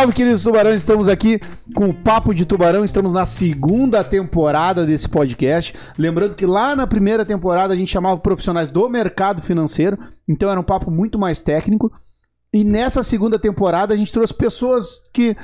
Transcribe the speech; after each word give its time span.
salve, 0.00 0.14
queridos 0.14 0.42
tubarões. 0.42 0.80
Estamos 0.80 1.08
aqui 1.08 1.38
com 1.74 1.90
o 1.90 1.94
Papo 1.94 2.32
de 2.32 2.46
Tubarão. 2.46 2.82
Estamos 2.82 3.12
na 3.12 3.26
segunda 3.26 4.02
temporada 4.02 4.86
desse 4.86 5.06
podcast. 5.06 5.74
Lembrando 5.98 6.34
que 6.34 6.46
lá 6.46 6.74
na 6.74 6.86
primeira 6.86 7.22
temporada 7.26 7.74
a 7.74 7.76
gente 7.76 7.92
chamava 7.92 8.16
profissionais 8.16 8.68
do 8.68 8.88
mercado 8.88 9.42
financeiro. 9.42 9.98
Então 10.26 10.48
era 10.50 10.58
um 10.58 10.62
papo 10.64 10.90
muito 10.90 11.18
mais 11.18 11.42
técnico. 11.42 11.92
E 12.50 12.64
nessa 12.64 13.02
segunda 13.02 13.38
temporada 13.38 13.92
a 13.92 13.96
gente 13.96 14.10
trouxe 14.10 14.32
pessoas 14.32 15.02
que 15.12 15.36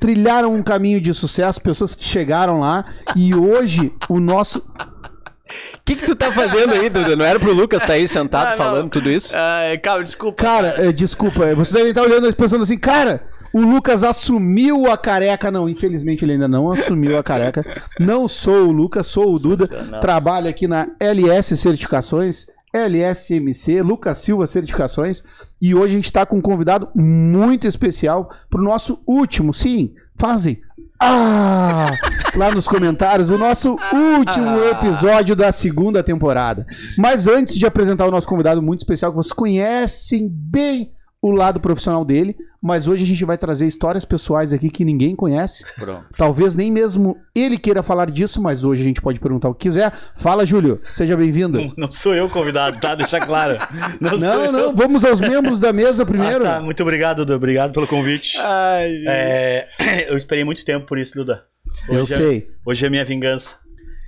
trilharam 0.00 0.52
um 0.52 0.62
caminho 0.62 1.00
de 1.00 1.14
sucesso, 1.14 1.60
pessoas 1.60 1.94
que 1.94 2.02
chegaram 2.02 2.58
lá. 2.58 2.84
E 3.14 3.32
hoje 3.32 3.92
o 4.08 4.18
nosso. 4.18 4.58
O 4.58 5.84
que, 5.84 5.94
que 5.94 6.04
tu 6.04 6.16
tá 6.16 6.32
fazendo 6.32 6.72
aí, 6.72 6.90
Duda? 6.90 7.14
Não 7.14 7.24
era 7.24 7.38
pro 7.38 7.54
Lucas 7.54 7.80
tá 7.80 7.92
aí 7.92 8.08
sentado 8.08 8.48
Ah, 8.48 8.50
não. 8.50 8.56
falando 8.56 8.90
tudo 8.90 9.08
isso? 9.08 9.32
Ah, 9.36 9.78
calma, 9.80 10.02
desculpa. 10.02 10.42
Cara, 10.42 10.74
é, 10.78 10.90
desculpa, 10.90 11.46
é, 11.46 11.54
vocês 11.54 11.74
devem 11.74 11.90
estar 11.90 12.02
olhando 12.02 12.28
e 12.28 12.32
pensando 12.32 12.62
assim, 12.64 12.76
cara, 12.76 13.35
o 13.56 13.60
Lucas 13.60 14.04
assumiu 14.04 14.90
a 14.90 14.98
careca. 14.98 15.50
Não, 15.50 15.66
infelizmente 15.66 16.22
ele 16.22 16.32
ainda 16.32 16.46
não 16.46 16.70
assumiu 16.70 17.16
a 17.16 17.22
careca. 17.22 17.64
Não 17.98 18.28
sou 18.28 18.68
o 18.68 18.72
Lucas, 18.72 19.06
sou 19.06 19.34
o 19.34 19.38
Duda. 19.38 19.66
Trabalho 19.98 20.46
aqui 20.46 20.68
na 20.68 20.86
LS 21.00 21.56
Certificações, 21.56 22.48
LSMC, 22.70 23.80
Lucas 23.80 24.18
Silva 24.18 24.46
Certificações. 24.46 25.22
E 25.58 25.74
hoje 25.74 25.94
a 25.94 25.96
gente 25.96 26.04
está 26.04 26.26
com 26.26 26.36
um 26.36 26.42
convidado 26.42 26.90
muito 26.94 27.66
especial 27.66 28.30
pro 28.50 28.62
nosso 28.62 29.02
último, 29.06 29.54
sim, 29.54 29.94
fazem. 30.18 30.60
Ah! 31.00 31.88
Lá 32.34 32.50
nos 32.50 32.68
comentários, 32.68 33.30
o 33.30 33.38
nosso 33.38 33.70
último 33.70 34.58
episódio 34.70 35.34
da 35.34 35.50
segunda 35.50 36.02
temporada. 36.02 36.66
Mas 36.98 37.26
antes 37.26 37.54
de 37.54 37.64
apresentar 37.64 38.06
o 38.06 38.10
nosso 38.10 38.28
convidado 38.28 38.60
muito 38.60 38.80
especial, 38.80 39.12
que 39.12 39.16
vocês 39.16 39.32
conhecem 39.32 40.28
bem 40.30 40.92
o 41.22 41.30
lado 41.30 41.58
profissional 41.60 42.04
dele, 42.04 42.36
mas 42.62 42.86
hoje 42.86 43.02
a 43.02 43.06
gente 43.06 43.24
vai 43.24 43.36
trazer 43.38 43.66
histórias 43.66 44.04
pessoais 44.04 44.52
aqui 44.52 44.68
que 44.70 44.84
ninguém 44.84 45.16
conhece. 45.16 45.64
Pronto. 45.76 46.04
Talvez 46.16 46.54
nem 46.54 46.70
mesmo 46.70 47.16
ele 47.34 47.58
queira 47.58 47.82
falar 47.82 48.10
disso, 48.10 48.40
mas 48.40 48.62
hoje 48.64 48.82
a 48.82 48.84
gente 48.84 49.00
pode 49.02 49.18
perguntar 49.18 49.48
o 49.48 49.54
que 49.54 49.62
quiser. 49.68 49.92
Fala, 50.14 50.44
Júlio, 50.46 50.80
seja 50.92 51.16
bem-vindo. 51.16 51.58
Não, 51.58 51.72
não 51.76 51.90
sou 51.90 52.14
eu 52.14 52.26
o 52.26 52.30
convidado, 52.30 52.78
tá? 52.80 52.94
Deixa 52.94 53.18
claro. 53.18 53.56
Não, 54.00 54.10
sou 54.10 54.18
Não, 54.20 54.44
eu. 54.44 54.52
não, 54.52 54.74
vamos 54.76 55.04
aos 55.04 55.20
membros 55.20 55.58
da 55.58 55.72
mesa 55.72 56.04
primeiro. 56.06 56.46
Ah, 56.46 56.56
tá. 56.56 56.60
Muito 56.60 56.82
obrigado, 56.82 57.18
Duda. 57.18 57.36
Obrigado 57.36 57.72
pelo 57.72 57.86
convite. 57.86 58.38
Ai, 58.42 58.92
É, 59.08 60.06
eu 60.10 60.16
esperei 60.16 60.44
muito 60.44 60.64
tempo 60.64 60.86
por 60.86 60.98
isso, 60.98 61.14
Duda. 61.14 61.44
Eu 61.88 62.02
Hoje 62.02 62.14
é- 62.14 62.16
sei. 62.16 62.50
Hoje 62.64 62.86
é 62.86 62.90
minha 62.90 63.04
vingança. 63.04 63.56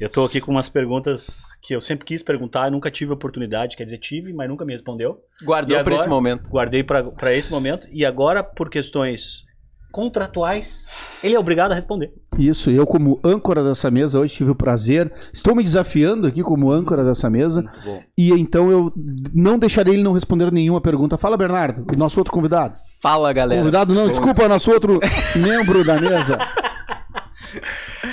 Eu 0.00 0.08
tô 0.08 0.24
aqui 0.24 0.40
com 0.40 0.52
umas 0.52 0.68
perguntas 0.68 1.56
que 1.60 1.74
eu 1.74 1.80
sempre 1.80 2.04
quis 2.04 2.22
perguntar, 2.22 2.70
nunca 2.70 2.88
tive 2.90 3.12
oportunidade, 3.12 3.76
quer 3.76 3.84
dizer, 3.84 3.98
tive, 3.98 4.32
mas 4.32 4.48
nunca 4.48 4.64
me 4.64 4.72
respondeu. 4.72 5.20
Guardou 5.42 5.82
pra 5.82 5.94
esse 5.96 6.08
momento. 6.08 6.48
Guardei 6.48 6.84
pra 6.84 7.02
pra 7.02 7.34
esse 7.34 7.50
momento 7.50 7.88
e 7.90 8.04
agora, 8.04 8.44
por 8.44 8.70
questões 8.70 9.44
contratuais, 9.90 10.86
ele 11.22 11.34
é 11.34 11.38
obrigado 11.38 11.72
a 11.72 11.74
responder. 11.74 12.12
Isso, 12.38 12.70
eu 12.70 12.86
como 12.86 13.18
âncora 13.24 13.64
dessa 13.64 13.90
mesa 13.90 14.20
hoje 14.20 14.34
tive 14.34 14.50
o 14.50 14.54
prazer, 14.54 15.12
estou 15.32 15.56
me 15.56 15.62
desafiando 15.62 16.28
aqui 16.28 16.42
como 16.42 16.70
âncora 16.70 17.02
dessa 17.04 17.28
mesa, 17.28 17.64
bom. 17.84 18.00
e 18.16 18.30
então 18.32 18.70
eu 18.70 18.92
não 19.34 19.58
deixarei 19.58 19.94
ele 19.94 20.02
não 20.02 20.12
responder 20.12 20.52
nenhuma 20.52 20.80
pergunta. 20.80 21.18
Fala, 21.18 21.36
Bernardo, 21.36 21.84
o 21.92 21.98
nosso 21.98 22.20
outro 22.20 22.32
convidado. 22.32 22.78
Fala, 23.00 23.32
galera. 23.32 23.60
Convidado 23.60 23.94
não, 23.94 24.08
desculpa, 24.08 24.46
nosso 24.46 24.70
outro 24.70 25.00
membro 25.36 25.84
da 25.84 26.00
mesa. 26.00 26.38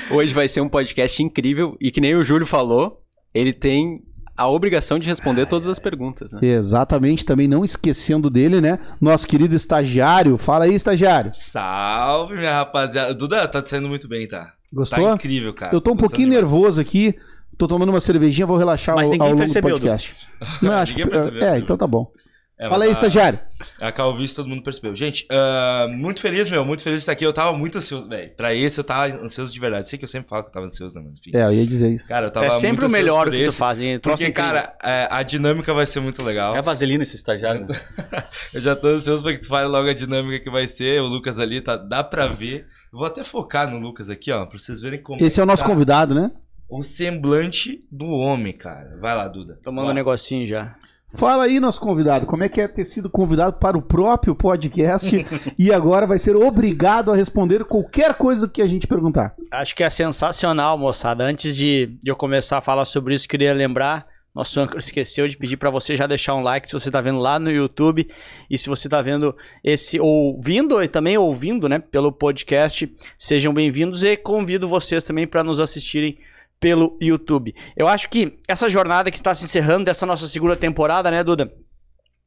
Hoje 0.09 0.33
vai 0.33 0.47
ser 0.47 0.61
um 0.61 0.69
podcast 0.69 1.22
incrível 1.22 1.78
e 1.80 1.91
que 1.91 2.02
nem 2.02 2.16
o 2.16 2.23
Júlio 2.23 2.45
falou, 2.45 3.02
ele 3.33 3.53
tem 3.53 4.02
a 4.38 4.47
obrigação 4.50 5.00
de 5.00 5.08
responder 5.08 5.45
todas 5.45 5.67
as 5.69 5.80
perguntas, 5.80 6.33
né? 6.33 6.39
Exatamente, 6.41 7.23
também 7.23 7.47
não 7.47 7.63
esquecendo 7.63 8.29
dele, 8.29 8.59
né? 8.59 8.79
Nosso 9.00 9.25
querido 9.25 9.56
estagiário. 9.56 10.38
Fala 10.38 10.66
aí, 10.66 10.75
estagiário. 10.75 11.31
Salve, 11.34 12.35
minha 12.35 12.53
rapaziada. 12.53 13.13
Duda, 13.13 13.47
tá 13.47 13.63
saindo 13.66 13.88
muito 13.88 14.07
bem, 14.07 14.28
tá? 14.28 14.53
Gostou? 14.74 15.07
Tá 15.07 15.13
incrível, 15.16 15.53
cara. 15.53 15.74
Eu 15.74 15.79
tô 15.79 15.91
um 15.91 15.94
Gostando 15.94 16.09
pouquinho 16.09 16.29
demais. 16.29 16.44
nervoso 16.44 16.81
aqui. 16.81 17.16
Tô 17.57 17.68
tomando 17.68 17.90
uma 17.90 18.01
cervejinha, 18.01 18.45
vou 18.45 18.57
relaxar 18.57 18.95
Mas 18.95 19.06
ao, 19.06 19.13
ninguém 19.13 19.29
ao 19.29 19.34
longo 19.34 19.45
do 19.45 19.62
podcast. 19.62 20.16
Não, 20.62 20.74
acho 20.74 20.94
que, 20.94 21.01
é, 21.41 21.57
então 21.57 21.78
tá 21.78 21.88
bom. 21.88 22.12
É, 22.58 22.70
Fala 22.70 22.86
aí, 22.86 22.90
a- 22.90 22.94
estagiário. 22.94 23.38
A 23.82 23.92
calvície 23.92 24.34
todo 24.34 24.48
mundo 24.48 24.64
percebeu. 24.64 24.96
Gente, 24.96 25.26
ah, 25.30 25.88
muito 25.92 26.22
feliz, 26.22 26.50
meu. 26.50 26.64
Muito 26.64 26.82
feliz 26.84 27.00
de 27.00 27.02
estar 27.02 27.12
aqui. 27.12 27.26
Eu 27.26 27.34
tava 27.34 27.58
muito 27.58 27.78
ansioso, 27.78 28.08
velho. 28.08 28.32
Pra 28.36 28.54
esse 28.56 28.80
eu 28.80 28.84
tava 28.84 29.08
ansioso 29.22 29.54
de 29.54 29.60
verdade. 29.60 29.90
Sei 29.90 30.00
que 30.00 30.06
eu 30.06 30.10
sempre 30.10 30.30
falo 30.30 30.44
que 30.44 30.50
eu 30.50 30.54
tava 30.54 30.66
ansioso, 30.68 30.96
né? 30.98 31.04
Mas 31.06 31.20
enfim. 31.20 31.32
É, 31.36 31.44
eu 31.44 31.52
ia 31.54 31.66
dizer 31.66 31.90
isso. 31.90 32.08
Cara, 32.08 32.28
eu 32.28 32.32
tava 32.32 32.46
É 32.46 32.52
sempre 32.52 32.82
muito 32.84 32.90
o 32.90 32.92
melhor 32.92 33.26
que 33.30 33.38
tu 33.38 33.44
esse, 33.44 33.58
faz, 33.58 33.82
hein? 33.82 34.00
Porque, 34.00 34.32
cara, 34.32 34.74
é, 34.82 35.06
a 35.12 35.22
dinâmica 35.22 35.74
vai 35.74 35.86
ser 35.86 36.00
muito 36.00 36.24
legal. 36.24 36.56
É 36.56 36.62
vaselina 36.62 37.04
esse 37.04 37.18
estagiário. 37.18 37.66
né? 37.68 37.76
Eu 38.54 38.62
já 38.62 38.74
tô 38.74 38.88
ansioso 38.88 39.22
pra 39.22 39.34
que 39.34 39.42
tu 39.42 39.48
fale 39.50 39.68
logo 39.68 39.90
a 39.90 39.94
dinâmica 39.94 40.40
que 40.42 40.50
vai 40.50 40.66
ser. 40.68 41.02
O 41.02 41.08
Lucas 41.08 41.38
ali, 41.40 41.60
tá, 41.60 41.76
dá 41.76 42.06
pra 42.06 42.28
ver. 42.28 42.68
Eu 42.94 43.00
vou 43.00 43.06
até 43.08 43.24
focar 43.26 43.70
no 43.70 43.80
Lucas 43.80 44.10
aqui, 44.10 44.32
ó, 44.32 44.46
pra 44.46 44.58
vocês 44.58 44.80
verem 44.80 45.02
como 45.02 45.22
Esse 45.22 45.42
é 45.42 45.44
o 45.44 45.46
nosso 45.46 45.64
tá 45.64 45.70
convidado, 45.70 46.16
né? 46.16 46.32
o 46.68 46.82
semblante 46.82 47.86
do 47.92 48.06
homem, 48.08 48.52
cara. 48.54 48.98
Vai 49.00 49.16
lá, 49.16 49.28
Duda. 49.28 49.60
Tomando 49.62 49.84
um 49.84 49.88
Bora. 49.88 49.94
negocinho 49.94 50.48
já. 50.48 50.76
Fala 51.16 51.46
aí, 51.46 51.62
nosso 51.62 51.80
convidado, 51.80 52.26
como 52.26 52.44
é 52.44 52.50
que 52.50 52.59
é 52.59 52.68
ter 52.68 52.84
sido 52.84 53.09
convidado 53.09 53.53
para 53.53 53.78
o 53.78 53.81
próprio 53.81 54.36
podcast 54.36 55.26
e 55.58 55.72
agora 55.72 56.06
vai 56.06 56.20
ser 56.20 56.36
obrigado 56.36 57.09
a 57.09 57.16
responder 57.16 57.64
qualquer 57.64 58.16
coisa 58.16 58.50
que 58.50 58.62
a 58.62 58.68
gente 58.68 58.86
perguntar. 58.86 59.34
Acho 59.50 59.74
que 59.74 59.84
é 59.84 59.90
sensacional, 59.90 60.78
moçada. 60.78 61.24
Antes 61.24 61.56
de 61.56 61.98
eu 62.06 62.18
começar 62.18 62.58
a 62.58 62.62
falar 62.62 62.84
sobre 62.84 63.14
isso, 63.14 63.30
queria 63.30 63.54
lembrar. 63.54 64.06
Nosso 64.36 64.59
âncora 64.59 64.80
esqueceu 64.80 65.25
de 65.30 65.38
pedir 65.38 65.56
pra 65.56 65.70
você 65.70 65.96
já 65.96 66.06
deixar 66.06 66.36
um 66.36 66.42
like 66.42 66.68
se 66.68 66.74
você 66.74 66.92
tá 66.92 67.00
vendo 67.00 67.20
lá 67.20 67.40
no 67.40 67.50
YouTube 67.50 68.06
e 68.50 68.58
se 68.58 68.68
você 68.68 68.90
tá 68.90 69.02
vendo 69.02 69.34
esse 69.64 69.98
ouvindo 69.98 70.84
e 70.84 70.88
também 70.90 71.18
ouvindo, 71.18 71.70
né, 71.70 71.80
pelo 71.80 72.12
podcast, 72.12 72.94
sejam 73.18 73.54
bem-vindos 73.54 74.04
e 74.04 74.18
convido 74.18 74.68
vocês 74.68 75.06
também 75.06 75.25
para 75.25 75.42
nos 75.42 75.62
assistirem 75.62 76.18
pelo 76.66 76.98
YouTube. 77.00 77.53
Eu 77.78 77.88
acho 77.88 78.09
que 78.09 78.40
essa 78.48 78.68
jornada 78.68 79.12
que 79.12 79.18
está 79.18 79.36
se 79.36 79.46
encerrando 79.46 79.86
dessa 79.86 80.03
nossa 80.03 80.28
segunda 80.28 80.56
temporada, 80.56 81.12
né, 81.12 81.24
Duda? 81.24 81.53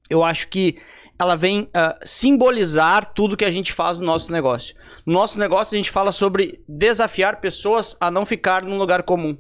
Eu 0.09 0.23
acho 0.23 0.47
que 0.47 0.79
ela 1.19 1.35
vem 1.35 1.69
ah, 1.75 1.99
simbolizar 2.05 3.13
tudo 3.15 3.37
que 3.37 3.45
a 3.45 3.51
gente 3.51 3.73
faz 3.73 3.99
no 3.99 4.07
nosso 4.07 4.31
negócio. 4.31 4.77
No 5.05 5.13
nosso 5.15 5.41
negócio, 5.41 5.75
a 5.75 5.77
gente 5.77 5.91
fala 5.91 6.13
sobre 6.13 6.63
desafiar 6.69 7.41
pessoas 7.41 7.97
a 8.01 8.13
não 8.13 8.25
ficar 8.25 8.63
num 8.63 8.79
lugar 8.79 9.03
comum. 9.03 9.37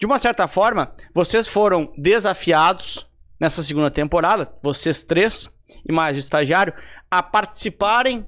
De 0.00 0.04
uma 0.04 0.18
certa 0.18 0.48
forma, 0.48 0.92
vocês 1.14 1.46
foram 1.46 1.92
desafiados 1.96 3.08
nessa 3.38 3.62
segunda 3.62 3.88
temporada, 3.88 4.52
vocês 4.64 5.04
três 5.04 5.48
e 5.88 5.92
mais 5.92 6.16
o 6.16 6.20
estagiário, 6.20 6.74
a 7.08 7.22
participarem 7.22 8.26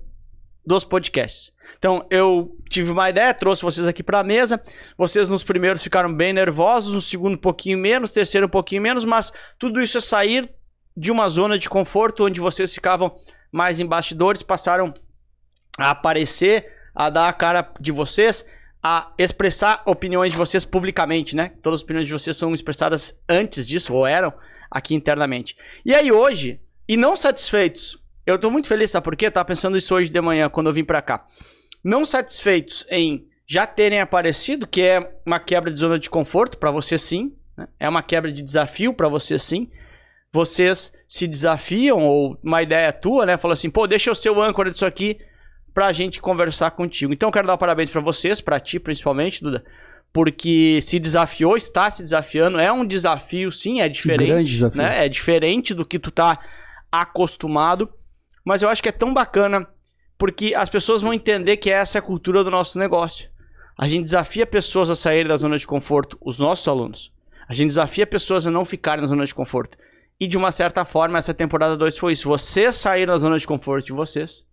dos 0.64 0.84
podcasts. 0.84 1.52
Então, 1.86 2.04
eu 2.10 2.58
tive 2.68 2.90
uma 2.90 3.08
ideia, 3.08 3.32
trouxe 3.32 3.62
vocês 3.62 3.86
aqui 3.86 4.02
para 4.02 4.18
a 4.18 4.24
mesa. 4.24 4.60
Vocês 4.98 5.30
nos 5.30 5.44
primeiros 5.44 5.84
ficaram 5.84 6.12
bem 6.12 6.32
nervosos, 6.32 6.92
no 6.92 7.00
segundo 7.00 7.34
um 7.34 7.38
pouquinho 7.38 7.78
menos, 7.78 8.10
terceiro 8.10 8.48
um 8.48 8.50
pouquinho 8.50 8.82
menos, 8.82 9.04
mas 9.04 9.32
tudo 9.56 9.80
isso 9.80 9.96
é 9.96 10.00
sair 10.00 10.50
de 10.96 11.12
uma 11.12 11.28
zona 11.28 11.56
de 11.56 11.68
conforto 11.68 12.24
onde 12.26 12.40
vocês 12.40 12.74
ficavam 12.74 13.14
mais 13.52 13.78
em 13.78 13.86
bastidores, 13.86 14.42
passaram 14.42 14.92
a 15.78 15.90
aparecer, 15.90 16.66
a 16.92 17.08
dar 17.08 17.28
a 17.28 17.32
cara 17.32 17.72
de 17.78 17.92
vocês, 17.92 18.44
a 18.82 19.12
expressar 19.16 19.84
opiniões 19.86 20.32
de 20.32 20.36
vocês 20.36 20.64
publicamente, 20.64 21.36
né? 21.36 21.52
Todas 21.62 21.78
as 21.78 21.84
opiniões 21.84 22.08
de 22.08 22.12
vocês 22.12 22.36
são 22.36 22.52
expressadas 22.52 23.16
antes 23.28 23.64
disso, 23.64 23.94
ou 23.94 24.04
eram, 24.04 24.32
aqui 24.68 24.92
internamente. 24.92 25.56
E 25.84 25.94
aí 25.94 26.10
hoje, 26.10 26.60
e 26.88 26.96
não 26.96 27.16
satisfeitos, 27.16 27.96
eu 28.26 28.36
tô 28.40 28.50
muito 28.50 28.66
feliz, 28.66 28.90
sabe 28.90 29.04
por 29.04 29.14
quê? 29.14 29.26
Eu 29.26 29.30
tava 29.30 29.44
pensando 29.44 29.78
isso 29.78 29.94
hoje 29.94 30.10
de 30.10 30.20
manhã, 30.20 30.50
quando 30.50 30.66
eu 30.66 30.72
vim 30.72 30.82
pra 30.82 31.00
cá. 31.00 31.24
Não 31.86 32.04
satisfeitos 32.04 32.84
em 32.90 33.28
já 33.46 33.64
terem 33.64 34.00
aparecido, 34.00 34.66
que 34.66 34.82
é 34.82 35.08
uma 35.24 35.38
quebra 35.38 35.72
de 35.72 35.78
zona 35.78 36.00
de 36.00 36.10
conforto, 36.10 36.58
pra 36.58 36.72
você 36.72 36.98
sim, 36.98 37.32
né? 37.56 37.68
é 37.78 37.88
uma 37.88 38.02
quebra 38.02 38.32
de 38.32 38.42
desafio 38.42 38.92
pra 38.92 39.08
você 39.08 39.38
sim. 39.38 39.70
Vocês 40.32 40.92
se 41.06 41.28
desafiam, 41.28 42.04
ou 42.04 42.36
uma 42.42 42.60
ideia 42.60 42.92
tua, 42.92 43.24
né? 43.24 43.38
Fala 43.38 43.54
assim, 43.54 43.70
pô, 43.70 43.86
deixa 43.86 44.10
eu 44.10 44.16
ser 44.16 44.30
o 44.30 44.42
âncora 44.42 44.68
disso 44.68 44.84
aqui 44.84 45.20
pra 45.72 45.92
gente 45.92 46.20
conversar 46.20 46.72
contigo. 46.72 47.12
Então 47.12 47.28
eu 47.28 47.32
quero 47.32 47.46
dar 47.46 47.56
parabéns 47.56 47.88
pra 47.88 48.00
vocês, 48.00 48.40
pra 48.40 48.58
ti 48.58 48.80
principalmente, 48.80 49.40
Duda, 49.40 49.64
porque 50.12 50.80
se 50.82 50.98
desafiou, 50.98 51.56
está 51.56 51.88
se 51.88 52.02
desafiando, 52.02 52.58
é 52.58 52.72
um 52.72 52.84
desafio 52.84 53.52
sim, 53.52 53.80
é 53.80 53.88
diferente, 53.88 54.26
grande 54.26 54.50
desafio. 54.50 54.82
né? 54.82 55.06
É 55.06 55.08
diferente 55.08 55.72
do 55.72 55.86
que 55.86 56.00
tu 56.00 56.10
tá 56.10 56.40
acostumado, 56.90 57.88
mas 58.44 58.60
eu 58.60 58.68
acho 58.68 58.82
que 58.82 58.88
é 58.88 58.92
tão 58.92 59.14
bacana 59.14 59.68
porque 60.18 60.54
as 60.54 60.68
pessoas 60.68 61.02
vão 61.02 61.12
entender 61.12 61.56
que 61.56 61.70
essa 61.70 61.98
é 61.98 62.00
a 62.00 62.02
cultura 62.02 62.42
do 62.42 62.50
nosso 62.50 62.78
negócio. 62.78 63.28
A 63.78 63.86
gente 63.86 64.04
desafia 64.04 64.46
pessoas 64.46 64.88
a 64.90 64.94
saírem 64.94 65.28
da 65.28 65.36
zona 65.36 65.58
de 65.58 65.66
conforto, 65.66 66.16
os 66.20 66.38
nossos 66.38 66.66
alunos. 66.66 67.12
A 67.48 67.54
gente 67.54 67.68
desafia 67.68 68.06
pessoas 68.06 68.46
a 68.46 68.50
não 68.50 68.64
ficarem 68.64 69.02
na 69.02 69.06
zona 69.06 69.26
de 69.26 69.34
conforto. 69.34 69.76
E 70.18 70.26
de 70.26 70.36
uma 70.36 70.50
certa 70.50 70.84
forma, 70.84 71.18
essa 71.18 71.34
temporada 71.34 71.76
2 71.76 71.98
foi 71.98 72.12
isso. 72.12 72.28
Vocês 72.28 72.74
saíram 72.74 73.12
da 73.12 73.18
zona 73.18 73.38
de 73.38 73.46
conforto 73.46 73.86
de 73.86 73.92
vocês, 73.92 74.44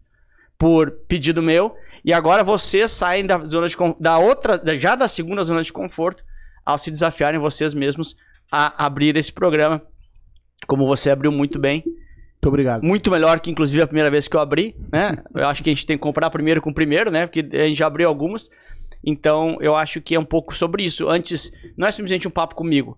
por 0.58 0.92
pedido 1.08 1.42
meu, 1.42 1.76
e 2.04 2.12
agora 2.12 2.44
vocês 2.44 2.92
saem 2.92 3.26
da 3.26 3.44
zona 3.46 3.68
de 3.68 3.76
da 4.00 4.18
outra, 4.18 4.62
já 4.78 4.94
da 4.94 5.08
segunda 5.08 5.44
zona 5.44 5.64
de 5.64 5.72
conforto, 5.72 6.24
ao 6.66 6.78
se 6.78 6.92
desafiarem 6.92 7.40
vocês 7.40 7.74
mesmos 7.74 8.18
a 8.52 8.86
abrir 8.86 9.16
esse 9.16 9.32
programa, 9.32 9.82
como 10.68 10.86
você 10.86 11.10
abriu 11.10 11.32
muito 11.32 11.58
bem. 11.58 11.84
Muito 12.44 12.50
obrigado. 12.50 12.84
Muito 12.84 13.10
melhor 13.10 13.40
que, 13.40 13.50
inclusive, 13.50 13.82
a 13.82 13.88
primeira 13.88 14.12
vez 14.12 14.28
que 14.28 14.36
eu 14.36 14.40
abri, 14.42 14.76
né? 14.92 15.24
Eu 15.34 15.48
acho 15.48 15.64
que 15.64 15.70
a 15.70 15.74
gente 15.74 15.86
tem 15.86 15.98
que 15.98 16.04
comprar 16.04 16.30
primeiro 16.30 16.62
com 16.62 16.74
primeiro, 16.74 17.10
né? 17.10 17.26
Porque 17.26 17.40
a 17.54 17.66
gente 17.68 17.78
já 17.78 17.88
abriu 17.88 18.08
algumas. 18.10 18.50
Então, 19.06 19.58
eu 19.62 19.76
acho 19.76 20.02
que 20.02 20.14
é 20.16 20.20
um 20.20 20.26
pouco 20.26 20.56
sobre 20.56 20.84
isso. 20.84 21.08
Antes, 21.10 21.52
não 21.78 21.88
é 21.88 21.92
simplesmente 21.92 22.28
um 22.28 22.32
papo 22.32 22.54
comigo. 22.56 22.98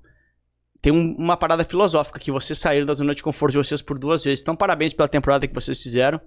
Tem 0.82 0.92
um- 0.92 1.16
uma 1.18 1.38
parada 1.38 1.64
filosófica 1.64 2.20
que 2.20 2.32
vocês 2.32 2.58
saíram 2.60 2.86
da 2.86 2.94
zona 2.94 3.14
de 3.16 3.22
conforto 3.24 3.54
de 3.54 3.58
vocês 3.60 3.82
por 3.82 3.98
duas 4.00 4.24
vezes. 4.24 4.42
Então, 4.42 4.56
parabéns 4.56 4.94
pela 4.94 5.08
temporada 5.08 5.48
que 5.48 5.54
vocês 5.54 5.82
fizeram. 5.82 6.20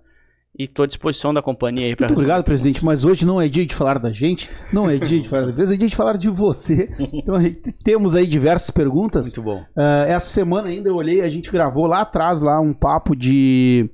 E 0.57 0.67
tô 0.67 0.83
à 0.83 0.87
disposição 0.87 1.33
da 1.33 1.41
companhia 1.41 1.87
aí 1.87 1.95
pra 1.95 2.09
Muito 2.09 2.19
obrigado, 2.19 2.43
presidente. 2.43 2.85
Mas 2.85 3.05
hoje 3.05 3.25
não 3.25 3.41
é 3.41 3.49
dia 3.49 3.65
de 3.65 3.75
falar 3.75 3.99
da 3.99 4.11
gente, 4.11 4.51
não 4.73 4.89
é 4.91 4.97
dia 4.97 5.21
de 5.21 5.29
falar 5.29 5.43
da 5.47 5.53
empresa, 5.53 5.75
é 5.75 5.77
dia 5.77 5.89
de 5.89 5.95
falar 5.97 6.17
de 6.17 6.29
você. 6.29 6.91
Então 7.15 7.35
a 7.37 7.41
gente 7.43 7.73
temos 7.85 8.15
aí 8.15 8.27
diversas 8.27 8.71
perguntas. 8.71 9.27
Muito 9.27 9.43
bom. 9.43 9.63
Ah, 9.77 10.05
essa 10.09 10.27
semana 10.27 10.69
ainda 10.69 10.89
eu 10.89 10.97
olhei, 10.97 11.21
a 11.21 11.29
gente 11.31 11.51
gravou 11.53 11.87
lá 11.87 12.01
atrás 12.01 12.41
lá 12.41 12.61
um 12.61 12.73
papo 12.75 13.15
de 13.15 13.89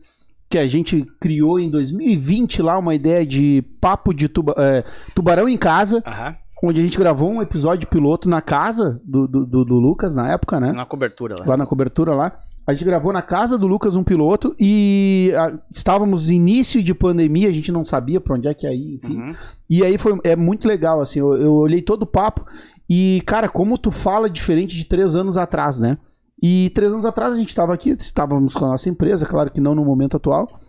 que 0.49 0.57
a 0.57 0.67
gente 0.67 1.05
criou 1.21 1.59
em 1.59 1.69
2020 1.71 2.63
lá 2.63 2.79
uma 2.79 2.95
ideia 2.95 3.27
de 3.27 3.63
papo 3.81 4.15
de 4.15 4.29
tuba- 4.29 4.55
eh, 4.57 4.85
tubarão 5.15 5.49
em 5.49 5.57
casa, 5.59 6.03
Aham. 6.07 6.37
onde 6.63 6.81
a 6.81 6.85
gente 6.85 6.97
gravou 6.97 7.31
um 7.31 7.43
episódio 7.43 7.89
piloto 7.89 8.29
na 8.29 8.41
casa 8.41 9.01
do, 9.05 9.27
do, 9.27 9.45
do- 9.45 9.65
do 9.65 9.75
Lucas 9.75 10.15
na 10.15 10.31
época, 10.31 10.61
né? 10.61 10.73
Na 10.73 10.87
cobertura 10.87 11.35
lá. 11.41 11.45
lá 11.45 11.57
na 11.57 11.67
cobertura 11.67 12.15
lá. 12.15 12.39
A 12.67 12.73
gente 12.73 12.85
gravou 12.85 13.13
na 13.13 13.21
casa 13.21 13.59
do 13.59 13.67
Lucas 13.67 13.95
um 13.95 14.03
piloto 14.03 14.57
e 14.59 15.33
ah, 15.37 15.59
estávamos 15.71 16.29
no 16.29 16.35
início 16.35 16.83
de 16.83 16.95
pandemia, 16.95 17.49
a 17.49 17.53
gente 17.53 17.71
não 17.71 17.85
sabia 17.85 18.21
pra 18.21 18.35
onde 18.35 18.49
é 18.49 18.55
que 18.55 18.67
ia 18.67 18.75
ir, 18.75 18.95
enfim. 18.95 19.19
Uhum. 19.19 19.35
E 19.69 19.85
aí 19.85 19.99
foi 19.99 20.19
é 20.25 20.35
muito 20.35 20.67
legal, 20.67 21.01
assim, 21.01 21.19
eu, 21.19 21.35
eu 21.35 21.53
olhei 21.53 21.83
todo 21.83 22.03
o 22.03 22.07
papo 22.07 22.47
e, 22.89 23.23
cara, 23.27 23.49
como 23.49 23.77
tu 23.77 23.91
fala 23.91 24.31
diferente 24.31 24.75
de 24.75 24.85
três 24.85 25.15
anos 25.15 25.37
atrás, 25.37 25.79
né? 25.79 25.99
E 26.43 26.71
três 26.75 26.91
anos 26.91 27.05
atrás 27.05 27.33
a 27.33 27.37
gente 27.37 27.49
estava 27.49 27.73
aqui, 27.73 27.91
estávamos 27.91 28.55
com 28.55 28.65
a 28.65 28.69
nossa 28.69 28.89
empresa, 28.89 29.27
claro 29.27 29.51
que 29.51 29.61
não 29.61 29.75
no 29.75 29.85
momento 29.85 30.17
atual. 30.17 30.61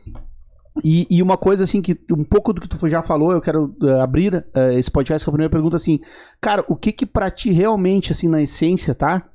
E, 0.84 1.08
e 1.10 1.22
uma 1.22 1.38
coisa 1.38 1.64
assim 1.64 1.82
que 1.82 1.98
um 2.12 2.24
pouco 2.24 2.52
do 2.52 2.60
que 2.60 2.68
tu 2.68 2.90
já 2.90 3.02
falou, 3.02 3.32
eu 3.32 3.40
quero 3.40 3.74
eh, 3.82 4.02
abrir 4.02 4.46
eh, 4.54 4.78
esse 4.78 4.92
podcast 4.92 5.24
com 5.24 5.32
a 5.32 5.34
primeira 5.34 5.52
pergunta 5.52 5.78
assim, 5.78 6.02
cara, 6.42 6.66
o 6.68 6.76
que 6.76 6.92
que 6.92 7.06
pra 7.06 7.32
ti 7.32 7.52
realmente 7.52 8.12
assim 8.12 8.28
na 8.28 8.42
essência, 8.42 8.94
tá? 8.94 9.26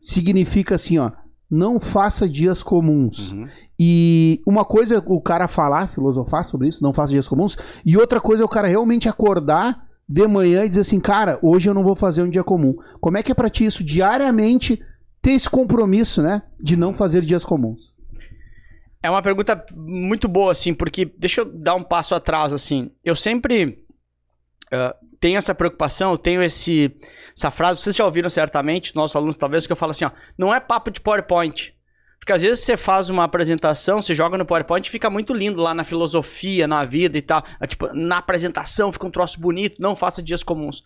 Significa 0.00 0.74
assim, 0.74 0.98
ó, 0.98 1.12
não 1.50 1.80
faça 1.80 2.28
dias 2.28 2.62
comuns. 2.62 3.32
Uhum. 3.32 3.48
E 3.78 4.42
uma 4.46 4.64
coisa 4.64 4.96
é 4.96 5.02
o 5.04 5.20
cara 5.20 5.48
falar, 5.48 5.88
filosofar 5.88 6.44
sobre 6.44 6.68
isso, 6.68 6.82
não 6.82 6.92
faça 6.92 7.12
dias 7.12 7.28
comuns, 7.28 7.56
e 7.84 7.96
outra 7.96 8.20
coisa 8.20 8.42
é 8.42 8.46
o 8.46 8.48
cara 8.48 8.68
realmente 8.68 9.08
acordar 9.08 9.86
de 10.08 10.26
manhã 10.26 10.64
e 10.64 10.68
dizer 10.68 10.82
assim, 10.82 11.00
cara, 11.00 11.38
hoje 11.42 11.68
eu 11.68 11.74
não 11.74 11.84
vou 11.84 11.94
fazer 11.94 12.22
um 12.22 12.30
dia 12.30 12.44
comum. 12.44 12.74
Como 13.00 13.18
é 13.18 13.22
que 13.22 13.30
é 13.30 13.34
pra 13.34 13.50
ti 13.50 13.64
isso 13.64 13.84
diariamente 13.84 14.80
ter 15.20 15.32
esse 15.32 15.48
compromisso, 15.48 16.22
né, 16.22 16.42
de 16.60 16.76
não 16.76 16.94
fazer 16.94 17.24
dias 17.24 17.44
comuns? 17.44 17.94
É 19.02 19.08
uma 19.08 19.22
pergunta 19.22 19.64
muito 19.74 20.26
boa, 20.26 20.50
assim, 20.50 20.74
porque 20.74 21.04
deixa 21.04 21.42
eu 21.42 21.44
dar 21.44 21.74
um 21.74 21.82
passo 21.82 22.14
atrás, 22.14 22.52
assim. 22.52 22.90
Eu 23.04 23.14
sempre 23.14 23.84
ah, 24.72 24.94
tenho 25.20 25.38
essa 25.38 25.54
preocupação, 25.54 26.12
eu 26.12 26.18
tenho 26.18 26.42
esse, 26.42 26.94
essa 27.36 27.50
frase, 27.50 27.80
vocês 27.80 27.96
já 27.96 28.04
ouviram 28.04 28.30
certamente, 28.30 28.94
nossos 28.94 29.16
alunos 29.16 29.36
talvez, 29.36 29.66
que 29.66 29.72
eu 29.72 29.76
falo 29.76 29.90
assim, 29.90 30.04
ó, 30.04 30.10
não 30.36 30.54
é 30.54 30.60
papo 30.60 30.90
de 30.90 31.00
PowerPoint. 31.00 31.74
Porque 32.18 32.32
às 32.32 32.42
vezes 32.42 32.64
você 32.64 32.76
faz 32.76 33.08
uma 33.08 33.24
apresentação, 33.24 34.02
você 34.02 34.14
joga 34.14 34.36
no 34.36 34.44
PowerPoint 34.44 34.86
e 34.86 34.90
fica 34.90 35.08
muito 35.08 35.32
lindo 35.32 35.62
lá 35.62 35.72
na 35.72 35.82
filosofia, 35.82 36.68
na 36.68 36.84
vida 36.84 37.16
e 37.16 37.22
tal. 37.22 37.42
É, 37.60 37.66
tipo, 37.66 37.88
na 37.94 38.18
apresentação 38.18 38.92
fica 38.92 39.06
um 39.06 39.10
troço 39.10 39.40
bonito, 39.40 39.80
não 39.80 39.96
faça 39.96 40.22
dias 40.22 40.42
comuns. 40.42 40.84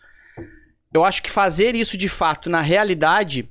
Eu 0.93 1.03
acho 1.03 1.21
que 1.21 1.29
fazer 1.29 1.75
isso 1.75 1.97
de 1.97 2.07
fato 2.07 2.49
na 2.49 2.61
realidade 2.61 3.49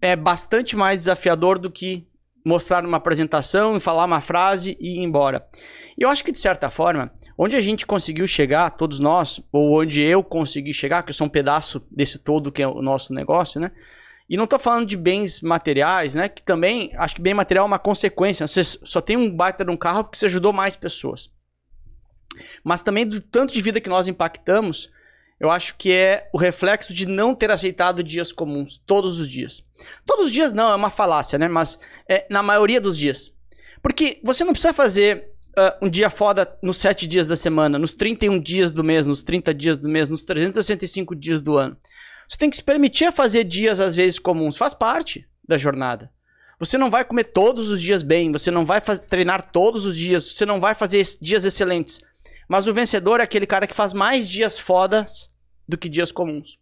é 0.00 0.16
bastante 0.16 0.76
mais 0.76 1.00
desafiador 1.00 1.58
do 1.58 1.70
que 1.70 2.06
mostrar 2.44 2.84
uma 2.86 2.96
apresentação 2.96 3.76
e 3.76 3.80
falar 3.80 4.04
uma 4.04 4.20
frase 4.20 4.76
e 4.80 4.96
ir 4.96 5.02
embora. 5.02 5.46
Eu 5.98 6.10
acho 6.10 6.22
que 6.22 6.32
de 6.32 6.38
certa 6.38 6.68
forma, 6.70 7.10
onde 7.38 7.56
a 7.56 7.60
gente 7.60 7.86
conseguiu 7.86 8.26
chegar, 8.26 8.70
todos 8.70 8.98
nós, 8.98 9.40
ou 9.50 9.80
onde 9.80 10.02
eu 10.02 10.22
consegui 10.22 10.74
chegar, 10.74 11.02
que 11.02 11.10
eu 11.10 11.14
sou 11.14 11.26
um 11.26 11.30
pedaço 11.30 11.86
desse 11.90 12.18
todo 12.18 12.52
que 12.52 12.62
é 12.62 12.68
o 12.68 12.82
nosso 12.82 13.14
negócio, 13.14 13.60
né? 13.60 13.72
E 14.28 14.36
não 14.36 14.46
tô 14.46 14.58
falando 14.58 14.86
de 14.86 14.96
bens 14.96 15.40
materiais, 15.40 16.14
né? 16.14 16.28
Que 16.28 16.42
também, 16.42 16.90
acho 16.96 17.14
que 17.14 17.22
bem 17.22 17.32
material 17.32 17.64
é 17.64 17.66
uma 17.66 17.78
consequência. 17.78 18.46
Você 18.46 18.64
só 18.64 19.00
tem 19.00 19.16
um 19.16 19.34
baita 19.34 19.64
de 19.64 19.70
um 19.70 19.76
carro 19.76 20.04
porque 20.04 20.18
você 20.18 20.26
ajudou 20.26 20.52
mais 20.52 20.74
pessoas. 20.74 21.30
Mas 22.64 22.82
também 22.82 23.06
do 23.06 23.20
tanto 23.20 23.54
de 23.54 23.62
vida 23.62 23.80
que 23.80 23.88
nós 23.88 24.08
impactamos, 24.08 24.90
eu 25.38 25.48
acho 25.48 25.76
que 25.76 25.92
é 25.92 26.28
o 26.32 26.38
reflexo 26.38 26.92
de 26.92 27.06
não 27.06 27.34
ter 27.34 27.50
aceitado 27.50 28.02
dias 28.02 28.32
comuns, 28.32 28.82
todos 28.84 29.20
os 29.20 29.30
dias. 29.30 29.64
Todos 30.04 30.26
os 30.26 30.32
dias 30.32 30.52
não, 30.52 30.70
é 30.70 30.74
uma 30.74 30.90
falácia, 30.90 31.38
né? 31.38 31.46
Mas 31.46 31.78
é, 32.08 32.26
na 32.28 32.42
maioria 32.42 32.80
dos 32.80 32.98
dias. 32.98 33.32
Porque 33.80 34.20
você 34.24 34.42
não 34.42 34.52
precisa 34.52 34.74
fazer 34.74 35.35
ah, 35.56 35.76
um 35.80 35.88
dia 35.88 36.10
foda 36.10 36.56
nos 36.62 36.76
7 36.76 37.06
dias 37.06 37.26
da 37.26 37.36
semana, 37.36 37.78
nos 37.78 37.94
31 37.94 38.38
dias 38.38 38.72
do 38.72 38.84
mês, 38.84 39.06
nos 39.06 39.22
30 39.22 39.54
dias 39.54 39.78
do 39.78 39.88
mês, 39.88 40.08
nos 40.08 40.22
365 40.24 41.14
dias 41.16 41.40
do 41.40 41.56
ano. 41.56 41.76
Você 42.28 42.36
tem 42.36 42.50
que 42.50 42.56
se 42.56 42.62
permitir 42.62 43.06
a 43.06 43.12
fazer 43.12 43.44
dias 43.44 43.80
às 43.80 43.96
vezes 43.96 44.18
comuns, 44.18 44.58
faz 44.58 44.74
parte 44.74 45.26
da 45.46 45.56
jornada. 45.56 46.10
Você 46.58 46.76
não 46.76 46.90
vai 46.90 47.04
comer 47.04 47.24
todos 47.24 47.70
os 47.70 47.80
dias 47.80 48.02
bem, 48.02 48.32
você 48.32 48.50
não 48.50 48.64
vai 48.66 48.80
treinar 48.80 49.50
todos 49.50 49.84
os 49.84 49.96
dias, 49.96 50.34
você 50.34 50.44
não 50.44 50.58
vai 50.60 50.74
fazer 50.74 51.04
dias 51.20 51.44
excelentes. 51.44 52.00
Mas 52.48 52.66
o 52.66 52.72
vencedor 52.72 53.20
é 53.20 53.24
aquele 53.24 53.46
cara 53.46 53.66
que 53.66 53.74
faz 53.74 53.92
mais 53.92 54.28
dias 54.28 54.58
fodas 54.58 55.30
do 55.68 55.76
que 55.76 55.88
dias 55.88 56.12
comuns. 56.12 56.58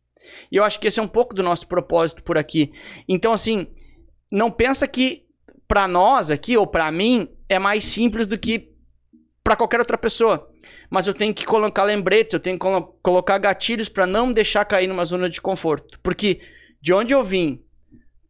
E 0.51 0.57
eu 0.57 0.65
acho 0.65 0.81
que 0.81 0.89
esse 0.89 0.99
é 0.99 1.03
um 1.03 1.09
pouco 1.09 1.35
do 1.35 1.43
nosso 1.43 1.67
propósito 1.69 2.23
por 2.23 2.39
aqui. 2.39 2.73
Então, 3.09 3.33
assim, 3.33 3.67
não 4.31 4.51
pensa 4.51 4.89
que 4.89 5.25
pra 5.69 5.87
nós 5.87 6.31
aqui 6.31 6.57
ou 6.57 6.67
pra 6.67 6.91
mim 6.91 7.29
é 7.49 7.59
mais 7.59 7.85
simples 7.85 8.27
do 8.27 8.39
que 8.39 8.74
pra 9.45 9.55
qualquer 9.55 9.79
outra 9.79 9.99
pessoa. 9.99 10.51
Mas 10.91 11.07
eu 11.07 11.15
tenho 11.15 11.35
que 11.35 11.45
colocar 11.45 11.85
lembretes, 11.85 12.33
eu 12.33 12.41
tenho 12.41 12.57
que 12.57 12.61
colo- 12.61 12.99
colocar 13.03 13.39
gatilhos 13.39 13.89
pra 13.89 14.07
não 14.07 14.33
deixar 14.33 14.65
cair 14.65 14.87
numa 14.87 15.05
zona 15.05 15.29
de 15.29 15.41
conforto. 15.41 16.01
Porque 16.03 16.41
de 16.81 16.93
onde 16.93 17.15
eu 17.15 17.23
vim 17.23 17.63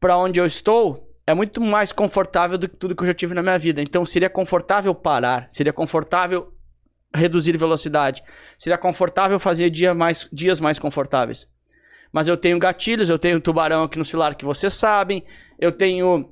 pra 0.00 0.19
onde 0.19 0.40
eu 0.40 0.44
estou 0.44 1.08
é 1.26 1.32
muito 1.32 1.61
mais 1.61 1.93
confortável 1.93 2.58
do 2.58 2.69
que 2.69 2.76
tudo 2.76 2.94
que 2.94 3.02
eu 3.02 3.06
já 3.06 3.14
tive 3.14 3.32
na 3.32 3.43
minha 3.43 3.58
vida. 3.58 3.81
Então 3.81 4.05
seria 4.05 4.28
confortável 4.28 4.94
parar, 4.94 5.49
seria 5.50 5.72
confortável 5.72 6.52
reduzir 7.14 7.56
velocidade, 7.56 8.22
seria 8.58 8.76
confortável 8.76 9.38
fazer 9.38 9.70
dia 9.70 9.94
mais, 9.94 10.28
dias 10.32 10.58
mais 10.58 10.78
confortáveis. 10.78 11.46
Mas 12.12 12.28
eu 12.28 12.37
tenho 12.37 12.59
gatilhos, 12.59 13.09
eu 13.09 13.18
tenho 13.18 13.40
tubarão 13.40 13.85
aqui 13.85 13.99
no 13.99 14.04
celular 14.04 14.35
que 14.35 14.44
vocês 14.44 14.75
sabem, 14.75 15.25
eu 15.59 15.73
tenho 15.73 16.28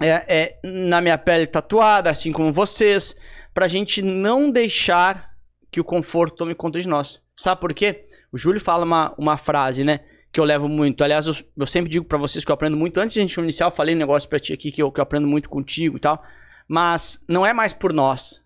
é, 0.00 0.08
é, 0.28 0.58
na 0.62 1.00
minha 1.00 1.18
pele 1.18 1.46
tatuada, 1.46 2.10
assim 2.10 2.30
como 2.30 2.52
vocês, 2.52 3.16
pra 3.54 3.68
gente 3.68 4.02
não 4.02 4.50
deixar 4.50 5.32
que 5.70 5.80
o 5.80 5.84
conforto 5.84 6.36
tome 6.36 6.54
conta 6.54 6.80
de 6.80 6.88
nós. 6.88 7.22
Sabe 7.34 7.60
por 7.60 7.72
quê? 7.72 8.06
O 8.30 8.38
Júlio 8.38 8.60
fala 8.60 8.84
uma, 8.84 9.14
uma 9.16 9.38
frase, 9.38 9.84
né? 9.84 10.00
Que 10.30 10.38
eu 10.38 10.44
levo 10.44 10.68
muito. 10.68 11.02
Aliás, 11.02 11.26
eu, 11.26 11.34
eu 11.56 11.66
sempre 11.66 11.90
digo 11.90 12.04
pra 12.04 12.18
vocês 12.18 12.44
que 12.44 12.50
eu 12.50 12.54
aprendo 12.54 12.76
muito. 12.76 12.98
Antes 12.98 13.14
de 13.14 13.20
a 13.20 13.22
gente 13.22 13.38
iniciar, 13.38 13.66
eu 13.66 13.70
falei 13.70 13.94
um 13.94 13.98
negócio 13.98 14.28
pra 14.28 14.38
ti 14.38 14.52
aqui 14.52 14.70
que 14.70 14.82
eu, 14.82 14.90
que 14.90 15.00
eu 15.00 15.02
aprendo 15.02 15.26
muito 15.26 15.48
contigo 15.48 15.96
e 15.96 16.00
tal. 16.00 16.22
Mas 16.68 17.22
não 17.28 17.44
é 17.44 17.52
mais 17.52 17.74
por 17.74 17.92
nós. 17.92 18.42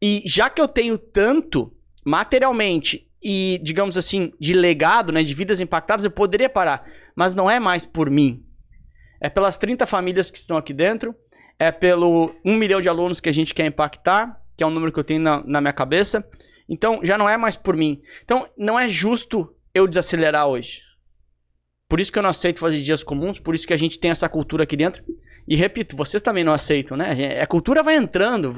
E 0.00 0.22
já 0.26 0.50
que 0.50 0.60
eu 0.60 0.68
tenho 0.68 0.98
tanto 0.98 1.74
materialmente 2.04 3.10
e, 3.22 3.60
digamos 3.62 3.96
assim, 3.96 4.32
de 4.38 4.52
legado, 4.54 5.12
né, 5.12 5.22
de 5.22 5.34
vidas 5.34 5.60
impactadas, 5.60 6.04
eu 6.04 6.10
poderia 6.10 6.48
parar. 6.48 6.86
Mas 7.14 7.34
não 7.34 7.50
é 7.50 7.58
mais 7.58 7.84
por 7.84 8.10
mim. 8.10 8.44
É 9.20 9.28
pelas 9.28 9.56
30 9.56 9.86
famílias 9.86 10.30
que 10.30 10.38
estão 10.38 10.56
aqui 10.56 10.74
dentro, 10.74 11.14
é 11.58 11.70
pelo 11.70 12.34
1 12.44 12.54
milhão 12.56 12.80
de 12.80 12.88
alunos 12.88 13.20
que 13.20 13.28
a 13.28 13.32
gente 13.32 13.54
quer 13.54 13.66
impactar, 13.66 14.40
que 14.56 14.64
é 14.64 14.66
um 14.66 14.70
número 14.70 14.92
que 14.92 14.98
eu 14.98 15.04
tenho 15.04 15.20
na, 15.20 15.42
na 15.44 15.60
minha 15.60 15.72
cabeça. 15.72 16.28
Então, 16.68 17.00
já 17.02 17.16
não 17.16 17.28
é 17.28 17.36
mais 17.36 17.56
por 17.56 17.76
mim. 17.76 18.02
Então, 18.24 18.48
não 18.56 18.78
é 18.78 18.88
justo 18.88 19.54
eu 19.74 19.86
desacelerar 19.86 20.46
hoje. 20.46 20.82
Por 21.88 22.00
isso 22.00 22.10
que 22.10 22.18
eu 22.18 22.22
não 22.22 22.30
aceito 22.30 22.58
fazer 22.58 22.82
dias 22.82 23.04
comuns, 23.04 23.38
por 23.38 23.54
isso 23.54 23.66
que 23.66 23.72
a 23.72 23.76
gente 23.76 23.98
tem 23.98 24.10
essa 24.10 24.28
cultura 24.28 24.64
aqui 24.64 24.76
dentro. 24.76 25.04
E 25.46 25.54
repito, 25.54 25.96
vocês 25.96 26.22
também 26.22 26.42
não 26.42 26.52
aceitam, 26.52 26.96
né? 26.96 27.40
A 27.40 27.46
cultura 27.46 27.82
vai 27.82 27.94
entrando, 27.94 28.52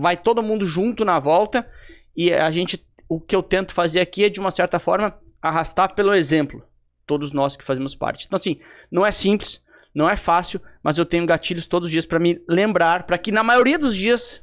vai 0.00 0.16
todo 0.16 0.42
mundo 0.42 0.66
junto 0.66 1.04
na 1.04 1.18
volta, 1.18 1.66
e 2.14 2.32
a 2.32 2.50
gente, 2.50 2.84
o 3.08 3.18
que 3.18 3.34
eu 3.34 3.42
tento 3.42 3.72
fazer 3.72 4.00
aqui 4.00 4.24
é, 4.24 4.28
de 4.28 4.40
uma 4.40 4.50
certa 4.50 4.78
forma, 4.78 5.18
arrastar 5.40 5.94
pelo 5.94 6.14
exemplo. 6.14 6.62
Todos 7.06 7.32
nós 7.32 7.56
que 7.56 7.64
fazemos 7.64 7.94
parte. 7.94 8.26
Então, 8.26 8.36
assim, 8.36 8.60
não 8.90 9.06
é 9.06 9.10
simples, 9.10 9.63
não 9.94 10.10
é 10.10 10.16
fácil, 10.16 10.60
mas 10.82 10.98
eu 10.98 11.06
tenho 11.06 11.24
gatilhos 11.24 11.66
todos 11.66 11.86
os 11.86 11.92
dias 11.92 12.04
pra 12.04 12.18
me 12.18 12.42
lembrar, 12.48 13.06
pra 13.06 13.16
que 13.16 13.30
na 13.30 13.44
maioria 13.44 13.78
dos 13.78 13.94
dias 13.94 14.42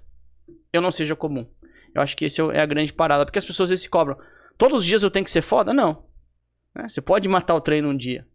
eu 0.72 0.82
não 0.82 0.92
seja 0.92 1.16
comum. 1.16 1.46
Eu 1.94 2.02
acho 2.02 2.16
que 2.16 2.26
esse 2.26 2.40
é 2.42 2.62
a 2.62 2.66
grande 2.66 2.94
parada, 2.94 3.26
porque 3.26 3.40
as 3.40 3.46
pessoas 3.46 3.68
às 3.68 3.72
vezes 3.72 3.84
se 3.84 3.90
cobram. 3.90 4.18
Todos 4.58 4.80
os 4.80 4.86
dias 4.86 5.04
eu 5.04 5.12
tenho 5.12 5.26
que 5.26 5.32
ser 5.32 5.42
foda? 5.42 5.74
Não. 5.74 6.06
Né? 6.74 6.88
Você 6.88 7.02
pode 7.02 7.28
matar 7.28 7.54
o 7.56 7.62
treino 7.62 7.90
um 7.90 7.98
dia. 7.98 8.26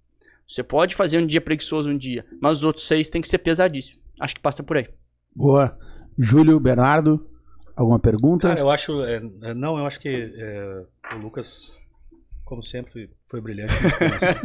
Você 0.47 0.63
pode 0.63 0.95
fazer 0.95 1.19
um 1.19 1.27
dia 1.27 1.41
preguiçoso 1.41 1.89
um 1.89 1.97
dia, 1.97 2.25
mas 2.41 2.59
os 2.59 2.65
outros 2.65 2.87
seis 2.87 3.09
tem 3.09 3.21
que 3.21 3.29
ser 3.29 3.39
pesadíssimo. 3.39 4.01
Acho 4.21 4.35
que 4.35 4.41
passa 4.41 4.63
por 4.63 4.77
aí. 4.77 4.89
Boa. 5.35 5.77
Júlio, 6.19 6.61
Bernardo, 6.61 7.29
alguma 7.75 7.99
pergunta? 7.99 8.49
Cara, 8.49 8.61
eu 8.61 8.71
acho. 8.71 9.03
é, 9.05 9.21
é, 9.43 9.55
não, 9.55 9.79
eu 9.79 9.87
acho 9.87 9.99
que 9.99 10.09
é, 10.09 10.85
o 11.15 11.19
Lucas 11.19 11.81
como 12.47 12.63
sempre, 12.63 13.11
foi 13.29 13.41
brilhante. 13.41 13.73
a 13.75 13.87
experiência. 13.89 14.37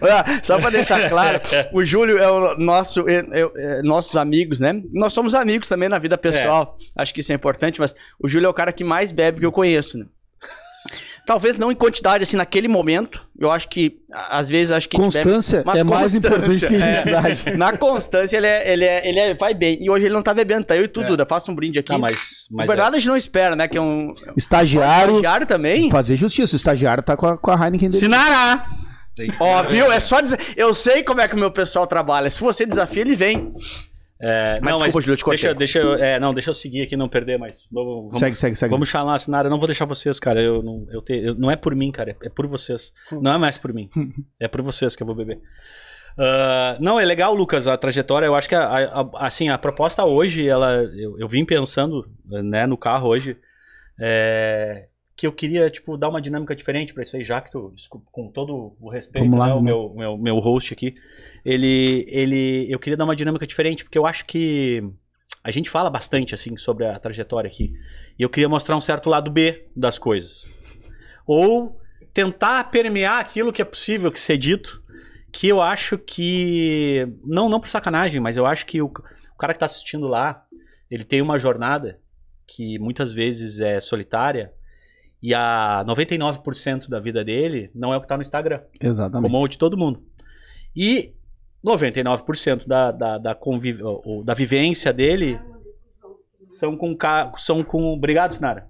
Olha, 0.00 0.24
Só 0.42 0.58
pra 0.58 0.70
deixar 0.70 1.08
claro, 1.10 1.40
o 1.72 1.84
Júlio 1.84 2.16
é 2.18 2.28
o 2.28 2.56
nosso, 2.58 3.06
é- 3.08 3.18
é- 3.30 3.50
é 3.78 3.82
nossos 3.82 4.16
amigos, 4.16 4.58
né? 4.58 4.82
Nós 4.92 5.12
somos 5.12 5.34
amigos 5.34 5.68
também 5.68 5.88
na 5.88 5.98
vida 5.98 6.16
pessoal. 6.18 6.76
Acho 6.96 7.12
que 7.14 7.20
isso 7.20 7.30
é 7.30 7.34
importante, 7.34 7.78
mas 7.78 7.94
o 8.18 8.26
Júlio 8.26 8.46
é 8.46 8.48
o 8.50 8.54
cara 8.54 8.72
que 8.72 8.82
mais 8.82 9.12
bebe 9.12 9.38
que 9.38 9.46
eu 9.46 9.52
conheço, 9.52 9.98
né? 9.98 10.06
Talvez 11.26 11.58
não 11.58 11.70
em 11.70 11.74
quantidade, 11.74 12.24
assim, 12.24 12.36
naquele 12.36 12.66
momento. 12.66 13.24
Eu 13.38 13.50
acho 13.50 13.68
que, 13.68 13.98
às 14.12 14.48
vezes, 14.48 14.72
acho 14.72 14.88
que 14.88 14.96
bebe 14.96 15.12
Constância 15.12 15.62
Mas 15.64 15.80
é 15.80 15.84
mais 15.84 16.12
constância, 16.14 16.28
importante 16.36 16.66
que 16.66 16.74
é. 16.74 16.76
intensidade. 16.78 17.56
Na 17.56 17.76
constância, 17.76 18.36
ele, 18.36 18.46
é, 18.46 18.72
ele, 18.72 18.84
é, 18.84 19.08
ele 19.08 19.18
é- 19.18 19.34
vai 19.34 19.54
bem. 19.54 19.78
E 19.80 19.90
hoje 19.90 20.06
ele 20.06 20.14
não 20.14 20.22
tá 20.22 20.32
bebendo, 20.34 20.64
tá? 20.64 20.76
Eu 20.76 20.84
e 20.84 20.88
tu, 20.88 21.02
É. 21.02 21.06
Duda. 21.06 21.26
Faça 21.26 21.50
um 21.52 21.54
brinde 21.54 21.78
aqui. 21.78 21.88
Tá, 21.88 21.98
mas, 21.98 22.46
Na 22.50 22.58
mas 22.58 22.66
verdade, 22.66 22.96
a 22.96 22.98
gente 22.98 23.08
não 23.08 23.16
espera, 23.16 23.54
né? 23.54 23.68
Que 23.68 23.76
é 23.78 23.80
um. 23.80 24.12
Estagiário. 24.36 25.10
Estagiário 25.16 25.46
também? 25.46 25.90
Fazer 25.90 26.16
justiça. 26.16 26.54
O 26.54 26.56
estagiário 26.56 27.02
tá 27.02 27.16
com 27.16 27.26
a, 27.26 27.36
com 27.38 27.50
a 27.50 27.54
Heineken 27.54 27.90
dele. 27.90 28.00
Sinará! 28.00 28.66
Ó, 29.38 29.62
viu? 29.64 29.92
É 29.92 30.00
só 30.00 30.20
dizer. 30.20 30.38
Eu 30.56 30.72
sei 30.72 31.02
como 31.02 31.20
é 31.20 31.28
que 31.28 31.34
o 31.36 31.38
meu 31.38 31.50
pessoal 31.50 31.86
trabalha. 31.86 32.30
Se 32.30 32.40
você 32.40 32.64
desafia, 32.64 33.02
ele 33.02 33.14
vem. 33.14 33.52
É, 34.22 34.60
Mas 34.62 34.72
não, 34.74 34.78
desculpa, 34.82 35.08
mas 35.08 35.18
te 35.18 35.24
cortei. 35.24 35.54
deixa, 35.54 35.54
deixa, 35.54 35.78
eu- 35.78 35.94
é, 35.94 36.20
não, 36.20 36.34
deixa 36.34 36.50
eu 36.50 36.54
seguir 36.54 36.82
aqui, 36.82 36.94
não 36.94 37.08
perder 37.08 37.38
mais. 37.38 37.66
Vamos, 37.72 38.18
Segue, 38.18 38.36
segue, 38.36 38.54
segue. 38.54 38.70
vamos 38.70 38.88
chamar 38.88 39.14
a 39.14 39.18
Sinara. 39.18 39.46
Eu 39.46 39.50
não 39.50 39.58
vou 39.58 39.66
deixar 39.66 39.86
vocês, 39.86 40.20
cara. 40.20 40.42
Eu 40.42 40.62
não, 40.62 40.86
eu 40.90 41.00
te- 41.00 41.18
eu- 41.24 41.34
não 41.34 41.50
é 41.50 41.56
por 41.56 41.74
mim, 41.74 41.90
cara. 41.90 42.14
É 42.22 42.28
por 42.28 42.46
vocês. 42.46 42.92
Não 43.10 43.32
é 43.32 43.38
mais 43.38 43.56
por 43.56 43.72
mim. 43.72 43.88
É 44.38 44.46
por 44.46 44.60
vocês 44.62 44.94
que 44.94 45.02
eu 45.02 45.06
vou 45.06 45.16
beber. 45.16 45.40
Ah, 46.18 46.76
não, 46.80 47.00
é 47.00 47.04
legal, 47.04 47.34
Lucas, 47.34 47.66
a 47.66 47.78
trajetória. 47.78 48.26
Eu 48.26 48.34
acho 48.34 48.46
que, 48.48 48.54
a, 48.54 48.62
a- 48.62 49.00
a- 49.00 49.26
assim, 49.26 49.48
a 49.48 49.56
proposta 49.56 50.04
hoje, 50.04 50.46
ela, 50.46 50.70
eu, 50.94 51.18
eu 51.18 51.26
vim 51.26 51.44
pensando 51.46 52.06
né, 52.26 52.66
no 52.66 52.76
carro 52.76 53.08
hoje, 53.08 53.38
é, 53.98 54.86
que 55.16 55.26
eu 55.26 55.32
queria, 55.32 55.70
tipo, 55.70 55.96
dar 55.96 56.08
uma 56.08 56.20
dinâmica 56.20 56.54
diferente 56.56 56.92
pra 56.94 57.02
isso 57.02 57.16
aí, 57.16 57.24
já 57.24 57.40
que 57.40 57.50
tu, 57.50 57.72
desculpa, 57.74 58.06
com 58.10 58.28
todo 58.30 58.74
o 58.80 58.88
respeito, 58.90 59.24
Vamos 59.24 59.38
lá, 59.38 59.46
né, 59.48 59.54
o 59.54 59.60
meu, 59.62 59.94
meu, 59.94 60.18
meu 60.18 60.38
host 60.38 60.72
aqui, 60.74 60.94
ele, 61.44 62.06
ele, 62.08 62.66
eu 62.70 62.78
queria 62.78 62.96
dar 62.96 63.04
uma 63.04 63.16
dinâmica 63.16 63.46
diferente, 63.46 63.84
porque 63.84 63.98
eu 63.98 64.06
acho 64.06 64.24
que 64.24 64.82
a 65.42 65.50
gente 65.50 65.70
fala 65.70 65.88
bastante, 65.88 66.34
assim, 66.34 66.56
sobre 66.56 66.86
a 66.86 66.98
trajetória 66.98 67.48
aqui, 67.48 67.72
e 68.18 68.22
eu 68.22 68.28
queria 68.28 68.48
mostrar 68.48 68.76
um 68.76 68.80
certo 68.80 69.08
lado 69.08 69.30
B 69.30 69.66
das 69.74 69.98
coisas. 69.98 70.44
Ou 71.26 71.80
tentar 72.12 72.64
permear 72.64 73.20
aquilo 73.20 73.52
que 73.52 73.62
é 73.62 73.64
possível 73.64 74.10
que 74.12 74.20
ser 74.20 74.36
dito, 74.36 74.82
que 75.32 75.48
eu 75.48 75.62
acho 75.62 75.96
que, 75.96 77.06
não, 77.24 77.48
não 77.48 77.60
por 77.60 77.68
sacanagem, 77.68 78.20
mas 78.20 78.36
eu 78.36 78.44
acho 78.44 78.66
que 78.66 78.82
o, 78.82 78.86
o 78.86 79.38
cara 79.38 79.54
que 79.54 79.60
tá 79.60 79.66
assistindo 79.66 80.06
lá, 80.06 80.44
ele 80.90 81.04
tem 81.04 81.22
uma 81.22 81.38
jornada 81.38 81.98
que 82.46 82.78
muitas 82.78 83.12
vezes 83.12 83.60
é 83.60 83.80
solitária, 83.80 84.52
e 85.22 85.34
a 85.34 85.84
99% 85.86 86.88
da 86.88 86.98
vida 86.98 87.24
dele 87.24 87.70
não 87.74 87.92
é 87.92 87.96
o 87.96 88.00
que 88.00 88.08
tá 88.08 88.16
no 88.16 88.22
Instagram 88.22 88.62
Exatamente. 88.80 89.30
como 89.30 89.42
o 89.42 89.48
de 89.48 89.58
todo 89.58 89.76
mundo. 89.76 90.02
E 90.74 91.14
99% 91.64 92.66
da, 92.66 92.90
da, 92.90 93.18
da, 93.18 93.34
conviv... 93.34 93.80
da 94.24 94.34
vivência 94.34 94.92
dele 94.92 95.38
são 96.46 96.76
com, 96.76 96.96
ca- 96.96 97.32
são 97.36 97.62
com. 97.62 97.92
Obrigado, 97.92 98.34
Sinara. 98.34 98.68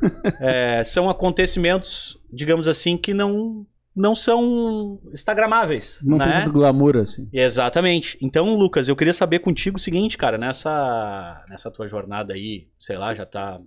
É, 0.40 0.82
são 0.84 1.10
acontecimentos, 1.10 2.18
digamos 2.32 2.66
assim, 2.66 2.96
que 2.96 3.12
não, 3.12 3.66
não 3.94 4.14
são 4.14 4.98
instagramáveis. 5.12 6.00
Não 6.02 6.18
tem 6.18 6.28
né? 6.28 6.40
tanto 6.40 6.52
glamour 6.52 6.96
assim. 6.96 7.28
Exatamente. 7.30 8.18
Então, 8.20 8.56
Lucas, 8.56 8.88
eu 8.88 8.96
queria 8.96 9.12
saber 9.12 9.40
contigo 9.40 9.76
o 9.76 9.80
seguinte, 9.80 10.16
cara, 10.16 10.38
nessa, 10.38 11.44
nessa 11.48 11.70
tua 11.70 11.86
jornada 11.86 12.32
aí, 12.32 12.68
sei 12.78 12.96
lá, 12.96 13.14
já 13.14 13.26
tá 13.26 13.60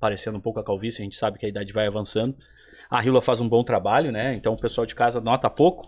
parecendo 0.00 0.36
um 0.36 0.40
pouco 0.40 0.60
a 0.60 0.64
calvície, 0.64 1.00
a 1.00 1.04
gente 1.04 1.16
sabe 1.16 1.38
que 1.38 1.46
a 1.46 1.48
idade 1.48 1.72
vai 1.72 1.86
avançando. 1.86 2.36
A 2.90 3.00
Rila 3.00 3.22
faz 3.22 3.40
um 3.40 3.48
bom 3.48 3.62
trabalho, 3.62 4.12
né? 4.12 4.30
Então 4.34 4.52
o 4.52 4.60
pessoal 4.60 4.86
de 4.86 4.94
casa 4.94 5.20
nota 5.24 5.48
pouco. 5.48 5.84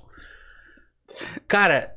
Cara, 1.46 1.96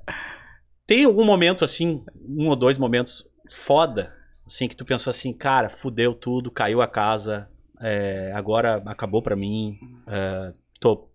tem 0.87 1.05
algum 1.05 1.23
momento 1.23 1.63
assim, 1.63 2.03
um 2.27 2.49
ou 2.49 2.55
dois 2.55 2.77
momentos 2.77 3.27
foda, 3.51 4.13
assim, 4.47 4.67
que 4.67 4.75
tu 4.75 4.85
pensou 4.85 5.11
assim, 5.11 5.33
cara, 5.33 5.69
fudeu 5.69 6.13
tudo, 6.13 6.51
caiu 6.51 6.81
a 6.81 6.87
casa, 6.87 7.49
é, 7.81 8.31
agora 8.35 8.81
acabou 8.85 9.21
pra 9.21 9.35
mim, 9.35 9.77
é, 10.07 10.53
tô, 10.79 11.09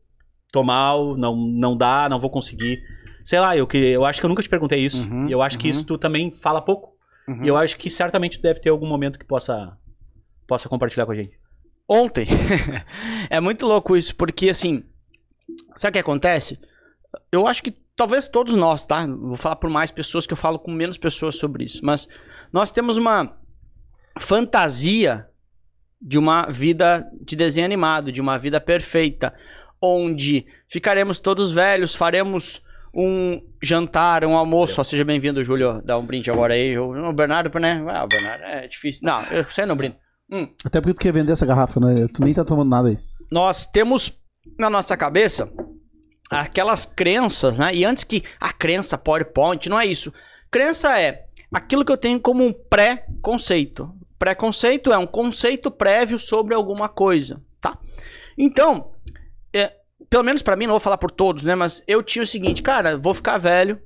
tô 0.53 0.63
mal, 0.63 1.17
não, 1.17 1.37
não 1.37 1.77
dá, 1.77 2.09
não 2.09 2.19
vou 2.19 2.31
conseguir. 2.31 2.83
Sei 3.25 3.41
lá, 3.41 3.57
eu, 3.57 3.67
que, 3.67 3.77
eu 3.77 4.05
acho 4.05 4.21
que 4.21 4.27
eu 4.27 4.29
nunca 4.29 4.43
te 4.43 4.49
perguntei 4.49 4.85
isso. 4.85 5.03
Uhum, 5.03 5.29
e 5.29 5.33
eu 5.33 5.43
acho 5.43 5.59
que 5.59 5.67
uhum. 5.67 5.71
isso 5.71 5.85
tu 5.85 5.99
também 5.99 6.31
fala 6.31 6.63
pouco. 6.63 6.97
Uhum. 7.29 7.45
E 7.45 7.49
eu 7.49 7.57
acho 7.57 7.77
que 7.77 7.91
certamente 7.91 8.39
tu 8.39 8.43
deve 8.43 8.61
ter 8.61 8.71
algum 8.71 8.87
momento 8.87 9.19
que 9.19 9.25
possa, 9.25 9.77
possa 10.47 10.69
compartilhar 10.69 11.07
com 11.07 11.13
a 11.13 11.17
gente. 11.17 11.39
Ontem. 11.89 12.27
é 13.29 13.41
muito 13.41 13.67
louco 13.67 13.97
isso, 13.97 14.15
porque 14.15 14.49
assim. 14.49 14.85
Sabe 15.77 15.91
o 15.91 15.93
que 15.95 15.99
acontece? 15.99 16.59
Eu 17.31 17.47
acho 17.47 17.63
que 17.63 17.75
talvez 17.97 18.29
todos 18.29 18.55
nós, 18.55 18.87
tá? 18.87 19.07
Vou 19.07 19.37
falar 19.37 19.57
por 19.57 19.71
mais 19.71 19.91
pessoas 19.91 20.27
que 20.27 20.33
eu 20.33 20.37
falo 20.37 20.59
com 20.59 20.71
menos 20.71 20.99
pessoas 20.99 21.37
sobre 21.37 21.65
isso. 21.65 21.81
Mas 21.83 22.07
nós 22.53 22.71
temos 22.71 22.97
uma 22.97 23.37
fantasia 24.19 25.27
de 26.01 26.19
uma 26.19 26.47
vida 26.47 27.11
de 27.21 27.35
desenho 27.35 27.65
animado, 27.65 28.13
de 28.13 28.21
uma 28.21 28.39
vida 28.39 28.61
perfeita, 28.61 29.35
onde 29.81 30.47
ficaremos 30.69 31.19
todos 31.19 31.53
velhos, 31.53 31.95
faremos 31.95 32.63
um 32.95 33.43
jantar, 33.63 34.25
um 34.25 34.37
almoço. 34.37 34.81
Ó, 34.81 34.85
seja 34.85 35.05
bem-vindo, 35.05 35.43
Júlio. 35.43 35.83
Dá 35.85 35.99
um 35.99 36.07
brinde 36.07 36.31
agora 36.31 36.55
aí. 36.55 36.79
O 36.79 37.13
Bernardo, 37.13 37.59
né? 37.59 37.85
Ah, 37.89 38.05
o 38.05 38.09
Bernardo 38.09 38.45
é 38.45 38.69
difícil. 38.69 39.03
Não, 39.05 39.23
eu 39.25 39.45
sei 39.49 39.67
não 39.67 39.77
brindo. 39.77 39.97
Hum. 40.31 40.49
Até 40.65 40.81
porque 40.81 40.95
tu 40.95 41.01
quer 41.01 41.13
vender 41.13 41.33
essa 41.33 41.47
garrafa, 41.47 41.81
né? 41.81 42.07
Tu 42.13 42.23
nem 42.23 42.35
tá 42.35 42.45
tomando 42.45 42.69
nada 42.69 42.89
aí. 42.89 42.99
nós 43.31 43.67
temos 43.67 44.13
na 44.59 44.71
nossa 44.71 44.97
cabeça 44.97 45.51
aquelas 46.31 46.85
crenças, 46.85 47.57
né? 47.59 47.75
E 47.75 47.85
antes 47.85 48.05
que 48.05 48.23
a 48.41 48.53
crença 48.53 48.99
PowerPoint, 48.99 49.69
não 49.69 49.79
é 49.79 49.87
isso. 49.87 50.13
Crença 50.51 50.99
é 50.99 51.27
aquilo 51.53 51.85
que 51.85 51.93
eu 51.93 51.97
tenho 51.97 52.21
como 52.21 52.45
um 52.45 52.53
pré-conceito. 52.53 53.93
Pré-conceito 54.19 54.93
é 54.93 54.99
um 54.99 55.07
conceito 55.07 55.71
prévio 55.71 56.19
sobre 56.19 56.55
alguma 56.55 56.89
coisa, 56.89 57.43
tá? 57.61 57.79
Então, 58.37 58.93
é, 59.53 59.73
pelo 60.09 60.25
menos 60.25 60.43
pra 60.43 60.57
mim, 60.57 60.67
não 60.67 60.73
vou 60.73 60.81
falar 60.81 60.99
por 60.99 61.11
todos, 61.11 61.43
né? 61.43 61.55
Mas 61.55 61.83
eu 61.87 62.03
tinha 62.03 62.23
o 62.23 62.27
seguinte, 62.27 62.63
cara, 62.63 62.97
vou 62.97 63.15
ficar 63.15 63.39
velho, 63.39 63.81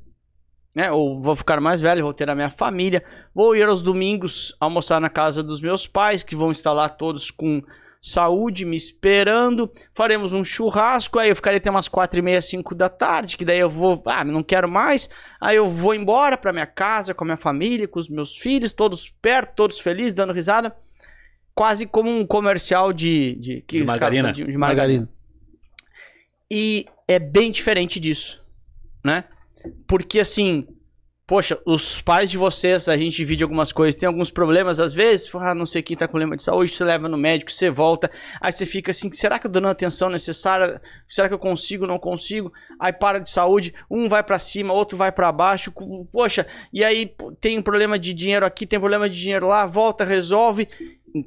né? 0.74 0.90
Ou 0.90 1.20
vou 1.20 1.34
ficar 1.34 1.60
mais 1.60 1.80
velho, 1.80 2.04
vou 2.04 2.14
ter 2.14 2.30
a 2.30 2.34
minha 2.34 2.50
família, 2.50 3.04
vou 3.34 3.56
ir 3.56 3.68
aos 3.68 3.82
domingos 3.82 4.54
almoçar 4.60 5.00
na 5.00 5.08
casa 5.10 5.42
dos 5.42 5.60
meus 5.60 5.86
pais, 5.86 6.22
que 6.22 6.36
vão 6.36 6.50
estar 6.50 6.72
lá 6.72 6.88
todos 6.88 7.30
com 7.30 7.62
saúde 8.00 8.64
me 8.64 8.76
esperando. 8.76 9.70
Faremos 9.92 10.32
um 10.32 10.42
churrasco, 10.42 11.18
aí 11.18 11.28
eu 11.28 11.36
ficarei 11.36 11.58
até 11.58 11.70
umas 11.70 11.88
quatro 11.88 12.18
e 12.18 12.22
meia, 12.22 12.40
cinco 12.40 12.74
da 12.74 12.88
tarde, 12.88 13.36
que 13.36 13.44
daí 13.44 13.58
eu 13.58 13.68
vou, 13.68 14.02
ah, 14.06 14.24
não 14.24 14.42
quero 14.42 14.68
mais. 14.68 15.10
Aí 15.40 15.56
eu 15.56 15.68
vou 15.68 15.94
embora 15.94 16.36
pra 16.38 16.52
minha 16.52 16.66
casa, 16.66 17.12
com 17.12 17.24
a 17.24 17.26
minha 17.26 17.36
família, 17.36 17.86
com 17.86 17.98
os 17.98 18.08
meus 18.08 18.36
filhos, 18.36 18.72
todos 18.72 19.10
perto, 19.10 19.54
todos 19.54 19.78
felizes, 19.78 20.14
dando 20.14 20.32
risada. 20.32 20.74
Quase 21.54 21.86
como 21.86 22.10
um 22.10 22.24
comercial 22.26 22.92
de... 22.92 23.34
De, 23.34 23.64
que 23.66 23.80
De 23.80 23.84
margarina. 23.84 24.32
De, 24.32 24.44
de 24.44 24.56
margarina. 24.56 25.08
E 26.50 26.86
é 27.06 27.18
bem 27.18 27.50
diferente 27.50 28.00
disso, 28.00 28.44
né? 29.04 29.24
Porque 29.86 30.20
assim, 30.20 30.66
poxa, 31.30 31.56
os 31.64 32.02
pais 32.02 32.28
de 32.28 32.36
vocês, 32.36 32.88
a 32.88 32.96
gente 32.96 33.14
divide 33.14 33.44
algumas 33.44 33.70
coisas, 33.70 33.94
tem 33.94 34.08
alguns 34.08 34.32
problemas 34.32 34.80
às 34.80 34.92
vezes, 34.92 35.30
ah, 35.32 35.54
não 35.54 35.64
sei 35.64 35.80
quem 35.80 35.96
tá 35.96 36.08
com 36.08 36.10
problema 36.10 36.36
de 36.36 36.42
saúde, 36.42 36.72
você 36.72 36.82
leva 36.82 37.08
no 37.08 37.16
médico, 37.16 37.52
você 37.52 37.70
volta, 37.70 38.10
aí 38.40 38.50
você 38.50 38.66
fica 38.66 38.90
assim, 38.90 39.12
será 39.12 39.38
que 39.38 39.46
eu 39.46 39.50
dou 39.50 39.64
a 39.64 39.70
atenção 39.70 40.10
necessária? 40.10 40.82
Será 41.06 41.28
que 41.28 41.34
eu 41.34 41.38
consigo, 41.38 41.86
não 41.86 42.00
consigo? 42.00 42.52
Aí 42.80 42.92
para 42.92 43.20
de 43.20 43.30
saúde, 43.30 43.72
um 43.88 44.08
vai 44.08 44.24
pra 44.24 44.40
cima, 44.40 44.74
outro 44.74 44.98
vai 44.98 45.12
pra 45.12 45.30
baixo, 45.30 45.72
poxa, 46.10 46.48
e 46.72 46.82
aí 46.82 47.14
tem 47.40 47.60
um 47.60 47.62
problema 47.62 47.96
de 47.96 48.12
dinheiro 48.12 48.44
aqui, 48.44 48.66
tem 48.66 48.80
problema 48.80 49.08
de 49.08 49.16
dinheiro 49.16 49.46
lá, 49.46 49.64
volta, 49.66 50.04
resolve. 50.04 50.66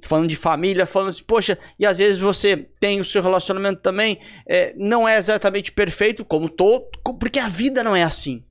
Falando 0.03 0.29
de 0.29 0.35
família, 0.37 0.85
falando 0.85 1.09
assim, 1.09 1.23
poxa, 1.23 1.57
e 1.77 1.85
às 1.85 1.97
vezes 1.97 2.17
você 2.17 2.55
tem 2.79 2.99
o 3.01 3.05
seu 3.05 3.21
relacionamento 3.21 3.83
também, 3.83 4.19
é, 4.47 4.73
não 4.77 5.07
é 5.07 5.17
exatamente 5.17 5.73
perfeito, 5.73 6.23
como 6.23 6.49
todo, 6.49 6.85
porque 7.19 7.37
a 7.37 7.49
vida 7.49 7.83
não 7.83 7.93
é 7.93 8.03
assim. 8.03 8.43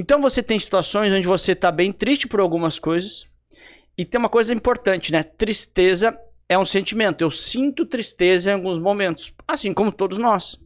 Então 0.00 0.18
você 0.18 0.42
tem 0.42 0.58
situações 0.58 1.12
onde 1.12 1.26
você 1.26 1.54
tá 1.54 1.70
bem 1.70 1.92
triste 1.92 2.26
por 2.26 2.40
algumas 2.40 2.78
coisas. 2.78 3.26
E 3.98 4.02
tem 4.06 4.18
uma 4.18 4.30
coisa 4.30 4.54
importante, 4.54 5.12
né? 5.12 5.22
Tristeza 5.22 6.18
é 6.48 6.58
um 6.58 6.64
sentimento. 6.64 7.20
Eu 7.20 7.30
sinto 7.30 7.84
tristeza 7.84 8.50
em 8.50 8.54
alguns 8.54 8.78
momentos, 8.78 9.34
assim 9.46 9.74
como 9.74 9.92
todos 9.92 10.16
nós. 10.16 10.58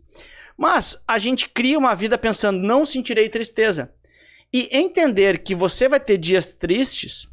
Mas 0.56 1.02
a 1.04 1.18
gente 1.18 1.48
cria 1.48 1.76
uma 1.76 1.96
vida 1.96 2.16
pensando, 2.16 2.60
não 2.60 2.86
sentirei 2.86 3.28
tristeza. 3.28 3.92
E 4.52 4.68
entender 4.70 5.38
que 5.38 5.52
você 5.52 5.88
vai 5.88 5.98
ter 5.98 6.16
dias 6.16 6.52
tristes 6.54 7.28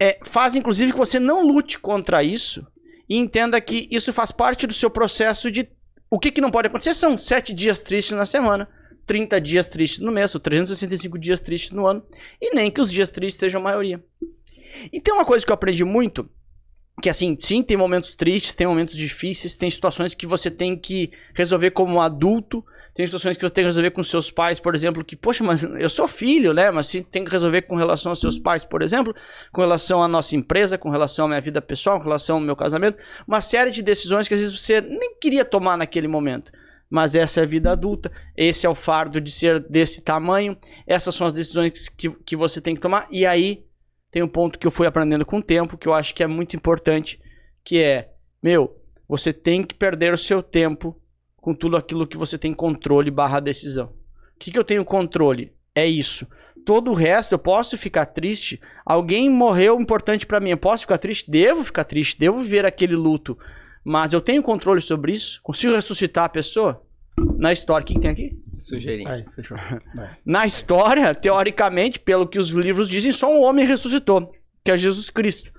é, 0.00 0.18
faz 0.24 0.56
inclusive 0.56 0.90
que 0.90 0.98
você 0.98 1.20
não 1.20 1.46
lute 1.46 1.78
contra 1.78 2.24
isso 2.24 2.66
e 3.08 3.16
entenda 3.16 3.60
que 3.60 3.86
isso 3.88 4.12
faz 4.12 4.32
parte 4.32 4.66
do 4.66 4.74
seu 4.74 4.90
processo 4.90 5.48
de. 5.48 5.68
O 6.10 6.18
que, 6.18 6.32
que 6.32 6.40
não 6.40 6.50
pode 6.50 6.66
acontecer 6.66 6.94
são 6.94 7.16
sete 7.16 7.54
dias 7.54 7.82
tristes 7.82 8.16
na 8.16 8.26
semana. 8.26 8.68
30 9.06 9.40
dias 9.40 9.66
tristes 9.66 10.00
no 10.00 10.12
mês, 10.12 10.34
ou 10.34 10.40
365 10.40 11.18
dias 11.18 11.40
tristes 11.40 11.72
no 11.72 11.86
ano, 11.86 12.02
e 12.40 12.54
nem 12.54 12.70
que 12.70 12.80
os 12.80 12.90
dias 12.90 13.10
tristes 13.10 13.38
sejam 13.38 13.60
a 13.60 13.64
maioria. 13.64 14.04
E 14.92 15.00
tem 15.00 15.14
uma 15.14 15.24
coisa 15.24 15.44
que 15.44 15.52
eu 15.52 15.54
aprendi 15.54 15.84
muito, 15.84 16.28
que 17.00 17.08
assim, 17.08 17.36
sim, 17.38 17.62
tem 17.62 17.76
momentos 17.76 18.14
tristes, 18.14 18.54
tem 18.54 18.66
momentos 18.66 18.96
difíceis, 18.96 19.54
tem 19.54 19.70
situações 19.70 20.14
que 20.14 20.26
você 20.26 20.50
tem 20.50 20.76
que 20.76 21.10
resolver 21.34 21.70
como 21.70 22.00
adulto, 22.00 22.64
tem 22.94 23.06
situações 23.06 23.36
que 23.36 23.44
você 23.44 23.52
tem 23.52 23.62
que 23.62 23.68
resolver 23.68 23.90
com 23.90 24.02
seus 24.02 24.30
pais, 24.30 24.58
por 24.58 24.74
exemplo, 24.74 25.04
que, 25.04 25.14
poxa, 25.14 25.44
mas 25.44 25.62
eu 25.62 25.90
sou 25.90 26.08
filho, 26.08 26.54
né? 26.54 26.70
Mas 26.70 26.86
sim, 26.86 27.02
tem 27.02 27.22
que 27.22 27.30
resolver 27.30 27.62
com 27.62 27.76
relação 27.76 28.10
aos 28.10 28.20
seus 28.20 28.38
pais, 28.38 28.64
por 28.64 28.80
exemplo, 28.80 29.14
com 29.52 29.60
relação 29.60 30.02
à 30.02 30.08
nossa 30.08 30.34
empresa, 30.34 30.78
com 30.78 30.88
relação 30.88 31.26
à 31.26 31.28
minha 31.28 31.40
vida 31.40 31.60
pessoal, 31.60 31.98
com 31.98 32.04
relação 32.04 32.36
ao 32.36 32.42
meu 32.42 32.56
casamento, 32.56 32.96
uma 33.28 33.42
série 33.42 33.70
de 33.70 33.82
decisões 33.82 34.26
que 34.26 34.32
às 34.32 34.40
vezes 34.40 34.58
você 34.58 34.80
nem 34.80 35.14
queria 35.20 35.44
tomar 35.44 35.76
naquele 35.76 36.08
momento. 36.08 36.50
Mas 36.88 37.14
essa 37.14 37.40
é 37.40 37.42
a 37.42 37.46
vida 37.46 37.72
adulta, 37.72 38.12
esse 38.36 38.66
é 38.66 38.68
o 38.68 38.74
fardo 38.74 39.20
de 39.20 39.30
ser 39.30 39.60
desse 39.68 40.02
tamanho, 40.02 40.56
essas 40.86 41.14
são 41.14 41.26
as 41.26 41.34
decisões 41.34 41.88
que, 41.88 42.10
que 42.10 42.36
você 42.36 42.60
tem 42.60 42.74
que 42.74 42.80
tomar, 42.80 43.08
e 43.10 43.26
aí 43.26 43.66
tem 44.10 44.22
um 44.22 44.28
ponto 44.28 44.58
que 44.58 44.66
eu 44.66 44.70
fui 44.70 44.86
aprendendo 44.86 45.26
com 45.26 45.38
o 45.38 45.42
tempo, 45.42 45.76
que 45.76 45.88
eu 45.88 45.92
acho 45.92 46.14
que 46.14 46.22
é 46.22 46.26
muito 46.26 46.54
importante, 46.54 47.20
que 47.64 47.82
é, 47.82 48.12
meu, 48.42 48.80
você 49.08 49.32
tem 49.32 49.62
que 49.62 49.74
perder 49.74 50.12
o 50.12 50.18
seu 50.18 50.42
tempo 50.42 51.00
com 51.36 51.54
tudo 51.54 51.76
aquilo 51.76 52.06
que 52.06 52.16
você 52.16 52.38
tem 52.38 52.54
controle 52.54 53.10
barra 53.10 53.40
decisão. 53.40 53.86
O 54.34 54.38
que, 54.38 54.50
que 54.50 54.58
eu 54.58 54.64
tenho 54.64 54.84
controle? 54.84 55.52
É 55.74 55.86
isso. 55.86 56.26
Todo 56.64 56.90
o 56.90 56.94
resto, 56.94 57.32
eu 57.32 57.38
posso 57.38 57.78
ficar 57.78 58.06
triste. 58.06 58.60
Alguém 58.84 59.30
morreu 59.30 59.80
importante 59.80 60.26
para 60.26 60.40
mim. 60.40 60.50
Eu 60.50 60.58
posso 60.58 60.82
ficar 60.82 60.98
triste? 60.98 61.30
Devo 61.30 61.62
ficar 61.62 61.84
triste. 61.84 62.18
Devo 62.18 62.40
viver 62.40 62.66
aquele 62.66 62.96
luto. 62.96 63.38
Mas 63.88 64.12
eu 64.12 64.20
tenho 64.20 64.42
controle 64.42 64.80
sobre 64.80 65.12
isso? 65.12 65.40
Consigo 65.44 65.72
ressuscitar 65.72 66.24
a 66.24 66.28
pessoa? 66.28 66.82
Na 67.38 67.52
história, 67.52 67.84
o 67.84 67.86
que, 67.86 67.94
que 67.94 68.00
tem 68.00 68.10
aqui? 68.10 68.36
Sugeirinho. 68.58 69.08
Aí, 69.08 69.24
fechou. 69.30 69.56
Vai. 69.94 70.18
Na 70.26 70.44
história, 70.44 71.14
teoricamente, 71.14 72.00
pelo 72.00 72.26
que 72.26 72.36
os 72.36 72.48
livros 72.48 72.88
dizem, 72.88 73.12
só 73.12 73.32
um 73.32 73.44
homem 73.44 73.64
ressuscitou, 73.64 74.32
que 74.64 74.72
é 74.72 74.76
Jesus 74.76 75.08
Cristo. 75.08 75.52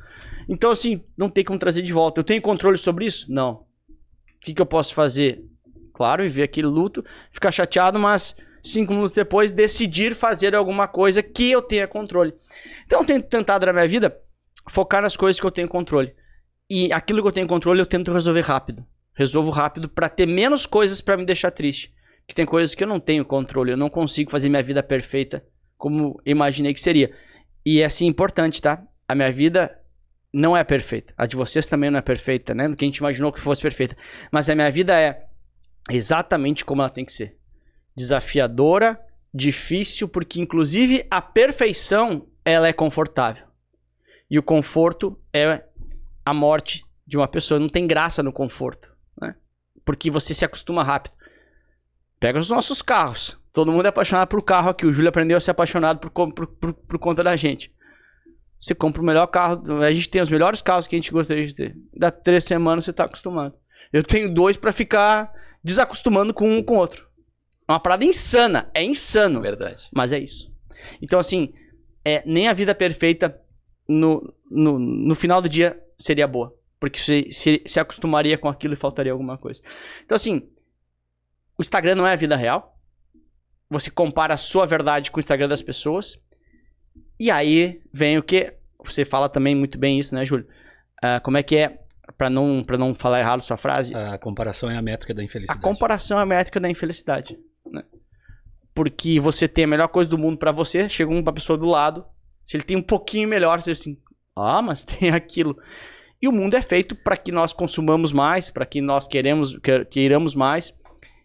Então, 0.50 0.72
assim, 0.72 1.02
não 1.18 1.30
tem 1.30 1.42
como 1.42 1.58
trazer 1.58 1.84
de 1.84 1.94
volta. 1.94 2.20
Eu 2.20 2.24
tenho 2.26 2.42
controle 2.42 2.76
sobre 2.78 3.06
isso? 3.06 3.32
Não. 3.32 3.54
O 3.54 4.40
que, 4.42 4.54
que 4.54 4.62
eu 4.62 4.66
posso 4.66 4.94
fazer? 4.94 5.42
Claro, 5.94 6.24
viver 6.24 6.44
aquele 6.44 6.68
luto, 6.68 7.06
ficar 7.32 7.54
chateado, 7.54 7.98
mas 7.98 8.36
cinco 8.62 8.92
minutos 8.92 9.16
depois 9.16 9.54
decidir 9.54 10.14
fazer 10.14 10.54
alguma 10.54 10.86
coisa 10.86 11.24
que 11.24 11.50
eu 11.50 11.62
tenha 11.62 11.88
controle. 11.88 12.34
Então, 12.86 13.00
eu 13.00 13.06
tenho 13.06 13.24
tentado 13.24 13.66
na 13.66 13.72
minha 13.72 13.88
vida 13.88 14.20
focar 14.70 15.02
nas 15.02 15.16
coisas 15.16 15.40
que 15.40 15.48
eu 15.48 15.52
tenho 15.52 15.70
controle. 15.70 16.14
E 16.70 16.92
aquilo 16.92 17.22
que 17.22 17.28
eu 17.28 17.34
tenho 17.34 17.48
controle, 17.48 17.80
eu 17.80 17.86
tento 17.86 18.12
resolver 18.12 18.42
rápido. 18.42 18.86
Resolvo 19.14 19.50
rápido 19.50 19.90
para 19.90 20.10
ter 20.10 20.26
menos 20.26 20.66
coisas 20.66 21.02
para 21.02 21.18
me 21.18 21.26
deixar 21.26 21.52
triste. 21.52 21.94
Que 22.28 22.36
tem 22.36 22.46
coisas 22.46 22.76
que 22.76 22.84
eu 22.84 22.88
não 22.88 23.00
tenho 23.00 23.24
controle, 23.24 23.72
eu 23.72 23.78
não 23.78 23.90
consigo 23.90 24.30
fazer 24.30 24.50
minha 24.50 24.62
vida 24.62 24.84
perfeita 24.84 25.44
como 25.78 26.20
imaginei 26.26 26.74
que 26.74 26.82
seria. 26.82 27.12
E 27.66 27.82
é 27.82 27.86
assim 27.86 28.08
importante, 28.08 28.62
tá? 28.62 28.84
A 29.08 29.16
minha 29.16 29.32
vida 29.32 29.80
não 30.34 30.58
é 30.58 30.64
perfeita. 30.64 31.14
A 31.18 31.26
de 31.26 31.36
vocês 31.36 31.68
também 31.68 31.90
não 31.90 32.00
é 32.00 32.02
perfeita, 32.02 32.54
né? 32.54 32.68
Do 32.68 32.76
que 32.76 32.84
a 32.84 32.88
gente 32.88 32.98
imaginou 32.98 33.32
que 33.32 33.40
fosse 33.40 33.62
perfeita. 33.62 33.96
Mas 34.32 34.50
a 34.50 34.56
minha 34.56 34.72
vida 34.72 35.00
é 35.00 35.26
exatamente 35.90 36.66
como 36.66 36.82
ela 36.82 36.90
tem 36.90 37.06
que 37.06 37.14
ser. 37.14 37.38
Desafiadora, 37.96 39.00
difícil, 39.34 40.08
porque 40.08 40.42
inclusive 40.42 41.06
a 41.10 41.22
perfeição 41.22 42.28
ela 42.44 42.68
é 42.68 42.74
confortável. 42.74 43.46
E 44.30 44.38
o 44.38 44.44
conforto 44.44 45.18
é 45.32 45.64
a 46.28 46.34
morte 46.34 46.86
de 47.06 47.16
uma 47.16 47.28
pessoa. 47.28 47.60
Não 47.60 47.70
tem 47.70 47.88
graça 47.88 48.22
no 48.22 48.34
conforto, 48.34 48.92
né? 49.20 49.36
Porque 49.86 50.12
você 50.12 50.34
se 50.34 50.44
acostuma 50.44 50.84
rápido. 50.84 51.14
Pega 52.20 52.40
os 52.40 52.50
nossos 52.50 52.82
carros. 52.82 53.40
Todo 53.54 53.72
mundo 53.72 53.86
é 53.86 53.90
apaixonado 53.90 54.28
por 54.28 54.44
carro 54.44 54.70
aqui. 54.70 54.86
O 54.86 54.94
Júlio 54.94 55.10
aprendeu 55.10 55.38
a 55.38 55.40
ser 55.40 55.52
apaixonado 55.52 56.00
por, 56.00 56.10
por, 56.12 56.48
por, 56.48 56.74
por 56.74 57.00
conta 57.00 57.24
da 57.24 57.36
gente. 57.36 57.74
Você 58.60 58.76
compra 58.76 59.02
o 59.02 59.06
melhor 59.06 59.28
carro. 59.28 59.82
A 59.82 59.92
gente 59.94 60.10
tem 60.10 60.22
os 60.22 60.30
melhores 60.30 60.62
carros 60.62 60.86
que 60.86 60.96
a 60.96 61.00
gente 61.00 61.12
gostaria 61.12 61.48
de 61.48 61.56
ter. 61.56 61.78
Dá 61.96 62.12
três 62.12 62.44
semanas 62.44 62.84
você 62.84 62.92
tá 62.92 63.06
acostumado. 63.06 63.56
Eu 63.94 64.04
tenho 64.04 64.34
dois 64.34 64.58
pra 64.58 64.74
ficar 64.74 65.32
desacostumando 65.64 66.34
com 66.34 66.50
um 66.50 66.62
com 66.62 66.76
o 66.76 66.80
outro. 66.80 67.08
É 67.68 67.72
uma 67.72 67.80
parada 67.80 68.04
insana. 68.04 68.70
É 68.74 68.84
insano. 68.84 69.42
Verdade. 69.42 69.88
Mas 69.94 70.12
é 70.12 70.20
isso. 70.20 70.52
Então, 71.02 71.20
assim, 71.20 71.54
é, 72.04 72.22
nem 72.26 72.48
a 72.48 72.54
vida 72.54 72.76
perfeita 72.76 73.40
no, 73.88 74.34
no, 74.52 74.78
no 74.78 75.16
final 75.16 75.42
do 75.42 75.48
dia 75.48 75.82
seria 75.98 76.28
boa. 76.28 76.56
Porque 76.80 77.00
você 77.00 77.28
se, 77.32 77.62
se 77.66 77.80
acostumaria 77.80 78.38
com 78.38 78.48
aquilo 78.48 78.74
e 78.74 78.78
faltaria 78.78 79.12
alguma 79.12 79.38
coisa. 79.38 79.62
Então, 80.06 80.16
assim, 80.16 80.48
o 81.58 81.62
Instagram 81.62 81.96
não 81.96 82.06
é 82.08 82.14
a 82.14 82.18
vida 82.18 82.36
real. 82.36 82.78
Você 83.70 83.90
compara 83.90 84.36
a 84.36 84.38
sua 84.38 84.66
verdade 84.66 85.12
com 85.12 85.18
o 85.18 85.22
Instagram 85.22 85.48
das 85.48 85.62
pessoas. 85.62 86.22
E 87.20 87.32
aí 87.32 87.82
vem 87.92 88.18
o 88.18 88.24
que? 88.24 88.54
Você 88.86 89.04
fala 89.04 89.28
também 89.28 89.56
muito 89.56 89.78
bem 89.78 89.98
isso, 90.00 90.14
né, 90.14 90.24
Júlio? 90.24 90.48
Ah, 91.02 91.20
como 91.20 91.38
é 91.38 91.44
que 91.44 91.58
é? 91.58 91.80
Pra 92.18 92.30
não, 92.30 92.64
pra 92.64 92.78
não 92.78 92.94
falar 92.94 93.20
errado 93.20 93.42
sua 93.42 93.58
frase. 93.58 93.94
A 93.96 94.18
comparação 94.18 94.70
é 94.70 94.78
a 94.78 94.82
métrica 94.82 95.14
da 95.14 95.22
A 95.22 95.26
infelicidade. 95.26 95.62
comparação 95.62 96.20
é 96.20 96.22
a 96.22 96.26
métrica 96.26 96.60
da 96.60 96.70
infelicidade. 96.70 97.38
Né? 97.66 97.84
Porque 98.74 99.20
você 99.20 99.48
tem 99.48 99.66
a 99.66 99.68
melhor 99.68 99.88
coisa 99.88 100.10
do 100.10 100.18
mundo 100.18 100.38
pra 100.38 100.52
você, 100.52 100.88
chega 100.88 101.12
uma 101.12 101.34
pessoa 101.34 101.58
do 101.58 101.66
lado, 101.66 102.06
se 102.44 102.56
ele 102.56 102.64
tem 102.64 102.78
um 102.78 102.82
pouquinho 102.84 103.28
melhor, 103.28 103.62
você 103.62 103.72
diz 103.72 103.82
assim, 103.82 104.00
ah, 104.42 104.62
mas 104.62 104.84
tem 104.86 105.10
aquilo. 105.10 105.58
E 106.22 106.28
o 106.28 106.32
mundo 106.32 106.56
é 106.56 106.62
feito 106.62 106.96
para 106.96 107.16
que 107.16 107.32
nós 107.32 107.54
consumamos 107.54 108.12
mais, 108.12 108.50
para 108.50 108.66
que 108.66 108.82
nós 108.82 109.08
queremos, 109.08 109.58
que- 109.60 109.86
queiramos 109.86 110.34
mais. 110.36 110.74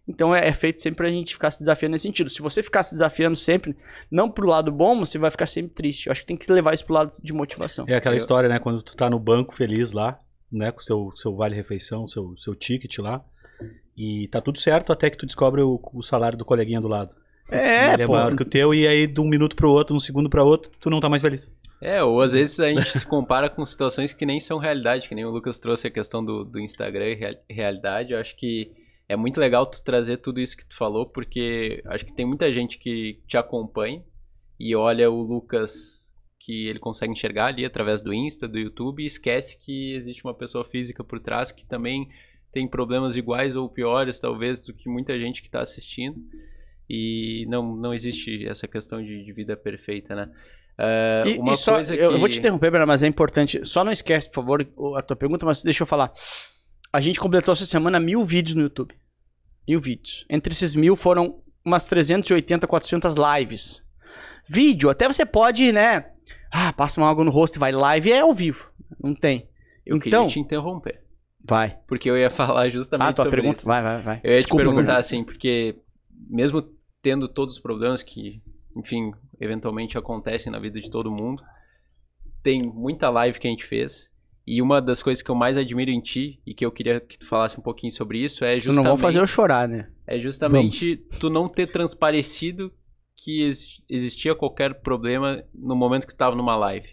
Então 0.07 0.35
é, 0.35 0.48
é 0.48 0.53
feito 0.53 0.83
sempre 0.83 0.98
pra 0.98 1.09
gente 1.09 1.33
ficar 1.33 1.51
se 1.51 1.61
desafiando 1.61 1.92
nesse 1.92 2.03
sentido. 2.03 2.29
Se 2.29 2.42
você 2.42 2.62
ficar 2.62 2.83
se 2.83 2.92
desafiando 2.92 3.37
sempre, 3.37 3.77
não 4.11 4.29
pro 4.29 4.46
lado 4.48 4.70
bom, 4.72 4.98
você 4.98 5.16
vai 5.16 5.31
ficar 5.31 5.46
sempre 5.46 5.72
triste. 5.75 6.07
Eu 6.07 6.12
acho 6.12 6.22
que 6.22 6.27
tem 6.27 6.37
que 6.37 6.51
levar 6.53 6.75
isso 6.75 6.85
pro 6.85 6.94
lado 6.94 7.16
de 7.22 7.33
motivação. 7.33 7.85
É 7.88 7.94
aquela 7.94 8.14
Eu- 8.14 8.18
história, 8.18 8.48
né? 8.48 8.59
Quando 8.59 8.83
tu 8.83 8.96
tá 8.96 9.09
no 9.09 9.18
banco 9.18 9.55
feliz 9.55 9.92
lá, 9.92 10.18
né? 10.51 10.72
Com 10.72 10.81
o 10.81 10.83
seu, 10.83 11.12
seu 11.14 11.35
vale-refeição, 11.37 12.09
seu, 12.09 12.35
seu 12.37 12.55
ticket 12.55 12.98
lá. 12.98 13.25
E 13.96 14.27
tá 14.29 14.40
tudo 14.40 14.59
certo 14.59 14.92
até 14.92 15.09
que 15.09 15.16
tu 15.16 15.25
descobre 15.27 15.62
o, 15.62 15.81
o 15.94 16.03
salário 16.03 16.37
do 16.37 16.44
coleguinha 16.44 16.81
do 16.81 16.88
lado. 16.88 17.14
É, 17.50 17.94
Ele 17.94 18.02
é 18.02 18.07
pô. 18.07 18.12
maior 18.12 18.35
que 18.35 18.42
o 18.42 18.46
teu, 18.46 18.72
e 18.72 18.87
aí 18.87 19.07
de 19.07 19.20
um 19.20 19.28
minuto 19.28 19.55
pro 19.57 19.70
outro, 19.70 19.94
um 19.94 20.00
segundo 20.00 20.31
pra 20.31 20.42
outro, 20.42 20.70
tu 20.81 20.88
não 20.88 21.00
tá 21.00 21.09
mais 21.09 21.20
feliz. 21.22 21.50
É, 21.81 22.02
ou 22.02 22.20
às 22.20 22.33
vezes 22.33 22.61
a 22.61 22.68
gente 22.68 22.96
se 22.96 23.05
compara 23.07 23.50
com 23.50 23.64
situações 23.66 24.12
que 24.12 24.24
nem 24.24 24.38
são 24.38 24.57
realidade, 24.59 25.09
que 25.09 25.14
nem 25.14 25.24
o 25.24 25.31
Lucas 25.31 25.59
trouxe 25.59 25.88
a 25.88 25.90
questão 25.90 26.24
do, 26.24 26.44
do 26.44 26.61
Instagram 26.61 27.09
e 27.09 27.14
real- 27.14 27.35
realidade. 27.50 28.12
Eu 28.12 28.20
acho 28.20 28.37
que 28.37 28.70
é 29.09 29.16
muito 29.16 29.40
legal 29.40 29.66
tu 29.66 29.83
trazer 29.83 30.18
tudo 30.18 30.40
isso 30.40 30.57
que 30.57 30.64
tu 30.64 30.76
falou, 30.76 31.07
porque 31.07 31.83
acho 31.87 32.07
que 32.07 32.14
tem 32.14 32.24
muita 32.24 32.52
gente 32.52 32.78
que 32.78 33.20
te 33.26 33.37
acompanha 33.37 34.02
e 34.59 34.76
olha 34.76 35.11
o 35.11 35.20
Lucas 35.22 36.00
que 36.38 36.66
ele 36.68 36.78
consegue 36.78 37.12
enxergar 37.12 37.46
ali 37.46 37.64
através 37.64 38.00
do 38.00 38.12
Insta, 38.14 38.48
do 38.48 38.59
YouTube, 38.59 39.02
e 39.02 39.07
esquece 39.07 39.59
que 39.59 39.94
existe 39.94 40.24
uma 40.24 40.35
pessoa 40.35 40.64
física 40.64 41.02
por 41.05 41.20
trás 41.20 41.52
que 41.52 41.66
também 41.66 42.09
tem 42.52 42.66
problemas 42.68 43.16
iguais 43.16 43.55
ou 43.57 43.68
piores, 43.68 44.18
talvez, 44.18 44.59
do 44.61 44.72
que 44.74 44.88
muita 44.88 45.18
gente 45.18 45.40
que 45.40 45.48
está 45.48 45.61
assistindo. 45.61 46.16
E 46.88 47.47
não, 47.49 47.75
não 47.77 47.95
existe 47.95 48.47
essa 48.47 48.66
questão 48.68 49.03
de, 49.03 49.25
de 49.25 49.33
vida 49.33 49.57
perfeita, 49.57 50.14
né? 50.14 50.31
É, 50.79 51.23
E, 51.27 51.38
uma 51.38 51.53
e 51.53 51.57
só, 51.57 51.75
coisa 51.77 51.95
eu, 51.95 52.09
que... 52.11 52.14
eu 52.16 52.18
vou 52.21 52.29
te 52.29 52.38
interromper, 52.38 52.71
mas 52.87 53.03
é 53.03 53.07
importante. 53.07 53.64
Só 53.64 53.85
não 53.85 53.92
esquece, 53.92 54.29
por 54.29 54.37
favor, 54.37 54.66
a 54.97 55.03
tua 55.03 55.16
pergunta, 55.16 55.47
mas 55.47 55.62
deixa 55.62 55.83
eu 55.83 55.87
falar. 55.87 56.12
A 56.92 57.01
gente 57.01 57.21
completou 57.21 57.53
essa 57.53 57.64
semana 57.66 57.99
mil 58.01 58.25
vídeos 58.25 58.55
no 58.55 58.62
YouTube. 58.62 58.95
Mil 59.68 59.81
vídeos. 59.81 60.27
Entre 60.29 60.53
esses 60.53 60.75
mil 60.75 60.97
foram 60.97 61.40
umas 61.64 61.85
380, 61.85 62.66
400 62.66 63.14
lives. 63.14 63.83
Vídeo, 64.49 64.90
até 64.90 65.07
você 65.07 65.25
pode, 65.25 65.73
né? 65.73 66.07
Ah, 66.53 66.73
passa 66.73 67.01
uma 67.01 67.09
água 67.09 67.25
no 67.25 67.31
rosto 67.31 67.57
e 67.57 67.59
vai. 67.59 67.73
Live 67.73 68.12
é 68.12 68.21
ao 68.21 68.35
vivo. 68.35 68.68
Não 69.03 69.14
tem. 69.14 69.49
Eu 69.87 69.97
então, 69.97 70.11
queria 70.11 70.27
te 70.29 70.40
interromper. 70.40 71.01
vai. 71.47 71.79
Porque 71.87 72.11
eu 72.11 72.18
ia 72.18 72.29
falar 72.31 72.68
justamente 72.68 73.09
Ah, 73.09 73.12
tua 73.12 73.25
sobre 73.25 73.40
pergunta? 73.40 73.59
isso. 73.61 73.66
Vai, 73.66 73.83
vai, 73.83 74.03
vai. 74.03 74.21
Eu 74.25 74.33
ia 74.33 74.38
Desculpa, 74.38 74.62
te 74.64 74.66
perguntar 74.68 74.97
assim, 74.99 75.25
porque 75.25 75.77
mesmo 76.28 76.62
tendo 77.02 77.28
todos 77.28 77.56
os 77.56 77.61
problemas 77.61 78.02
que, 78.02 78.42
enfim, 78.76 79.12
eventualmente 79.40 79.98
acontecem 79.98 80.52
na 80.52 80.58
vida 80.58 80.80
de 80.80 80.90
todo 80.90 81.11
mundo, 81.11 81.42
tem 82.42 82.62
muita 82.62 83.11
live 83.11 83.38
que 83.38 83.46
a 83.46 83.50
gente 83.50 83.64
fez. 83.66 84.11
E 84.46 84.61
uma 84.61 84.80
das 84.82 85.02
coisas 85.02 85.22
que 85.22 85.30
eu 85.30 85.35
mais 85.37 85.56
admiro 85.56 85.90
em 85.90 86.00
ti 86.00 86.40
e 86.44 86.52
que 86.52 86.66
eu 86.66 86.72
queria 86.72 87.00
que 87.00 87.16
tu 87.18 87.26
falasse 87.28 87.58
um 87.58 87.62
pouquinho 87.62 87.92
sobre 87.92 88.18
isso 88.18 88.44
é 88.44 88.56
justamente, 88.56 88.76
não 88.76 88.82
vão 88.82 88.98
fazer 88.98 89.20
eu 89.20 89.26
chorar, 89.26 89.68
né? 89.68 89.90
é 90.06 90.18
justamente 90.18 90.96
tu 91.20 91.30
não 91.30 91.48
ter 91.48 91.68
transparecido 91.68 92.72
que 93.16 93.42
ex- 93.42 93.80
existia 93.88 94.35
qualquer 94.35 94.80
problema 94.82 95.44
no 95.54 95.76
momento 95.76 96.06
que 96.08 96.14
tu 96.14 96.18
tava 96.18 96.35
numa 96.35 96.56
live. 96.56 96.88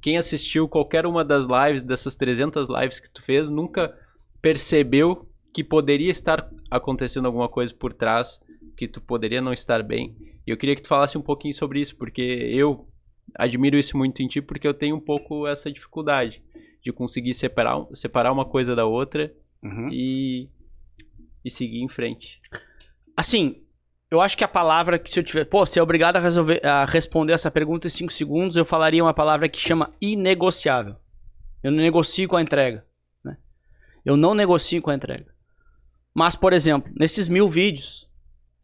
Quem 0.00 0.16
assistiu 0.16 0.66
qualquer 0.66 1.04
uma 1.04 1.22
das 1.24 1.46
lives, 1.46 1.82
dessas 1.82 2.14
300 2.14 2.68
lives 2.70 2.98
que 3.00 3.10
tu 3.10 3.22
fez, 3.22 3.50
nunca 3.50 3.94
percebeu 4.40 5.28
que 5.52 5.62
poderia 5.62 6.10
estar 6.10 6.48
acontecendo 6.70 7.26
alguma 7.26 7.48
coisa 7.48 7.74
por 7.74 7.92
trás, 7.92 8.40
que 8.76 8.88
tu 8.88 9.00
poderia 9.00 9.40
não 9.40 9.52
estar 9.52 9.82
bem. 9.82 10.16
E 10.46 10.50
eu 10.50 10.56
queria 10.56 10.74
que 10.74 10.82
tu 10.82 10.88
falasse 10.88 11.16
um 11.16 11.22
pouquinho 11.22 11.54
sobre 11.54 11.80
isso, 11.80 11.96
porque 11.96 12.22
eu 12.22 12.88
admiro 13.34 13.78
isso 13.78 13.96
muito 13.96 14.22
em 14.22 14.28
ti, 14.28 14.40
porque 14.42 14.66
eu 14.66 14.74
tenho 14.74 14.96
um 14.96 15.00
pouco 15.00 15.46
essa 15.46 15.70
dificuldade 15.70 16.42
de 16.82 16.92
conseguir 16.92 17.34
separar, 17.34 17.86
separar 17.94 18.32
uma 18.32 18.44
coisa 18.44 18.74
da 18.76 18.84
outra 18.84 19.32
Uhum. 19.62 19.88
e, 19.90 20.50
e 21.42 21.50
seguir 21.50 21.80
em 21.80 21.88
frente. 21.88 22.38
Assim, 23.16 23.62
eu 24.10 24.20
acho 24.20 24.36
que 24.36 24.44
a 24.44 24.48
palavra 24.48 24.98
que 24.98 25.10
se 25.10 25.18
eu 25.18 25.24
tiver. 25.24 25.46
Pô, 25.46 25.64
se 25.64 25.78
é 25.78 25.82
obrigado 25.82 26.16
a, 26.16 26.20
resolver, 26.20 26.64
a 26.64 26.84
responder 26.84 27.32
essa 27.32 27.50
pergunta 27.50 27.86
em 27.86 27.90
5 27.90 28.12
segundos, 28.12 28.56
eu 28.56 28.64
falaria 28.64 29.02
uma 29.02 29.14
palavra 29.14 29.48
que 29.48 29.58
chama 29.58 29.92
inegociável. 30.00 30.96
Eu 31.62 31.72
não 31.72 31.82
negocio 31.82 32.28
com 32.28 32.36
a 32.36 32.42
entrega. 32.42 32.86
Né? 33.24 33.38
Eu 34.04 34.16
não 34.16 34.34
negocio 34.34 34.82
com 34.82 34.90
a 34.90 34.94
entrega. 34.94 35.32
Mas, 36.14 36.36
por 36.36 36.52
exemplo, 36.52 36.92
nesses 36.94 37.26
mil 37.26 37.48
vídeos 37.48 38.06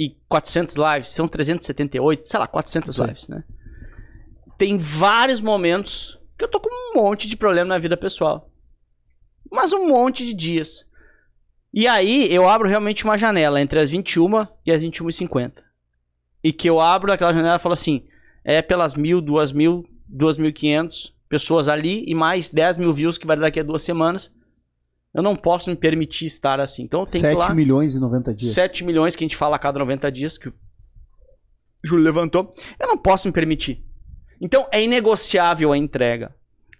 e 0.00 0.16
400 0.30 0.76
lives, 0.76 1.08
são 1.08 1.28
378, 1.28 2.26
sei 2.26 2.40
lá, 2.40 2.46
400 2.46 2.94
Sim. 2.96 3.02
lives, 3.04 3.28
né? 3.28 3.44
Tem 4.56 4.78
vários 4.78 5.42
momentos 5.42 6.18
que 6.38 6.44
eu 6.44 6.48
tô 6.48 6.58
com 6.58 6.70
um 6.70 6.94
monte 6.94 7.28
de 7.28 7.36
problema 7.36 7.68
na 7.68 7.78
vida 7.78 7.98
pessoal. 7.98 8.50
Mas 9.52 9.74
um 9.74 9.88
monte 9.88 10.24
de 10.24 10.32
dias. 10.32 10.86
E 11.70 11.86
aí 11.86 12.32
eu 12.32 12.48
abro 12.48 12.66
realmente 12.66 13.04
uma 13.04 13.18
janela 13.18 13.60
entre 13.60 13.78
as 13.78 13.90
21 13.90 14.46
e 14.64 14.72
as 14.72 14.82
21 14.82 15.10
e 15.10 15.12
50. 15.12 15.62
E 16.42 16.50
que 16.50 16.70
eu 16.70 16.80
abro 16.80 17.12
aquela 17.12 17.34
janela 17.34 17.56
e 17.56 17.60
falo 17.60 17.74
assim: 17.74 18.06
é 18.42 18.62
pelas 18.62 18.94
mil, 18.94 19.20
duas 19.20 19.52
mil, 19.52 19.84
duas 20.08 20.38
mil 20.38 20.48
e 20.48 20.52
quinhentos 20.52 21.14
pessoas 21.28 21.68
ali 21.68 22.04
e 22.06 22.14
mais 22.14 22.50
10 22.50 22.78
mil 22.78 22.92
views 22.92 23.18
que 23.18 23.26
vai 23.26 23.36
dar 23.36 23.42
daqui 23.42 23.60
a 23.60 23.62
duas 23.62 23.82
semanas. 23.82 24.32
Eu 25.12 25.22
não 25.22 25.34
posso 25.34 25.68
me 25.70 25.76
permitir 25.76 26.26
estar 26.26 26.60
assim. 26.60 26.84
Então 26.84 27.00
eu 27.00 27.06
tenho 27.06 27.22
que 27.22 27.30
ir 27.30 27.34
7 27.34 27.38
lá. 27.38 27.54
milhões 27.54 27.94
e 27.94 27.98
90 28.00 28.34
dias. 28.34 28.52
7 28.52 28.84
milhões 28.84 29.16
que 29.16 29.24
a 29.24 29.26
gente 29.26 29.36
fala 29.36 29.56
a 29.56 29.58
cada 29.58 29.78
90 29.78 30.10
dias, 30.12 30.38
que 30.38 30.48
o 30.48 30.54
Júlio 31.84 32.04
levantou. 32.04 32.54
Eu 32.78 32.86
não 32.86 32.96
posso 32.96 33.26
me 33.26 33.32
permitir. 33.32 33.84
Então 34.40 34.66
é 34.70 34.82
inegociável 34.82 35.72
a 35.72 35.76
entrega. 35.78 36.34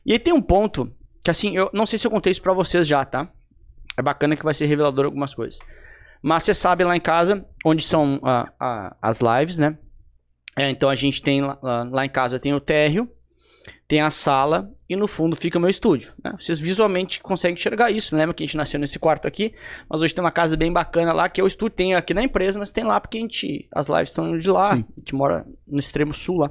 E 0.06 0.12
aí 0.12 0.18
tem 0.18 0.32
um 0.32 0.40
ponto 0.42 0.92
que 1.22 1.30
assim, 1.30 1.56
eu 1.56 1.68
não 1.72 1.84
sei 1.86 1.98
se 1.98 2.06
eu 2.06 2.10
contei 2.10 2.30
isso 2.30 2.40
pra 2.42 2.52
vocês 2.52 2.86
já, 2.86 3.04
tá? 3.04 3.30
É 3.96 4.02
bacana 4.02 4.36
que 4.36 4.44
vai 4.44 4.54
ser 4.54 4.66
revelador 4.66 5.04
algumas 5.04 5.34
coisas. 5.34 5.58
Mas 6.22 6.44
você 6.44 6.54
sabe 6.54 6.84
lá 6.84 6.96
em 6.96 7.00
casa, 7.00 7.44
onde 7.64 7.82
são 7.84 8.20
ah, 8.22 8.50
ah, 8.60 8.96
as 9.02 9.20
lives, 9.20 9.58
né? 9.58 9.76
É, 10.56 10.70
então 10.70 10.88
a 10.88 10.94
gente 10.94 11.22
tem 11.22 11.42
lá, 11.42 11.58
lá- 11.62 11.84
lá 11.84 12.04
em 12.06 12.08
casa 12.08 12.38
tem 12.38 12.52
o 12.54 12.60
térreo, 12.60 13.10
tem 13.86 14.00
a 14.00 14.10
sala 14.10 14.70
e 14.88 14.96
no 14.96 15.06
fundo 15.06 15.36
fica 15.36 15.58
o 15.58 15.60
meu 15.60 15.70
estúdio. 15.70 16.12
né? 16.22 16.34
Vocês 16.38 16.58
visualmente 16.58 17.20
conseguem 17.20 17.56
enxergar 17.56 17.90
isso. 17.90 18.14
né? 18.14 18.22
Lembra 18.22 18.34
que 18.34 18.42
a 18.42 18.46
gente 18.46 18.56
nasceu 18.56 18.78
nesse 18.80 18.98
quarto 18.98 19.26
aqui, 19.26 19.54
mas 19.88 20.00
hoje 20.00 20.14
tem 20.14 20.22
uma 20.24 20.30
casa 20.30 20.56
bem 20.56 20.72
bacana 20.72 21.12
lá 21.12 21.28
que 21.28 21.40
é 21.40 21.44
o 21.44 21.46
estúdio. 21.46 21.76
Tem 21.76 21.94
aqui 21.94 22.14
na 22.14 22.22
empresa, 22.22 22.58
mas 22.58 22.72
tem 22.72 22.84
lá 22.84 23.00
porque 23.00 23.18
a 23.18 23.20
gente. 23.20 23.68
As 23.72 23.88
lives 23.88 24.10
são 24.10 24.36
de 24.36 24.48
lá. 24.48 24.74
Sim. 24.74 24.84
A 24.96 25.00
gente 25.00 25.14
mora 25.14 25.46
no 25.66 25.78
extremo 25.78 26.14
sul 26.14 26.38
lá. 26.38 26.50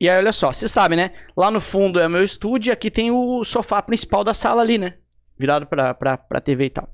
E 0.00 0.08
aí, 0.08 0.16
olha 0.16 0.32
só, 0.32 0.52
você 0.52 0.68
sabe, 0.68 0.94
né? 0.94 1.10
Lá 1.36 1.50
no 1.50 1.60
fundo 1.60 1.98
é 1.98 2.06
o 2.06 2.10
meu 2.10 2.22
estúdio 2.22 2.70
e 2.70 2.72
aqui 2.72 2.90
tem 2.90 3.10
o 3.10 3.42
sofá 3.44 3.82
principal 3.82 4.22
da 4.22 4.32
sala 4.32 4.62
ali, 4.62 4.78
né? 4.78 4.94
Virado 5.36 5.66
pra, 5.66 5.92
pra, 5.92 6.16
pra 6.16 6.40
TV 6.40 6.66
e 6.66 6.70
tal. 6.70 6.88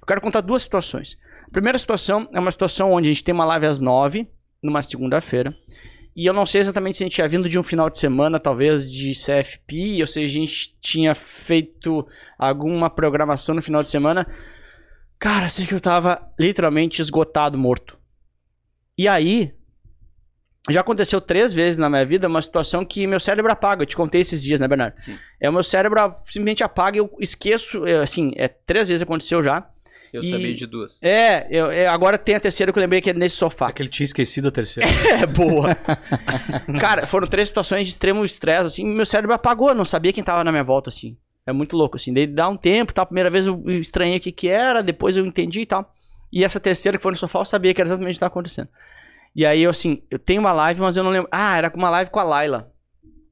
Eu 0.00 0.06
quero 0.06 0.20
contar 0.20 0.42
duas 0.42 0.62
situações. 0.62 1.16
A 1.46 1.50
primeira 1.50 1.78
situação 1.78 2.28
é 2.34 2.38
uma 2.38 2.50
situação 2.52 2.92
onde 2.92 3.08
a 3.08 3.12
gente 3.12 3.24
tem 3.24 3.34
uma 3.34 3.44
live 3.46 3.66
às 3.66 3.80
nove, 3.80 4.28
numa 4.62 4.82
segunda-feira. 4.82 5.54
E 6.14 6.26
eu 6.26 6.32
não 6.32 6.44
sei 6.44 6.60
exatamente 6.60 6.98
se 6.98 7.04
a 7.04 7.06
gente 7.06 7.14
tinha 7.14 7.28
vindo 7.28 7.48
de 7.48 7.58
um 7.58 7.62
final 7.62 7.88
de 7.88 7.98
semana, 7.98 8.40
talvez 8.40 8.90
de 8.90 9.12
CFP, 9.12 9.98
ou 10.00 10.06
se 10.06 10.22
a 10.22 10.26
gente 10.26 10.76
tinha 10.80 11.14
feito 11.14 12.06
alguma 12.38 12.90
programação 12.90 13.54
no 13.54 13.62
final 13.62 13.82
de 13.82 13.88
semana. 13.88 14.26
Cara, 15.18 15.48
sei 15.48 15.66
que 15.66 15.74
eu 15.74 15.80
tava 15.80 16.20
literalmente 16.38 17.00
esgotado, 17.00 17.56
morto. 17.56 17.96
E 18.98 19.06
aí, 19.06 19.52
já 20.68 20.80
aconteceu 20.80 21.20
três 21.20 21.52
vezes 21.52 21.78
na 21.78 21.88
minha 21.88 22.04
vida 22.04 22.28
uma 22.28 22.42
situação 22.42 22.84
que 22.84 23.06
meu 23.06 23.20
cérebro 23.20 23.50
apaga. 23.50 23.82
Eu 23.82 23.86
te 23.86 23.96
contei 23.96 24.20
esses 24.20 24.42
dias, 24.42 24.60
né, 24.60 24.68
Bernardo? 24.68 24.98
Sim. 24.98 25.16
É 25.40 25.48
o 25.48 25.52
meu 25.52 25.62
cérebro 25.62 26.14
simplesmente 26.26 26.62
apaga 26.64 26.96
e 26.96 27.00
eu 27.00 27.10
esqueço. 27.18 27.86
é, 27.86 27.96
Assim, 28.00 28.32
é 28.36 28.48
três 28.48 28.88
vezes 28.88 29.02
aconteceu 29.02 29.42
já. 29.42 29.68
Eu 30.12 30.22
E- 30.22 30.30
sabia 30.30 30.54
de 30.54 30.66
duas. 30.66 30.98
É, 31.02 31.46
eu, 31.50 31.70
é, 31.70 31.86
agora 31.86 32.18
tem 32.18 32.34
a 32.34 32.40
terceira 32.40 32.72
que 32.72 32.78
eu 32.78 32.80
lembrei 32.80 33.00
que 33.00 33.10
é 33.10 33.12
nesse 33.12 33.36
sofá. 33.36 33.68
É 33.68 33.72
que 33.72 33.82
ele 33.82 33.88
tinha 33.88 34.04
esquecido 34.04 34.48
a 34.48 34.50
terceira. 34.50 34.88
É 35.22 35.26
boa. 35.26 35.74
Cara, 36.80 37.06
foram 37.06 37.26
três 37.26 37.48
situações 37.48 37.86
de 37.86 37.92
extremo 37.92 38.24
estresse, 38.24 38.66
assim, 38.66 38.84
meu 38.84 39.06
cérebro 39.06 39.34
apagou, 39.34 39.68
eu 39.68 39.74
não 39.74 39.84
sabia 39.84 40.12
quem 40.12 40.22
tava 40.24 40.42
na 40.44 40.50
minha 40.50 40.64
volta, 40.64 40.88
assim. 40.90 41.16
É 41.46 41.52
muito 41.52 41.76
louco, 41.76 41.96
assim. 41.96 42.12
Daí 42.12 42.26
dá 42.26 42.48
um 42.48 42.56
tempo, 42.56 42.92
tal. 42.92 43.06
Primeira 43.06 43.30
vez 43.30 43.46
eu 43.46 43.62
estranhei 43.80 44.18
o 44.18 44.20
que 44.20 44.30
que 44.32 44.48
era, 44.48 44.82
depois 44.82 45.16
eu 45.16 45.24
entendi 45.26 45.60
e 45.62 45.66
tal. 45.66 45.94
E 46.32 46.44
essa 46.44 46.60
terceira 46.60 46.96
que 46.98 47.02
foi 47.02 47.12
no 47.12 47.18
sofá, 47.18 47.40
eu 47.40 47.44
sabia 47.44 47.72
que 47.74 47.80
era 47.80 47.88
exatamente 47.88 48.10
o 48.10 48.14
que 48.14 48.16
estava 48.16 48.30
acontecendo. 48.30 48.68
E 49.34 49.46
aí, 49.46 49.62
eu, 49.62 49.70
assim, 49.70 50.02
eu 50.10 50.18
tenho 50.18 50.40
uma 50.40 50.52
live, 50.52 50.80
mas 50.80 50.96
eu 50.96 51.02
não 51.04 51.10
lembro. 51.10 51.28
Ah, 51.32 51.56
era 51.56 51.72
uma 51.74 51.88
live 51.90 52.10
com 52.10 52.18
a 52.20 52.24
Laila. 52.24 52.70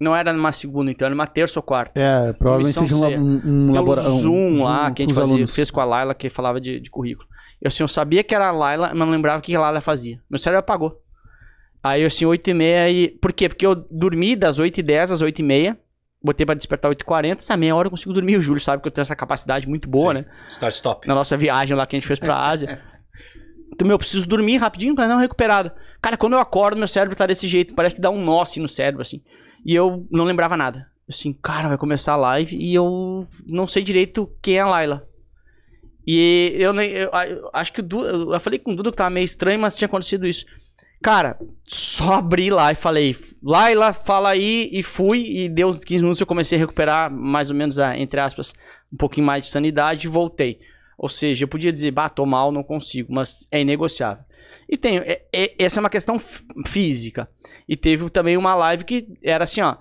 Não 0.00 0.14
era 0.14 0.32
numa 0.32 0.52
segunda, 0.52 0.90
então, 0.90 1.06
era 1.06 1.14
uma 1.14 1.26
terça 1.26 1.58
ou 1.58 1.62
quarta. 1.62 1.98
É, 2.00 2.32
provavelmente 2.32 2.78
seja 2.78 2.94
um, 2.94 3.04
um, 3.18 3.34
um 3.36 3.40
Pelo 3.42 3.72
labora- 3.72 4.00
um 4.02 4.18
Zoom 4.18 4.62
lá, 4.62 4.90
que 4.92 5.02
a 5.02 5.04
gente 5.06 5.14
fazia, 5.14 5.34
alunos. 5.34 5.54
fez 5.54 5.70
com 5.70 5.80
a 5.80 5.84
Laila, 5.84 6.14
que 6.14 6.30
falava 6.30 6.60
de, 6.60 6.78
de 6.78 6.88
currículo. 6.90 7.28
Eu, 7.60 7.66
assim, 7.68 7.82
eu 7.82 7.88
sabia 7.88 8.22
que 8.22 8.32
era 8.34 8.46
a 8.46 8.52
Laila, 8.52 8.90
mas 8.90 8.98
não 8.98 9.10
lembrava 9.10 9.40
o 9.40 9.42
que 9.42 9.54
a 9.56 9.60
Laila 9.60 9.80
fazia. 9.80 10.20
Meu 10.30 10.38
cérebro 10.38 10.60
apagou. 10.60 11.02
Aí, 11.82 12.02
eu, 12.02 12.06
assim, 12.06 12.24
8 12.24 12.48
e 12.50 12.54
meia 12.54 12.90
e... 12.90 13.08
Por 13.08 13.32
quê? 13.32 13.48
Porque 13.48 13.66
eu 13.66 13.74
dormi 13.74 14.36
das 14.36 14.58
8 14.60 14.78
e 14.78 14.82
10 14.82 15.12
às 15.12 15.20
8 15.22 15.38
e 15.40 15.42
meia. 15.42 15.78
Botei 16.22 16.44
pra 16.46 16.54
despertar 16.54 16.88
8 16.88 17.00
e 17.00 17.04
40 17.04 17.40
Essa 17.40 17.56
meia 17.56 17.74
hora 17.74 17.86
eu 17.86 17.90
consigo 17.90 18.12
dormir. 18.12 18.36
O 18.36 18.40
Júlio 18.40 18.60
sabe 18.60 18.82
que 18.82 18.88
eu 18.88 18.92
tenho 18.92 19.02
essa 19.02 19.14
capacidade 19.16 19.68
muito 19.68 19.88
boa, 19.88 20.12
Sim. 20.12 20.20
né? 20.20 20.26
Start 20.48 20.74
stop. 20.74 21.08
Na 21.08 21.14
nossa 21.14 21.36
viagem 21.36 21.76
lá 21.76 21.86
que 21.86 21.96
a 21.96 21.98
gente 21.98 22.06
fez 22.06 22.18
pra 22.20 22.36
Ásia. 22.48 22.80
Então, 23.72 23.86
meu, 23.86 23.94
eu 23.94 23.98
preciso 23.98 24.26
dormir 24.26 24.56
rapidinho 24.56 24.94
pra 24.94 25.06
não 25.08 25.18
recuperado. 25.18 25.70
Cara, 26.02 26.16
quando 26.16 26.32
eu 26.34 26.40
acordo, 26.40 26.76
meu 26.78 26.88
cérebro 26.88 27.16
tá 27.16 27.26
desse 27.26 27.46
jeito. 27.46 27.74
Parece 27.74 27.94
que 27.96 28.00
dá 28.00 28.10
um 28.10 28.24
nó 28.24 28.40
assim 28.42 28.60
no 28.60 28.68
cérebro, 28.68 29.02
assim. 29.02 29.22
E 29.64 29.74
eu 29.74 30.06
não 30.10 30.24
lembrava 30.24 30.56
nada. 30.56 30.88
Assim, 31.08 31.32
cara, 31.32 31.68
vai 31.68 31.78
começar 31.78 32.12
a 32.12 32.16
live 32.16 32.56
e 32.56 32.74
eu 32.74 33.26
não 33.48 33.66
sei 33.66 33.82
direito 33.82 34.30
quem 34.42 34.56
é 34.56 34.60
a 34.60 34.66
Laila. 34.68 35.06
E 36.06 36.54
eu, 36.58 36.72
nem- 36.72 36.90
eu, 36.90 37.10
eu 37.10 37.50
acho 37.52 37.72
que 37.72 37.80
o 37.80 37.82
Duda, 37.82 38.08
eu 38.34 38.40
falei 38.40 38.58
com 38.58 38.72
o 38.72 38.76
Duda 38.76 38.90
que 38.90 38.96
tava 38.96 39.10
meio 39.10 39.24
estranho, 39.24 39.60
mas 39.60 39.76
tinha 39.76 39.86
acontecido 39.86 40.26
isso. 40.26 40.44
Cara, 41.02 41.38
só 41.64 42.14
abri 42.14 42.50
lá 42.50 42.72
e 42.72 42.74
falei, 42.74 43.14
Laila, 43.42 43.92
fala 43.92 44.30
aí, 44.30 44.68
e 44.72 44.82
fui, 44.82 45.24
e 45.44 45.48
deu 45.48 45.68
uns 45.68 45.84
15 45.84 46.02
minutos 46.02 46.20
eu 46.20 46.26
comecei 46.26 46.56
a 46.58 46.60
recuperar 46.60 47.10
mais 47.10 47.50
ou 47.50 47.56
menos, 47.56 47.78
a, 47.78 47.96
entre 47.96 48.18
aspas, 48.20 48.52
um 48.92 48.96
pouquinho 48.96 49.26
mais 49.26 49.44
de 49.44 49.50
sanidade 49.50 50.06
e 50.06 50.10
voltei. 50.10 50.58
Ou 50.96 51.08
seja, 51.08 51.44
eu 51.44 51.48
podia 51.48 51.70
dizer, 51.70 51.92
bah, 51.92 52.08
tô 52.08 52.26
mal, 52.26 52.50
não 52.50 52.64
consigo, 52.64 53.12
mas 53.12 53.46
é 53.50 53.60
inegociável. 53.60 54.24
E 54.68 54.76
tem, 54.76 54.98
é- 54.98 55.26
é- 55.32 55.54
essa 55.58 55.78
é 55.78 55.82
uma 55.82 55.90
questão 55.90 56.18
física. 56.66 57.28
E 57.68 57.76
teve 57.76 58.08
também 58.10 58.36
uma 58.36 58.54
live 58.54 58.84
que 58.84 59.18
era 59.22 59.44
assim, 59.44 59.60
ó, 59.62 59.76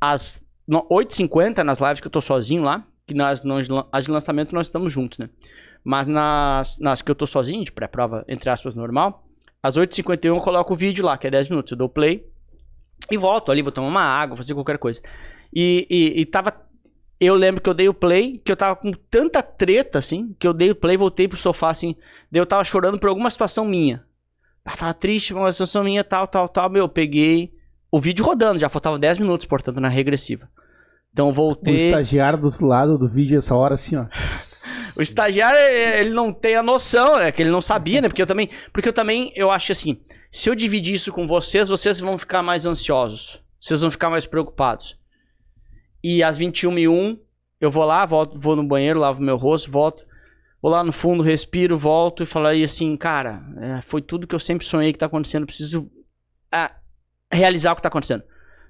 às 0.00 0.44
no- 0.66 0.86
8h50 0.90 1.62
nas 1.62 1.80
lives 1.80 2.00
que 2.00 2.06
eu 2.06 2.10
tô 2.10 2.20
sozinho 2.20 2.62
lá, 2.62 2.86
que 3.06 3.14
nas, 3.14 3.44
nas 3.44 3.68
as 3.92 4.04
de 4.04 4.10
lançamento 4.10 4.54
nós 4.54 4.66
estamos 4.68 4.92
juntos, 4.92 5.18
né? 5.18 5.28
Mas 5.84 6.06
nas, 6.06 6.78
nas 6.78 7.02
que 7.02 7.10
eu 7.10 7.14
tô 7.14 7.26
sozinho, 7.26 7.64
de 7.64 7.72
pré-prova, 7.72 8.24
entre 8.28 8.48
aspas, 8.48 8.76
normal, 8.76 9.26
às 9.62 9.76
8h51 9.76 10.36
eu 10.36 10.40
coloco 10.40 10.72
o 10.72 10.76
vídeo 10.76 11.04
lá, 11.04 11.18
que 11.18 11.26
é 11.26 11.30
10 11.30 11.48
minutos. 11.48 11.72
Eu 11.72 11.78
dou 11.78 11.88
play 11.88 12.24
e 13.10 13.16
volto 13.16 13.50
ali, 13.50 13.62
vou 13.62 13.72
tomar 13.72 13.88
uma 13.88 14.02
água, 14.02 14.36
fazer 14.36 14.54
qualquer 14.54 14.78
coisa. 14.78 15.02
E, 15.52 15.86
e, 15.90 16.20
e 16.20 16.24
tava. 16.26 16.54
Eu 17.24 17.36
lembro 17.36 17.60
que 17.60 17.70
eu 17.70 17.74
dei 17.74 17.88
o 17.88 17.94
play, 17.94 18.38
que 18.44 18.50
eu 18.50 18.56
tava 18.56 18.74
com 18.74 18.90
tanta 18.92 19.40
treta, 19.42 20.00
assim, 20.00 20.34
que 20.40 20.46
eu 20.46 20.52
dei 20.52 20.70
o 20.70 20.74
play, 20.74 20.96
voltei 20.96 21.28
pro 21.28 21.38
sofá, 21.38 21.70
assim, 21.70 21.94
daí 22.30 22.40
eu 22.40 22.46
tava 22.46 22.64
chorando 22.64 22.98
por 22.98 23.08
alguma 23.08 23.30
situação 23.30 23.64
minha. 23.64 24.04
Ah, 24.64 24.76
tava 24.76 24.92
triste, 24.92 25.32
uma 25.32 25.52
situação 25.52 25.84
minha, 25.84 26.02
tal, 26.02 26.26
tal, 26.26 26.48
tal. 26.48 26.68
Meu, 26.68 26.84
eu 26.84 26.88
peguei 26.88 27.52
o 27.92 28.00
vídeo 28.00 28.24
rodando, 28.24 28.58
já 28.58 28.68
faltava 28.68 28.98
10 28.98 29.18
minutos, 29.18 29.46
portanto, 29.46 29.80
na 29.80 29.88
regressiva. 29.88 30.48
Então 31.12 31.26
eu 31.26 31.30
O 31.30 31.34
voltei. 31.34 31.76
estagiário 31.76 32.38
do 32.40 32.46
outro 32.46 32.66
lado 32.66 32.98
do 32.98 33.08
vídeo, 33.08 33.38
essa 33.38 33.54
hora, 33.54 33.74
assim, 33.74 33.96
ó. 33.96 34.06
O 34.94 35.00
estagiário, 35.00 35.58
ele 35.58 36.10
não 36.10 36.32
tem 36.32 36.54
a 36.54 36.62
noção, 36.62 37.18
é 37.18 37.32
que 37.32 37.40
ele 37.40 37.50
não 37.50 37.62
sabia, 37.62 38.02
né? 38.02 38.08
Porque 38.08 38.20
eu 38.20 38.26
também, 38.26 38.50
porque 38.74 38.88
eu 38.88 38.92
também, 38.92 39.32
eu 39.34 39.50
acho 39.50 39.72
assim, 39.72 39.98
se 40.30 40.50
eu 40.50 40.54
dividir 40.54 40.94
isso 40.94 41.10
com 41.12 41.26
vocês, 41.26 41.70
vocês 41.70 41.98
vão 41.98 42.18
ficar 42.18 42.42
mais 42.42 42.66
ansiosos. 42.66 43.40
Vocês 43.58 43.80
vão 43.80 43.90
ficar 43.90 44.10
mais 44.10 44.26
preocupados. 44.26 44.98
E 46.02 46.22
às 46.22 46.36
21 46.36 46.78
e 46.78 46.88
1 46.88 47.18
eu 47.60 47.70
vou 47.70 47.84
lá, 47.84 48.04
volto, 48.04 48.38
vou 48.38 48.56
no 48.56 48.64
banheiro, 48.64 48.98
lavo 48.98 49.22
meu 49.22 49.36
rosto, 49.36 49.70
volto. 49.70 50.04
Vou 50.60 50.70
lá 50.70 50.82
no 50.84 50.92
fundo, 50.92 51.22
respiro, 51.22 51.76
volto 51.78 52.22
e 52.22 52.26
falo 52.26 52.46
aí 52.46 52.62
assim, 52.62 52.96
cara, 52.96 53.42
é, 53.60 53.82
foi 53.82 54.00
tudo 54.00 54.26
que 54.26 54.34
eu 54.34 54.38
sempre 54.40 54.64
sonhei 54.64 54.92
que 54.92 54.98
tá 54.98 55.06
acontecendo, 55.06 55.46
preciso 55.46 55.90
realizar 57.32 57.72
o 57.72 57.76
que 57.76 57.82
tá 57.82 57.88
acontecendo. 57.88 58.22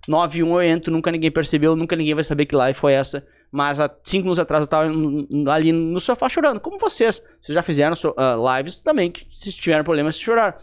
9 0.08 0.38
e 0.38 0.42
1 0.42 0.48
eu 0.54 0.62
entro, 0.62 0.92
nunca 0.92 1.12
ninguém 1.12 1.30
percebeu, 1.30 1.76
nunca 1.76 1.94
ninguém 1.94 2.14
vai 2.14 2.24
saber 2.24 2.46
que 2.46 2.56
live 2.56 2.78
foi 2.78 2.92
essa. 2.94 3.24
Mas 3.50 3.78
há 3.78 3.94
5 4.02 4.22
minutos 4.22 4.40
atrás 4.40 4.62
eu 4.62 4.66
tava 4.66 4.90
ali 5.52 5.70
no 5.72 6.00
sofá 6.00 6.28
chorando, 6.28 6.58
como 6.60 6.78
vocês. 6.78 7.22
Vocês 7.40 7.54
já 7.54 7.62
fizeram 7.62 7.94
so- 7.94 8.14
ah, 8.16 8.36
lives 8.58 8.80
também, 8.80 9.12
que 9.12 9.26
se 9.30 9.52
tiveram 9.52 9.84
problemas, 9.84 10.18
choraram. 10.18 10.54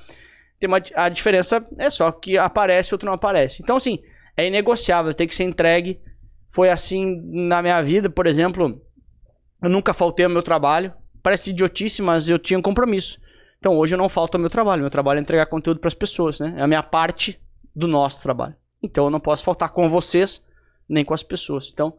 Tem 0.60 0.67
uma, 0.67 0.82
a 0.95 1.08
diferença 1.08 1.63
é 1.77 1.89
só 1.89 2.12
que 2.12 2.38
aparece, 2.38 2.93
outro 2.93 3.05
não 3.05 3.13
aparece. 3.13 3.62
Então, 3.63 3.77
assim, 3.77 3.99
é 4.36 4.45
inegociável, 4.47 5.13
tem 5.13 5.27
que 5.27 5.36
ser 5.36 5.43
entregue. 5.43 6.01
Foi 6.49 6.69
assim 6.69 7.21
na 7.47 7.62
minha 7.62 7.81
vida, 7.81 8.09
por 8.09 8.25
exemplo, 8.25 8.81
eu 9.62 9.69
nunca 9.69 9.93
faltei 9.93 10.25
ao 10.25 10.31
meu 10.31 10.41
trabalho. 10.41 10.93
Parece 11.21 11.51
idiotice, 11.51 12.01
mas 12.01 12.29
eu 12.29 12.39
tinha 12.39 12.57
um 12.57 12.62
compromisso. 12.62 13.19
Então 13.59 13.77
hoje 13.77 13.93
eu 13.93 13.97
não 13.97 14.09
falto 14.09 14.35
ao 14.35 14.41
meu 14.41 14.49
trabalho. 14.49 14.81
Meu 14.81 14.89
trabalho 14.89 15.19
é 15.19 15.21
entregar 15.21 15.45
conteúdo 15.45 15.79
para 15.79 15.89
as 15.89 15.93
pessoas, 15.93 16.39
né? 16.39 16.55
É 16.57 16.62
a 16.62 16.67
minha 16.67 16.81
parte 16.81 17.39
do 17.75 17.88
nosso 17.88 18.21
trabalho. 18.21 18.55
Então 18.81 19.05
eu 19.05 19.12
não 19.12 19.19
posso 19.19 19.43
faltar 19.43 19.69
com 19.69 19.89
vocês, 19.89 20.43
nem 20.88 21.03
com 21.03 21.13
as 21.13 21.23
pessoas. 21.23 21.69
Então, 21.71 21.93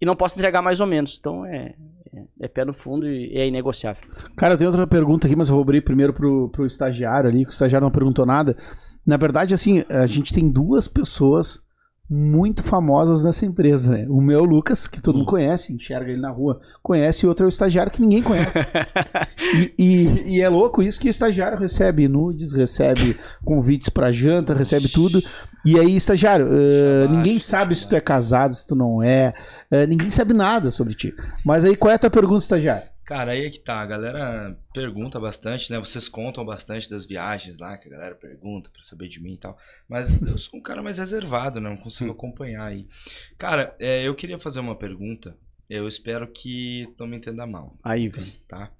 e 0.00 0.06
não 0.06 0.16
posso 0.16 0.38
entregar 0.38 0.62
mais 0.62 0.80
ou 0.80 0.86
menos. 0.86 1.18
Então 1.18 1.44
é, 1.44 1.74
é, 2.14 2.24
é 2.40 2.48
pé 2.48 2.64
no 2.64 2.72
fundo 2.72 3.06
e 3.06 3.36
é 3.36 3.46
inegociável. 3.46 4.02
Cara, 4.34 4.54
eu 4.54 4.58
tenho 4.58 4.70
outra 4.70 4.86
pergunta 4.86 5.26
aqui, 5.26 5.36
mas 5.36 5.48
eu 5.48 5.54
vou 5.54 5.62
abrir 5.62 5.82
primeiro 5.82 6.14
pro, 6.14 6.48
pro 6.48 6.66
estagiário 6.66 7.28
ali, 7.28 7.44
que 7.44 7.50
o 7.50 7.52
estagiário 7.52 7.84
não 7.84 7.92
perguntou 7.92 8.24
nada. 8.24 8.56
Na 9.06 9.18
verdade, 9.18 9.52
assim, 9.52 9.84
a 9.90 10.06
gente 10.06 10.32
tem 10.32 10.50
duas 10.50 10.88
pessoas 10.88 11.62
muito 12.16 12.62
famosas 12.62 13.24
nessa 13.24 13.44
empresa, 13.44 13.90
né? 13.90 14.06
O 14.08 14.20
meu 14.20 14.38
é 14.38 14.42
o 14.42 14.44
Lucas, 14.44 14.86
que 14.86 15.02
todo 15.02 15.16
mundo 15.18 15.26
conhece, 15.26 15.72
enxerga 15.74 16.12
ele 16.12 16.20
na 16.20 16.30
rua, 16.30 16.60
conhece, 16.80 17.26
e 17.26 17.28
outro 17.28 17.44
é 17.44 17.48
o 17.48 17.48
estagiário 17.48 17.90
que 17.90 18.00
ninguém 18.00 18.22
conhece. 18.22 18.58
e, 19.76 19.84
e- 19.84 20.36
e 20.36 20.40
é 20.40 20.48
louco 20.48 20.80
isso 20.82 21.00
que 21.00 21.08
o 21.08 21.10
estagiário 21.10 21.58
recebe 21.58 22.06
nudes, 22.06 22.52
recebe 22.52 23.16
convites 23.44 23.88
pra 23.88 24.12
janta, 24.12 24.54
recebe 24.54 24.88
tudo. 24.88 25.20
E 25.66 25.78
aí, 25.78 25.96
estagiário, 25.96 26.46
Chamaste, 26.46 27.16
ninguém 27.16 27.38
sabe 27.40 27.74
se 27.74 27.88
tu 27.88 27.96
é 27.96 28.00
casado, 28.00 28.54
se 28.54 28.66
tu 28.66 28.76
não 28.76 29.02
é, 29.02 29.32
eh, 29.70 29.86
ninguém 29.86 30.10
sabe 30.10 30.34
nada 30.34 30.70
sobre 30.70 30.94
ti. 30.94 31.12
Mas 31.44 31.64
aí, 31.64 31.74
qual 31.74 31.90
é 31.90 31.94
a 31.94 31.98
tua 31.98 32.10
pergunta, 32.10 32.38
estagiário? 32.44 32.93
Cara, 33.04 33.32
aí 33.32 33.46
é 33.46 33.50
que 33.50 33.60
tá. 33.60 33.80
A 33.80 33.86
galera 33.86 34.58
pergunta 34.72 35.20
bastante, 35.20 35.70
né? 35.70 35.78
Vocês 35.78 36.08
contam 36.08 36.44
bastante 36.44 36.88
das 36.88 37.04
viagens 37.04 37.58
lá, 37.58 37.76
que 37.76 37.88
a 37.88 37.90
galera 37.90 38.14
pergunta 38.14 38.70
pra 38.70 38.82
saber 38.82 39.08
de 39.08 39.20
mim 39.20 39.34
e 39.34 39.38
tal. 39.38 39.58
Mas 39.88 40.22
eu 40.22 40.38
sou 40.38 40.58
um 40.58 40.62
cara 40.62 40.82
mais 40.82 40.98
reservado, 40.98 41.60
né? 41.60 41.68
Não 41.68 41.76
consigo 41.76 42.10
acompanhar 42.10 42.64
aí. 42.64 42.86
Cara, 43.36 43.76
é, 43.78 44.02
eu 44.02 44.14
queria 44.14 44.38
fazer 44.38 44.60
uma 44.60 44.76
pergunta. 44.76 45.36
Eu 45.68 45.88
espero 45.88 46.26
que 46.28 46.86
não 46.98 47.06
me 47.06 47.16
entenda 47.16 47.46
mal. 47.46 47.76
Aí, 47.82 48.08
velho. 48.08 48.26
tá? 48.48 48.70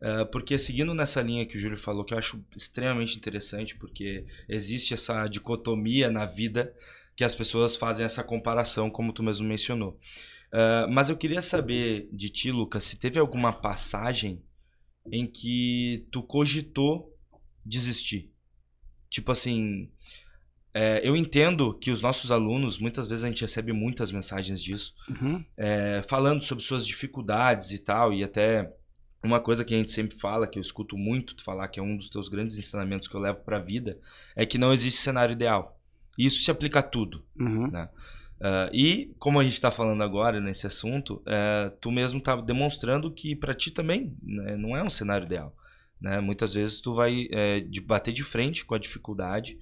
Eh, 0.00 0.24
porque 0.26 0.58
seguindo 0.58 0.94
nessa 0.94 1.22
linha 1.22 1.46
que 1.46 1.56
o 1.56 1.58
Júlio 1.58 1.78
falou, 1.78 2.04
que 2.04 2.12
eu 2.12 2.18
acho 2.18 2.42
extremamente 2.54 3.16
interessante, 3.16 3.76
porque 3.76 4.24
existe 4.48 4.94
essa 4.94 5.26
dicotomia 5.26 6.10
na 6.10 6.26
vida 6.26 6.72
que 7.14 7.24
as 7.24 7.34
pessoas 7.34 7.76
fazem 7.76 8.04
essa 8.04 8.22
comparação, 8.22 8.90
como 8.90 9.12
tu 9.12 9.22
mesmo 9.22 9.46
mencionou. 9.46 9.98
Eh, 10.58 10.86
mas 10.86 11.10
eu 11.10 11.18
queria 11.18 11.42
saber 11.42 12.08
de 12.10 12.30
ti, 12.30 12.50
Lucas, 12.50 12.82
se 12.84 12.98
teve 12.98 13.18
alguma 13.18 13.52
passagem 13.52 14.42
em 15.12 15.26
que 15.26 16.06
tu 16.10 16.22
cogitou 16.22 17.14
desistir. 17.62 18.32
Tipo 19.10 19.32
assim, 19.32 19.90
eh, 20.72 21.02
eu 21.04 21.14
entendo 21.14 21.74
que 21.74 21.90
os 21.90 22.00
nossos 22.00 22.32
alunos, 22.32 22.78
muitas 22.78 23.06
vezes 23.06 23.22
a 23.22 23.28
gente 23.28 23.42
recebe 23.42 23.70
muitas 23.70 24.10
mensagens 24.10 24.58
disso, 24.62 24.94
Uhum. 25.10 25.44
é, 25.58 26.02
falando 26.08 26.42
sobre 26.42 26.64
suas 26.64 26.86
dificuldades 26.86 27.70
e 27.72 27.78
tal, 27.78 28.14
e 28.14 28.24
até 28.24 28.72
uma 29.22 29.40
coisa 29.40 29.62
que 29.62 29.74
a 29.74 29.76
gente 29.76 29.92
sempre 29.92 30.18
fala, 30.18 30.46
que 30.46 30.58
eu 30.58 30.62
escuto 30.62 30.96
muito 30.96 31.34
tu 31.34 31.44
falar, 31.44 31.68
que 31.68 31.78
é 31.78 31.82
um 31.82 31.98
dos 31.98 32.08
teus 32.08 32.30
grandes 32.30 32.56
ensinamentos 32.56 33.08
que 33.08 33.14
eu 33.14 33.20
levo 33.20 33.40
pra 33.40 33.58
vida, 33.58 33.98
é 34.34 34.46
que 34.46 34.56
não 34.56 34.72
existe 34.72 35.02
cenário 35.02 35.34
ideal. 35.34 35.78
E 36.16 36.24
isso 36.24 36.42
se 36.42 36.50
aplica 36.50 36.78
a 36.78 36.82
tudo. 36.82 37.22
Uhum. 37.38 37.70
Ah, 38.40 38.68
e, 38.72 39.14
como 39.18 39.40
a 39.40 39.44
gente 39.44 39.54
está 39.54 39.70
falando 39.70 40.02
agora 40.02 40.40
nesse 40.40 40.66
assunto, 40.66 41.22
é, 41.26 41.72
tu 41.80 41.90
mesmo 41.90 42.20
tá 42.20 42.36
demonstrando 42.36 43.10
que 43.10 43.34
para 43.34 43.54
ti 43.54 43.70
também 43.70 44.14
né, 44.22 44.56
não 44.56 44.76
é 44.76 44.82
um 44.82 44.90
cenário 44.90 45.24
ideal. 45.24 45.54
Né? 46.00 46.20
Muitas 46.20 46.54
vezes 46.54 46.80
tu 46.80 46.94
vai 46.94 47.28
é, 47.30 47.60
de 47.60 47.80
bater 47.80 48.12
de 48.12 48.22
frente 48.22 48.64
com 48.64 48.74
a 48.74 48.78
dificuldade 48.78 49.58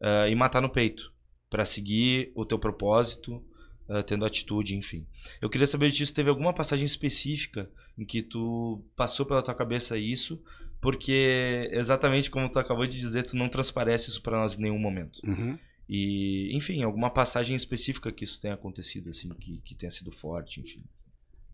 ah, 0.00 0.28
e 0.28 0.34
matar 0.34 0.60
no 0.60 0.68
peito 0.68 1.12
para 1.50 1.64
seguir 1.64 2.32
o 2.34 2.44
teu 2.44 2.58
propósito, 2.58 3.42
ah, 3.88 4.02
tendo 4.02 4.24
atitude, 4.24 4.76
enfim. 4.76 5.06
Eu 5.40 5.50
queria 5.50 5.66
saber 5.66 5.90
se 5.92 6.14
teve 6.14 6.30
alguma 6.30 6.54
passagem 6.54 6.86
específica 6.86 7.70
em 7.98 8.04
que 8.04 8.22
tu 8.22 8.82
passou 8.96 9.26
pela 9.26 9.42
tua 9.42 9.54
cabeça 9.54 9.96
isso, 9.98 10.42
porque 10.80 11.68
exatamente 11.72 12.30
como 12.30 12.48
tu 12.48 12.58
acabou 12.58 12.86
de 12.86 12.98
dizer, 12.98 13.24
tu 13.24 13.36
não 13.36 13.48
transparece 13.48 14.10
isso 14.10 14.22
para 14.22 14.38
nós 14.38 14.58
em 14.58 14.62
nenhum 14.62 14.78
momento. 14.78 15.20
Uhum. 15.22 15.58
E, 15.88 16.56
enfim, 16.56 16.82
alguma 16.82 17.10
passagem 17.10 17.56
específica 17.56 18.10
que 18.10 18.24
isso 18.24 18.40
tenha 18.40 18.54
acontecido, 18.54 19.10
assim, 19.10 19.28
que, 19.34 19.60
que 19.60 19.74
tenha 19.74 19.90
sido 19.90 20.10
forte, 20.10 20.60
enfim. 20.60 20.82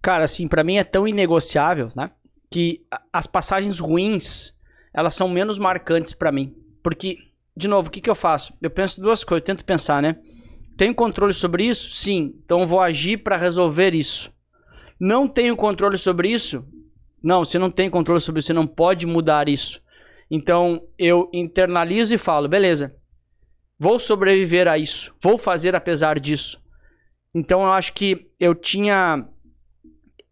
Cara, 0.00 0.24
assim, 0.24 0.48
pra 0.48 0.64
mim 0.64 0.76
é 0.76 0.84
tão 0.84 1.06
inegociável, 1.06 1.90
né? 1.94 2.10
Que 2.48 2.84
as 3.12 3.26
passagens 3.26 3.78
ruins, 3.78 4.56
elas 4.94 5.14
são 5.14 5.28
menos 5.28 5.58
marcantes 5.58 6.12
pra 6.12 6.32
mim. 6.32 6.54
Porque, 6.82 7.18
de 7.56 7.68
novo, 7.68 7.88
o 7.88 7.90
que, 7.90 8.00
que 8.00 8.10
eu 8.10 8.14
faço? 8.14 8.54
Eu 8.62 8.70
penso 8.70 9.00
duas 9.00 9.24
coisas, 9.24 9.44
tento 9.44 9.64
pensar, 9.64 10.02
né? 10.02 10.16
Tenho 10.76 10.94
controle 10.94 11.32
sobre 11.32 11.64
isso? 11.64 11.90
Sim. 11.90 12.34
Então 12.44 12.66
vou 12.66 12.80
agir 12.80 13.18
pra 13.18 13.36
resolver 13.36 13.94
isso. 13.94 14.32
Não 14.98 15.28
tenho 15.28 15.56
controle 15.56 15.98
sobre 15.98 16.30
isso? 16.30 16.64
Não, 17.22 17.44
você 17.44 17.58
não 17.58 17.70
tem 17.70 17.90
controle 17.90 18.20
sobre 18.20 18.38
isso, 18.38 18.46
você 18.46 18.52
não 18.54 18.66
pode 18.66 19.06
mudar 19.06 19.48
isso. 19.48 19.82
Então 20.30 20.82
eu 20.98 21.28
internalizo 21.32 22.14
e 22.14 22.18
falo, 22.18 22.48
beleza. 22.48 22.96
Vou 23.82 23.98
sobreviver 23.98 24.68
a 24.68 24.76
isso. 24.76 25.16
Vou 25.22 25.38
fazer 25.38 25.74
apesar 25.74 26.20
disso. 26.20 26.62
Então 27.34 27.62
eu 27.62 27.72
acho 27.72 27.94
que 27.94 28.30
eu 28.38 28.54
tinha 28.54 29.26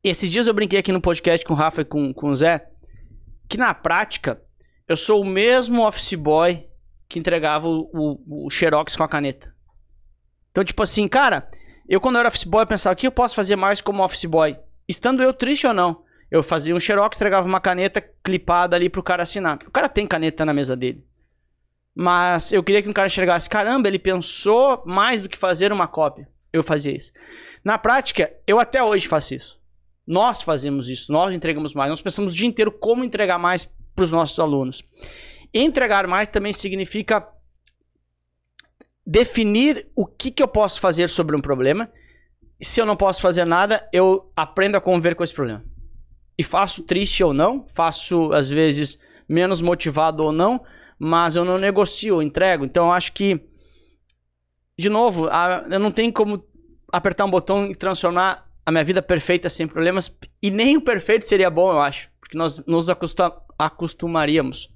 esses 0.05 0.31
dias 0.31 0.47
eu 0.47 0.53
brinquei 0.53 0.79
aqui 0.79 0.93
no 0.93 1.01
podcast 1.01 1.47
com 1.47 1.55
o 1.55 1.57
Rafa 1.57 1.81
e 1.81 1.85
com, 1.87 2.13
com 2.13 2.29
o 2.29 2.37
Zé, 2.37 2.69
que 3.49 3.57
na 3.57 3.73
prática 3.73 4.43
eu 4.87 4.99
sou 4.99 5.23
o 5.23 5.27
mesmo 5.27 5.87
office 5.87 6.13
boy 6.13 6.69
que 7.09 7.19
entregava 7.19 7.67
o, 7.67 7.89
o, 7.91 8.47
o 8.47 8.51
Xerox 8.51 8.95
com 8.95 9.03
a 9.03 9.09
caneta. 9.09 9.51
Então, 10.51 10.63
tipo 10.63 10.83
assim, 10.83 11.09
cara, 11.09 11.51
eu 11.89 12.03
quando 12.03 12.17
eu 12.17 12.21
era 12.21 12.29
office 12.29 12.45
boy 12.45 12.65
eu 12.65 12.67
pensava, 12.67 12.93
o 12.93 12.97
que 12.97 13.07
eu 13.07 13.13
posso 13.13 13.35
fazer 13.35 13.57
mais 13.57 13.81
como 13.81 14.05
office 14.05 14.27
boy? 14.27 14.59
Estando 14.87 15.23
eu 15.23 15.33
triste 15.33 15.67
ou 15.67 15.73
não. 15.73 16.05
Eu 16.31 16.43
fazia 16.43 16.77
um 16.77 16.81
Xerox, 16.81 17.17
entregava 17.17 17.49
uma 17.49 17.61
caneta 17.61 18.03
clipada 18.23 18.77
ali 18.77 18.91
pro 18.91 19.03
cara 19.03 19.23
assinar. 19.23 19.59
O 19.67 19.71
cara 19.71 19.89
tem 19.89 20.07
caneta 20.07 20.45
na 20.45 20.53
mesa 20.53 20.77
dele. 20.77 21.03
Mas 22.01 22.53
eu 22.53 22.63
queria 22.63 22.81
que 22.81 22.89
um 22.89 22.93
cara 22.93 23.09
enxergasse, 23.09 23.51
caramba, 23.51 23.89
ele 23.89 23.99
pensou 23.99 24.85
mais 24.87 25.21
do 25.21 25.29
que 25.29 25.37
fazer 25.37 25.73
uma 25.73 25.89
cópia. 25.89 26.29
Eu 26.53 26.63
fazia 26.63 26.97
isso. 26.97 27.13
Na 27.65 27.77
prática, 27.77 28.33
eu 28.47 28.61
até 28.61 28.81
hoje 28.81 29.09
faço 29.09 29.35
isso. 29.35 29.61
Nós 30.07 30.41
fazemos 30.41 30.89
isso, 30.89 31.11
nós 31.11 31.35
entregamos 31.35 31.75
mais. 31.75 31.91
Nós 31.91 32.01
pensamos 32.01 32.33
o 32.33 32.37
dia 32.37 32.47
inteiro 32.47 32.71
como 32.71 33.03
entregar 33.03 33.37
mais 33.37 33.65
para 33.97 34.05
os 34.05 34.13
nossos 34.13 34.39
alunos. 34.39 34.81
Entregar 35.53 36.07
mais 36.07 36.29
também 36.29 36.53
significa 36.53 37.27
definir 39.05 39.89
o 39.97 40.07
que, 40.07 40.31
que 40.31 40.41
eu 40.41 40.47
posso 40.47 40.79
fazer 40.79 41.09
sobre 41.09 41.35
um 41.35 41.41
problema. 41.41 41.91
Se 42.61 42.81
eu 42.81 42.87
não 42.87 42.95
posso 42.95 43.21
fazer 43.21 43.45
nada, 43.45 43.89
eu 43.93 44.31
aprendo 44.37 44.77
a 44.77 44.81
conviver 44.81 45.17
com 45.17 45.25
esse 45.25 45.35
problema. 45.35 45.65
E 46.39 46.45
faço 46.45 46.85
triste 46.85 47.25
ou 47.25 47.35
não, 47.35 47.67
faço 47.67 48.33
às 48.33 48.49
vezes 48.49 49.01
menos 49.29 49.61
motivado 49.61 50.23
ou 50.23 50.31
não, 50.31 50.65
mas 50.99 51.37
eu 51.37 51.45
não 51.45 51.59
negocio, 51.59 52.17
eu 52.17 52.23
entrego. 52.23 52.65
Então 52.65 52.87
eu 52.87 52.93
acho 52.93 53.13
que, 53.13 53.41
de 54.79 54.89
novo, 54.89 55.29
a- 55.29 55.67
eu 55.71 55.79
não 55.79 55.91
tenho 55.93 56.13
como 56.13 56.45
apertar 56.93 57.25
um 57.25 57.31
botão 57.31 57.67
e 57.67 57.75
transformar 57.75 58.49
a 58.65 58.71
minha 58.71 58.85
vida 58.85 59.01
perfeita 59.03 59.49
sem 59.49 59.67
problemas. 59.67 60.15
E 60.43 60.51
nem 60.51 60.77
o 60.77 60.81
perfeito 60.81 61.25
seria 61.25 61.51
bom, 61.51 61.71
eu 61.73 61.81
acho. 61.81 62.11
Porque 62.21 62.37
nós 62.37 62.65
nos 62.67 62.89
acosta- 62.89 63.35
acostumaríamos. 63.59 64.71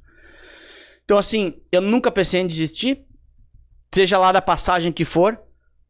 Então, 1.05 1.19
assim, 1.19 1.61
eu 1.71 1.81
nunca 1.81 2.11
pensei 2.11 2.41
em 2.41 2.47
desistir, 2.47 3.05
seja 3.93 4.19
lá 4.19 4.33
da 4.33 4.41
passagem 4.41 4.93
que 4.93 5.05
for, 5.05 5.39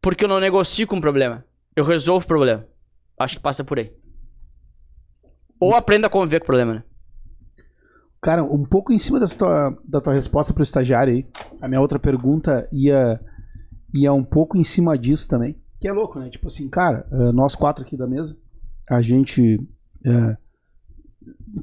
porque 0.00 0.24
eu 0.24 0.28
não 0.28 0.40
negocio 0.40 0.86
com 0.86 0.96
o 0.96 1.00
problema. 1.00 1.44
Eu 1.76 1.84
resolvo 1.84 2.24
o 2.24 2.28
problema. 2.28 2.66
Acho 3.18 3.36
que 3.36 3.42
passa 3.42 3.62
por 3.62 3.78
aí. 3.78 3.92
Ou 5.60 5.74
aprenda 5.76 6.08
a 6.08 6.10
conviver 6.10 6.40
com 6.40 6.44
o 6.44 6.46
problema, 6.46 6.74
né? 6.74 6.82
Cara, 8.22 8.44
um 8.44 8.64
pouco 8.64 8.92
em 8.92 8.98
cima 9.00 9.18
dessa 9.18 9.36
tua, 9.36 9.76
da 9.84 10.00
tua 10.00 10.14
resposta 10.14 10.54
pro 10.54 10.62
estagiário 10.62 11.12
aí, 11.12 11.26
a 11.60 11.66
minha 11.66 11.80
outra 11.80 11.98
pergunta 11.98 12.68
ia, 12.70 13.20
ia 13.92 14.12
um 14.12 14.22
pouco 14.22 14.56
em 14.56 14.62
cima 14.62 14.96
disso 14.96 15.28
também. 15.28 15.60
Que 15.80 15.88
é 15.88 15.92
louco, 15.92 16.20
né? 16.20 16.30
Tipo 16.30 16.46
assim, 16.46 16.68
cara, 16.68 17.04
eh, 17.10 17.32
nós 17.32 17.56
quatro 17.56 17.84
aqui 17.84 17.96
da 17.96 18.06
mesa, 18.06 18.36
a 18.88 19.02
gente 19.02 19.60
eh, 20.06 20.36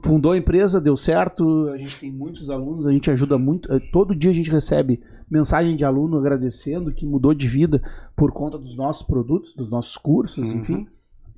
fundou 0.04 0.34
a 0.34 0.38
empresa, 0.38 0.82
deu 0.82 0.98
certo, 0.98 1.70
a 1.70 1.78
gente 1.78 1.98
tem 1.98 2.12
muitos 2.12 2.50
alunos, 2.50 2.86
a 2.86 2.92
gente 2.92 3.10
ajuda 3.10 3.38
muito. 3.38 3.72
eh, 3.72 3.80
Todo 3.94 4.14
dia 4.14 4.32
a 4.32 4.34
gente 4.34 4.52
recebe 4.52 5.02
mensagem 5.32 5.78
de 5.78 5.86
aluno 5.86 6.18
agradecendo 6.18 6.92
que 6.92 7.06
mudou 7.06 7.34
de 7.34 7.48
vida 7.48 7.82
por 8.18 8.34
conta 8.34 8.58
dos 8.58 8.76
nossos 8.76 9.04
produtos, 9.08 9.56
dos 9.56 9.70
nossos 9.70 9.96
cursos, 9.96 10.52
enfim. 10.52 10.86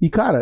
E, 0.01 0.09
cara, 0.09 0.39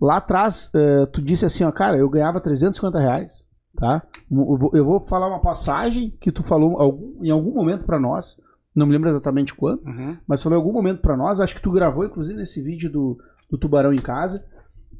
lá 0.00 0.16
atrás, 0.16 0.72
tu 1.12 1.22
disse 1.22 1.44
assim, 1.46 1.62
ó, 1.62 1.70
cara, 1.70 1.96
eu 1.96 2.08
ganhava 2.08 2.40
350 2.40 2.98
reais, 2.98 3.44
tá? 3.76 4.02
Eu 4.30 4.84
vou, 4.84 5.00
falar 5.00 5.28
uma 5.28 5.40
passagem 5.40 6.10
que 6.20 6.30
tu 6.32 6.42
falou 6.42 7.18
em 7.22 7.30
algum 7.30 7.52
momento 7.54 7.84
pra 7.84 7.98
nós, 8.00 8.36
não 8.74 8.86
me 8.86 8.92
lembro 8.92 9.08
exatamente 9.10 9.54
quando, 9.54 9.82
mas 10.26 10.42
falou 10.42 10.58
em 10.58 10.60
algum 10.62 10.72
momento 10.72 11.00
pra 11.00 11.16
nós, 11.16 11.40
acho 11.40 11.54
que 11.54 11.62
tu 11.62 11.72
gravou, 11.72 12.04
inclusive, 12.04 12.36
nesse 12.38 12.62
vídeo 12.62 12.90
do, 12.90 13.18
do 13.50 13.58
Tubarão 13.58 13.92
em 13.92 13.98
Casa, 14.00 14.44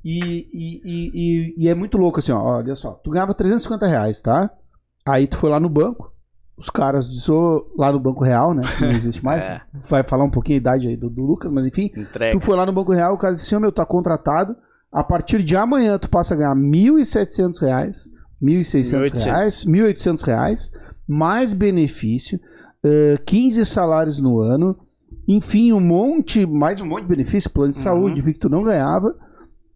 e, 0.05 0.49
e, 0.53 0.81
e, 0.85 1.55
e- 1.65 1.69
é 1.69 1.75
muito 1.75 1.99
louco, 1.99 2.19
assim, 2.21 2.33
ó, 2.33 2.43
olha 2.57 2.75
só, 2.75 2.93
tu 2.93 3.11
ganhava 3.11 3.35
350 3.35 3.87
reais, 3.87 4.21
tá? 4.23 4.51
Aí 5.07 5.27
tu 5.27 5.37
foi 5.37 5.51
lá 5.51 5.61
no 5.61 5.69
banco, 5.69 6.11
os 6.57 6.71
caras 6.71 7.09
disseram 7.09 7.65
lá 7.77 7.93
no 7.93 8.01
Banco 8.01 8.25
Real, 8.25 8.55
né, 8.55 8.63
que 8.77 8.83
não 8.85 8.91
existe 8.93 9.23
mais, 9.25 9.47
É. 9.49 9.61
vai 9.89 10.03
falar 10.03 10.25
um 10.25 10.31
pouquinho 10.31 10.57
a 10.57 10.61
idade 10.61 10.89
aí 10.89 10.97
do, 10.97 11.09
do 11.11 11.23
Lucas, 11.23 11.51
mas 11.53 11.67
enfim, 11.67 11.91
Entrega. 11.97 12.33
Tu 12.33 12.41
foi 12.41 12.57
lá 12.57 12.65
no 12.67 12.73
Banco 12.73 12.93
Real, 12.93 13.15
o 13.15 13.19
cara 13.19 13.35
disse 13.35 13.47
assim, 13.47 13.57
"Ô, 13.57 13.61
meu, 13.61 13.73
tá 13.73 13.85
contratado. 13.85 14.57
A 14.93 15.05
partir 15.05 15.43
de 15.45 15.55
amanhã 15.57 15.97
tu 15.99 16.09
passa 16.11 16.35
a 16.35 16.37
ganhar 16.37 16.55
1.700 16.57 17.61
reais, 17.61 18.09
1.600 18.43 19.25
reais, 19.25 19.65
1.800 19.65 20.23
reais, 20.27 20.71
mais 21.07 21.53
benefício, 21.55 22.41
eh, 22.85 23.19
15 23.25 23.65
salários 23.67 24.19
no 24.21 24.41
ano, 24.41 24.77
enfim, 25.29 25.73
um 25.73 25.81
monte, 25.81 26.47
mais 26.47 26.81
um 26.81 26.87
monte 26.87 27.03
de 27.03 27.09
benefício, 27.09 27.51
plano 27.51 27.73
de 27.73 27.79
Uhum. 27.79 27.85
saúde, 27.85 28.21
vi 28.23 28.33
que 28.33 28.41
tu 28.41 28.49
não 28.49 28.65
ganhava. 28.65 29.15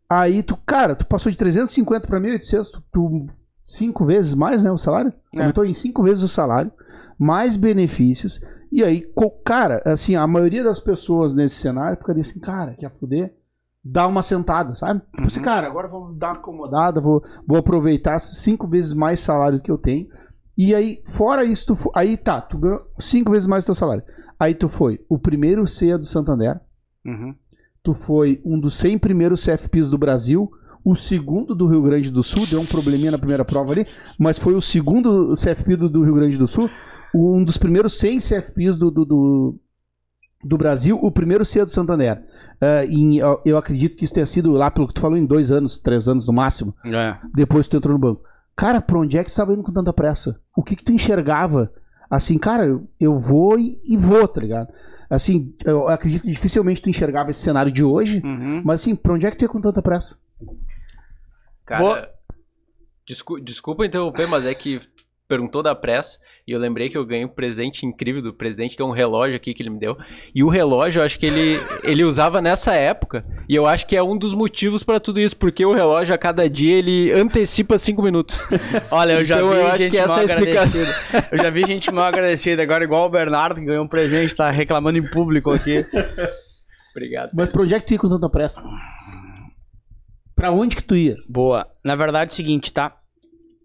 Aí 0.08 0.42
tu, 0.42 0.56
cara, 0.66 0.94
tu 0.94 1.06
passou 1.06 1.30
de 1.30 1.38
350 1.38 2.06
para 2.06 2.20
1.800, 2.20 2.70
tu, 2.70 2.82
tu 2.92 3.26
cinco 3.64 4.04
vezes 4.04 4.34
mais, 4.34 4.62
né, 4.64 4.70
o 4.70 4.78
salário? 4.78 5.12
É. 5.34 5.40
Aumentou 5.40 5.64
em 5.64 5.74
cinco 5.74 6.02
vezes 6.02 6.22
o 6.22 6.28
salário, 6.28 6.70
mais 7.18 7.56
benefícios 7.56 8.40
E 8.72 8.82
aí, 8.82 9.04
cara, 9.44 9.80
assim, 9.86 10.16
a 10.16 10.26
maioria 10.26 10.64
das 10.64 10.80
pessoas 10.80 11.32
nesse 11.32 11.54
cenário 11.56 11.96
ficaria 11.96 12.22
assim, 12.22 12.40
cara, 12.40 12.74
quer 12.74 12.90
fuder? 12.90 13.32
Dá 13.84 14.06
uma 14.06 14.22
sentada, 14.22 14.74
sabe? 14.74 15.02
Tipo 15.14 15.26
assim, 15.26 15.42
cara, 15.42 15.66
agora 15.66 15.88
vou 15.88 16.12
dar 16.14 16.28
uma 16.28 16.36
acomodada, 16.38 17.00
vou, 17.00 17.22
vou 17.46 17.58
aproveitar 17.58 18.18
cinco 18.18 18.66
vezes 18.66 18.94
mais 18.94 19.20
salário 19.20 19.60
que 19.60 19.70
eu 19.70 19.76
tenho. 19.76 20.08
E 20.56 20.74
aí, 20.74 21.02
fora 21.04 21.44
isso, 21.44 21.66
tu 21.66 21.90
aí 21.94 22.16
tá, 22.16 22.40
tu 22.40 22.56
ganhou 22.56 22.80
cinco 22.98 23.32
vezes 23.32 23.46
mais 23.46 23.64
o 23.64 23.66
teu 23.66 23.74
salário. 23.74 24.02
Aí 24.40 24.54
tu 24.54 24.68
foi 24.68 25.00
o 25.08 25.18
primeiro 25.18 25.66
CEA 25.66 25.98
do 25.98 26.06
Santander, 26.06 26.60
Uhum. 27.04 27.34
tu 27.82 27.92
foi 27.92 28.40
um 28.44 28.58
dos 28.58 28.74
100 28.78 28.98
primeiros 28.98 29.44
CFPs 29.44 29.90
do 29.90 29.98
Brasil, 29.98 30.50
o 30.82 30.94
segundo 30.94 31.54
do 31.54 31.66
Rio 31.66 31.82
Grande 31.82 32.10
do 32.10 32.22
Sul, 32.22 32.46
deu 32.48 32.60
um 32.60 32.66
probleminha 32.66 33.10
na 33.10 33.18
primeira 33.18 33.44
prova 33.44 33.72
ali, 33.72 33.82
mas 34.18 34.38
foi 34.38 34.54
o 34.54 34.60
segundo 34.62 35.34
CFP 35.34 35.76
do, 35.76 35.90
do 35.90 36.02
Rio 36.04 36.14
Grande 36.14 36.38
do 36.38 36.48
Sul, 36.48 36.70
um 37.14 37.44
dos 37.44 37.58
primeiros 37.58 37.98
100 37.98 38.18
CFPs 38.20 38.78
do, 38.78 38.90
do, 38.90 39.04
do, 39.04 39.58
do 40.44 40.56
Brasil, 40.58 40.98
o 41.00 41.10
primeiro 41.10 41.44
CEA 41.44 41.64
do 41.64 41.70
Santander. 41.70 42.22
Ah, 42.60 42.84
em- 42.84 43.16
eu- 43.44 43.56
acredito 43.58 43.96
que 43.96 44.04
isso 44.04 44.12
tenha 44.14 44.26
sido 44.26 44.52
lá, 44.52 44.70
pelo 44.70 44.86
que 44.86 44.94
tu 44.94 45.00
falou, 45.00 45.16
em 45.18 45.24
dois 45.26 45.50
anos, 45.50 45.78
três 45.78 46.08
anos 46.08 46.26
no 46.26 46.32
máximo, 46.32 46.74
É. 46.84 47.16
depois 47.34 47.66
que 47.66 47.70
tu 47.72 47.76
entrou 47.78 47.92
no 47.94 47.98
banco. 47.98 48.22
Cara, 48.56 48.80
pra 48.80 48.98
onde 48.98 49.18
é 49.18 49.24
que 49.24 49.30
tu 49.30 49.36
tava 49.36 49.52
indo 49.52 49.62
com 49.62 49.72
tanta 49.72 49.92
pressa? 49.92 50.38
O 50.56 50.62
que 50.62 50.76
que 50.76 50.84
tu 50.84 50.92
enxergava? 50.92 51.72
Assim, 52.08 52.38
cara, 52.38 52.66
eu, 53.00 53.18
vou 53.18 53.58
e, 53.58 53.80
e 53.84 53.96
vou, 53.96 54.28
tá 54.28 54.40
ligado? 54.40 54.68
Assim, 55.10 55.52
eu 55.64 55.88
acredito 55.88 56.22
que 56.22 56.30
dificilmente 56.30 56.80
tu 56.80 56.88
enxergava 56.88 57.30
esse 57.30 57.40
cenário 57.40 57.72
de 57.72 57.82
hoje, 57.82 58.20
Uhum. 58.24 58.62
mas 58.64 58.80
assim, 58.80 58.94
pra 58.94 59.14
onde 59.14 59.26
é 59.26 59.30
que 59.30 59.36
tu 59.36 59.42
ia 59.42 59.48
com 59.48 59.60
tanta 59.60 59.82
pressa? 59.82 60.16
Cara, 61.66 61.80
Boa. 61.82 62.08
descu- 63.06 63.40
desculpa 63.40 63.86
interromper, 63.86 64.26
mas 64.26 64.44
é 64.46 64.54
que 64.54 64.80
perguntou 65.26 65.62
da 65.62 65.74
pressa 65.74 66.18
e 66.46 66.52
eu 66.52 66.58
lembrei 66.58 66.90
que 66.90 66.98
eu 66.98 67.04
ganhei 67.06 67.24
um 67.24 67.28
presente 67.28 67.86
incrível 67.86 68.20
do 68.20 68.34
presidente, 68.34 68.76
que 68.76 68.82
é 68.82 68.84
um 68.84 68.90
relógio 68.90 69.36
aqui 69.36 69.54
que 69.54 69.62
ele 69.62 69.70
me 69.70 69.78
deu. 69.78 69.96
E 70.34 70.44
o 70.44 70.48
relógio, 70.48 71.00
eu 71.00 71.04
acho 71.04 71.18
que 71.18 71.24
ele, 71.26 71.58
ele 71.82 72.04
usava 72.04 72.42
nessa 72.42 72.74
época. 72.74 73.24
E 73.48 73.54
eu 73.54 73.66
acho 73.66 73.86
que 73.86 73.96
é 73.96 74.02
um 74.02 74.18
dos 74.18 74.34
motivos 74.34 74.82
pra 74.82 75.00
tudo 75.00 75.18
isso, 75.18 75.36
porque 75.36 75.64
o 75.64 75.72
relógio 75.72 76.14
a 76.14 76.18
cada 76.18 76.48
dia 76.48 76.74
ele 76.76 77.10
antecipa 77.12 77.78
cinco 77.78 78.02
minutos. 78.02 78.38
Olha, 78.90 79.14
eu 79.14 79.24
já 79.24 79.36
Então, 79.36 79.50
vi 79.50 79.56
eu 79.56 79.66
acho 79.66 79.78
gente 79.78 79.90
que 79.92 79.96
essa 79.98 80.08
mal 80.08 80.18
é 80.18 80.20
a 80.20 80.24
explicação. 80.24 80.80
agradecida. 80.80 81.28
Eu 81.32 81.38
já 81.38 81.50
vi 81.50 81.66
gente 81.66 81.90
mal 81.90 82.04
agradecida. 82.04 82.62
Agora, 82.62 82.84
igual 82.84 83.06
o 83.06 83.10
Bernardo, 83.10 83.60
que 83.60 83.66
ganhou 83.66 83.84
um 83.84 83.88
presente, 83.88 84.36
tá 84.36 84.50
reclamando 84.50 84.98
em 84.98 85.10
público 85.10 85.50
aqui. 85.50 85.84
Obrigado. 86.90 87.30
Mas 87.34 87.48
pra 87.50 87.62
onde 87.62 87.74
é 87.74 87.80
que 87.80 87.86
tu 87.86 87.92
ia 87.94 87.98
com 87.98 88.08
tanta 88.08 88.28
pressa? 88.28 88.62
Pra 90.36 90.50
onde 90.50 90.76
que 90.76 90.82
tu 90.82 90.94
ia? 90.96 91.16
Boa. 91.28 91.66
Na 91.84 91.96
verdade, 91.96 92.30
é 92.30 92.32
o 92.32 92.36
seguinte, 92.36 92.72
tá? 92.72 92.96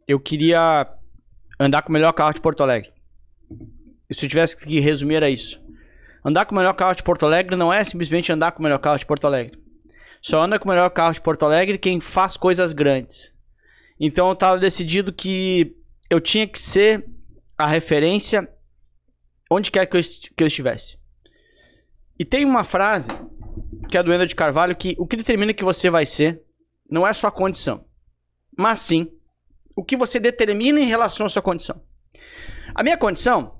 Eu 0.07 0.19
queria 0.19 0.87
andar 1.59 1.81
com 1.81 1.89
o 1.89 1.93
melhor 1.93 2.13
carro 2.13 2.33
de 2.33 2.41
Porto 2.41 2.63
Alegre. 2.63 2.91
E 4.09 4.15
se 4.15 4.25
eu 4.25 4.29
tivesse 4.29 4.57
que 4.57 4.79
resumir, 4.79 5.15
era 5.15 5.29
isso. 5.29 5.61
Andar 6.23 6.45
com 6.45 6.53
o 6.53 6.57
melhor 6.57 6.73
carro 6.73 6.95
de 6.95 7.03
Porto 7.03 7.25
Alegre 7.25 7.55
não 7.55 7.73
é 7.73 7.83
simplesmente 7.83 8.31
andar 8.31 8.51
com 8.51 8.59
o 8.59 8.63
melhor 8.63 8.79
carro 8.79 8.97
de 8.97 9.05
Porto 9.05 9.25
Alegre. 9.25 9.59
Só 10.21 10.41
anda 10.41 10.59
com 10.59 10.65
o 10.65 10.71
melhor 10.71 10.89
carro 10.89 11.13
de 11.13 11.21
Porto 11.21 11.43
Alegre 11.43 11.77
quem 11.77 11.99
faz 11.99 12.35
coisas 12.35 12.73
grandes. 12.73 13.33
Então 13.99 14.29
eu 14.29 14.35
tava 14.35 14.57
decidido 14.57 15.13
que 15.13 15.75
eu 16.09 16.19
tinha 16.19 16.47
que 16.47 16.59
ser 16.59 17.05
a 17.57 17.67
referência 17.67 18.49
onde 19.49 19.71
quer 19.71 19.85
que 19.85 19.97
eu, 19.97 20.01
que 20.35 20.43
eu 20.43 20.47
estivesse. 20.47 20.97
E 22.17 22.25
tem 22.25 22.45
uma 22.45 22.63
frase 22.63 23.09
que 23.89 23.97
é 23.97 24.03
do 24.03 24.13
Ender 24.13 24.27
de 24.27 24.35
Carvalho 24.35 24.75
que 24.75 24.95
o 24.97 25.07
que 25.07 25.17
determina 25.17 25.53
que 25.53 25.63
você 25.63 25.89
vai 25.89 26.05
ser 26.05 26.41
não 26.89 27.05
é 27.05 27.11
a 27.11 27.13
sua 27.13 27.31
condição, 27.31 27.85
mas 28.57 28.79
sim 28.79 29.09
o 29.79 29.83
que 29.83 29.95
você 29.95 30.19
determina 30.19 30.77
em 30.77 30.87
relação 30.87 31.25
à 31.25 31.29
sua 31.29 31.41
condição. 31.41 31.81
A 32.75 32.83
minha 32.83 32.97
condição 32.97 33.55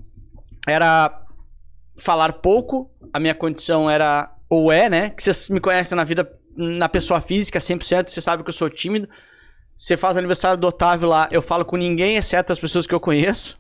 era 0.68 1.24
falar 1.98 2.34
pouco, 2.34 2.92
a 3.14 3.22
minha 3.22 3.34
condição 3.34 3.90
era, 3.90 4.30
ou 4.50 4.70
é, 4.70 4.90
né? 4.90 5.12
Que 5.12 5.24
vocês 5.24 5.48
me 5.48 5.62
conhecem 5.62 5.96
na 5.96 6.04
vida, 6.04 6.30
na 6.58 6.90
pessoa 6.90 7.22
física 7.22 7.58
100%, 7.58 8.10
você 8.10 8.20
sabe 8.20 8.44
que 8.44 8.50
eu 8.50 8.54
sou 8.54 8.70
tímido. 8.70 9.08
Você 9.78 9.96
faz 9.96 10.18
aniversário 10.18 10.60
do 10.60 10.68
Otávio 10.68 11.08
lá, 11.08 11.30
eu 11.32 11.42
falo 11.42 11.64
com 11.64 11.78
ninguém, 11.78 12.18
exceto 12.18 12.52
as 12.52 12.60
pessoas 12.60 12.86
que 12.86 12.94
eu 12.94 13.00
conheço. 13.00 13.58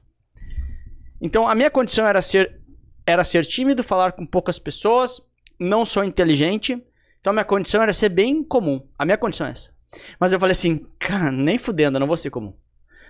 Então 1.21 1.47
a 1.47 1.55
minha 1.55 1.71
condição 1.71 2.05
era 2.05 2.21
ser, 2.21 2.59
era 3.07 3.23
ser 3.23 3.45
tímido, 3.45 3.85
falar 3.85 4.11
com 4.11 4.25
poucas 4.25 4.59
pessoas, 4.59 5.21
não 5.57 5.85
sou 5.85 6.03
inteligente. 6.03 6.73
Então 7.21 7.31
a 7.31 7.33
minha 7.33 7.45
condição 7.45 7.81
era 7.81 7.93
ser 7.93 8.09
bem 8.09 8.43
comum. 8.43 8.85
A 8.97 9.05
minha 9.05 9.17
condição 9.17 9.47
é 9.47 9.51
essa. 9.51 9.78
Mas 10.19 10.31
eu 10.33 10.39
falei 10.39 10.51
assim, 10.51 10.83
cara, 10.99 11.31
nem 11.31 11.57
fudendo, 11.57 11.95
eu 11.97 11.99
não 11.99 12.07
vou 12.07 12.17
ser 12.17 12.29
comum. 12.29 12.53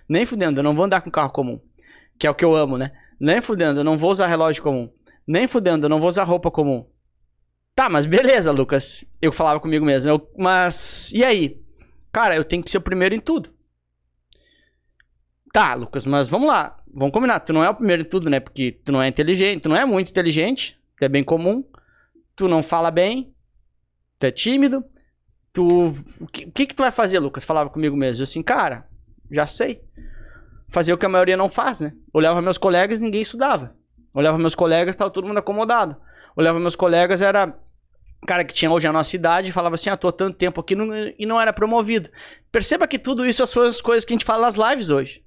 Nem 0.08 0.26
fudendo, 0.26 0.60
eu 0.60 0.64
não 0.64 0.76
vou 0.76 0.86
andar 0.86 1.02
com 1.02 1.12
carro 1.12 1.32
comum. 1.32 1.60
Que 2.18 2.26
é 2.26 2.30
o 2.30 2.36
que 2.36 2.44
eu 2.44 2.56
amo, 2.56 2.78
né? 2.78 2.92
Nem 3.20 3.42
fudendo, 3.42 3.80
eu 3.82 3.84
não 3.84 3.98
vou 3.98 4.12
usar 4.12 4.28
relógio 4.28 4.64
comum. 4.64 4.90
Nem 5.28 5.48
fudendo, 5.48 5.86
eu 5.86 5.90
não 5.90 6.00
vou 6.00 6.10
usar 6.10 6.24
roupa 6.24 6.50
comum. 6.50 6.86
Tá, 7.76 7.88
mas 7.90 8.06
beleza, 8.06 8.52
Lucas. 8.52 9.06
Eu 9.22 9.32
falava 9.32 9.60
comigo 9.60 9.86
mesmo. 9.86 10.10
eu- 10.10 10.30
mas 10.38 11.12
e 11.14 11.24
aí? 11.24 11.62
Cara, 12.12 12.36
eu 12.36 12.44
tenho 12.44 12.64
que 12.64 12.70
ser 12.72 12.78
o 12.80 12.82
primeiro 12.82 13.14
em 13.16 13.20
tudo. 13.20 13.54
Tá, 15.54 15.74
Lucas, 15.74 16.06
mas 16.06 16.28
vamos 16.28 16.48
lá. 16.48 16.78
Vamos 16.94 17.14
combinar. 17.14 17.40
Tu 17.42 17.54
não 17.54 17.64
é 17.64 17.70
o 17.70 17.76
primeiro 17.76 18.02
em 18.02 18.06
tudo, 18.06 18.30
né? 18.30 18.40
Porque 18.40 18.72
tu 18.84 18.92
não 18.92 19.02
é 19.02 19.08
inteligente. 19.08 19.62
Tu 19.62 19.70
não 19.70 19.76
é 19.76 19.86
muito 19.86 20.10
inteligente. 20.10 20.80
Tu 20.98 21.06
é 21.06 21.10
bem 21.10 21.24
comum. 21.24 21.64
Tu 22.36 22.48
não 22.48 22.62
fala 22.62 22.92
bem. 22.92 23.34
Tu 24.20 24.26
é 24.26 24.32
tímido. 24.32 24.84
Tu. 25.60 25.88
O 26.22 26.28
que, 26.28 26.46
o 26.46 26.52
que, 26.54 26.68
tu 26.68 26.84
vai 26.84 26.92
fazer, 26.92 27.20
Lucas? 27.20 27.44
Falava 27.44 27.70
comigo 27.70 27.98
mesmo. 27.98 28.22
Eu 28.22 28.24
assim, 28.24 28.42
cara, 28.42 28.88
já 29.30 29.46
sei. 29.46 29.84
Fazer 30.70 30.94
o 30.94 30.98
que 30.98 31.06
a 31.06 31.10
maioria 31.10 31.36
não 31.36 31.50
faz, 31.50 31.82
né? 31.82 31.92
Olhava 32.14 32.42
meus 32.42 32.58
colegas 32.58 32.98
ninguém 33.02 33.22
estudava. 33.22 33.76
Olhava 34.16 34.38
meus 34.38 34.56
colegas, 34.56 34.96
tava 34.96 35.12
todo 35.12 35.28
mundo 35.28 35.38
acomodado. 35.38 35.98
Olhava 36.34 36.62
meus 36.62 36.78
colegas, 36.78 37.22
era 37.22 37.60
cara 38.26 38.46
que 38.46 38.54
tinha 38.54 38.72
hoje 38.72 38.88
a 38.88 38.94
nossa 38.94 39.14
idade, 39.14 39.52
falava 39.52 39.76
assim, 39.76 39.90
ah, 39.90 39.98
tô 39.98 40.08
há 40.08 40.14
tanto 40.14 40.38
tempo 40.38 40.62
aqui 40.62 40.76
não- 40.76 40.94
e 40.96 41.26
não 41.26 41.42
era 41.42 41.52
promovido. 41.52 42.10
Perceba 42.54 42.88
que 42.88 42.98
tudo 42.98 43.26
isso 43.26 43.46
são 43.46 43.64
as 43.64 43.82
coisas 43.82 44.06
que 44.06 44.14
a 44.14 44.16
gente 44.16 44.26
fala 44.26 44.44
nas 44.44 44.56
lives 44.56 44.90
hoje. 44.90 45.22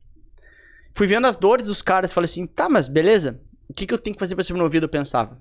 Fui 0.94 1.06
vendo 1.06 1.26
as 1.26 1.36
dores 1.36 1.66
dos 1.66 1.82
caras, 1.82 2.10
falei 2.10 2.24
assim, 2.24 2.46
tá, 2.46 2.70
mas 2.70 2.88
beleza, 2.88 3.38
o 3.68 3.74
que, 3.74 3.86
que 3.86 3.92
eu 3.92 3.98
tenho 3.98 4.14
que 4.14 4.20
fazer 4.20 4.34
pra 4.34 4.42
ser 4.42 4.54
promovido? 4.54 4.86
Eu 4.86 4.90
pensava. 4.90 5.38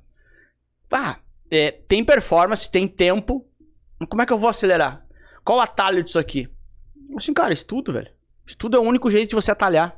Ah, 0.91 1.17
é, 1.49 1.71
tem 1.71 2.03
performance, 2.03 2.69
tem 2.69 2.89
tempo, 2.89 3.45
como 4.07 4.21
é 4.21 4.25
que 4.25 4.33
eu 4.33 4.39
vou 4.39 4.49
acelerar? 4.49 5.05
Qual 5.43 5.57
o 5.57 5.61
atalho 5.61 6.03
disso 6.03 6.19
aqui? 6.19 6.49
Assim, 7.15 7.33
cara, 7.33 7.53
estudo, 7.53 7.91
velho. 7.93 8.11
Estudo 8.45 8.77
é 8.77 8.79
o 8.79 8.83
único 8.83 9.09
jeito 9.09 9.29
de 9.29 9.35
você 9.35 9.51
atalhar. 9.51 9.97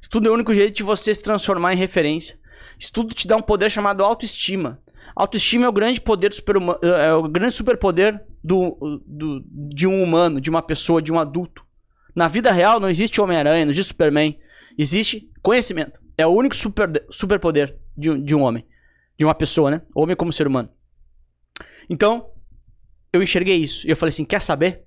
Estudo 0.00 0.28
é 0.28 0.30
o 0.30 0.34
único 0.34 0.54
jeito 0.54 0.76
de 0.76 0.82
você 0.82 1.14
se 1.14 1.22
transformar 1.22 1.74
em 1.74 1.76
referência. 1.76 2.38
Estudo 2.78 3.14
te 3.14 3.26
dá 3.26 3.36
um 3.36 3.42
poder 3.42 3.70
chamado 3.70 4.04
autoestima. 4.04 4.80
Autoestima 5.14 5.66
é 5.66 5.68
o 5.68 5.72
grande 5.72 6.00
poder 6.00 6.32
super 6.32 6.56
é 6.82 7.12
o 7.12 7.28
grande 7.28 7.52
superpoder 7.52 8.24
do, 8.42 9.02
do, 9.04 9.42
de 9.50 9.86
um 9.86 10.02
humano, 10.02 10.40
de 10.40 10.48
uma 10.48 10.62
pessoa, 10.62 11.02
de 11.02 11.12
um 11.12 11.18
adulto. 11.18 11.64
Na 12.14 12.28
vida 12.28 12.52
real 12.52 12.78
não 12.78 12.88
existe 12.88 13.20
Homem-Aranha, 13.20 13.64
não 13.64 13.72
existe 13.72 13.88
Superman. 13.88 14.38
Existe 14.76 15.28
conhecimento. 15.42 16.00
É 16.16 16.26
o 16.26 16.30
único 16.30 16.54
super, 16.54 17.04
superpoder 17.10 17.76
de, 17.96 18.16
de 18.20 18.34
um 18.34 18.42
homem. 18.42 18.64
De 19.16 19.24
uma 19.24 19.34
pessoa, 19.34 19.70
né? 19.70 19.82
Homem 19.94 20.14
como 20.14 20.32
ser 20.32 20.46
humano. 20.46 20.68
Então, 21.90 22.30
eu 23.12 23.22
enxerguei 23.22 23.56
isso. 23.56 23.86
E 23.86 23.90
eu 23.90 23.96
falei 23.96 24.10
assim: 24.10 24.24
quer 24.24 24.42
saber? 24.42 24.84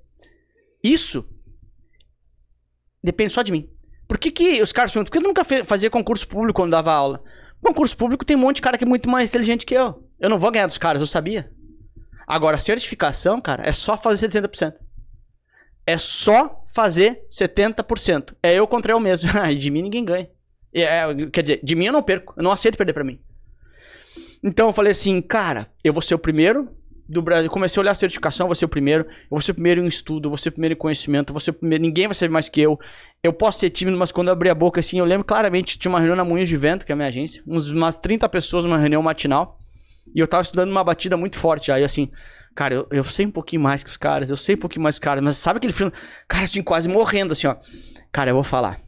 Isso 0.84 1.28
depende 3.04 3.34
só 3.34 3.42
de 3.42 3.52
mim. 3.52 3.70
Por 4.08 4.18
que, 4.18 4.32
que 4.32 4.62
os 4.62 4.72
caras 4.72 4.92
perguntam, 4.92 5.10
por 5.10 5.20
que 5.20 5.26
eu 5.26 5.28
nunca 5.28 5.66
fazia 5.66 5.90
concurso 5.90 6.28
público 6.28 6.62
quando 6.62 6.72
dava 6.72 6.92
aula? 6.92 7.24
Concurso 7.62 7.96
público 7.96 8.26
tem 8.26 8.36
um 8.36 8.40
monte 8.40 8.58
de 8.58 8.62
cara 8.62 8.78
que 8.78 8.84
é 8.84 8.88
muito 8.88 9.08
mais 9.10 9.30
inteligente 9.30 9.66
que 9.66 9.74
eu. 9.74 10.10
Eu 10.20 10.30
não 10.30 10.40
vou 10.40 10.52
ganhar 10.52 10.68
dos 10.68 10.78
caras, 10.78 11.02
eu 11.02 11.08
sabia. 11.08 11.52
Agora, 12.28 12.58
certificação, 12.58 13.40
cara, 13.40 13.68
é 13.68 13.72
só 13.72 13.98
fazer 13.98 14.30
70%. 14.30 14.74
É 15.86 15.98
só 15.98 16.66
fazer 16.74 17.22
70%. 17.32 18.36
É 18.42 18.54
eu 18.54 18.68
contra 18.68 18.94
eu 18.94 19.00
mesmo. 19.00 19.30
e 19.50 19.56
de 19.56 19.70
mim 19.70 19.84
ninguém 19.84 20.04
ganha. 20.04 20.30
É, 20.74 21.04
quer 21.32 21.42
dizer, 21.42 21.60
de 21.64 21.76
mim 21.76 21.86
eu 21.86 21.94
não 21.94 22.04
perco. 22.04 22.34
Eu 22.36 22.44
não 22.44 22.52
aceito 22.52 22.78
perder 22.78 22.94
pra 22.94 23.04
mim. 23.04 23.20
Então 24.44 24.68
eu 24.68 24.74
falei 24.74 24.92
assim, 24.92 25.22
cara, 25.22 25.72
eu 25.84 25.94
vou 25.94 26.02
ser 26.02 26.16
o 26.16 26.20
primeiro 26.20 26.70
do 27.12 27.22
Brasil. 27.22 27.50
Comecei 27.50 27.80
a 27.80 27.82
olhar 27.82 27.92
a 27.92 27.96
certificação, 27.96 28.48
vou 28.48 28.56
ser 28.56 28.66
o 28.66 28.70
primeiro. 28.70 29.04
Eu 29.04 29.30
vou 29.32 29.42
ser 29.42 29.52
o 29.52 29.56
primeiro 29.56 29.84
em 29.84 29.88
estudo, 29.88 30.26
eu 30.26 30.30
vou 30.30 30.38
ser 30.38 30.50
o 30.50 30.52
primeiro 30.52 30.74
em 30.74 30.78
conhecimento, 30.78 31.34
vou 31.34 31.54
primeiro. 31.54 31.82
Ninguém 31.82 32.08
vai 32.08 32.16
ser 32.16 32.30
mais 32.30 32.50
que 32.50 32.62
eu. 32.62 32.80
Eu 33.22 33.34
posso 33.34 33.60
ser 33.60 33.70
tímido, 33.70 33.98
mas 33.98 34.12
quando 34.12 34.28
eu 34.30 34.34
abri 34.34 34.50
a 34.50 34.56
boca 34.56 34.80
assim, 34.80 35.00
eu 35.00 35.06
lembro 35.06 35.26
claramente, 35.26 35.78
tinha 35.78 35.90
uma 35.90 36.00
reunião 36.00 36.16
na 36.16 36.24
Moinhos 36.24 36.50
de 36.50 36.58
Vento, 36.58 36.86
que 36.86 36.92
é 36.92 36.94
a 36.94 36.96
minha 36.96 37.08
agência, 37.08 37.44
uns, 37.46 37.68
umas 37.68 37.98
30 37.98 38.28
pessoas 38.30 38.64
numa 38.64 38.78
reunião 38.78 39.04
matinal. 39.04 39.60
E 40.16 40.20
eu 40.20 40.28
tava 40.28 40.42
estudando 40.42 40.72
uma 40.72 40.84
batida 40.84 41.16
muito 41.16 41.38
forte. 41.38 41.72
Aí 41.72 41.84
assim, 41.84 42.10
cara, 42.56 42.74
eu, 42.74 42.88
eu 42.92 43.04
sei 43.04 43.26
um 43.26 43.32
pouquinho 43.32 43.62
mais 43.62 43.84
que 43.84 43.90
os 43.90 43.98
caras, 43.98 44.30
eu 44.30 44.38
sei 44.38 44.56
um 44.56 44.60
pouquinho 44.60 44.84
mais 44.84 44.96
que 44.96 45.02
os 45.02 45.06
caras, 45.06 45.24
mas 45.24 45.38
sabe 45.38 45.58
aquele 45.58 45.74
filme? 45.74 45.92
Cara, 46.28 46.46
assim, 46.46 46.64
quase 46.64 46.90
morrendo, 46.90 47.34
assim, 47.34 47.48
ó. 47.48 47.58
Cara, 48.12 48.32
eu 48.32 48.36
vou 48.36 48.44
falar. 48.44 48.80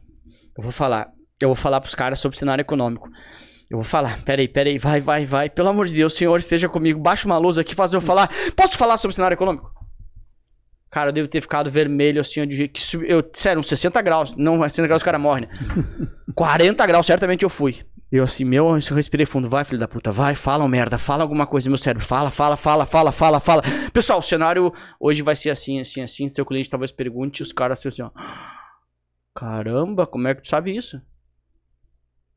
Eu 0.56 0.62
vou 0.62 0.72
falar. 0.72 1.08
Eu 1.40 1.48
vou 1.48 1.56
falar 1.56 1.80
pros 1.80 1.94
caras 1.94 2.20
sobre 2.20 2.38
cenário 2.38 2.62
econômico. 2.62 3.08
Eu 3.70 3.78
vou 3.78 3.84
falar. 3.84 4.22
Peraí, 4.24 4.46
peraí, 4.46 4.78
vai, 4.78 5.00
vai, 5.00 5.24
vai. 5.24 5.50
Pelo 5.50 5.68
amor 5.68 5.86
de 5.86 5.94
Deus, 5.94 6.14
senhor, 6.14 6.38
esteja 6.38 6.68
comigo. 6.68 7.00
Baixa 7.00 7.26
uma 7.26 7.38
luz 7.38 7.58
aqui, 7.58 7.74
faz 7.74 7.92
eu 7.92 8.00
falar. 8.00 8.30
Posso 8.54 8.76
falar 8.76 8.96
sobre 8.98 9.14
cenário 9.14 9.34
econômico? 9.34 9.72
Cara, 10.90 11.08
eu 11.08 11.12
devo 11.12 11.26
ter 11.28 11.40
ficado 11.40 11.68
vermelho 11.70 12.20
assim, 12.20 12.40
ó, 12.40 12.44
de 12.44 12.56
jeito 12.56 12.72
que 12.72 12.80
sub- 12.82 13.04
eu, 13.08 13.28
sério, 13.32 13.58
uns 13.58 13.66
60 13.66 14.00
graus. 14.00 14.36
Não, 14.36 14.62
60 14.62 14.86
graus 14.86 15.02
o 15.02 15.04
cara 15.04 15.18
morre, 15.18 15.42
né? 15.42 15.48
40 16.36 16.86
graus, 16.86 17.04
certamente 17.06 17.42
eu 17.42 17.50
fui. 17.50 17.84
Eu 18.12 18.22
assim, 18.22 18.44
meu, 18.44 18.68
eu 18.68 18.94
respirei 18.94 19.26
fundo. 19.26 19.48
Vai, 19.48 19.64
filho 19.64 19.80
da 19.80 19.88
puta, 19.88 20.12
vai, 20.12 20.36
fala, 20.36 20.68
merda, 20.68 20.96
fala 20.98 21.22
alguma 21.24 21.46
coisa 21.48 21.66
no 21.68 21.72
meu 21.72 21.78
cérebro. 21.78 22.06
Fala, 22.06 22.30
fala, 22.30 22.56
fala, 22.56 22.86
fala, 22.86 23.10
fala, 23.10 23.40
fala. 23.40 23.62
Pessoal, 23.92 24.20
o 24.20 24.22
cenário 24.22 24.72
hoje 25.00 25.20
vai 25.20 25.34
ser 25.34 25.50
assim, 25.50 25.80
assim, 25.80 26.00
assim. 26.00 26.28
Se 26.28 26.34
teu 26.36 26.46
cliente 26.46 26.70
talvez 26.70 26.92
pergunte, 26.92 27.42
os 27.42 27.52
caras 27.52 27.84
assim, 27.84 28.02
ó. 28.02 28.10
Caramba, 29.34 30.06
como 30.06 30.28
é 30.28 30.34
que 30.34 30.42
tu 30.42 30.48
sabe 30.48 30.76
isso? 30.76 31.00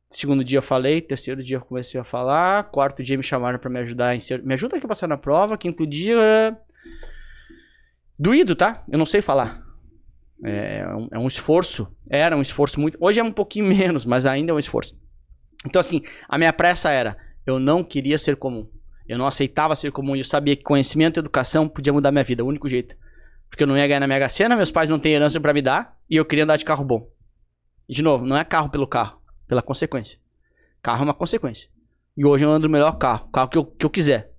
Segundo 0.10 0.44
dia 0.44 0.60
eu 0.60 0.62
falei, 0.62 1.02
terceiro 1.02 1.44
dia 1.44 1.58
eu 1.58 1.62
comecei 1.62 2.00
a 2.00 2.04
falar, 2.04 2.64
quarto 2.66 3.04
dia 3.04 3.18
me 3.18 3.24
chamaram 3.24 3.60
para 3.60 3.70
me 3.70 3.80
ajudar 3.80 4.16
em 4.16 4.20
ser... 4.20 4.42
Me 4.42 4.54
ajuda 4.54 4.78
aqui 4.78 4.86
a 4.86 4.90
passar 4.90 5.08
na 5.08 5.18
prova, 5.18 5.58
quinto 5.58 5.86
dia. 5.86 6.58
Doído, 8.18 8.56
tá? 8.56 8.84
Eu 8.90 8.98
não 8.98 9.06
sei 9.06 9.22
falar. 9.22 9.68
É 10.44 10.88
um, 10.88 11.08
é 11.12 11.20
um 11.20 11.28
esforço. 11.28 11.94
Era 12.10 12.38
um 12.38 12.42
esforço 12.42 12.80
muito. 12.80 12.98
Hoje 13.02 13.20
é 13.20 13.24
um 13.24 13.32
pouquinho 13.32 13.66
menos, 13.68 14.06
mas 14.06 14.26
ainda 14.26 14.52
é 14.52 14.56
um 14.56 14.60
esforço. 14.60 14.98
Então, 15.66 15.80
assim, 15.80 16.02
a 16.28 16.38
minha 16.38 16.54
pressa 16.54 16.90
era: 16.90 17.18
eu 17.46 17.60
não 17.60 17.84
queria 17.84 18.18
ser 18.18 18.36
comum. 18.38 18.70
Eu 19.08 19.18
não 19.18 19.28
aceitava 19.28 19.76
ser 19.76 19.92
comum. 19.92 20.16
Eu 20.16 20.24
sabia 20.24 20.56
que 20.56 20.64
conhecimento 20.64 21.18
e 21.18 21.20
educação 21.20 21.68
podia 21.68 21.94
mudar 21.94 22.12
minha 22.12 22.24
vida. 22.24 22.44
O 22.44 22.48
único 22.48 22.68
jeito. 22.68 22.96
Porque 23.50 23.64
eu 23.64 23.68
não 23.68 23.78
ia 23.78 23.88
ganhar 23.88 24.00
na 24.00 24.08
Mega 24.08 24.28
Sena, 24.28 24.56
meus 24.56 24.72
pais 24.72 24.90
não 24.90 25.00
têm 25.00 25.14
herança 25.14 25.40
para 25.40 25.54
me 25.54 25.62
dar 25.62 25.98
e 26.10 26.18
eu 26.18 26.26
queria 26.26 26.44
andar 26.44 26.58
de 26.58 26.66
carro 26.66 26.84
bom. 26.84 27.10
E, 27.88 27.94
de 27.94 28.04
novo, 28.04 28.26
não 28.26 28.38
é 28.38 28.44
carro 28.44 28.70
pelo 28.70 28.86
carro, 28.86 29.22
pela 29.48 29.62
consequência. 29.62 30.20
Carro 30.82 31.02
é 31.02 31.04
uma 31.06 31.14
consequência. 31.14 31.70
E 32.16 32.26
hoje 32.26 32.44
eu 32.44 32.52
ando 32.52 32.68
no 32.68 32.72
melhor 32.72 32.98
carro, 32.98 33.30
carro 33.30 33.48
que 33.50 33.58
eu, 33.58 33.66
que 33.66 33.86
eu 33.86 33.90
quiser. 33.90 34.34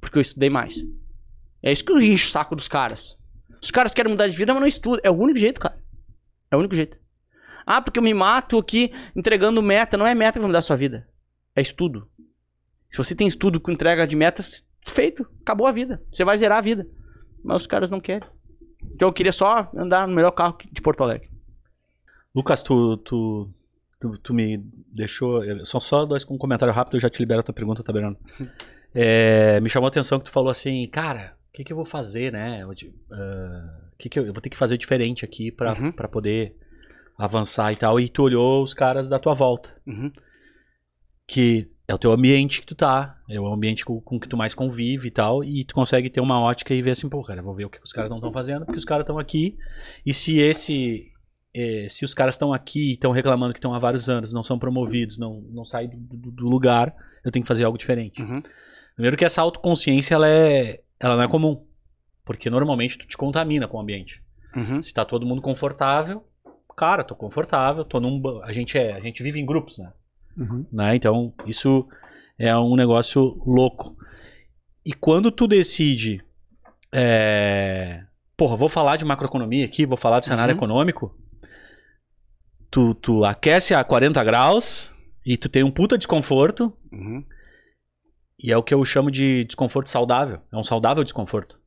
Porque 0.00 0.18
eu 0.18 0.22
estudei 0.22 0.48
mais. 0.48 0.84
É 1.62 1.72
isso 1.72 1.84
que 1.84 1.92
eu 1.92 2.00
encho 2.00 2.28
o 2.28 2.30
saco 2.30 2.54
dos 2.54 2.68
caras. 2.68 3.18
Os 3.60 3.70
caras 3.70 3.92
querem 3.92 4.12
mudar 4.12 4.28
de 4.28 4.36
vida, 4.36 4.52
mas 4.54 4.60
não 4.60 4.68
estudam. 4.68 5.00
É 5.02 5.10
o 5.10 5.14
único 5.14 5.38
jeito, 5.38 5.60
cara. 5.60 5.82
É 6.50 6.56
o 6.56 6.60
único 6.60 6.74
jeito. 6.74 6.96
Ah, 7.66 7.82
porque 7.82 7.98
eu 7.98 8.02
me 8.02 8.14
mato 8.14 8.58
aqui 8.58 8.92
entregando 9.14 9.62
meta. 9.62 9.96
Não 9.96 10.06
é 10.06 10.14
meta 10.14 10.34
que 10.34 10.38
vai 10.38 10.46
mudar 10.46 10.60
a 10.60 10.62
sua 10.62 10.76
vida. 10.76 11.08
É 11.54 11.60
estudo. 11.60 12.08
Se 12.90 12.96
você 12.96 13.14
tem 13.14 13.26
estudo 13.26 13.60
com 13.60 13.70
entrega 13.70 14.06
de 14.06 14.16
metas, 14.16 14.64
feito. 14.86 15.28
Acabou 15.42 15.66
a 15.66 15.72
vida. 15.72 16.02
Você 16.10 16.24
vai 16.24 16.38
zerar 16.38 16.58
a 16.58 16.62
vida. 16.62 16.86
Mas 17.44 17.62
os 17.62 17.66
caras 17.66 17.90
não 17.90 18.00
querem. 18.00 18.28
Então 18.92 19.08
eu 19.08 19.12
queria 19.12 19.32
só 19.32 19.70
andar 19.76 20.06
no 20.06 20.14
melhor 20.14 20.30
carro 20.30 20.56
de 20.70 20.80
Porto 20.80 21.02
Alegre. 21.02 21.28
Lucas, 22.34 22.62
tu, 22.62 22.96
tu, 22.98 23.50
tu, 24.00 24.18
tu 24.18 24.34
me 24.34 24.58
deixou. 24.92 25.42
São 25.64 25.80
só 25.80 26.04
dois 26.04 26.24
com 26.24 26.34
um 26.34 26.38
comentário 26.38 26.72
rápido, 26.74 26.96
eu 26.96 27.00
já 27.00 27.10
te 27.10 27.18
libero 27.20 27.40
a 27.40 27.42
tua 27.42 27.54
pergunta, 27.54 27.82
tá 27.82 27.92
vendo? 27.92 28.16
É, 28.94 29.60
me 29.60 29.68
chamou 29.68 29.86
a 29.86 29.90
atenção 29.90 30.18
que 30.18 30.24
tu 30.24 30.30
falou 30.30 30.50
assim, 30.50 30.84
cara, 30.86 31.36
o 31.50 31.52
que, 31.52 31.64
que 31.64 31.72
eu 31.72 31.76
vou 31.76 31.84
fazer, 31.84 32.32
né? 32.32 32.64
O 32.64 32.70
uh, 32.70 32.74
que, 33.98 34.08
que 34.08 34.18
eu, 34.18 34.26
eu, 34.26 34.32
vou 34.32 34.40
ter 34.40 34.48
que 34.48 34.56
fazer 34.56 34.78
diferente 34.78 35.24
aqui 35.24 35.50
para 35.50 35.74
uhum. 35.74 35.92
Pra 35.92 36.08
poder 36.08 36.56
avançar 37.16 37.72
e 37.72 37.76
tal. 37.76 38.00
E 38.00 38.08
tu 38.08 38.22
olhou 38.22 38.62
os 38.62 38.72
caras 38.72 39.08
da 39.08 39.18
tua 39.18 39.34
volta. 39.34 39.74
Uhum. 39.86 40.10
Que 41.26 41.70
é 41.88 41.94
o 41.94 41.98
teu 41.98 42.12
ambiente 42.12 42.60
que 42.60 42.66
tu 42.66 42.74
tá, 42.74 43.18
é 43.28 43.40
o 43.40 43.46
ambiente 43.46 43.82
com, 43.82 43.98
com 43.98 44.20
que 44.20 44.28
tu 44.28 44.36
mais 44.36 44.54
convive 44.54 45.08
e 45.08 45.10
tal, 45.10 45.42
e 45.42 45.64
tu 45.64 45.74
consegue 45.74 46.10
ter 46.10 46.20
uma 46.20 46.38
ótica 46.38 46.74
e 46.74 46.82
ver 46.82 46.90
assim, 46.90 47.08
pô, 47.08 47.22
cara, 47.22 47.42
vou 47.42 47.54
ver 47.54 47.64
o 47.64 47.70
que 47.70 47.80
os 47.82 47.92
caras 47.92 48.10
não 48.10 48.18
estão 48.18 48.30
fazendo, 48.30 48.66
porque 48.66 48.78
os 48.78 48.84
caras 48.84 49.04
estão 49.04 49.18
aqui, 49.18 49.56
e 50.04 50.12
se 50.12 50.38
esse, 50.38 51.10
é, 51.54 51.86
se 51.88 52.04
os 52.04 52.14
caras 52.14 52.34
estão 52.34 52.52
aqui 52.52 52.90
e 52.90 52.92
estão 52.92 53.12
reclamando 53.12 53.52
que 53.52 53.58
estão 53.58 53.74
há 53.74 53.78
vários 53.78 54.08
anos, 54.08 54.32
não 54.32 54.42
são 54.42 54.58
promovidos, 54.58 55.18
não, 55.18 55.40
não 55.50 55.64
saem 55.64 55.88
do, 55.88 55.96
do, 55.96 56.30
do 56.30 56.44
lugar, 56.44 56.94
eu 57.24 57.32
tenho 57.32 57.42
que 57.42 57.48
fazer 57.48 57.64
algo 57.64 57.78
diferente. 57.78 58.22
Uhum. 58.22 58.42
Primeiro 58.94 59.16
que 59.16 59.24
essa 59.24 59.42
autoconsciência, 59.42 60.14
ela, 60.14 60.28
é, 60.28 60.82
ela 61.00 61.16
não 61.16 61.22
é 61.22 61.28
comum, 61.28 61.64
porque 62.24 62.50
normalmente 62.50 62.98
tu 62.98 63.06
te 63.06 63.16
contamina 63.16 63.66
com 63.66 63.76
o 63.76 63.80
ambiente. 63.80 64.22
Uhum. 64.56 64.82
Se 64.82 64.92
tá 64.92 65.04
todo 65.04 65.26
mundo 65.26 65.42
confortável, 65.42 66.24
cara, 66.76 67.02
tô 67.02 67.14
confortável, 67.16 67.84
tô 67.84 67.98
num, 67.98 68.22
a 68.42 68.52
gente 68.52 68.78
é, 68.78 68.92
a 68.92 69.00
gente 69.00 69.22
vive 69.22 69.40
em 69.40 69.46
grupos, 69.46 69.78
né? 69.78 69.92
Uhum. 70.36 70.64
Né? 70.72 70.94
Então, 70.94 71.34
isso 71.44 71.86
é 72.38 72.56
um 72.56 72.76
negócio 72.76 73.42
louco. 73.44 73.96
E 74.86 74.92
quando 74.92 75.30
tu 75.30 75.46
decide. 75.46 76.22
É... 76.92 78.04
Porra, 78.36 78.56
vou 78.56 78.68
falar 78.68 78.96
de 78.96 79.04
macroeconomia 79.04 79.64
aqui, 79.64 79.84
vou 79.84 79.96
falar 79.96 80.20
de 80.20 80.26
cenário 80.26 80.52
uhum. 80.52 80.58
econômico. 80.58 81.14
Tu, 82.70 82.94
tu 82.94 83.24
aquece 83.24 83.74
a 83.74 83.82
40 83.82 84.22
graus 84.24 84.94
e 85.24 85.36
tu 85.36 85.48
tem 85.48 85.62
um 85.62 85.70
puta 85.70 85.96
desconforto. 85.96 86.72
Uhum. 86.92 87.24
E 88.38 88.52
é 88.52 88.56
o 88.56 88.62
que 88.62 88.74
eu 88.74 88.84
chamo 88.84 89.10
de 89.10 89.44
desconforto 89.44 89.90
saudável. 89.90 90.40
É 90.52 90.56
um 90.56 90.62
saudável 90.62 91.02
desconforto. 91.02 91.58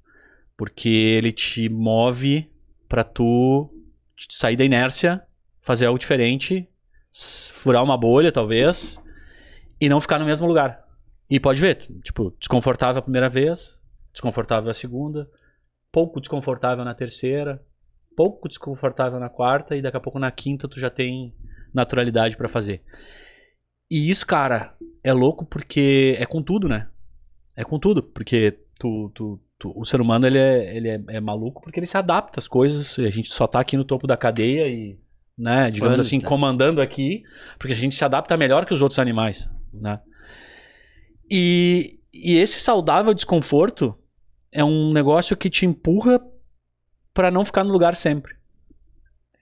Porque 0.56 0.90
ele 0.90 1.32
te 1.32 1.68
move 1.70 2.50
para 2.88 3.04
tu 3.04 3.70
sair 4.30 4.56
da 4.56 4.64
inércia, 4.64 5.22
fazer 5.62 5.88
algo 5.88 6.00
diferente 6.00 6.68
furar 7.54 7.84
uma 7.84 7.98
bolha, 7.98 8.32
talvez, 8.32 9.02
e 9.80 9.90
não 9.90 10.02
ficar 10.02 10.20
no 10.20 10.26
mesmo 10.26 10.48
lugar. 10.48 10.86
E 11.30 11.40
pode 11.40 11.62
ver, 11.62 11.88
tipo, 12.04 12.36
desconfortável 12.40 13.00
a 13.00 13.04
primeira 13.04 13.30
vez, 13.30 13.80
desconfortável 14.12 14.70
a 14.70 14.74
segunda, 14.74 15.30
pouco 15.92 16.20
desconfortável 16.20 16.84
na 16.84 16.94
terceira, 16.94 17.64
pouco 18.22 18.48
desconfortável 18.48 19.20
na 19.20 19.30
quarta, 19.30 19.76
e 19.76 19.82
daqui 19.82 19.98
a 19.98 20.02
pouco 20.02 20.20
na 20.20 20.32
quinta 20.32 20.68
tu 20.68 20.80
já 20.80 20.90
tem 20.90 21.34
naturalidade 21.74 22.38
para 22.38 22.48
fazer. 22.48 22.82
E 23.90 24.10
isso, 24.10 24.28
cara, 24.28 24.76
é 25.04 25.12
louco 25.12 25.46
porque 25.46 26.16
é 26.20 26.26
com 26.26 26.44
tudo, 26.44 26.68
né? 26.70 26.88
É 27.56 27.64
com 27.64 27.80
tudo, 27.80 28.04
porque 28.04 28.60
tu, 28.80 29.12
tu, 29.16 29.40
tu, 29.58 29.74
o 29.76 29.86
ser 29.86 30.00
humano 30.00 30.28
ele, 30.28 30.38
é, 30.38 30.76
ele 30.76 30.90
é, 30.90 31.04
é 31.08 31.20
maluco 31.20 31.62
porque 31.62 31.80
ele 31.80 31.88
se 31.88 31.98
adapta 31.98 32.40
às 32.40 32.48
coisas, 32.48 33.00
a 33.00 33.10
gente 33.10 33.30
só 33.32 33.48
tá 33.48 33.60
aqui 33.60 33.76
no 33.76 33.86
topo 33.86 34.06
da 34.06 34.16
cadeia 34.16 34.68
e 34.68 35.00
né? 35.38 35.72
Digamos 35.72 35.96
Anos, 35.96 36.06
assim, 36.06 36.20
né? 36.20 36.26
comandando 36.26 36.82
aqui, 36.82 37.24
porque 37.58 37.74
a 37.74 37.76
gente 37.76 37.96
se 37.96 38.06
adapta 38.06 38.38
melhor 38.38 38.66
que 38.66 38.74
os 38.74 38.82
outros 38.82 39.00
animais, 39.00 39.50
né? 39.74 40.00
E, 41.30 42.00
e 42.14 42.38
esse 42.38 42.60
saudável 42.60 43.14
desconforto 43.14 43.98
é 44.52 44.64
um 44.64 44.92
negócio 44.92 45.36
que 45.36 45.50
te 45.50 45.66
empurra 45.66 46.22
para 47.14 47.32
não 47.32 47.46
ficar 47.46 47.64
no 47.64 47.72
lugar 47.72 47.96
sempre. 47.96 48.36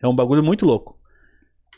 É 0.02 0.08
um 0.08 0.16
bagulho 0.16 0.44
muito 0.44 0.66
louco. 0.66 0.98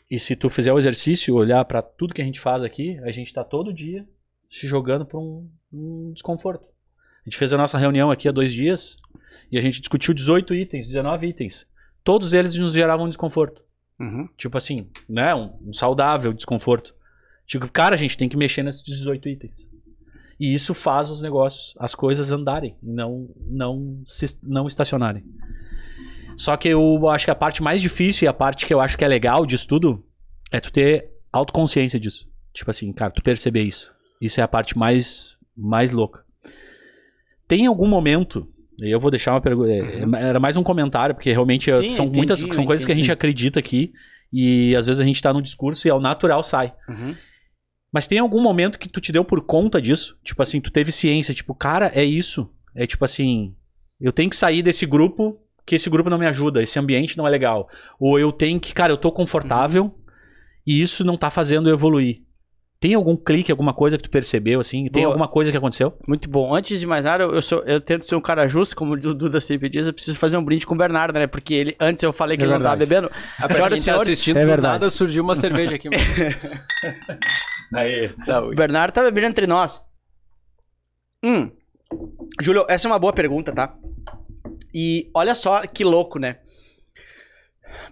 E 0.10 0.20
se 0.20 0.36
tu 0.36 0.50
fizer 0.50 0.74
o 0.74 0.78
exercício, 0.78 1.36
olhar 1.36 1.64
para 1.66 1.82
tudo 1.82 2.14
que 2.14 2.22
a 2.22 2.26
gente 2.26 2.40
faz 2.40 2.62
aqui, 2.64 3.00
a 3.00 3.12
gente 3.12 3.34
tá 3.34 3.44
todo 3.44 3.74
dia 3.74 4.06
se 4.50 4.68
jogando 4.68 5.06
para 5.06 5.18
um, 5.18 5.50
um 5.72 6.12
desconforto. 6.14 6.66
A 7.22 7.30
gente 7.30 7.38
fez 7.38 7.54
a 7.54 7.58
nossa 7.58 7.78
reunião 7.78 8.12
aqui 8.12 8.28
há 8.28 8.32
dois 8.32 8.52
dias 8.52 8.98
e 9.52 9.58
a 9.58 9.62
gente 9.62 9.80
discutiu 9.80 10.14
18 10.14 10.54
itens, 10.56 10.88
19 10.88 11.28
itens. 11.28 11.66
Todos 12.04 12.34
eles 12.34 12.56
nos 12.56 12.74
geravam 12.74 13.08
desconforto. 13.08 13.62
Uhum. 14.00 14.28
Tipo 14.36 14.58
assim, 14.58 14.90
né? 15.08 15.34
Um, 15.36 15.54
um, 15.68 15.74
saudável 15.74 16.34
desconforto. 16.34 16.94
Tipo, 17.46 17.70
cara, 17.70 17.96
a 17.96 17.98
gente 17.98 18.18
tem 18.18 18.28
que 18.28 18.36
mexer 18.36 18.64
nesses 18.64 18.84
18 18.84 19.30
itens. 19.30 19.54
E 20.40 20.54
isso 20.54 20.74
faz 20.74 21.12
os 21.12 21.22
negócios, 21.22 21.76
as 21.78 21.94
coisas 21.94 22.32
andarem, 22.32 22.76
não, 22.82 23.30
não, 23.46 24.02
se, 24.04 24.26
não 24.42 24.66
estacionarem. 24.66 25.24
Só 26.38 26.58
que 26.58 26.70
eu 26.70 27.10
acho 27.10 27.26
que 27.26 27.32
a 27.32 27.36
parte 27.36 27.62
mais 27.62 27.82
difícil 27.82 28.26
e 28.26 28.28
a 28.28 28.34
parte 28.34 28.66
que 28.66 28.74
eu 28.74 28.82
acho 28.82 28.98
que 28.98 29.04
é 29.04 29.08
legal 29.08 29.46
disso 29.46 29.68
tudo 29.68 30.04
é 30.52 30.60
tu 30.60 30.72
ter 30.72 31.10
autoconsciência 31.32 32.00
disso. 32.00 32.28
Tipo 32.54 32.72
assim, 32.72 32.92
cara, 32.92 33.12
tu 33.12 33.22
perceber 33.22 33.62
isso. 33.62 33.92
Isso 34.20 34.40
é 34.40 34.44
a 34.44 34.48
parte 34.48 34.78
mais, 34.78 35.38
mais 35.56 35.92
louca. 35.92 36.24
Tem 37.48 37.66
algum 37.66 37.88
momento 37.88 38.48
eu 38.90 39.00
vou 39.00 39.12
deixar 39.12 39.34
uma 39.34 39.42
pergunta. 39.42 39.70
É, 39.70 40.06
uhum. 40.06 40.16
Era 40.16 40.40
mais 40.40 40.58
um 40.58 40.64
comentário, 40.64 41.14
porque 41.14 41.32
realmente 41.32 41.72
Sim, 41.72 41.90
são 41.90 42.06
entendi, 42.06 42.18
muitas 42.18 42.40
são 42.40 42.66
coisas 42.66 42.86
que 42.86 42.92
a 42.92 42.96
gente 42.96 43.12
acredita 43.12 43.60
aqui. 43.60 43.94
E 44.34 44.76
às 44.76 44.88
vezes 44.88 45.00
a 45.00 45.06
gente 45.06 45.22
tá 45.22 45.32
no 45.32 45.42
discurso 45.42 45.88
e 45.88 45.92
ao 45.92 46.00
natural 46.00 46.44
sai. 46.44 46.74
Uhum. 46.90 47.16
Mas 47.94 48.08
tem 48.08 48.20
algum 48.20 48.42
momento 48.42 48.80
que 48.80 48.88
tu 48.88 49.02
te 49.02 49.12
deu 49.12 49.26
por 49.26 49.46
conta 49.46 49.82
disso? 49.82 50.18
Tipo 50.24 50.42
assim, 50.42 50.62
tu 50.62 50.72
teve 50.72 50.92
ciência, 50.92 51.34
tipo, 51.34 51.54
cara, 51.54 51.92
é 51.94 52.04
isso. 52.04 52.50
É 52.74 52.88
tipo 52.88 53.04
assim, 53.04 53.54
eu 54.00 54.14
tenho 54.14 54.30
que 54.30 54.36
sair 54.36 54.62
desse 54.62 54.86
grupo, 54.86 55.38
que 55.72 55.76
esse 55.76 55.90
grupo 55.90 56.10
não 56.10 56.18
me 56.18 56.28
ajuda, 56.28 56.62
esse 56.62 56.78
ambiente 56.78 57.18
não 57.18 57.26
é 57.26 57.30
legal. 57.30 57.70
Ou 57.98 58.20
eu 58.20 58.30
tenho 58.34 58.60
que, 58.60 58.74
cara, 58.74 58.92
eu 58.92 58.98
tô 58.98 59.10
confortável 59.10 59.86
uhum. 59.86 59.92
e 60.68 60.82
isso 60.82 61.06
não 61.06 61.16
tá 61.16 61.32
fazendo 61.32 61.70
eu 61.70 61.74
evoluir. 61.74 62.24
Tem 62.78 62.94
algum 62.94 63.16
clique, 63.16 63.50
alguma 63.50 63.74
coisa 63.74 63.96
que 63.96 64.04
tu 64.04 64.10
percebeu, 64.10 64.60
assim? 64.60 64.90
Tem 64.90 65.04
Boa. 65.04 65.14
alguma 65.14 65.30
coisa 65.30 65.50
que 65.50 65.56
aconteceu? 65.56 65.98
Muito 66.06 66.30
bom. 66.30 66.54
Antes 66.54 66.78
de 66.78 66.86
mais 66.86 67.06
nada, 67.06 67.24
eu, 67.24 67.42
sou, 67.42 67.64
eu 67.64 67.80
tento 67.80 68.06
ser 68.06 68.16
um 68.16 68.22
cara 68.22 68.50
justo, 68.50 68.76
como 68.76 68.96
o 68.96 68.98
Duda 68.98 69.40
sempre 69.40 69.70
diz, 69.70 69.88
eu 69.88 69.94
preciso 69.94 70.20
fazer 70.20 70.36
um 70.36 70.44
brinde 70.44 70.66
com 70.66 70.76
o 70.76 70.78
Bernardo, 70.78 71.18
né? 71.18 71.26
Porque 71.26 71.54
ele, 71.54 71.76
antes 71.80 72.04
eu 72.04 72.12
falei 72.12 72.36
que 72.36 72.44
é 72.44 72.46
ele 72.46 72.52
verdade. 72.52 72.82
não 72.82 72.86
tava 72.86 73.08
bebendo. 73.08 73.10
A 73.38 73.54
senhora, 73.54 73.76
quem 73.76 73.84
tá 73.86 74.02
assistindo, 74.02 74.38
é 74.38 74.46
verdade. 74.46 74.74
nada 74.74 74.90
surgiu 74.90 75.24
uma 75.24 75.38
cerveja 75.38 75.76
aqui. 75.76 75.88
Aí, 77.74 78.12
saúde. 78.20 78.52
O 78.52 78.58
Bernardo 78.58 78.92
tá 78.92 79.04
bebendo 79.04 79.28
entre 79.28 79.48
nós. 79.48 79.82
Hum. 81.24 81.50
Júlio, 82.42 82.66
essa 82.68 82.90
é 82.90 82.92
uma 82.92 83.00
boa 83.00 83.14
pergunta, 83.14 83.54
tá? 83.54 83.74
E 84.74 85.10
olha 85.14 85.36
só 85.36 85.62
que 85.68 85.84
louco, 85.84 86.20
né? 86.20 86.38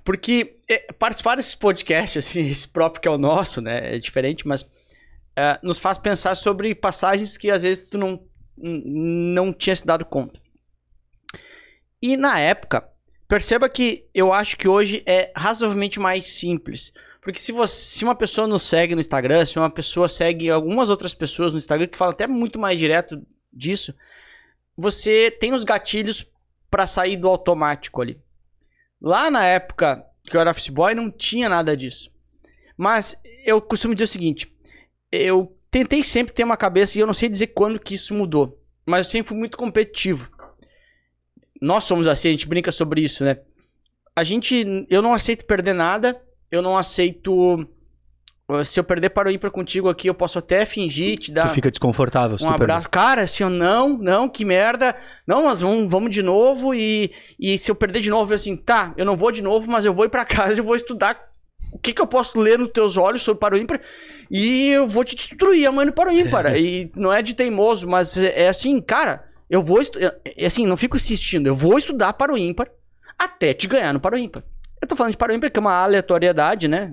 Porque 0.03 0.57
é, 0.67 0.91
participar 0.93 1.35
desses 1.35 1.55
podcasts, 1.55 2.17
assim, 2.25 2.47
esse 2.47 2.67
próprio 2.67 3.01
que 3.01 3.07
é 3.07 3.11
o 3.11 3.17
nosso, 3.17 3.61
né? 3.61 3.95
É 3.95 3.99
diferente, 3.99 4.47
mas 4.47 4.69
é, 5.35 5.59
nos 5.63 5.79
faz 5.79 5.97
pensar 5.97 6.35
sobre 6.35 6.75
passagens 6.75 7.37
que 7.37 7.49
às 7.49 7.61
vezes 7.61 7.83
tu 7.83 7.97
não, 7.97 8.21
não 8.57 9.53
tinha 9.53 9.75
se 9.75 9.85
dado 9.85 10.05
conta. 10.05 10.39
E 12.01 12.15
na 12.15 12.39
época, 12.39 12.87
perceba 13.27 13.69
que 13.69 14.07
eu 14.13 14.31
acho 14.31 14.57
que 14.57 14.67
hoje 14.67 15.03
é 15.05 15.31
razoavelmente 15.35 15.99
mais 15.99 16.33
simples. 16.33 16.93
Porque 17.21 17.39
se, 17.39 17.51
você, 17.51 17.97
se 17.97 18.03
uma 18.03 18.15
pessoa 18.15 18.47
nos 18.47 18.63
segue 18.63 18.95
no 18.95 19.01
Instagram, 19.01 19.45
se 19.45 19.59
uma 19.59 19.69
pessoa 19.69 20.07
segue 20.07 20.49
algumas 20.49 20.89
outras 20.89 21.13
pessoas 21.13 21.51
no 21.51 21.59
Instagram 21.59 21.87
que 21.87 21.97
falam 21.97 22.13
até 22.13 22.25
muito 22.25 22.57
mais 22.57 22.79
direto 22.79 23.21
disso, 23.51 23.93
você 24.75 25.29
tem 25.29 25.53
os 25.53 25.65
gatilhos 25.65 26.25
pra 26.69 26.87
sair 26.87 27.17
do 27.17 27.27
automático 27.27 28.01
ali. 28.01 28.21
Lá 29.01 29.31
na 29.31 29.45
época 29.45 30.05
que 30.29 30.35
eu 30.35 30.41
era 30.41 30.51
office 30.51 30.69
boy, 30.69 30.93
não 30.93 31.09
tinha 31.09 31.49
nada 31.49 31.75
disso. 31.75 32.11
Mas 32.77 33.19
eu 33.45 33.61
costumo 33.61 33.95
dizer 33.95 34.05
o 34.05 34.07
seguinte: 34.07 34.53
eu 35.11 35.57
tentei 35.71 36.03
sempre 36.03 36.33
ter 36.33 36.43
uma 36.43 36.57
cabeça 36.57 36.97
e 36.97 37.01
eu 37.01 37.07
não 37.07 37.13
sei 37.13 37.29
dizer 37.29 37.47
quando 37.47 37.79
que 37.79 37.95
isso 37.95 38.13
mudou. 38.13 38.61
Mas 38.85 39.05
eu 39.05 39.11
sempre 39.11 39.29
fui 39.29 39.37
muito 39.37 39.57
competitivo. 39.57 40.31
Nós 41.61 41.83
somos 41.83 42.07
assim, 42.07 42.29
a 42.29 42.31
gente 42.31 42.47
brinca 42.47 42.71
sobre 42.71 43.01
isso, 43.01 43.23
né? 43.23 43.41
A 44.15 44.23
gente. 44.23 44.65
Eu 44.89 45.01
não 45.01 45.13
aceito 45.13 45.45
perder 45.45 45.73
nada. 45.73 46.21
Eu 46.49 46.61
não 46.61 46.77
aceito. 46.77 47.67
Se 48.63 48.79
eu 48.79 48.83
perder 48.83 49.09
para 49.11 49.29
o 49.29 49.31
ímpar 49.31 49.51
contigo 49.51 49.89
aqui, 49.89 50.07
eu 50.07 50.13
posso 50.13 50.39
até 50.39 50.65
fingir, 50.65 51.17
te 51.19 51.31
dar 51.31 51.47
Tu 51.47 51.53
fica 51.53 51.69
desconfortável 51.69 52.37
se 52.37 52.43
um 52.43 52.47
tu 52.47 52.57
perder. 52.57 52.63
abraço. 52.73 52.89
Cara, 52.89 53.27
se 53.27 53.43
eu 53.43 53.49
não, 53.49 53.97
não, 53.97 54.27
que 54.27 54.43
merda. 54.43 54.95
Não, 55.27 55.43
mas 55.43 55.61
vamos, 55.61 55.89
vamos 55.91 56.09
de 56.09 56.23
novo. 56.23 56.73
E, 56.73 57.11
e 57.39 57.57
se 57.59 57.69
eu 57.69 57.75
perder 57.75 58.01
de 58.01 58.09
novo, 58.09 58.31
eu 58.31 58.35
assim, 58.35 58.57
tá, 58.57 58.93
eu 58.97 59.05
não 59.05 59.15
vou 59.15 59.31
de 59.31 59.43
novo, 59.43 59.69
mas 59.69 59.85
eu 59.85 59.93
vou 59.93 60.05
ir 60.05 60.09
pra 60.09 60.25
casa, 60.25 60.59
eu 60.59 60.63
vou 60.63 60.75
estudar 60.75 61.29
o 61.71 61.77
que, 61.77 61.93
que 61.93 62.01
eu 62.01 62.07
posso 62.07 62.39
ler 62.39 62.57
nos 62.57 62.69
teus 62.71 62.97
olhos 62.97 63.21
sobre 63.21 63.39
para 63.39 63.53
o 63.55 63.57
ímpar. 63.59 63.79
E 64.31 64.69
eu 64.71 64.87
vou 64.89 65.03
te 65.03 65.15
destruir 65.15 65.67
amanhã 65.67 65.85
no 65.87 65.93
para 65.93 66.09
o 66.09 66.13
ímpar. 66.13 66.53
e 66.57 66.91
não 66.95 67.13
é 67.13 67.21
de 67.21 67.35
teimoso, 67.35 67.87
mas 67.87 68.17
é, 68.17 68.45
é 68.45 68.47
assim, 68.49 68.81
cara, 68.81 69.25
eu 69.47 69.61
vou. 69.61 69.79
estu- 69.79 69.99
É, 69.99 70.15
é 70.37 70.45
assim, 70.47 70.65
não 70.65 70.75
fico 70.77 70.97
insistindo, 70.97 71.45
eu 71.45 71.53
vou 71.55 71.77
estudar 71.77 72.13
para 72.13 72.33
o 72.33 72.37
ímpar 72.37 72.67
até 73.17 73.53
te 73.53 73.67
ganhar 73.67 73.93
no 73.93 73.99
para 73.99 74.15
o 74.15 74.17
ímpar. 74.17 74.41
Eu 74.81 74.87
tô 74.87 74.95
falando 74.95 75.11
de 75.11 75.17
para 75.17 75.31
o 75.31 75.35
ímpar, 75.35 75.51
que 75.51 75.59
é 75.59 75.61
uma 75.61 75.83
aleatoriedade, 75.83 76.67
né? 76.67 76.91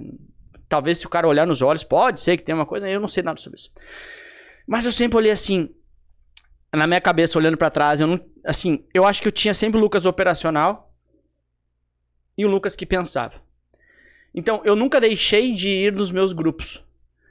Talvez 0.69 0.99
se 0.99 1.07
o 1.07 1.11
cara 1.11 1.29
olhar 1.29 1.47
nos 1.47 1.63
olhos, 1.63 1.85
pode 1.85 2.21
ser 2.21 2.37
que 2.37 2.43
tenha 2.43 2.57
uma 2.57 2.67
coisa, 2.67 2.89
eu 2.89 3.01
não 3.01 3.09
sei 3.09 3.23
nada 3.23 3.41
sobre 3.41 3.59
isso. 3.59 3.71
Mas 4.67 4.85
eu 4.85 4.93
sempre 4.93 5.17
olhei 5.17 5.31
assim, 5.31 5.71
na 6.73 6.87
minha 6.87 7.01
cabeça, 7.01 7.39
olhando 7.39 7.57
pra 7.57 7.71
trás, 7.71 8.01
eu 8.01 8.07
não. 8.07 8.21
Assim, 8.45 8.85
eu 8.93 9.05
acho 9.05 9.23
que 9.23 9.29
eu 9.29 9.33
tinha 9.33 9.55
sempre 9.55 9.79
o 9.79 9.81
Lucas 9.81 10.05
operacional 10.05 10.93
e 12.37 12.45
o 12.45 12.51
Lucas 12.51 12.77
que 12.77 12.85
pensava. 12.85 13.41
Então, 14.35 14.61
eu 14.65 14.77
nunca 14.77 15.01
deixei 15.01 15.53
de 15.53 15.69
ir 15.69 15.93
nos 15.93 16.11
meus 16.11 16.33
grupos. 16.33 16.85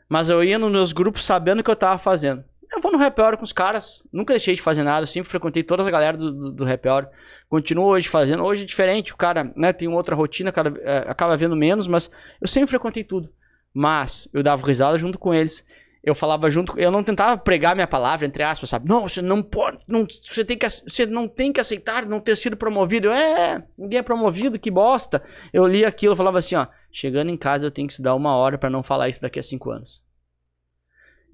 Mas 0.09 0.29
eu 0.29 0.43
ia 0.43 0.57
nos 0.57 0.71
meus 0.71 0.91
grupos 0.91 1.23
sabendo 1.23 1.59
o 1.59 1.63
que 1.63 1.69
eu 1.69 1.75
tava 1.75 1.99
fazendo. 1.99 2.43
Eu 2.71 2.81
vou 2.81 2.91
no 2.91 3.03
happy 3.03 3.21
hour 3.21 3.37
com 3.37 3.43
os 3.43 3.53
caras, 3.53 4.03
nunca 4.11 4.33
deixei 4.33 4.55
de 4.55 4.61
fazer 4.61 4.83
nada, 4.83 5.03
eu 5.03 5.07
sempre 5.07 5.29
frequentei 5.29 5.63
toda 5.63 5.83
a 5.83 5.91
galera 5.91 6.17
do, 6.17 6.31
do, 6.31 6.51
do 6.51 6.69
happy 6.69 6.87
hour. 6.87 7.07
Continuo 7.49 7.85
hoje 7.85 8.09
fazendo. 8.09 8.43
Hoje 8.43 8.63
é 8.63 8.65
diferente, 8.65 9.13
o 9.13 9.17
cara 9.17 9.51
né, 9.55 9.71
tem 9.71 9.87
outra 9.87 10.15
rotina, 10.15 10.51
cara, 10.51 10.73
é, 10.81 11.05
acaba 11.07 11.37
vendo 11.37 11.55
menos, 11.55 11.87
mas 11.87 12.09
eu 12.41 12.47
sempre 12.47 12.69
frequentei 12.69 13.03
tudo. 13.03 13.29
Mas 13.73 14.27
eu 14.33 14.41
dava 14.41 14.65
risada 14.65 14.97
junto 14.97 15.19
com 15.19 15.33
eles. 15.33 15.65
Eu 16.03 16.13
falava 16.13 16.49
junto, 16.51 16.79
eu 16.79 16.91
não 16.91 17.03
tentava 17.03 17.35
pregar 17.35 17.73
minha 17.73 17.87
palavra, 17.87 18.27
entre 18.27 18.43
aspas, 18.43 18.69
sabe? 18.69 18.87
Não, 18.87 19.07
você 19.07 19.23
não 19.23 19.41
pode, 19.41 19.79
não, 19.87 20.05
você, 20.05 20.45
tem 20.45 20.55
que, 20.55 20.69
você 20.69 21.03
não 21.05 21.27
tem 21.27 21.51
que 21.51 21.59
aceitar 21.59 22.05
não 22.05 22.19
ter 22.19 22.37
sido 22.37 22.55
promovido. 22.55 23.07
Eu, 23.07 23.13
é, 23.13 23.63
ninguém 23.75 23.99
é 23.99 24.03
promovido, 24.03 24.59
que 24.59 24.69
bosta. 24.69 25.23
Eu 25.51 25.65
li 25.65 25.83
aquilo 25.83 26.13
e 26.13 26.17
falava 26.17 26.37
assim, 26.37 26.55
ó, 26.55 26.67
chegando 26.91 27.31
em 27.31 27.37
casa 27.37 27.65
eu 27.65 27.71
tenho 27.71 27.87
que 27.87 27.93
estudar 27.93 28.13
uma 28.13 28.35
hora 28.35 28.55
pra 28.55 28.69
não 28.69 28.83
falar 28.83 29.09
isso 29.09 29.21
daqui 29.21 29.39
a 29.39 29.43
cinco 29.43 29.71
anos. 29.71 30.03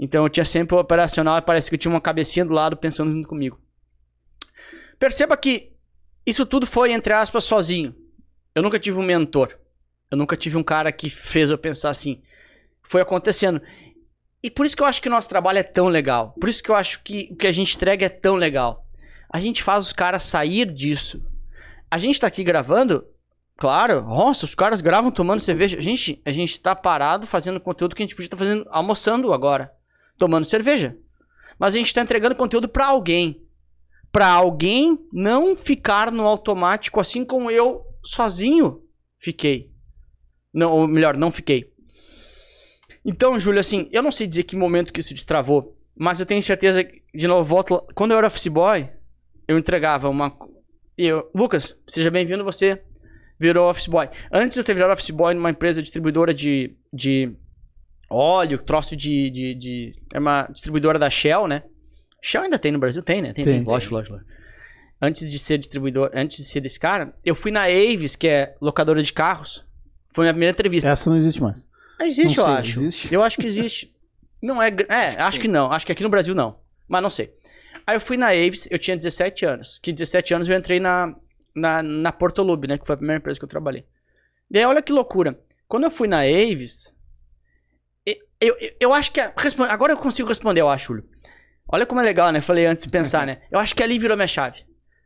Então 0.01 0.23
eu 0.23 0.29
tinha 0.29 0.43
sempre 0.43 0.75
o 0.75 0.79
operacional 0.79 1.37
e 1.37 1.43
parece 1.43 1.69
que 1.69 1.75
eu 1.75 1.79
tinha 1.79 1.93
uma 1.93 2.01
cabecinha 2.01 2.43
do 2.43 2.53
lado 2.53 2.75
pensando 2.75 3.11
junto 3.11 3.27
comigo. 3.27 3.61
Perceba 4.97 5.37
que 5.37 5.73
isso 6.25 6.43
tudo 6.43 6.65
foi, 6.65 6.91
entre 6.91 7.13
aspas, 7.13 7.43
sozinho. 7.43 7.95
Eu 8.55 8.63
nunca 8.63 8.79
tive 8.79 8.97
um 8.97 9.03
mentor. 9.03 9.55
Eu 10.09 10.17
nunca 10.17 10.35
tive 10.35 10.57
um 10.57 10.63
cara 10.63 10.91
que 10.91 11.07
fez 11.07 11.51
eu 11.51 11.57
pensar 11.57 11.91
assim. 11.91 12.21
Foi 12.81 12.99
acontecendo. 12.99 13.61
E 14.41 14.49
por 14.49 14.65
isso 14.65 14.75
que 14.75 14.81
eu 14.81 14.87
acho 14.87 14.99
que 15.01 15.07
o 15.07 15.11
nosso 15.11 15.29
trabalho 15.29 15.59
é 15.59 15.63
tão 15.63 15.87
legal. 15.87 16.33
Por 16.39 16.49
isso 16.49 16.63
que 16.63 16.71
eu 16.71 16.75
acho 16.75 17.03
que 17.03 17.29
o 17.31 17.35
que 17.35 17.45
a 17.45 17.51
gente 17.51 17.75
entrega 17.75 18.07
é 18.07 18.09
tão 18.09 18.35
legal. 18.35 18.87
A 19.29 19.39
gente 19.39 19.61
faz 19.61 19.85
os 19.85 19.93
caras 19.93 20.23
sair 20.23 20.65
disso. 20.73 21.23
A 21.89 21.99
gente 21.99 22.19
tá 22.19 22.25
aqui 22.25 22.43
gravando, 22.43 23.05
claro, 23.55 24.01
nossa, 24.01 24.45
os 24.45 24.55
caras 24.55 24.81
gravam 24.81 25.11
tomando 25.11 25.41
cerveja. 25.41 25.79
Gente, 25.79 26.19
a 26.25 26.31
gente 26.31 26.59
tá 26.59 26.75
parado 26.75 27.27
fazendo 27.27 27.59
conteúdo 27.59 27.95
que 27.95 28.01
a 28.01 28.05
gente 28.05 28.15
podia 28.15 28.25
estar 28.25 28.37
fazendo, 28.37 28.67
almoçando 28.71 29.31
agora, 29.31 29.71
tomando 30.21 30.45
cerveja. 30.45 30.95
Mas 31.57 31.73
a 31.73 31.79
gente 31.79 31.91
tá 31.91 32.03
entregando 32.03 32.35
conteúdo 32.35 32.69
pra 32.69 32.85
alguém. 32.85 33.43
Pra 34.11 34.27
alguém 34.27 34.99
não 35.11 35.55
ficar 35.55 36.11
no 36.11 36.27
automático 36.27 36.99
assim 36.99 37.25
como 37.25 37.49
eu 37.49 37.83
sozinho 38.03 38.83
fiquei. 39.17 39.71
Não, 40.53 40.71
ou 40.71 40.87
melhor, 40.87 41.17
não 41.17 41.31
fiquei. 41.31 41.73
Então, 43.03 43.39
Júlio, 43.39 43.59
assim, 43.59 43.89
eu 43.91 44.03
não 44.03 44.11
sei 44.11 44.27
dizer 44.27 44.43
que 44.43 44.55
momento 44.55 44.93
que 44.93 44.99
isso 44.99 45.15
destravou, 45.15 45.75
mas 45.95 46.19
eu 46.19 46.25
tenho 46.25 46.43
certeza 46.43 46.83
que, 46.83 47.01
de 47.15 47.27
novo, 47.27 47.43
volto. 47.43 47.83
Quando 47.95 48.11
eu 48.11 48.17
era 48.19 48.27
office 48.27 48.47
boy, 48.47 48.87
eu 49.47 49.57
entregava 49.57 50.07
uma. 50.07 50.29
Eu, 50.95 51.31
Lucas, 51.33 51.75
seja 51.87 52.11
bem-vindo, 52.11 52.43
você 52.43 52.79
virou 53.39 53.67
office 53.67 53.87
boy. 53.87 54.07
Antes 54.31 54.55
eu 54.55 54.63
ter 54.63 54.75
virado 54.75 54.93
office 54.93 55.09
boy 55.09 55.33
numa 55.33 55.49
empresa 55.49 55.81
distribuidora 55.81 56.31
de, 56.31 56.75
de 56.93 57.35
óleo, 58.11 58.61
troço 58.61 58.95
de, 58.95 59.29
de, 59.29 59.55
de. 59.55 59.95
É 60.13 60.19
uma 60.19 60.47
distribuidora 60.51 60.99
da 60.99 61.09
Shell, 61.09 61.47
né? 61.47 61.63
Shell 62.21 62.43
ainda 62.43 62.59
tem 62.59 62.71
no 62.71 62.79
Brasil? 62.79 63.01
Tem, 63.01 63.21
né? 63.21 63.33
Tem, 63.33 63.43
Tem. 63.43 63.63
Lógico, 63.63 63.95
lógico, 63.95 64.15
lógico. 64.15 64.31
Antes 65.01 65.31
de 65.31 65.39
ser 65.39 65.57
distribuidor, 65.57 66.11
antes 66.13 66.37
de 66.37 66.43
ser 66.43 66.61
desse 66.61 66.79
cara, 66.79 67.13
eu 67.25 67.33
fui 67.33 67.49
na 67.51 67.63
Avis, 67.63 68.15
que 68.15 68.27
é 68.27 68.55
locadora 68.61 69.01
de 69.01 69.11
carros. 69.11 69.65
Foi 70.13 70.25
minha 70.25 70.33
primeira 70.33 70.51
entrevista. 70.51 70.89
Essa 70.89 71.09
não 71.09 71.17
existe 71.17 71.41
mais. 71.41 71.67
Existe, 71.99 72.37
Não 72.37 72.43
eu 72.43 72.49
sei, 72.49 72.59
acho. 72.59 72.79
existe? 72.79 73.13
Eu 73.13 73.23
acho 73.23 73.37
que 73.37 73.47
existe. 73.47 73.95
Não 74.41 74.61
é. 74.61 74.69
É, 74.89 75.21
acho 75.21 75.39
que 75.39 75.47
não. 75.47 75.71
Acho 75.71 75.85
que 75.85 75.91
aqui 75.91 76.01
no 76.01 76.09
Brasil 76.09 76.33
não. 76.33 76.57
Mas 76.87 77.03
não 77.03 77.11
sei. 77.11 77.31
Aí 77.85 77.95
eu 77.95 77.99
fui 77.99 78.17
na 78.17 78.29
Avis, 78.29 78.67
eu 78.71 78.79
tinha 78.79 78.97
17 78.97 79.45
anos. 79.45 79.77
Que 79.77 79.93
17 79.93 80.33
anos 80.33 80.49
eu 80.49 80.57
entrei 80.57 80.79
na, 80.79 81.15
na, 81.55 81.83
na 81.83 82.11
Portolube, 82.11 82.67
né? 82.67 82.75
Que 82.79 82.85
foi 82.87 82.95
a 82.95 82.97
primeira 82.97 83.19
empresa 83.19 83.37
que 83.39 83.45
eu 83.45 83.49
trabalhei. 83.49 83.85
Daí 84.49 84.65
olha 84.65 84.81
que 84.81 84.91
loucura. 84.91 85.39
Quando 85.67 85.83
eu 85.83 85.91
fui 85.91 86.07
na 86.07 86.21
Avis. 86.21 86.91
Eu, 88.41 88.55
eu, 88.59 88.71
eu 88.79 88.93
acho 88.93 89.11
que. 89.11 89.19
a- 89.21 89.31
responde- 89.37 89.71
Agora 89.71 89.93
eu 89.93 89.97
consigo 89.97 90.27
responder, 90.27 90.61
eu 90.61 90.69
acho, 90.69 90.87
Júlio. 90.87 91.05
Olha 91.71 91.85
como 91.85 92.01
é 92.01 92.03
legal, 92.03 92.31
né? 92.31 92.41
Falei 92.41 92.65
antes 92.65 92.83
de 92.83 92.89
pensar, 92.89 93.25
né? 93.25 93.37
Eu 93.51 93.59
acho 93.59 93.73
que 93.75 93.81
ali 93.83 93.97
virou 93.99 94.17
minha 94.17 94.27
chave. 94.27 94.59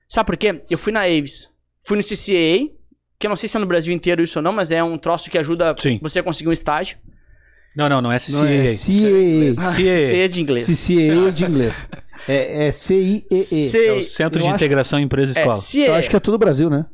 Sabe 0.08 0.26
por 0.26 0.38
quê? 0.38 0.64
Eu 0.70 0.78
fui 0.78 0.92
na 0.92 1.02
Avis. 1.02 1.50
Fui 1.82 1.96
no 1.98 2.02
CCAA, 2.04 2.70
que 3.20 3.28
eu 3.28 3.30
não 3.30 3.36
sei 3.36 3.48
se 3.48 3.56
é 3.58 3.60
no 3.60 3.66
Brasil 3.68 3.94
inteiro 3.94 4.24
isso 4.24 4.40
ou 4.40 4.44
não, 4.44 4.52
mas 4.54 4.72
é 4.72 4.82
um 4.84 4.98
troço 4.98 5.30
que 5.30 5.38
ajuda 5.38 5.76
Sim. 5.78 6.00
você 6.02 6.20
a 6.20 6.24
conseguir 6.24 6.50
um 6.50 6.54
estágio. 6.54 6.98
Não, 7.76 7.90
não, 7.90 8.02
não 8.02 8.12
é 8.12 8.18
Não, 8.30 8.46
é 8.46 8.68
CCAA. 8.68 10.30
De 10.30 10.42
inglês. 10.42 10.66
CCAA 10.66 11.32
de 11.32 11.44
inglês. 11.46 11.90
É, 12.28 12.68
é 12.68 12.72
C-I-E-E. 12.72 13.36
C- 13.36 13.86
É 13.88 13.92
o 13.92 14.02
Centro 14.02 14.40
Eu 14.40 14.44
de 14.44 14.48
acho- 14.50 14.56
Integração 14.56 14.98
Empresa 15.00 15.38
é. 15.40 15.46
Eu 15.88 15.94
acho 15.94 16.10
que 16.10 16.16
é 16.16 16.20
todo 16.20 16.36
o 16.36 16.40
Brasil, 16.40 16.70
né? 16.70 16.86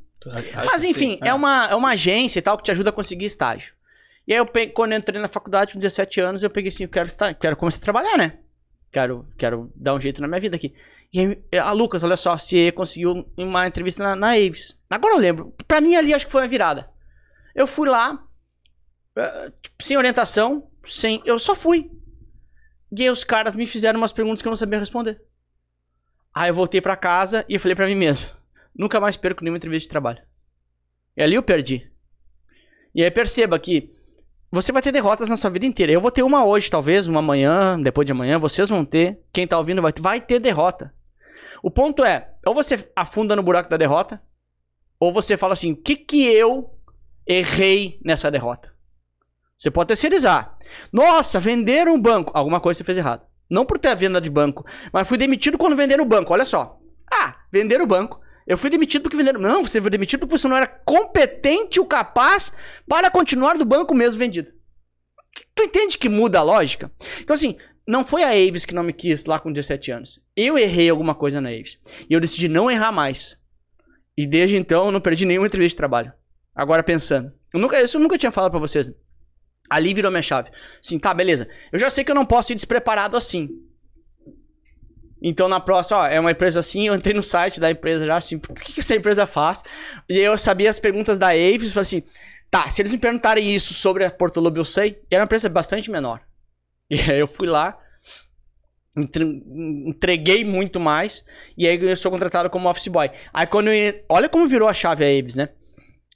Mas 0.65 0.83
enfim, 0.83 1.17
é, 1.21 1.33
uma, 1.33 1.67
é 1.69 1.75
uma 1.75 1.89
agência 1.91 2.39
e 2.39 2.41
tal 2.41 2.57
que 2.57 2.63
te 2.63 2.71
ajuda 2.71 2.89
a 2.89 2.93
conseguir 2.93 3.25
estágio. 3.25 3.73
E 4.27 4.33
aí 4.33 4.39
eu 4.39 4.45
peguei, 4.45 4.73
quando 4.73 4.91
eu 4.93 4.97
entrei 4.97 5.19
na 5.19 5.27
faculdade 5.27 5.73
com 5.73 5.79
17 5.79 6.21
anos, 6.21 6.43
eu 6.43 6.49
peguei 6.49 6.69
assim, 6.69 6.83
eu 6.83 6.89
quero, 6.89 7.07
estar, 7.07 7.33
quero 7.33 7.55
começar 7.55 7.79
a 7.79 7.81
trabalhar, 7.81 8.17
né? 8.17 8.39
Quero, 8.91 9.27
quero 9.37 9.71
dar 9.75 9.93
um 9.93 9.99
jeito 9.99 10.21
na 10.21 10.27
minha 10.27 10.39
vida 10.39 10.55
aqui. 10.55 10.73
E 11.13 11.19
aí, 11.19 11.59
a 11.59 11.71
Lucas, 11.71 12.03
olha 12.03 12.15
só, 12.15 12.37
se 12.37 12.71
conseguiu 12.71 13.29
uma 13.37 13.67
entrevista 13.67 14.03
na, 14.03 14.15
na 14.15 14.29
Aves. 14.31 14.77
Agora 14.89 15.15
eu 15.15 15.19
lembro. 15.19 15.53
Pra 15.67 15.81
mim 15.81 15.95
ali 15.95 16.13
acho 16.13 16.25
que 16.25 16.31
foi 16.31 16.41
uma 16.41 16.47
virada. 16.47 16.89
Eu 17.53 17.67
fui 17.67 17.89
lá, 17.89 18.25
eh, 19.15 19.51
tipo, 19.61 19.83
sem 19.83 19.97
orientação, 19.97 20.69
sem. 20.83 21.21
Eu 21.25 21.37
só 21.37 21.53
fui. 21.53 21.91
E 22.91 23.03
aí 23.03 23.09
os 23.09 23.23
caras 23.23 23.55
me 23.55 23.65
fizeram 23.65 23.99
umas 23.99 24.11
perguntas 24.11 24.41
que 24.41 24.47
eu 24.47 24.51
não 24.51 24.57
sabia 24.57 24.79
responder. 24.79 25.21
Aí 26.33 26.49
eu 26.49 26.55
voltei 26.55 26.79
pra 26.81 26.95
casa 26.95 27.45
e 27.47 27.59
falei 27.59 27.75
pra 27.75 27.87
mim 27.87 27.95
mesmo: 27.95 28.31
nunca 28.75 28.99
mais 28.99 29.17
perco 29.17 29.43
nenhuma 29.43 29.57
entrevista 29.57 29.87
de 29.87 29.91
trabalho. 29.91 30.21
E 31.15 31.21
ali 31.21 31.35
eu 31.35 31.43
perdi. 31.43 31.91
E 32.95 33.03
aí 33.03 33.11
perceba 33.11 33.59
que 33.59 33.93
você 34.51 34.71
vai 34.71 34.81
ter 34.81 34.91
derrotas 34.91 35.29
na 35.29 35.37
sua 35.37 35.49
vida 35.49 35.65
inteira. 35.65 35.93
Eu 35.93 36.01
vou 36.01 36.11
ter 36.11 36.23
uma 36.23 36.45
hoje, 36.45 36.69
talvez, 36.69 37.07
uma 37.07 37.19
amanhã, 37.19 37.79
depois 37.81 38.05
de 38.05 38.11
amanhã, 38.11 38.37
vocês 38.37 38.69
vão 38.69 38.83
ter. 38.83 39.21
Quem 39.31 39.47
tá 39.47 39.57
ouvindo 39.57 39.81
vai 39.81 39.93
ter, 39.93 40.01
vai 40.01 40.19
ter 40.19 40.39
derrota. 40.39 40.93
O 41.63 41.71
ponto 41.71 42.03
é, 42.03 42.33
ou 42.45 42.53
você 42.53 42.91
afunda 42.95 43.35
no 43.35 43.43
buraco 43.43 43.69
da 43.69 43.77
derrota, 43.77 44.21
ou 44.99 45.13
você 45.13 45.37
fala 45.37 45.53
assim: 45.53 45.71
o 45.71 45.75
que 45.77 45.95
que 45.95 46.25
eu 46.25 46.77
errei 47.25 47.99
nessa 48.03 48.29
derrota? 48.29 48.71
Você 49.57 49.71
pode 49.71 49.89
terceirizar. 49.89 50.57
Nossa, 50.91 51.39
venderam 51.39 51.93
um 51.93 52.01
banco. 52.01 52.31
Alguma 52.35 52.59
coisa 52.59 52.79
você 52.79 52.83
fez 52.83 52.97
errado. 52.97 53.25
Não 53.49 53.65
por 53.65 53.77
ter 53.77 53.89
a 53.89 53.95
venda 53.95 54.21
de 54.21 54.29
banco, 54.29 54.65
mas 54.93 55.07
fui 55.07 55.17
demitido 55.17 55.57
quando 55.57 55.75
venderam 55.75 56.03
o 56.03 56.07
banco. 56.07 56.33
Olha 56.33 56.45
só. 56.45 56.79
Ah, 57.11 57.35
venderam 57.51 57.83
o 57.83 57.87
banco. 57.87 58.20
Eu 58.47 58.57
fui 58.57 58.69
demitido 58.69 59.01
porque 59.01 59.17
venderam. 59.17 59.39
Não, 59.39 59.63
você 59.63 59.81
foi 59.81 59.89
demitido 59.89 60.21
porque 60.21 60.37
você 60.37 60.47
não 60.47 60.57
era 60.57 60.67
competente 60.67 61.79
ou 61.79 61.85
capaz 61.85 62.51
para 62.87 63.09
continuar 63.09 63.57
do 63.57 63.65
banco 63.65 63.93
mesmo 63.93 64.19
vendido. 64.19 64.51
Tu 65.55 65.63
entende 65.63 65.97
que 65.97 66.09
muda 66.09 66.39
a 66.39 66.43
lógica? 66.43 66.91
Então, 67.21 67.33
assim, 67.33 67.57
não 67.87 68.05
foi 68.05 68.23
a 68.23 68.29
Aves 68.29 68.65
que 68.65 68.75
não 68.75 68.83
me 68.83 68.93
quis 68.93 69.25
lá 69.25 69.39
com 69.39 69.51
17 69.51 69.91
anos. 69.91 70.23
Eu 70.35 70.57
errei 70.57 70.89
alguma 70.89 71.15
coisa 71.15 71.39
na 71.39 71.49
Aves. 71.49 71.79
E 72.09 72.13
eu 72.13 72.19
decidi 72.19 72.47
não 72.47 72.69
errar 72.69 72.91
mais. 72.91 73.37
E 74.17 74.27
desde 74.27 74.57
então 74.57 74.85
eu 74.85 74.91
não 74.91 75.01
perdi 75.01 75.25
nenhuma 75.25 75.47
entrevista 75.47 75.75
de 75.75 75.77
trabalho. 75.77 76.13
Agora 76.53 76.83
pensando. 76.83 77.31
Eu 77.53 77.59
nunca, 77.59 77.81
isso 77.81 77.97
eu 77.97 78.01
nunca 78.01 78.17
tinha 78.17 78.31
falado 78.31 78.51
pra 78.51 78.59
vocês. 78.59 78.91
Ali 79.69 79.93
virou 79.93 80.11
minha 80.11 80.21
chave. 80.21 80.51
Assim, 80.83 80.99
tá, 80.99 81.13
beleza. 81.13 81.47
Eu 81.71 81.79
já 81.79 81.89
sei 81.89 82.03
que 82.03 82.11
eu 82.11 82.15
não 82.15 82.25
posso 82.25 82.51
ir 82.51 82.55
despreparado 82.55 83.15
assim. 83.15 83.49
Então 85.21 85.47
na 85.47 85.59
próxima, 85.59 85.99
ó, 85.99 86.07
é 86.07 86.19
uma 86.19 86.31
empresa 86.31 86.59
assim, 86.59 86.87
eu 86.87 86.95
entrei 86.95 87.13
no 87.13 87.21
site 87.21 87.59
da 87.59 87.69
empresa 87.69 88.05
já, 88.05 88.17
assim, 88.17 88.37
o 88.37 88.53
que, 88.55 88.73
que 88.73 88.79
essa 88.79 88.95
empresa 88.95 89.25
faz? 89.27 89.63
E 90.09 90.17
aí 90.17 90.23
eu 90.23 90.37
sabia 90.37 90.69
as 90.69 90.79
perguntas 90.79 91.19
da 91.19 91.27
Aves 91.27 91.69
e 91.69 91.71
falei 91.73 91.81
assim, 91.83 92.03
tá, 92.49 92.69
se 92.71 92.81
eles 92.81 92.91
me 92.91 92.97
perguntarem 92.99 93.53
isso 93.55 93.73
sobre 93.73 94.03
a 94.03 94.09
Porto 94.09 94.39
Lobo, 94.39 94.57
eu 94.57 94.65
sei. 94.65 94.99
E 95.11 95.15
era 95.15 95.21
uma 95.21 95.25
empresa 95.25 95.47
bastante 95.49 95.91
menor. 95.91 96.21
E 96.89 96.99
aí 96.99 97.19
eu 97.19 97.27
fui 97.27 97.47
lá, 97.47 97.77
entre- 98.97 99.23
entreguei 99.87 100.43
muito 100.43 100.77
mais, 100.79 101.23
e 101.57 101.65
aí 101.67 101.81
eu 101.81 101.95
sou 101.95 102.11
contratado 102.11 102.49
como 102.49 102.67
office 102.69 102.87
boy. 102.89 103.09
Aí 103.33 103.47
quando 103.47 103.69
eu, 103.71 104.03
olha 104.09 104.27
como 104.27 104.47
virou 104.47 104.67
a 104.67 104.73
chave 104.73 105.03
a 105.05 105.19
Aves, 105.19 105.35
né? 105.35 105.49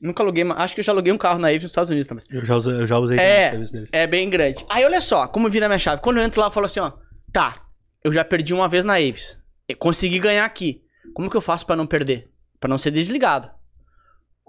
Nunca 0.02 0.22
aluguei, 0.22 0.44
acho 0.58 0.74
que 0.76 0.82
eu 0.82 0.84
já 0.84 0.92
aluguei 0.92 1.14
um 1.14 1.18
carro 1.18 1.40
na 1.40 1.48
Aves 1.48 1.62
nos 1.62 1.72
Estados 1.72 1.90
Unidos 1.90 2.08
também. 2.08 2.26
Eu 2.30 2.46
já 2.46 2.56
usei, 2.56 2.74
eu 2.74 2.86
já 2.86 2.98
usei 3.00 3.18
É. 3.18 3.52
deles. 3.52 3.90
É 3.94 4.06
bem 4.06 4.30
grande. 4.30 4.66
Aí 4.70 4.84
olha 4.84 5.00
só, 5.00 5.26
como 5.28 5.50
vira 5.50 5.68
a 5.68 5.70
minha 5.70 5.80
chave. 5.80 6.02
Quando 6.02 6.18
eu 6.18 6.24
entro 6.24 6.42
lá, 6.42 6.48
eu 6.48 6.52
falo 6.52 6.66
assim, 6.66 6.82
ó, 6.82 6.92
tá, 7.32 7.65
eu 8.06 8.14
já 8.14 8.24
perdi 8.24 8.54
uma 8.54 8.70
vez 8.70 8.86
na 8.86 8.98
Aves. 8.98 9.42
Eu 9.68 9.76
consegui 9.78 10.20
ganhar 10.20 10.46
aqui. 10.46 10.84
Como 11.16 11.28
que 11.28 11.36
eu 11.36 11.42
faço 11.42 11.66
pra 11.66 11.76
não 11.76 11.88
perder? 11.88 12.30
Pra 12.60 12.70
não 12.70 12.78
ser 12.78 12.92
desligado? 12.92 13.50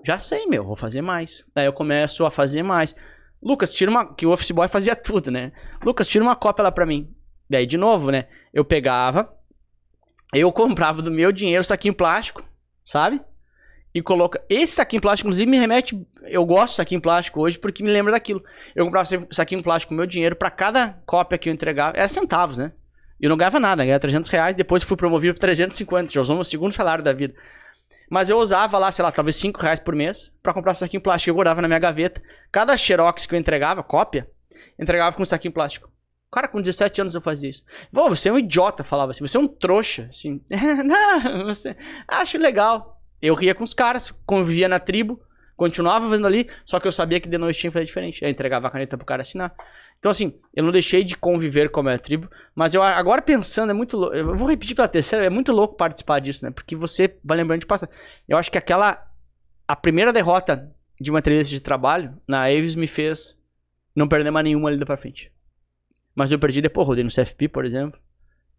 Já 0.04 0.18
sei, 0.18 0.44
meu, 0.46 0.62
vou 0.62 0.76
fazer 0.76 1.00
mais. 1.00 1.48
Aí 1.54 1.64
eu 1.64 1.72
começo 1.72 2.26
a 2.26 2.30
fazer 2.30 2.62
mais. 2.62 2.94
Lucas, 3.42 3.72
tira 3.72 3.90
uma. 3.90 4.14
Que 4.14 4.26
o 4.26 4.30
Office 4.30 4.50
Boy 4.50 4.68
fazia 4.68 4.94
tudo, 4.94 5.30
né? 5.30 5.52
Lucas, 5.82 6.06
tira 6.06 6.22
uma 6.22 6.36
cópia 6.36 6.64
lá 6.64 6.70
pra 6.70 6.84
mim. 6.84 7.10
Daí, 7.48 7.64
de 7.64 7.78
novo, 7.78 8.10
né? 8.10 8.26
Eu 8.52 8.62
pegava, 8.62 9.34
eu 10.34 10.52
comprava 10.52 11.00
do 11.00 11.10
meu 11.10 11.32
dinheiro 11.32 11.64
saquinho 11.64 11.94
plástico, 11.94 12.44
sabe? 12.84 13.22
E 13.94 14.02
coloca. 14.02 14.44
Esse 14.50 14.74
saquinho 14.74 15.00
plástico, 15.00 15.28
inclusive, 15.28 15.50
me 15.50 15.56
remete. 15.56 15.98
Eu 16.24 16.44
gosto 16.44 16.72
de 16.72 16.76
saquinho 16.76 17.00
plástico 17.00 17.40
hoje 17.40 17.58
porque 17.58 17.82
me 17.82 17.90
lembra 17.90 18.12
daquilo. 18.12 18.44
Eu 18.74 18.84
comprava 18.84 19.08
saquinho 19.30 19.62
plástico 19.62 19.94
com 19.94 19.96
meu 19.96 20.06
dinheiro 20.06 20.36
pra 20.36 20.50
cada 20.50 21.00
cópia 21.06 21.38
que 21.38 21.48
eu 21.48 21.54
entregava. 21.54 21.96
Era 21.96 22.06
centavos, 22.06 22.58
né? 22.58 22.72
Eu 23.20 23.30
não 23.30 23.36
ganhava 23.36 23.58
nada, 23.58 23.84
ganhava 23.84 24.00
300 24.00 24.28
reais. 24.30 24.54
Depois 24.54 24.82
fui 24.82 24.96
promovido 24.96 25.34
para 25.34 25.48
350. 25.48 26.12
Já 26.12 26.20
usou 26.20 26.36
meu 26.36 26.44
segundo 26.44 26.72
salário 26.72 27.02
da 27.02 27.12
vida. 27.12 27.34
Mas 28.08 28.30
eu 28.30 28.38
usava 28.38 28.78
lá, 28.78 28.92
sei 28.92 29.04
lá, 29.04 29.10
talvez 29.10 29.36
5 29.36 29.60
reais 29.60 29.80
por 29.80 29.94
mês 29.94 30.32
pra 30.42 30.52
comprar 30.52 30.74
saquinho 30.74 31.02
plástico. 31.02 31.30
Eu 31.30 31.34
guardava 31.34 31.60
na 31.60 31.68
minha 31.68 31.80
gaveta. 31.80 32.22
Cada 32.52 32.76
xerox 32.76 33.26
que 33.26 33.34
eu 33.34 33.38
entregava, 33.38 33.82
cópia, 33.82 34.28
entregava 34.78 35.16
com 35.16 35.22
um 35.22 35.26
saquinho 35.26 35.52
plástico. 35.52 35.90
Cara, 36.30 36.48
com 36.48 36.60
17 36.60 37.00
anos 37.00 37.14
eu 37.14 37.20
fazia 37.20 37.48
isso. 37.48 37.64
Vô, 37.90 38.08
você 38.08 38.28
é 38.28 38.32
um 38.32 38.38
idiota, 38.38 38.84
falava 38.84 39.10
assim. 39.10 39.26
Você 39.26 39.36
é 39.36 39.40
um 39.40 39.48
trouxa. 39.48 40.08
Assim. 40.10 40.40
não, 40.84 41.44
você... 41.44 41.74
Acho 42.06 42.38
legal. 42.38 43.00
Eu 43.22 43.34
ria 43.34 43.54
com 43.54 43.64
os 43.64 43.72
caras, 43.72 44.12
convivia 44.26 44.68
na 44.68 44.78
tribo, 44.78 45.20
continuava 45.56 46.08
fazendo 46.08 46.26
ali, 46.26 46.48
só 46.64 46.78
que 46.78 46.86
eu 46.86 46.92
sabia 46.92 47.18
que 47.18 47.28
de 47.28 47.38
noite 47.38 47.58
tinha 47.58 47.70
que 47.70 47.72
fazer 47.72 47.86
diferente. 47.86 48.22
Eu 48.22 48.28
entregava 48.28 48.68
a 48.68 48.70
caneta 48.70 48.96
pro 48.96 49.06
cara 49.06 49.22
assinar. 49.22 49.54
Então, 49.98 50.10
assim, 50.10 50.34
eu 50.54 50.62
não 50.62 50.70
deixei 50.70 51.02
de 51.02 51.16
conviver 51.16 51.70
com 51.70 51.80
a 51.80 51.82
minha 51.82 51.98
tribo, 51.98 52.30
mas 52.54 52.74
eu 52.74 52.82
agora 52.82 53.22
pensando, 53.22 53.70
é 53.70 53.72
muito 53.72 53.96
louco. 53.96 54.14
Eu 54.14 54.36
vou 54.36 54.46
repetir 54.46 54.76
pela 54.76 54.88
terceira, 54.88 55.24
é 55.24 55.30
muito 55.30 55.52
louco 55.52 55.76
participar 55.76 56.20
disso, 56.20 56.44
né? 56.44 56.50
Porque 56.50 56.76
você 56.76 57.16
vai 57.24 57.38
lembrando 57.38 57.60
de 57.60 57.66
passar. 57.66 57.88
Eu 58.28 58.36
acho 58.36 58.50
que 58.50 58.58
aquela. 58.58 59.02
A 59.66 59.74
primeira 59.74 60.12
derrota 60.12 60.72
de 61.00 61.10
uma 61.10 61.18
entrevista 61.18 61.50
de 61.50 61.60
trabalho 61.60 62.16
na 62.28 62.44
Aves 62.44 62.76
me 62.76 62.86
fez 62.86 63.36
não 63.96 64.06
perder 64.06 64.30
mais 64.30 64.44
nenhuma 64.44 64.68
ali 64.68 64.84
pra 64.84 64.96
frente. 64.96 65.32
Mas 66.14 66.30
eu 66.30 66.38
perdi 66.38 66.62
depois, 66.62 66.86
rodei 66.86 67.02
no 67.02 67.10
CFP, 67.10 67.48
por 67.48 67.64
exemplo. 67.64 67.98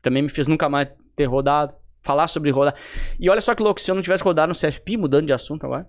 Também 0.02 0.22
me 0.22 0.30
fez 0.30 0.48
nunca 0.48 0.68
mais 0.68 0.90
ter 1.16 1.26
rodado. 1.26 1.74
Falar 2.02 2.28
sobre 2.28 2.52
rodar. 2.52 2.76
E 3.20 3.30
olha 3.30 3.42
só 3.42 3.56
que 3.56 3.64
louco, 3.64 3.82
se 3.82 3.90
eu 3.90 3.96
não 3.96 4.02
tivesse 4.02 4.24
rodado 4.24 4.50
no 4.50 4.56
CFP, 4.56 4.98
mudando 4.98 5.26
de 5.26 5.34
assunto 5.34 5.66
agora, 5.66 5.88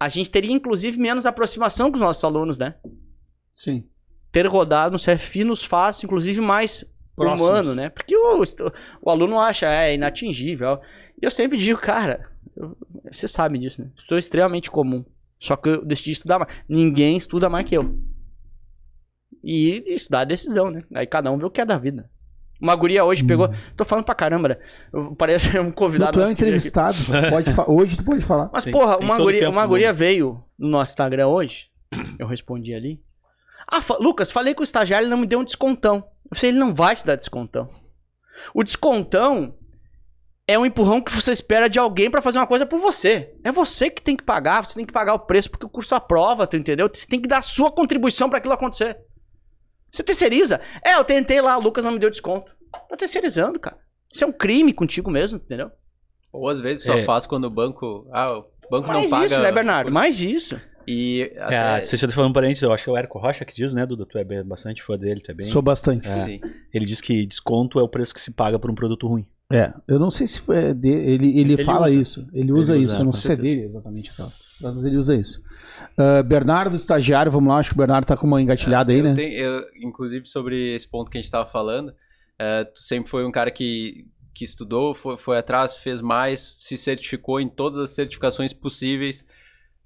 a 0.00 0.08
gente 0.08 0.30
teria 0.30 0.50
inclusive 0.52 0.98
menos 0.98 1.26
aproximação 1.26 1.90
com 1.90 1.96
os 1.96 2.00
nossos 2.00 2.24
alunos, 2.24 2.56
né? 2.58 2.74
Sim. 3.52 3.86
Ter 4.32 4.46
rodado 4.46 4.92
no 4.92 4.98
CFP 4.98 5.44
nos 5.44 5.62
faz, 5.62 6.02
inclusive, 6.02 6.40
mais 6.40 6.84
Próximos. 7.14 7.48
humano, 7.50 7.74
né? 7.74 7.90
Porque 7.90 8.16
o, 8.16 8.42
o 9.02 9.10
aluno 9.10 9.38
acha, 9.38 9.66
é 9.70 9.94
inatingível. 9.94 10.80
E 11.20 11.26
eu 11.26 11.30
sempre 11.30 11.58
digo, 11.58 11.78
cara, 11.78 12.30
eu- 12.56 12.76
você 13.12 13.28
sabe 13.28 13.58
disso, 13.58 13.82
né? 13.82 13.90
Sou 13.96 14.16
extremamente 14.16 14.70
comum. 14.70 15.04
Só 15.38 15.56
que 15.56 15.68
eu 15.68 15.84
decidi 15.84 16.12
estudar 16.12 16.38
mais. 16.38 16.50
Ninguém 16.68 17.16
estuda 17.16 17.48
mais 17.50 17.68
que 17.68 17.76
eu. 17.76 17.98
E 19.42 19.82
estudar 19.88 20.22
é 20.22 20.26
decisão, 20.26 20.70
né? 20.70 20.80
Aí 20.94 21.06
cada 21.06 21.30
um 21.32 21.38
vê 21.38 21.44
o 21.44 21.50
que 21.50 21.60
é 21.60 21.64
da 21.66 21.78
vida. 21.78 22.10
Uma 22.60 22.74
guria 22.74 23.04
hoje 23.04 23.24
pegou. 23.24 23.48
Tô 23.76 23.84
falando 23.84 24.04
pra 24.04 24.14
caramba, 24.14 24.48
né? 24.50 24.56
Eu- 24.92 25.14
Parece 25.16 25.48
um 25.58 25.70
convidado. 25.72 26.12
tu 26.12 26.20
é 26.20 26.26
um 26.26 26.30
entrevistado. 26.30 26.98
Pode 27.30 27.52
fa- 27.54 27.64
Hoje 27.70 27.96
tu 27.96 28.04
pode 28.04 28.24
falar. 28.24 28.50
Mas, 28.52 28.64
Tem- 28.64 28.72
porra, 28.72 28.98
tem 28.98 29.06
uma, 29.06 29.16
guria, 29.18 29.48
uma 29.48 29.66
guria 29.66 29.92
veio 29.92 30.44
no 30.58 30.68
nosso 30.68 30.92
Instagram 30.92 31.28
hoje. 31.28 31.66
Eu 32.18 32.26
respondi 32.26 32.74
ali. 32.74 33.00
Ah, 33.66 33.80
fa- 33.80 33.96
Lucas, 33.98 34.30
falei 34.30 34.54
com 34.54 34.60
o 34.60 34.64
estagiário, 34.64 35.04
ele 35.04 35.10
não 35.10 35.18
me 35.18 35.26
deu 35.26 35.38
um 35.40 35.44
descontão. 35.44 36.04
Eu 36.30 36.36
falei, 36.36 36.50
ele 36.52 36.58
não 36.58 36.74
vai 36.74 36.94
te 36.94 37.04
dar 37.06 37.16
descontão. 37.16 37.66
O 38.54 38.62
descontão 38.62 39.54
é 40.46 40.58
um 40.58 40.66
empurrão 40.66 41.00
que 41.00 41.12
você 41.12 41.30
espera 41.32 41.68
de 41.68 41.78
alguém 41.78 42.10
pra 42.10 42.20
fazer 42.22 42.38
uma 42.38 42.46
coisa 42.46 42.66
por 42.66 42.80
você. 42.80 43.32
É 43.44 43.50
você 43.52 43.88
que 43.88 44.02
tem 44.02 44.16
que 44.16 44.24
pagar, 44.24 44.64
você 44.64 44.74
tem 44.74 44.84
que 44.84 44.92
pagar 44.92 45.14
o 45.14 45.18
preço 45.20 45.50
porque 45.50 45.64
o 45.66 45.68
curso 45.70 45.94
aprova, 45.94 46.46
tu 46.46 46.56
entendeu? 46.56 46.88
Você 46.92 47.06
tem 47.06 47.20
que 47.20 47.28
dar 47.28 47.38
a 47.38 47.42
sua 47.42 47.70
contribuição 47.70 48.28
pra 48.28 48.38
aquilo 48.38 48.54
acontecer. 48.54 48.96
Você 49.92 50.02
terceiriza. 50.02 50.60
É, 50.84 50.94
eu 50.94 51.04
tentei 51.04 51.40
lá, 51.40 51.56
o 51.58 51.62
Lucas 51.62 51.84
não 51.84 51.92
me 51.92 51.98
deu 51.98 52.10
desconto. 52.10 52.50
Tá 52.88 52.96
terceirizando, 52.96 53.58
cara. 53.58 53.76
Isso 54.12 54.24
é 54.24 54.26
um 54.26 54.32
crime 54.32 54.72
contigo 54.72 55.10
mesmo, 55.10 55.38
entendeu? 55.38 55.70
Ou 56.32 56.48
às 56.48 56.60
vezes 56.60 56.84
só 56.84 56.94
É. 56.94 57.04
faz 57.04 57.26
quando 57.26 57.44
o 57.44 57.50
banco. 57.50 58.08
Ah, 58.12 58.38
o 58.38 58.44
banco 58.70 58.88
Mais 58.88 59.02
não 59.04 59.10
paga. 59.10 59.26
isso, 59.26 59.40
né, 59.40 59.50
Bernardo? 59.52 59.92
Mais 59.92 60.20
isso. 60.22 60.60
E 60.86 61.30
É, 61.34 61.42
até, 61.42 61.84
se 61.84 62.02
eu 62.04 62.08
tô 62.08 62.14
falando 62.14 62.32
parênteses, 62.32 62.62
eu 62.62 62.72
acho 62.72 62.84
que 62.84 62.90
é 62.90 62.92
o 62.92 62.96
Érico 62.96 63.18
Rocha 63.18 63.44
que 63.44 63.54
diz, 63.54 63.74
né, 63.74 63.84
Duda? 63.86 64.06
Tu 64.06 64.16
é 64.18 64.24
bem- 64.24 64.42
bastante 64.44 64.82
fã 64.82 64.96
dele, 64.96 65.20
tu 65.20 65.30
é 65.30 65.34
bem. 65.34 65.46
Sou 65.46 65.60
bastante. 65.62 66.06
É. 66.08 66.24
sim. 66.24 66.40
Ele 66.72 66.84
diz 66.84 67.00
que 67.00 67.26
desconto 67.26 67.78
é 67.78 67.82
o 67.82 67.88
preço 67.88 68.14
que 68.14 68.20
se 68.20 68.30
paga 68.32 68.58
por 68.58 68.70
um 68.70 68.74
produto 68.74 69.06
ruim. 69.06 69.26
É, 69.52 69.72
eu 69.88 69.98
não 69.98 70.10
sei 70.10 70.26
se 70.28 70.40
é 70.52 70.72
de, 70.72 70.88
ele, 70.88 71.38
ele, 71.38 71.52
Ele 71.54 71.64
fala 71.64 71.88
usa. 71.88 72.00
isso. 72.00 72.26
Ele 72.32 72.52
usa 72.52 72.74
Ele 72.74 72.84
isso. 72.84 72.92
usa, 72.92 73.00
eu 73.00 73.04
não 73.04 73.12
sei 73.12 73.20
se 73.22 73.32
é 73.32 73.36
dele 73.36 73.62
exatamente 73.62 74.10
essa. 74.10 74.32
Mas 74.60 74.84
ele 74.84 74.96
usa 74.96 75.14
isso. 75.16 75.40
Ah, 75.96 76.22
Bernardo, 76.22 76.76
estagiário, 76.76 77.30
vamos 77.30 77.48
lá. 77.48 77.58
Acho 77.58 77.70
que 77.70 77.74
o 77.76 77.78
Bernardo 77.78 78.06
tá 78.06 78.16
com 78.16 78.26
uma 78.26 78.40
engatilhada 78.40 78.92
aí, 78.92 78.98
eu 78.98 79.04
né? 79.04 79.14
tenho- 79.14 79.34
eu- 79.38 79.66
inclusive 79.76 80.26
sobre 80.26 80.74
esse 80.74 80.88
ponto 80.88 81.10
que 81.10 81.18
a 81.18 81.20
gente 81.20 81.26
estava 81.26 81.48
falando, 81.48 81.94
é, 82.38 82.64
tu 82.64 82.80
sempre 82.80 83.10
foi 83.10 83.24
um 83.24 83.30
cara 83.30 83.50
que, 83.50 84.06
que 84.34 84.44
estudou, 84.44 84.94
foi, 84.94 85.16
foi 85.18 85.38
atrás, 85.38 85.76
fez 85.76 86.00
mais, 86.00 86.40
se 86.58 86.76
certificou 86.78 87.40
em 87.40 87.48
todas 87.48 87.82
as 87.82 87.90
certificações 87.90 88.52
possíveis. 88.52 89.24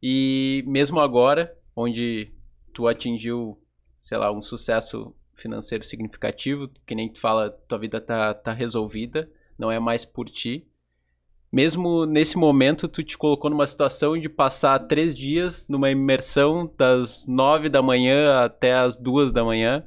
E 0.02 0.62
mesmo 0.66 1.00
agora, 1.00 1.56
onde 1.74 2.30
tu 2.72 2.86
atingiu, 2.86 3.58
sei 4.02 4.18
lá, 4.18 4.30
um 4.30 4.42
sucesso 4.42 5.14
financeiro 5.34 5.82
significativo, 5.84 6.68
que 6.86 6.94
nem 6.94 7.08
tu 7.08 7.20
fala, 7.20 7.50
tua 7.50 7.78
vida 7.78 8.00
tá, 8.00 8.32
tá 8.34 8.52
resolvida, 8.52 9.28
não 9.58 9.70
é 9.70 9.78
mais 9.80 10.04
por 10.04 10.28
ti. 10.28 10.66
Mesmo 11.54 12.04
nesse 12.04 12.36
momento, 12.36 12.88
tu 12.88 13.00
te 13.04 13.16
colocou 13.16 13.48
numa 13.48 13.64
situação 13.64 14.18
de 14.18 14.28
passar 14.28 14.76
três 14.88 15.14
dias 15.16 15.68
numa 15.68 15.88
imersão 15.88 16.68
das 16.76 17.28
nove 17.28 17.68
da 17.68 17.80
manhã 17.80 18.40
até 18.44 18.74
as 18.74 18.96
duas 18.96 19.32
da 19.32 19.44
manhã 19.44 19.84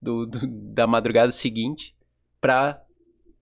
do, 0.00 0.24
do- 0.24 0.46
da 0.72 0.86
madrugada 0.86 1.30
seguinte 1.32 1.94
para 2.40 2.82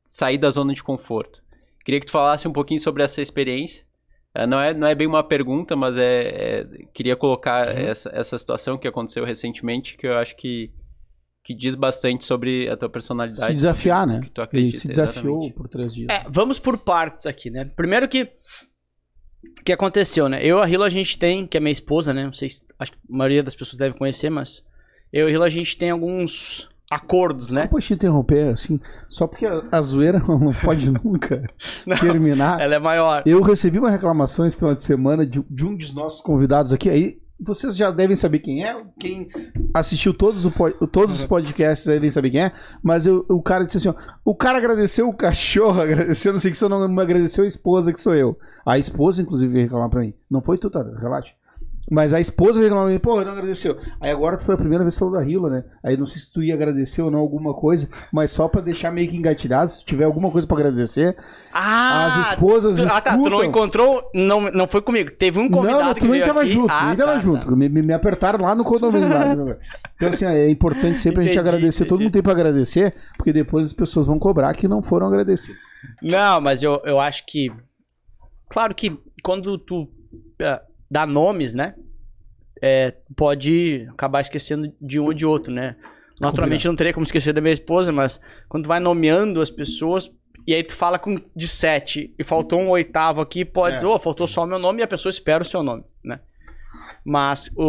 sair 0.08 0.36
da 0.36 0.50
zona 0.50 0.74
de 0.74 0.82
conforto. 0.82 1.40
Queria 1.84 2.00
que 2.00 2.06
tu 2.06 2.12
falasse 2.12 2.48
um 2.48 2.52
pouquinho 2.52 2.80
sobre 2.80 3.04
essa 3.04 3.22
experiência. 3.22 3.84
Eh, 4.34 4.44
Não 4.44 4.58
é, 4.60 4.74
não 4.74 4.88
é 4.88 4.94
bem 4.96 5.06
uma 5.06 5.22
pergunta, 5.22 5.76
mas 5.76 5.96
é, 5.96 6.60
é- 6.62 6.66
queria 6.92 7.14
colocar 7.14 7.68
essa, 7.68 8.10
essa 8.12 8.36
situação 8.36 8.76
que 8.76 8.88
aconteceu 8.88 9.24
recentemente, 9.24 9.96
que 9.96 10.08
eu 10.08 10.18
acho 10.18 10.34
que, 10.34 10.72
que 11.48 11.54
diz 11.54 11.74
bastante 11.74 12.26
sobre 12.26 12.68
a 12.68 12.76
tua 12.76 12.90
personalidade. 12.90 13.46
Se 13.46 13.54
desafiar, 13.54 14.06
né? 14.06 14.20
que 14.20 14.30
tu 14.30 14.42
acredita, 14.42 14.80
se 14.80 14.88
desafiou 14.88 15.36
exatamente. 15.36 15.54
por 15.54 15.66
três 15.66 15.94
dias. 15.94 16.06
É, 16.10 16.26
vamos 16.28 16.58
por 16.58 16.76
partes 16.76 17.24
aqui, 17.24 17.48
né? 17.48 17.64
Primeiro 17.74 18.06
que 18.06 18.24
o 19.58 19.64
que 19.64 19.72
aconteceu, 19.72 20.28
né? 20.28 20.44
Eu 20.44 20.58
e 20.58 20.62
a 20.62 20.68
Hila 20.68 20.84
a 20.84 20.90
gente 20.90 21.18
tem, 21.18 21.46
que 21.46 21.56
é 21.56 21.60
minha 21.60 21.72
esposa, 21.72 22.12
né? 22.12 22.22
Não 22.22 22.34
sei 22.34 22.50
se 22.50 22.60
acho 22.78 22.92
que 22.92 22.98
a 22.98 23.16
maioria 23.16 23.42
das 23.42 23.54
pessoas 23.54 23.78
deve 23.78 23.96
conhecer, 23.96 24.28
mas 24.28 24.62
eu 25.10 25.26
e 25.26 25.30
a 25.30 25.34
Hila 25.34 25.46
a 25.46 25.50
gente 25.50 25.74
tem 25.78 25.88
alguns 25.88 26.68
acordos, 26.90 27.48
Só 27.48 27.54
né? 27.54 27.66
pra 27.66 27.80
te 27.80 27.94
interromper, 27.94 28.48
assim, 28.48 28.78
só 29.08 29.26
porque 29.26 29.46
a, 29.46 29.62
a 29.72 29.80
zoeira 29.80 30.18
não 30.28 30.52
pode 30.52 30.92
nunca 31.02 31.50
terminar. 31.98 32.60
Ela 32.60 32.74
é 32.74 32.78
maior. 32.78 33.22
Eu 33.24 33.40
recebi 33.40 33.78
uma 33.78 33.90
reclamação 33.90 34.44
esse 34.44 34.58
final 34.58 34.74
de 34.74 34.82
semana 34.82 35.24
de, 35.24 35.42
de 35.48 35.64
um 35.64 35.74
dos 35.74 35.94
nossos 35.94 36.20
convidados 36.20 36.74
aqui. 36.74 36.90
Aí 36.90 37.22
vocês 37.40 37.76
já 37.76 37.90
devem 37.90 38.16
saber 38.16 38.38
quem 38.40 38.64
é. 38.64 38.76
Quem 38.98 39.28
assistiu 39.72 40.12
todos, 40.12 40.44
o 40.44 40.50
todos 40.86 41.18
os 41.20 41.24
podcasts 41.24 41.86
devem 41.86 42.10
saber 42.10 42.30
quem 42.30 42.42
é. 42.42 42.52
Mas 42.82 43.06
eu- 43.06 43.24
o 43.28 43.40
cara 43.42 43.64
disse 43.64 43.78
assim: 43.78 43.88
ó, 43.88 43.94
o 44.24 44.34
cara 44.34 44.58
agradeceu 44.58 45.08
o 45.08 45.14
cachorro, 45.14 45.80
agradeceu, 45.82 46.32
não 46.32 46.40
sei 46.40 46.50
o 46.50 46.52
que, 46.52 46.58
só 46.58 46.68
não 46.68 46.88
me 46.88 47.02
agradeceu 47.02 47.44
a 47.44 47.46
esposa, 47.46 47.92
que 47.92 48.00
sou 48.00 48.14
eu. 48.14 48.38
A 48.66 48.78
esposa, 48.78 49.22
inclusive, 49.22 49.52
veio 49.52 49.64
reclamar 49.66 49.88
pra 49.88 50.00
mim. 50.00 50.12
Não 50.30 50.42
foi 50.42 50.58
tu, 50.58 50.68
tá? 50.70 50.82
Relaxa. 50.98 51.34
Mas 51.90 52.12
a 52.12 52.20
esposa 52.20 52.60
veio 52.60 52.64
reclamar, 52.72 53.00
pô, 53.00 53.24
não 53.24 53.32
agradeceu. 53.32 53.78
Aí 54.00 54.10
agora 54.10 54.36
tu 54.36 54.44
foi 54.44 54.54
a 54.54 54.58
primeira 54.58 54.84
vez 54.84 54.94
que 54.94 54.98
falou 55.00 55.14
da 55.14 55.22
Rila, 55.22 55.48
né? 55.48 55.64
Aí 55.82 55.96
não 55.96 56.04
sei 56.04 56.20
se 56.20 56.30
tu 56.32 56.42
ia 56.42 56.52
agradecer 56.54 57.00
ou 57.00 57.10
não 57.10 57.18
alguma 57.18 57.54
coisa, 57.54 57.88
mas 58.12 58.30
só 58.30 58.46
pra 58.46 58.60
deixar 58.60 58.90
meio 58.92 59.08
que 59.08 59.16
engatilhado, 59.16 59.70
se 59.70 59.84
tiver 59.84 60.04
alguma 60.04 60.30
coisa 60.30 60.46
pra 60.46 60.56
agradecer. 60.58 61.16
Ah! 61.52 62.06
As 62.06 62.30
esposas 62.32 62.78
Ah, 62.80 63.00
tá. 63.00 63.16
Tu 63.16 63.30
não 63.30 63.42
encontrou. 63.42 64.02
Não, 64.14 64.50
não 64.50 64.66
foi 64.66 64.82
comigo. 64.82 65.10
Teve 65.12 65.38
um 65.40 65.48
convidado 65.50 65.84
não, 65.84 65.94
que 65.94 66.00
tu 66.00 66.04
nem 66.04 66.12
veio 66.12 66.26
tava 66.26 66.42
aqui. 66.42 66.50
junto, 66.50 66.70
ah, 66.72 66.86
nem 66.88 66.96
tava 66.96 67.12
tá, 67.12 67.18
junto. 67.18 67.46
tá. 67.46 67.56
Me, 67.56 67.68
me- 67.68 67.92
apertaram 67.94 68.44
lá 68.44 68.54
no 68.54 68.64
condomínio. 68.64 69.08
lá. 69.08 69.34
Então, 69.96 70.10
assim, 70.10 70.24
é 70.26 70.48
importante 70.48 71.00
sempre 71.00 71.20
a 71.20 71.24
gente 71.24 71.32
Entendi, 71.36 71.48
agradecer. 71.48 71.84
Todo 71.84 71.94
entendi. 71.96 72.04
mundo 72.04 72.12
tem 72.12 72.22
pra 72.22 72.32
agradecer, 72.32 72.94
porque 73.16 73.32
depois 73.32 73.66
as 73.66 73.72
pessoas 73.72 74.06
vão 74.06 74.16
cobrar 74.18 74.54
que 74.54 74.68
não 74.68 74.80
foram 74.82 75.06
agradecidas. 75.08 75.58
Não, 76.00 76.40
mas 76.40 76.62
eu, 76.62 76.80
eu 76.84 77.00
acho 77.00 77.24
que. 77.26 77.50
Claro 78.48 78.74
que 78.74 78.96
quando 79.22 79.58
tu 79.58 79.88
é, 80.40 80.60
dá 80.90 81.06
nomes, 81.06 81.54
né? 81.54 81.74
é, 82.60 82.92
pode 83.14 83.86
acabar 83.90 84.20
esquecendo 84.20 84.72
de 84.80 84.98
um 84.98 85.04
ou 85.04 85.14
de 85.14 85.24
outro, 85.24 85.52
né? 85.52 85.76
Naturalmente 86.20 86.66
não 86.66 86.74
teria 86.74 86.92
como 86.92 87.04
esquecer 87.04 87.32
da 87.32 87.40
minha 87.40 87.54
esposa, 87.54 87.92
mas 87.92 88.20
quando 88.48 88.64
tu 88.64 88.66
vai 88.68 88.80
nomeando 88.80 89.40
as 89.40 89.48
pessoas. 89.48 90.10
E 90.44 90.52
aí 90.52 90.64
tu 90.64 90.74
fala 90.74 90.98
com 90.98 91.14
de 91.36 91.46
sete 91.46 92.12
e 92.18 92.24
faltou 92.24 92.58
um 92.58 92.70
oitavo 92.70 93.20
aqui, 93.20 93.44
pode 93.44 93.72
É. 93.72 93.74
dizer, 93.76 93.86
ô, 93.86 93.96
faltou 93.96 94.26
só 94.26 94.42
o 94.42 94.46
meu 94.46 94.58
nome 94.58 94.80
e 94.80 94.82
a 94.82 94.88
pessoa 94.88 95.10
espera 95.10 95.42
o 95.42 95.46
seu 95.46 95.62
nome, 95.62 95.84
né? 96.02 96.18
Mas 97.04 97.48
o, 97.56 97.62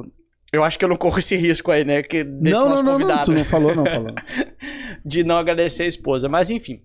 o- 0.00 0.04
eu 0.52 0.64
acho 0.64 0.76
que 0.78 0.84
eu 0.84 0.88
não 0.88 0.96
corro 0.96 1.18
esse 1.20 1.36
risco 1.36 1.70
aí, 1.70 1.84
né? 1.84 2.02
Que 2.02 2.24
desse 2.24 2.54
não, 2.56 2.68
nosso 2.68 2.82
não, 2.82 2.92
não, 2.92 2.98
não, 2.98 3.06
convidado 3.06 3.24
tu 3.26 3.32
não 3.32 3.44
falou, 3.44 3.72
não 3.76 3.84
falou. 3.86 4.10
de 5.06 5.22
não 5.22 5.36
agradecer 5.36 5.84
a 5.84 5.86
esposa. 5.86 6.28
Mas 6.28 6.50
enfim. 6.50 6.82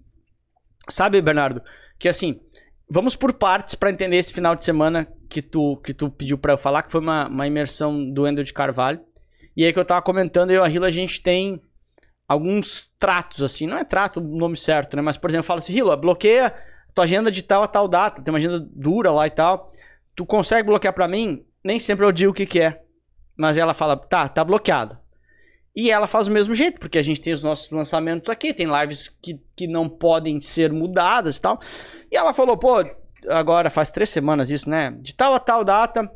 Sabe, 0.87 1.19
Bernardo, 1.21 1.63
que 1.97 2.07
assim, 2.07 2.39
vamos 2.87 3.15
por 3.15 3.33
partes 3.33 3.73
pra 3.73 3.89
entender 3.89 4.17
esse 4.17 4.33
final 4.33 4.55
de 4.55 4.63
semana 4.63 5.07
que 5.29 5.41
tu, 5.41 5.77
que 5.77 5.93
tu 5.93 6.09
pediu 6.09 6.37
pra 6.37 6.53
eu 6.53 6.57
falar, 6.57 6.83
que 6.83 6.91
foi 6.91 6.99
uma, 6.99 7.27
uma 7.27 7.47
imersão 7.47 8.11
do 8.11 8.27
Ender 8.27 8.43
de 8.43 8.53
Carvalho. 8.53 8.99
E 9.55 9.65
aí 9.65 9.71
que 9.71 9.79
eu 9.79 9.85
tava 9.85 10.01
comentando, 10.01 10.51
eu 10.51 10.61
e 10.61 10.65
a 10.65 10.67
Rila, 10.67 10.87
a 10.87 10.91
gente 10.91 11.21
tem 11.21 11.61
alguns 12.27 12.89
tratos, 12.99 13.43
assim, 13.43 13.65
não 13.65 13.77
é 13.77 13.83
trato 13.83 14.19
o 14.19 14.37
nome 14.37 14.57
certo, 14.57 14.95
né? 14.95 15.01
Mas, 15.01 15.17
por 15.17 15.29
exemplo, 15.29 15.45
fala 15.45 15.59
assim, 15.59 15.73
Rila, 15.73 15.95
bloqueia 15.95 16.53
tua 16.93 17.03
agenda 17.03 17.31
de 17.31 17.43
tal 17.43 17.63
a 17.63 17.67
tal 17.67 17.87
data, 17.87 18.21
tem 18.21 18.31
uma 18.31 18.37
agenda 18.37 18.59
dura 18.71 19.11
lá 19.11 19.27
e 19.27 19.31
tal. 19.31 19.71
Tu 20.15 20.25
consegue 20.25 20.67
bloquear 20.67 20.93
pra 20.93 21.07
mim? 21.07 21.45
Nem 21.63 21.79
sempre 21.79 22.05
eu 22.05 22.11
digo 22.11 22.31
o 22.31 22.33
que 22.33 22.45
que 22.45 22.59
é. 22.59 22.81
Mas 23.37 23.57
ela 23.57 23.73
fala, 23.73 23.95
tá, 23.95 24.27
tá 24.27 24.43
bloqueado. 24.43 24.97
E 25.75 25.91
ela 25.91 26.07
faz 26.07 26.27
do 26.27 26.33
mesmo 26.33 26.53
jeito, 26.53 26.79
porque 26.79 26.97
a 26.97 27.03
gente 27.03 27.21
tem 27.21 27.31
os 27.31 27.43
nossos 27.43 27.71
lançamentos 27.71 28.29
aqui, 28.29 28.53
tem 28.53 28.67
lives 28.67 29.07
que, 29.21 29.39
que 29.55 29.67
não 29.67 29.87
podem 29.87 30.41
ser 30.41 30.73
mudadas 30.73 31.37
e 31.37 31.41
tal. 31.41 31.61
E 32.11 32.17
ela 32.17 32.33
falou, 32.33 32.57
pô, 32.57 32.83
agora 33.27 33.69
faz 33.69 33.89
três 33.91 34.09
semanas 34.09 34.49
isso, 34.51 34.69
né? 34.69 34.95
De 35.01 35.13
tal 35.13 35.33
a 35.33 35.39
tal 35.39 35.63
data, 35.65 36.09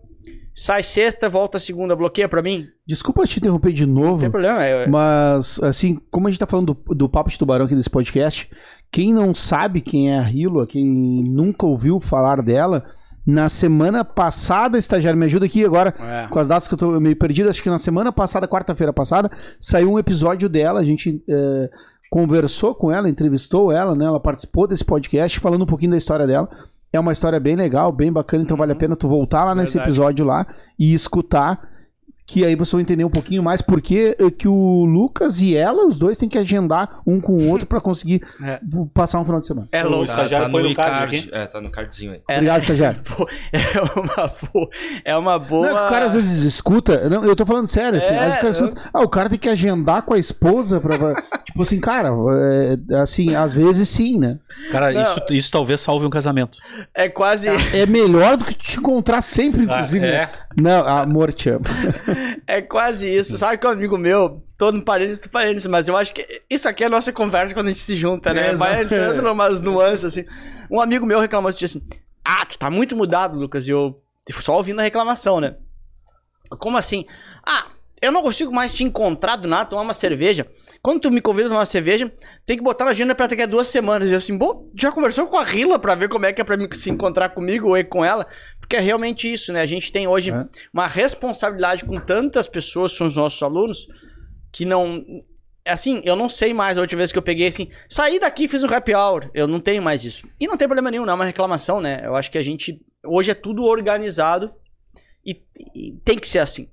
sai 0.55 0.83
sexta, 0.83 1.27
volta 1.27 1.59
segunda, 1.59 1.95
bloqueia 1.95 2.29
pra 2.29 2.41
mim? 2.41 2.67
Desculpa 2.87 3.25
te 3.25 3.39
interromper 3.39 3.73
de 3.73 3.85
Não 3.85 4.01
novo. 4.03 4.19
tem 4.21 4.31
problema. 4.31 4.63
é- 4.63 4.87
Mas, 4.87 5.59
assim, 5.63 5.99
como 6.11 6.27
a 6.27 6.31
gente 6.31 6.39
tá 6.39 6.45
falando 6.47 6.73
do, 6.85 6.95
do 6.95 7.09
Papo 7.09 7.29
de 7.29 7.37
Tubarão 7.39 7.65
aqui 7.65 7.75
desse 7.75 7.89
podcast, 7.89 8.49
quem 8.91 9.13
não 9.13 9.33
sabe 9.33 9.81
quem 9.81 10.11
é 10.13 10.19
a 10.19 10.29
Hilo, 10.29 10.65
quem 10.67 10.85
nunca 11.27 11.65
ouviu 11.65 11.99
falar 11.99 12.41
dela, 12.41 12.83
na 13.25 13.47
semana 13.47 14.03
passada, 14.03 14.77
estagiário, 14.77 15.17
me 15.17 15.25
ajuda 15.25 15.45
aqui 15.45 15.63
agora, 15.65 15.93
É. 15.99 16.27
com 16.29 16.37
as 16.39 16.47
datas 16.49 16.67
que 16.67 16.73
eu 16.73 16.77
tô 16.77 16.99
meio 16.99 17.15
perdido, 17.15 17.49
acho 17.49 17.63
que 17.63 17.69
na 17.69 17.79
semana 17.79 18.11
passada, 18.11 18.47
quarta-feira 18.47 18.91
passada, 18.91 19.31
saiu 19.61 19.91
um 19.93 19.97
episódio 19.97 20.49
dela, 20.49 20.81
a 20.81 20.83
gente 20.83 21.23
eh, 21.29 21.69
conversou 22.11 22.75
com 22.75 22.91
ela, 22.91 23.09
entrevistou 23.09 23.71
ela, 23.71 23.95
né? 23.95 24.05
Ela 24.05 24.19
participou 24.19 24.67
desse 24.67 24.83
podcast, 24.85 25.39
falando 25.39 25.63
um 25.63 25.65
pouquinho 25.65 25.91
da 25.91 25.97
história 25.97 26.27
dela. 26.27 26.47
É 26.93 26.99
uma 26.99 27.11
história 27.11 27.39
bem 27.39 27.55
legal, 27.55 27.91
bem 27.91 28.11
bacana, 28.13 28.43
então 28.43 28.55
vale 28.55 28.71
a 28.71 28.75
pena 28.75 28.95
tu 28.95 29.07
voltar 29.09 29.43
lá 29.45 29.55
nesse 29.55 29.73
Verdade. 29.73 29.89
episódio 29.89 30.25
lá 30.25 30.45
e 30.77 30.93
escutar, 30.93 31.73
que 32.25 32.45
aí 32.45 32.55
você 32.55 32.73
vai 32.75 32.83
entender 32.83 33.03
um 33.03 33.09
pouquinho 33.09 33.43
mais 33.43 33.61
porque 33.61 34.15
eh, 34.17 34.31
que 34.31 34.47
o 34.47 34.85
Lucas 34.85 35.41
e 35.41 35.57
ela, 35.57 35.85
os 35.85 35.97
dois, 35.97 36.17
têm 36.17 36.29
que 36.29 36.37
agendar 36.37 37.01
um 37.05 37.19
com 37.19 37.33
o 37.33 37.49
outro 37.49 37.67
pra 37.67 37.81
conseguir 37.81 38.21
É. 38.41 38.59
passar 38.93 39.19
um 39.19 39.25
final 39.25 39.41
de 39.41 39.47
semana. 39.47 39.67
É 39.73 39.83
O 39.83 39.89
louco. 39.89 40.05
Tá, 40.05 40.11
estagiário 40.13 40.45
tá 40.45 40.51
põe 40.51 40.63
no 40.63 40.69
no 40.69 40.75
card 40.75 40.91
card. 40.91 41.17
aqui. 41.17 41.29
É, 41.33 41.47
tá 41.47 41.59
no 41.59 41.69
cardzinho 41.69 42.11
aí. 42.13 42.21
É, 42.29 42.33
Obrigado, 42.35 42.61
estagiário. 42.63 43.01
Pô, 43.03 43.27
É 43.51 43.81
uma 43.99 44.31
boa. 44.53 44.69
É 45.03 45.17
uma 45.17 45.39
boa. 45.39 45.67
Não, 45.67 45.77
é 45.77 45.81
que 45.81 45.87
o 45.87 45.89
cara 45.89 46.05
às 46.05 46.13
vezes 46.13 46.43
escuta. 46.43 47.09
Não, 47.09 47.25
eu 47.25 47.35
tô 47.35 47.45
falando 47.45 47.67
sério, 47.67 47.97
assim. 47.97 48.13
É, 48.13 48.19
às 48.19 48.23
vezes 48.25 48.37
o 48.37 48.41
cara 48.41 48.47
eu- 48.47 48.51
escuta. 48.67 48.89
Ah, 48.93 49.01
o 49.01 49.09
cara 49.09 49.29
tem 49.29 49.37
que 49.39 49.49
agendar 49.49 50.03
com 50.03 50.13
a 50.13 50.17
esposa 50.19 50.79
pra. 50.79 50.97
pra- 50.97 51.23
tipo 51.53 51.61
assim, 51.61 51.79
cara, 51.79 52.09
é, 52.89 52.95
assim, 52.95 53.35
às 53.35 53.53
vezes 53.53 53.87
sim, 53.87 54.19
né? 54.19 54.39
Cara, 54.71 54.91
Não. 54.91 55.01
isso, 55.01 55.21
isso 55.29 55.51
talvez 55.51 55.81
salve 55.81 56.03
um 56.03 56.09
casamento. 56.09 56.57
É 56.93 57.07
quase. 57.07 57.47
É 57.47 57.85
melhor 57.85 58.35
do 58.35 58.43
que 58.43 58.55
te 58.55 58.79
encontrar 58.79 59.21
sempre, 59.21 59.63
inclusive. 59.63 60.05
Ah, 60.07 60.11
né? 60.11 60.17
é? 60.17 60.29
Não, 60.57 60.85
amor, 60.85 61.31
te 61.31 61.49
amo. 61.49 61.63
É 62.45 62.61
quase 62.61 63.07
isso. 63.07 63.37
Sabe 63.37 63.57
que 63.57 63.65
um 63.65 63.69
amigo 63.69 63.97
meu, 63.97 64.41
todo 64.57 64.77
no 64.77 64.83
parênteses 64.83 65.21
do 65.21 65.29
parênteses, 65.29 65.65
mas 65.65 65.87
eu 65.87 65.95
acho 65.95 66.13
que 66.13 66.27
isso 66.49 66.67
aqui 66.67 66.83
é 66.83 66.87
a 66.87 66.89
nossa 66.89 67.13
conversa 67.13 67.53
quando 67.53 67.67
a 67.67 67.69
gente 67.69 67.81
se 67.81 67.95
junta, 67.95 68.33
né? 68.33 68.49
É, 68.49 68.55
Vai 68.55 68.83
entrando 68.83 69.21
numas 69.23 69.61
nuances, 69.61 70.03
assim. 70.03 70.25
Um 70.69 70.81
amigo 70.81 71.05
meu 71.05 71.21
reclamou 71.21 71.49
assim, 71.49 71.63
assim, 71.63 71.81
ah, 72.25 72.45
tu 72.45 72.57
tá 72.57 72.69
muito 72.69 72.97
mudado, 72.97 73.39
Lucas, 73.39 73.65
e 73.65 73.71
eu 73.71 74.01
só 74.41 74.57
ouvindo 74.57 74.79
a 74.81 74.83
reclamação, 74.83 75.39
né? 75.39 75.55
Como 76.59 76.77
assim? 76.77 77.05
Ah, 77.45 77.67
eu 78.01 78.11
não 78.11 78.21
consigo 78.21 78.53
mais 78.53 78.73
te 78.73 78.83
encontrar 78.83 79.37
do 79.37 79.47
nada, 79.47 79.69
tomar 79.69 79.83
uma 79.83 79.93
cerveja. 79.93 80.45
Quando 80.83 80.99
tu 80.99 81.09
me 81.09 81.21
convida 81.21 81.45
a 81.47 81.49
tomar 81.49 81.59
uma 81.61 81.65
cerveja, 81.65 82.11
tem 82.45 82.57
que 82.57 82.63
botar 82.63 82.83
na 82.83 82.91
agenda 82.91 83.15
pra 83.15 83.25
daqui 83.25 83.41
a 83.41 83.45
duas 83.45 83.69
semanas. 83.69 84.09
E 84.11 84.15
assim, 84.15 84.37
bom, 84.37 84.69
já 84.77 84.91
conversou 84.91 85.25
com 85.27 85.37
a 85.37 85.43
Rila 85.45 85.79
pra 85.79 85.95
ver 85.95 86.09
como 86.09 86.25
é 86.25 86.33
que 86.33 86.41
é 86.41 86.43
pra 86.43 86.57
se 86.73 86.89
encontrar 86.89 87.29
comigo 87.29 87.69
ou 87.73 87.85
com 87.85 88.03
ela? 88.03 88.27
Porque 88.59 88.75
é 88.75 88.81
realmente 88.81 89.31
isso, 89.31 89.53
né? 89.53 89.61
A 89.61 89.65
gente 89.65 89.93
tem 89.93 90.09
hoje 90.09 90.31
É. 90.31 90.45
uma 90.73 90.85
responsabilidade 90.85 91.85
com 91.85 91.97
tantas 92.01 92.47
pessoas, 92.47 92.91
são 92.91 93.07
os 93.07 93.15
nossos 93.15 93.41
alunos, 93.41 93.87
que 94.51 94.65
não. 94.65 95.01
Assim, 95.65 96.01
eu 96.03 96.17
não 96.17 96.27
sei 96.27 96.53
mais 96.53 96.77
a 96.77 96.81
última 96.81 96.97
vez 96.99 97.13
que 97.13 97.17
eu 97.17 97.21
peguei 97.23 97.47
assim, 97.47 97.71
saí 97.87 98.19
daqui 98.19 98.43
e 98.43 98.47
fiz 98.49 98.61
um 98.65 98.67
happy 98.67 98.93
hour. 98.93 99.31
Eu 99.33 99.47
não 99.47 99.61
tenho 99.61 99.81
mais 99.81 100.03
isso. 100.03 100.27
E 100.37 100.45
não 100.47 100.57
tem 100.57 100.67
problema 100.67 100.91
nenhum, 100.91 101.05
não 101.05 101.13
é 101.13 101.15
uma 101.15 101.23
reclamação, 101.23 101.79
né? 101.79 102.01
Eu 102.03 102.13
acho 102.13 102.29
que 102.29 102.37
a 102.37 102.43
gente. 102.43 102.81
Hoje 103.05 103.31
é 103.31 103.33
tudo 103.33 103.63
organizado 103.63 104.53
e, 105.25 105.41
e 105.73 105.93
tem 106.03 106.19
que 106.19 106.27
ser 106.27 106.39
assim. 106.39 106.67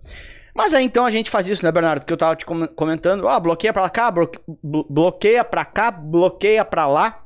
Mas 0.54 0.74
aí 0.74 0.84
então 0.84 1.04
a 1.06 1.10
gente 1.10 1.30
faz 1.30 1.46
isso, 1.48 1.64
né, 1.64 1.70
Bernardo? 1.72 2.04
Que 2.04 2.12
eu 2.12 2.16
tava 2.16 2.36
te 2.36 2.44
com- 2.44 2.66
comentando. 2.68 3.28
Ah, 3.28 3.38
bloqueia 3.38 3.72
pra 3.72 3.88
cá, 3.88 4.10
blo- 4.10 4.30
blo- 4.62 4.86
bloqueia 4.88 5.44
pra 5.44 5.64
cá, 5.64 5.90
bloqueia 5.90 6.64
pra 6.64 6.86
lá. 6.86 7.24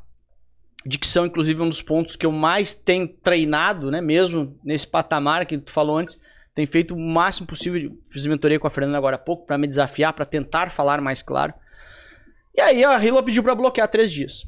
Dicção, 0.87 1.25
inclusive, 1.25 1.63
um 1.63 1.69
dos 1.69 1.81
pontos 1.81 2.15
que 2.17 2.27
eu 2.27 2.33
mais 2.33 2.75
tenho 2.75 3.09
treinado, 3.09 3.91
né? 3.91 4.01
Mesmo 4.03 4.59
nesse 4.63 4.87
patamar 4.87 5.47
que 5.47 5.57
tu 5.57 5.73
falou 5.73 5.97
antes. 5.97 6.21
Tenho 6.55 6.69
feito 6.69 6.95
o 6.95 6.99
máximo 7.01 7.47
possível. 7.47 7.97
Fiz 8.11 8.27
mentoria 8.27 8.61
com 8.61 8.67
a 8.67 8.71
Fernanda 8.71 8.99
agora 8.99 9.17
há 9.17 9.19
pouco 9.19 9.47
pra 9.47 9.57
me 9.59 9.67
desafiar, 9.67 10.13
pra 10.13 10.25
tentar 10.27 10.71
falar 10.71 11.01
mais 11.01 11.23
claro. 11.23 11.55
E 12.55 12.61
aí 12.61 12.85
a 12.85 13.03
Hilo 13.03 13.23
pediu 13.23 13.43
pra 13.43 13.55
bloquear 13.55 13.89
três 13.89 14.13
dias. 14.13 14.47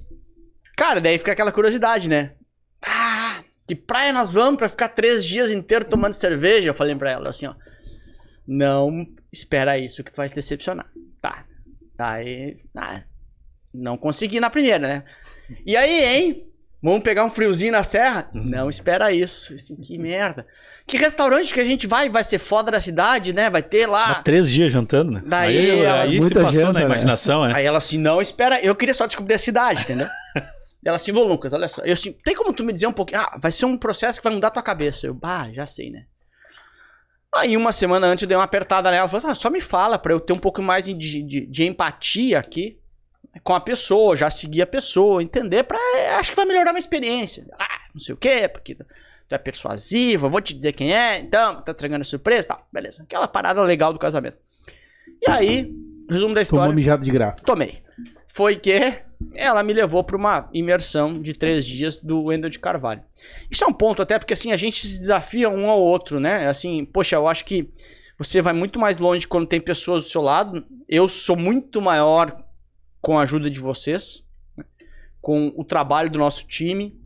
Cara, 0.76 1.00
daí 1.00 1.18
fica 1.18 1.32
aquela 1.32 1.50
curiosidade, 1.50 2.08
né? 2.08 2.34
Ah, 2.86 3.42
que 3.66 3.74
praia 3.74 4.12
nós 4.12 4.30
vamos 4.30 4.58
pra 4.58 4.68
ficar 4.68 4.90
três 4.90 5.24
dias 5.24 5.50
inteiros 5.50 5.88
tomando 5.88 6.12
cerveja? 6.12 6.68
Eu 6.68 6.74
falei 6.74 6.94
pra 6.94 7.10
ela 7.10 7.30
assim, 7.30 7.46
ó. 7.46 7.54
Não 8.46 9.06
espera 9.32 9.78
isso 9.78 10.02
que 10.04 10.12
tu 10.12 10.16
vai 10.16 10.28
te 10.28 10.34
decepcionar. 10.34 10.86
Tá. 11.20 11.44
Aí. 11.98 12.56
Ah, 12.76 13.02
não 13.74 13.96
consegui 13.96 14.40
na 14.40 14.50
primeira, 14.50 14.78
né? 14.78 15.04
E 15.64 15.76
aí, 15.76 16.04
hein? 16.04 16.42
Vamos 16.82 17.02
pegar 17.02 17.24
um 17.24 17.30
friozinho 17.30 17.72
na 17.72 17.82
serra? 17.82 18.28
Não 18.32 18.68
espera 18.70 19.12
isso. 19.12 19.54
Assim, 19.54 19.76
que 19.76 19.98
merda. 19.98 20.46
Que 20.86 20.96
restaurante 20.96 21.52
que 21.52 21.58
a 21.60 21.64
gente 21.64 21.86
vai? 21.86 22.08
Vai 22.08 22.22
ser 22.22 22.38
foda 22.38 22.70
da 22.70 22.80
cidade, 22.80 23.32
né? 23.32 23.50
Vai 23.50 23.62
ter 23.62 23.86
lá. 23.86 24.08
Mas 24.08 24.22
três 24.24 24.48
dias 24.50 24.70
jantando, 24.70 25.10
né? 25.10 25.22
Daí 25.26 25.58
aí 25.72 25.80
elas- 25.80 26.00
aí 26.02 26.08
se 26.10 26.20
Muita 26.20 26.42
passou 26.42 26.60
janta, 26.60 26.72
na 26.74 26.78
né? 26.80 26.84
imaginação, 26.86 27.44
é. 27.44 27.54
Aí 27.56 27.64
ela 27.64 27.78
assim, 27.78 27.98
não, 27.98 28.20
espera, 28.20 28.60
eu 28.60 28.74
queria 28.76 28.94
só 28.94 29.06
descobrir 29.06 29.34
a 29.34 29.38
cidade, 29.38 29.82
entendeu? 29.82 30.06
ela 30.84 30.94
assim, 30.96 31.10
ô 31.10 31.24
Lucas, 31.24 31.52
olha 31.52 31.66
só. 31.66 31.82
Eu 31.82 31.94
assim, 31.94 32.12
tem 32.24 32.36
como 32.36 32.52
tu 32.52 32.62
me 32.62 32.72
dizer 32.72 32.86
um 32.86 32.92
pouquinho? 32.92 33.20
Ah, 33.20 33.36
vai 33.42 33.50
ser 33.50 33.64
um 33.66 33.76
processo 33.76 34.20
que 34.20 34.24
vai 34.24 34.32
mudar 34.34 34.50
tua 34.50 34.62
cabeça. 34.62 35.08
Eu, 35.08 35.14
bah, 35.14 35.50
já 35.52 35.66
sei, 35.66 35.90
né? 35.90 36.04
Aí 37.36 37.56
uma 37.56 37.72
semana 37.72 38.06
antes 38.06 38.22
eu 38.22 38.28
dei 38.28 38.36
uma 38.36 38.44
apertada 38.44 38.90
nela, 38.90 39.08
falou, 39.08 39.30
ah, 39.30 39.34
só 39.34 39.50
me 39.50 39.60
fala 39.60 39.98
pra 39.98 40.12
eu 40.12 40.20
ter 40.20 40.32
um 40.32 40.38
pouco 40.38 40.62
mais 40.62 40.86
de, 40.86 40.94
de, 40.94 41.46
de 41.46 41.64
empatia 41.64 42.38
aqui 42.38 42.78
com 43.42 43.54
a 43.54 43.60
pessoa, 43.60 44.16
já 44.16 44.30
seguir 44.30 44.62
a 44.62 44.66
pessoa, 44.66 45.22
entender 45.22 45.64
pra. 45.64 45.78
Acho 46.18 46.30
que 46.30 46.36
vai 46.36 46.46
melhorar 46.46 46.72
minha 46.72 46.78
experiência. 46.78 47.46
Ah, 47.58 47.80
não 47.94 48.00
sei 48.00 48.14
o 48.14 48.18
quê, 48.18 48.48
porque 48.48 48.74
tu 48.74 48.84
é 49.30 49.38
persuasiva, 49.38 50.28
vou 50.28 50.40
te 50.40 50.54
dizer 50.54 50.72
quem 50.72 50.94
é, 50.94 51.18
então, 51.18 51.60
tá 51.60 51.72
entregando 51.72 52.04
surpresa, 52.04 52.48
tá, 52.48 52.62
beleza. 52.72 53.02
Aquela 53.02 53.28
parada 53.28 53.60
legal 53.62 53.92
do 53.92 53.98
casamento. 53.98 54.38
E 55.20 55.30
aí, 55.30 55.72
resumo 56.08 56.34
da 56.34 56.42
história. 56.42 56.64
Tomou 56.64 56.74
mijado 56.74 57.04
de 57.04 57.10
graça. 57.10 57.44
Tomei. 57.44 57.82
Foi 58.28 58.56
que 58.56 59.02
ela 59.34 59.62
me 59.62 59.72
levou 59.72 60.04
para 60.04 60.16
uma 60.16 60.48
imersão 60.52 61.12
de 61.14 61.34
três 61.34 61.64
dias 61.64 62.00
do 62.00 62.24
Wendel 62.24 62.50
de 62.50 62.58
Carvalho. 62.58 63.02
Isso 63.50 63.64
é 63.64 63.66
um 63.66 63.72
ponto 63.72 64.02
até 64.02 64.18
porque 64.18 64.34
assim 64.34 64.52
a 64.52 64.56
gente 64.56 64.86
se 64.86 64.98
desafia 64.98 65.48
um 65.48 65.68
ao 65.70 65.80
outro, 65.80 66.20
né? 66.20 66.48
Assim, 66.48 66.84
poxa, 66.84 67.16
eu 67.16 67.26
acho 67.26 67.44
que 67.44 67.68
você 68.18 68.40
vai 68.40 68.52
muito 68.52 68.78
mais 68.78 68.98
longe 68.98 69.26
quando 69.26 69.46
tem 69.46 69.60
pessoas 69.60 70.04
do 70.04 70.10
seu 70.10 70.22
lado. 70.22 70.64
Eu 70.88 71.08
sou 71.08 71.36
muito 71.36 71.80
maior 71.82 72.44
com 73.00 73.18
a 73.18 73.22
ajuda 73.22 73.50
de 73.50 73.60
vocês, 73.60 74.22
né? 74.56 74.64
com 75.20 75.52
o 75.56 75.64
trabalho 75.64 76.10
do 76.10 76.18
nosso 76.18 76.46
time. 76.46 76.98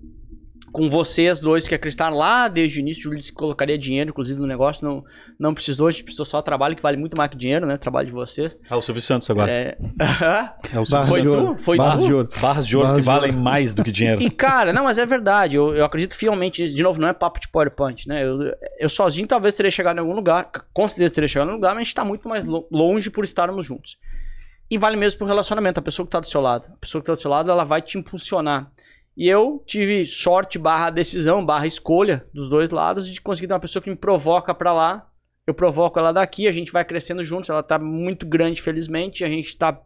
Com 0.73 0.89
vocês 0.89 1.41
dois 1.41 1.67
que 1.67 1.75
acreditaram 1.75 2.17
lá 2.17 2.49
desde 2.49 2.79
o 2.79 2.81
início. 2.81 3.01
O 3.01 3.03
Júlio 3.05 3.19
disse 3.19 3.31
que 3.33 3.37
colocaria 3.39 3.77
dinheiro, 3.79 4.11
inclusive, 4.11 4.39
no 4.41 4.47
negócio. 4.47 4.87
Não, 4.87 5.05
não 5.39 5.53
precisou, 5.55 5.89
a 5.89 5.91
gente 5.91 6.05
precisou 6.05 6.25
só 6.25 6.41
trabalho, 6.41 6.77
que 6.77 6.83
vale 6.83 6.97
muito 6.97 7.17
mais 7.17 7.31
que 7.31 7.37
dinheiro, 7.37 7.67
né? 7.67 7.75
O 7.75 7.79
trabalho 7.79 8.07
de 8.07 8.13
vocês. 8.13 8.59
É 8.71 8.75
o 8.75 8.81
Silvio 8.83 9.03
Santos 9.03 9.29
agora. 9.31 9.51
É... 9.51 9.77
É 10.73 10.79
o 10.81 10.85
Silvio 10.85 11.07
Foi 11.07 11.23
tu? 11.23 11.57
Foi 11.63 11.77
Barras 11.77 12.01
tu? 12.01 12.07
de 12.07 12.15
ouro. 12.15 12.29
Barras 12.41 12.67
de 12.67 12.77
ouro 12.77 12.89
Barras 12.89 13.01
que 13.01 13.05
de 13.05 13.09
ouro. 13.11 13.21
valem 13.21 13.37
mais 13.37 13.75
do 13.75 13.83
que 13.85 13.91
dinheiro. 13.93 14.23
E, 14.23 14.31
cara, 14.31 14.73
não, 14.73 14.85
mas 14.85 14.99
é 14.99 15.07
verdade. 15.07 15.57
Eu, 15.57 15.75
eu 15.75 15.85
acredito 15.85 16.15
fielmente. 16.15 16.69
De 16.69 16.83
novo, 16.83 17.01
não 17.01 17.09
é 17.09 17.13
papo 17.13 17.41
de 17.41 17.49
PowerPoint, 17.49 18.07
né? 18.07 18.25
Eu, 18.25 18.39
eu 18.79 18.89
sozinho 18.89 19.27
talvez 19.27 19.55
teria 19.55 19.71
chegado 19.71 19.97
em 19.97 20.01
algum 20.01 20.15
lugar, 20.15 20.51
com 20.73 20.87
certeza 20.89 21.15
teria 21.15 21.29
chegado 21.29 21.49
em 21.49 21.51
algum 21.51 21.61
lugar, 21.61 21.75
mas 21.75 21.83
a 21.83 21.85
gente 21.85 21.95
tá 21.95 22.05
muito 22.05 22.29
mais 22.29 22.45
lo- 22.45 22.67
longe 22.71 23.11
por 23.11 23.25
estarmos 23.25 23.67
juntos. 23.67 23.97
E 24.71 24.79
vale 24.79 24.97
mesmo 24.97 25.19
pro 25.19 25.27
relacionamento, 25.27 25.81
a 25.81 25.83
pessoa 25.83 26.07
que 26.07 26.13
tá 26.13 26.21
do 26.21 26.27
seu 26.27 26.41
lado. 26.41 26.67
A 26.73 26.77
pessoa 26.77 27.03
que 27.03 27.07
tá 27.07 27.15
do 27.15 27.21
seu 27.21 27.31
lado, 27.31 27.51
ela 27.51 27.65
vai 27.65 27.83
te 27.83 27.99
impulsionar. 27.99 28.71
E 29.17 29.29
eu 29.29 29.63
tive 29.67 30.07
sorte 30.07 30.59
barra 30.59 30.91
decisão, 30.91 31.45
barra 31.45 31.67
escolha 31.67 32.27
dos 32.33 32.49
dois 32.49 32.71
lados 32.71 33.07
de 33.07 33.21
conseguir 33.21 33.49
ter 33.49 33.55
uma 33.55 33.61
pessoa 33.61 33.83
que 33.83 33.91
me 33.91 33.97
provoca 33.97 34.55
pra 34.55 34.73
lá. 34.73 35.11
Eu 35.47 35.53
provoco 35.53 35.99
ela 35.99 36.13
daqui, 36.13 36.47
a 36.47 36.53
gente 36.53 36.73
vai 36.73 36.85
crescendo 36.85 37.25
juntos. 37.25 37.51
Ela 37.51 37.63
tá 37.63 37.79
muito 37.79 38.25
grande, 38.27 38.63
felizmente. 38.63 39.23
E 39.23 39.25
a 39.27 39.29
gente 39.29 39.57
tá 39.57 39.81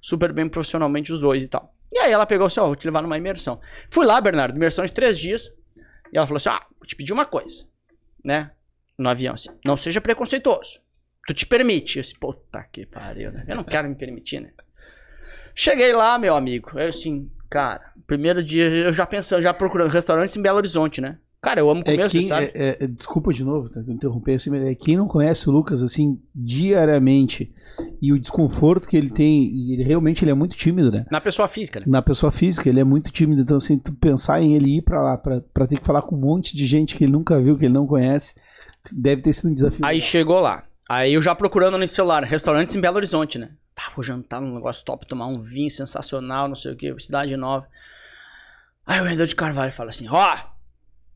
super 0.00 0.32
bem 0.32 0.48
profissionalmente 0.48 1.12
os 1.12 1.20
dois 1.20 1.44
e 1.44 1.48
tal. 1.48 1.74
E 1.92 1.98
aí 1.98 2.12
ela 2.12 2.26
pegou 2.26 2.46
assim, 2.46 2.60
ó, 2.60 2.66
vou 2.66 2.76
te 2.76 2.86
levar 2.86 3.02
numa 3.02 3.16
imersão. 3.16 3.60
Fui 3.88 4.04
lá, 4.04 4.20
Bernardo, 4.20 4.56
imersão 4.56 4.84
de 4.84 4.92
três 4.92 5.18
dias. 5.18 5.54
E 6.12 6.18
ela 6.18 6.26
falou 6.26 6.36
assim, 6.36 6.48
ah, 6.48 6.62
vou 6.78 6.86
te 6.86 6.96
pedir 6.96 7.12
uma 7.12 7.24
coisa, 7.24 7.64
né? 8.24 8.50
No 8.98 9.08
avião, 9.08 9.34
assim, 9.34 9.50
não 9.64 9.76
seja 9.76 10.00
preconceituoso. 10.00 10.80
Tu 11.26 11.34
te 11.34 11.46
permite. 11.46 11.98
Eu 11.98 12.02
disse, 12.02 12.18
puta 12.18 12.62
que 12.64 12.84
pariu, 12.84 13.32
né? 13.32 13.44
Eu 13.48 13.56
não 13.56 13.64
quero 13.64 13.88
me 13.88 13.94
permitir, 13.94 14.40
né? 14.40 14.52
Cheguei 15.54 15.92
lá, 15.92 16.18
meu 16.18 16.34
amigo. 16.34 16.78
Eu 16.78 16.88
assim, 16.88 17.30
cara, 17.54 17.92
primeiro 18.04 18.42
dia 18.42 18.68
eu 18.68 18.92
já 18.92 19.06
pensando, 19.06 19.40
já 19.40 19.54
procurando 19.54 19.88
restaurantes 19.88 20.36
em 20.36 20.42
Belo 20.42 20.56
Horizonte, 20.56 21.00
né? 21.00 21.18
Cara, 21.40 21.60
eu 21.60 21.70
amo 21.70 21.82
É 21.82 21.92
comer, 21.92 22.10
você 22.10 22.18
quem, 22.18 22.26
sabe? 22.26 22.50
é- 22.52 22.78
é- 22.80 22.86
desculpa 22.88 23.32
de 23.32 23.44
novo, 23.44 23.68
tá, 23.68 23.80
interromper 23.86 24.34
assim, 24.34 24.50
mas 24.50 24.64
é 24.64 24.74
quem 24.74 24.96
não 24.96 25.06
conhece 25.06 25.48
o 25.48 25.52
Lucas 25.52 25.82
assim 25.82 26.18
diariamente 26.34 27.52
e 28.02 28.12
o 28.12 28.18
desconforto 28.18 28.88
que 28.88 28.96
ele 28.96 29.10
tem, 29.10 29.72
ele 29.72 29.84
realmente 29.84 30.24
ele 30.24 30.32
é 30.32 30.34
muito 30.34 30.56
tímido, 30.56 30.90
né? 30.90 31.06
Na 31.12 31.20
pessoa 31.20 31.46
física, 31.46 31.78
né? 31.78 31.86
Na 31.86 32.02
pessoa 32.02 32.32
física, 32.32 32.68
ele 32.68 32.80
é 32.80 32.84
muito 32.84 33.12
tímido, 33.12 33.42
então 33.42 33.58
assim, 33.58 33.78
tu 33.78 33.92
pensar 33.94 34.42
em 34.42 34.54
ele 34.54 34.78
ir 34.78 34.82
pra 34.82 35.00
lá 35.00 35.16
pra 35.16 35.66
ter 35.68 35.78
que 35.78 35.86
falar 35.86 36.02
com 36.02 36.16
um 36.16 36.20
monte 36.20 36.56
de 36.56 36.66
gente 36.66 36.96
que 36.96 37.04
ele 37.04 37.12
nunca 37.12 37.40
viu, 37.40 37.56
que 37.56 37.66
ele 37.66 37.74
não 37.74 37.86
conhece, 37.86 38.34
deve 38.90 39.22
ter 39.22 39.32
sido 39.32 39.50
um 39.50 39.54
desafio. 39.54 39.84
Aí 39.86 40.00
chegou 40.00 40.40
lá. 40.40 40.64
Aí 40.88 41.14
eu 41.14 41.22
já 41.22 41.34
procurando 41.34 41.78
no 41.78 41.88
celular, 41.88 42.22
restaurantes 42.24 42.76
em 42.76 42.80
Belo 42.80 42.96
Horizonte, 42.96 43.38
né? 43.38 43.50
Pá, 43.74 43.90
vou 43.94 44.02
jantar 44.04 44.40
num 44.40 44.54
negócio 44.54 44.84
top, 44.84 45.06
tomar 45.06 45.26
um 45.26 45.40
vinho 45.40 45.70
sensacional, 45.70 46.46
não 46.46 46.56
sei 46.56 46.72
o 46.72 46.76
que, 46.76 46.94
cidade 47.00 47.36
nova. 47.36 47.66
Aí 48.86 49.00
o 49.00 49.04
vendedor 49.04 49.26
de 49.26 49.34
Carvalho 49.34 49.72
fala 49.72 49.90
assim: 49.90 50.06
Ó, 50.08 50.36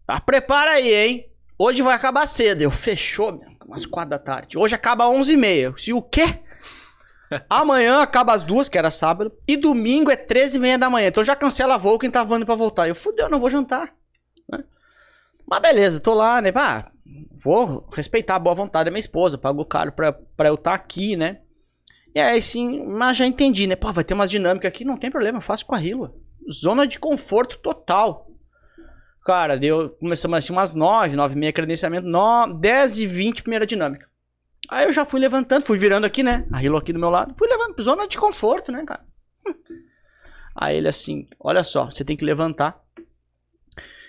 tá, 0.07 0.21
prepara 0.21 0.73
aí, 0.73 0.93
hein? 0.93 1.31
Hoje 1.59 1.83
vai 1.83 1.95
acabar 1.95 2.27
cedo. 2.27 2.63
Eu 2.63 2.71
fechou, 2.71 3.33
meu, 3.33 3.49
umas 3.67 3.85
quatro 3.85 4.11
da 4.11 4.19
tarde. 4.19 4.57
Hoje 4.57 4.75
acaba 4.75 5.05
às 5.05 5.11
11 5.11 5.33
e 5.33 5.37
meia. 5.37 5.75
Se 5.77 5.93
o 5.93 6.01
quê? 6.01 6.41
Amanhã 7.51 8.01
acaba 8.01 8.33
às 8.33 8.43
duas, 8.43 8.69
que 8.69 8.79
era 8.79 8.91
sábado. 8.91 9.33
E 9.47 9.57
domingo 9.57 10.11
é 10.11 10.17
13 10.17 10.57
e 10.57 10.61
meia 10.61 10.79
da 10.79 10.89
manhã. 10.89 11.09
Então 11.09 11.23
já 11.23 11.37
cancela 11.37 11.77
voo 11.77 11.99
quem 11.99 12.11
tá 12.11 12.25
voando 12.25 12.47
pra 12.47 12.55
voltar. 12.55 12.89
Eu 12.89 12.95
fudeu, 12.95 13.29
não 13.29 13.41
vou 13.41 13.51
jantar. 13.51 13.93
né? 14.51 14.65
Mas 15.47 15.61
beleza, 15.61 16.01
tô 16.01 16.15
lá, 16.15 16.41
né? 16.41 16.53
Pá, 16.53 16.87
vou 17.43 17.89
respeitar 17.93 18.37
a 18.37 18.39
boa 18.39 18.55
vontade 18.55 18.87
da 18.87 18.91
minha 18.91 19.01
esposa, 19.01 19.39
pago 19.39 19.65
caro 19.65 19.93
pra, 19.93 20.13
pra 20.13 20.49
eu 20.49 20.55
estar 20.55 20.75
aqui, 20.75 21.17
né? 21.17 21.41
E 22.15 22.21
aí 22.21 22.41
sim, 22.41 22.85
mas 22.85 23.17
já 23.17 23.27
entendi, 23.27 23.67
né? 23.67 23.77
Pô, 23.77 23.93
vai 23.93 24.05
ter 24.05 24.15
umas 24.15 24.31
dinâmicas 24.31 24.69
aqui, 24.69 24.85
não 24.85 24.97
tem 24.97 25.11
problema, 25.11 25.39
eu 25.39 25.43
faço 25.43 25.67
com 25.67 25.75
a 25.75 25.79
Rila. 25.79 26.15
Zona 26.51 26.87
de 26.87 26.99
conforto 26.99 27.59
total. 27.59 28.31
Cara, 29.25 29.57
deu, 29.57 29.91
começamos 29.91 30.39
assim 30.39 30.53
umas 30.53 30.75
9, 30.75 31.15
9 31.15 31.35
e 31.35 31.39
meia 31.39 31.53
credenciamento, 31.53 32.07
9, 32.07 32.61
10 32.61 32.99
e 33.01 33.07
20 33.07 33.43
primeira 33.43 33.67
dinâmica. 33.67 34.09
Aí 34.71 34.87
eu 34.87 34.93
já 34.93 35.05
fui 35.05 35.21
levantando, 35.21 35.63
fui 35.63 35.79
virando 35.79 36.05
aqui, 36.05 36.23
né? 36.23 36.47
A 36.51 36.59
Rilo 36.59 36.79
aqui 36.79 36.93
do 36.93 36.99
meu 36.99 37.11
lado, 37.11 37.35
fui 37.37 37.47
levando, 37.47 37.81
zona 37.83 38.09
de 38.09 38.17
conforto, 38.17 38.73
né, 38.73 38.85
cara? 38.87 39.05
Aí 40.57 40.77
ele 40.77 40.89
assim, 40.89 41.29
olha 41.39 41.63
só, 41.63 41.87
você 41.87 42.05
tem 42.05 42.17
que 42.17 42.25
levantar. 42.25 42.83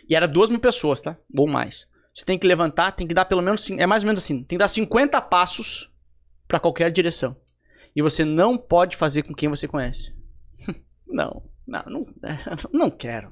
E 0.08 0.16
era 0.16 0.28
duas 0.28 0.50
mil 0.50 0.60
pessoas, 0.60 1.02
tá? 1.02 1.16
Ou 1.38 1.48
mais. 1.48 1.88
Você 2.14 2.26
tem 2.26 2.38
que 2.38 2.48
levantar, 2.48 2.92
tem 2.92 3.08
que 3.08 3.14
dar 3.14 3.26
pelo 3.26 3.42
menos. 3.42 3.70
É 3.72 3.86
mais 3.86 4.04
ou 4.04 4.08
menos 4.08 4.24
assim. 4.24 4.44
Tem 4.44 4.58
que 4.58 4.64
dar 4.64 4.68
50 4.68 5.22
passos 5.22 5.92
pra 6.48 6.60
qualquer 6.60 6.92
direção. 6.92 7.36
E 7.96 8.02
você 8.02 8.24
não 8.24 8.58
pode 8.58 8.98
fazer 8.98 9.24
com 9.24 9.34
quem 9.34 9.50
você 9.50 9.68
conhece. 9.68 10.14
não, 11.08 11.44
não, 11.66 11.84
não, 11.88 12.06
não 12.72 12.90
quero. 12.90 13.32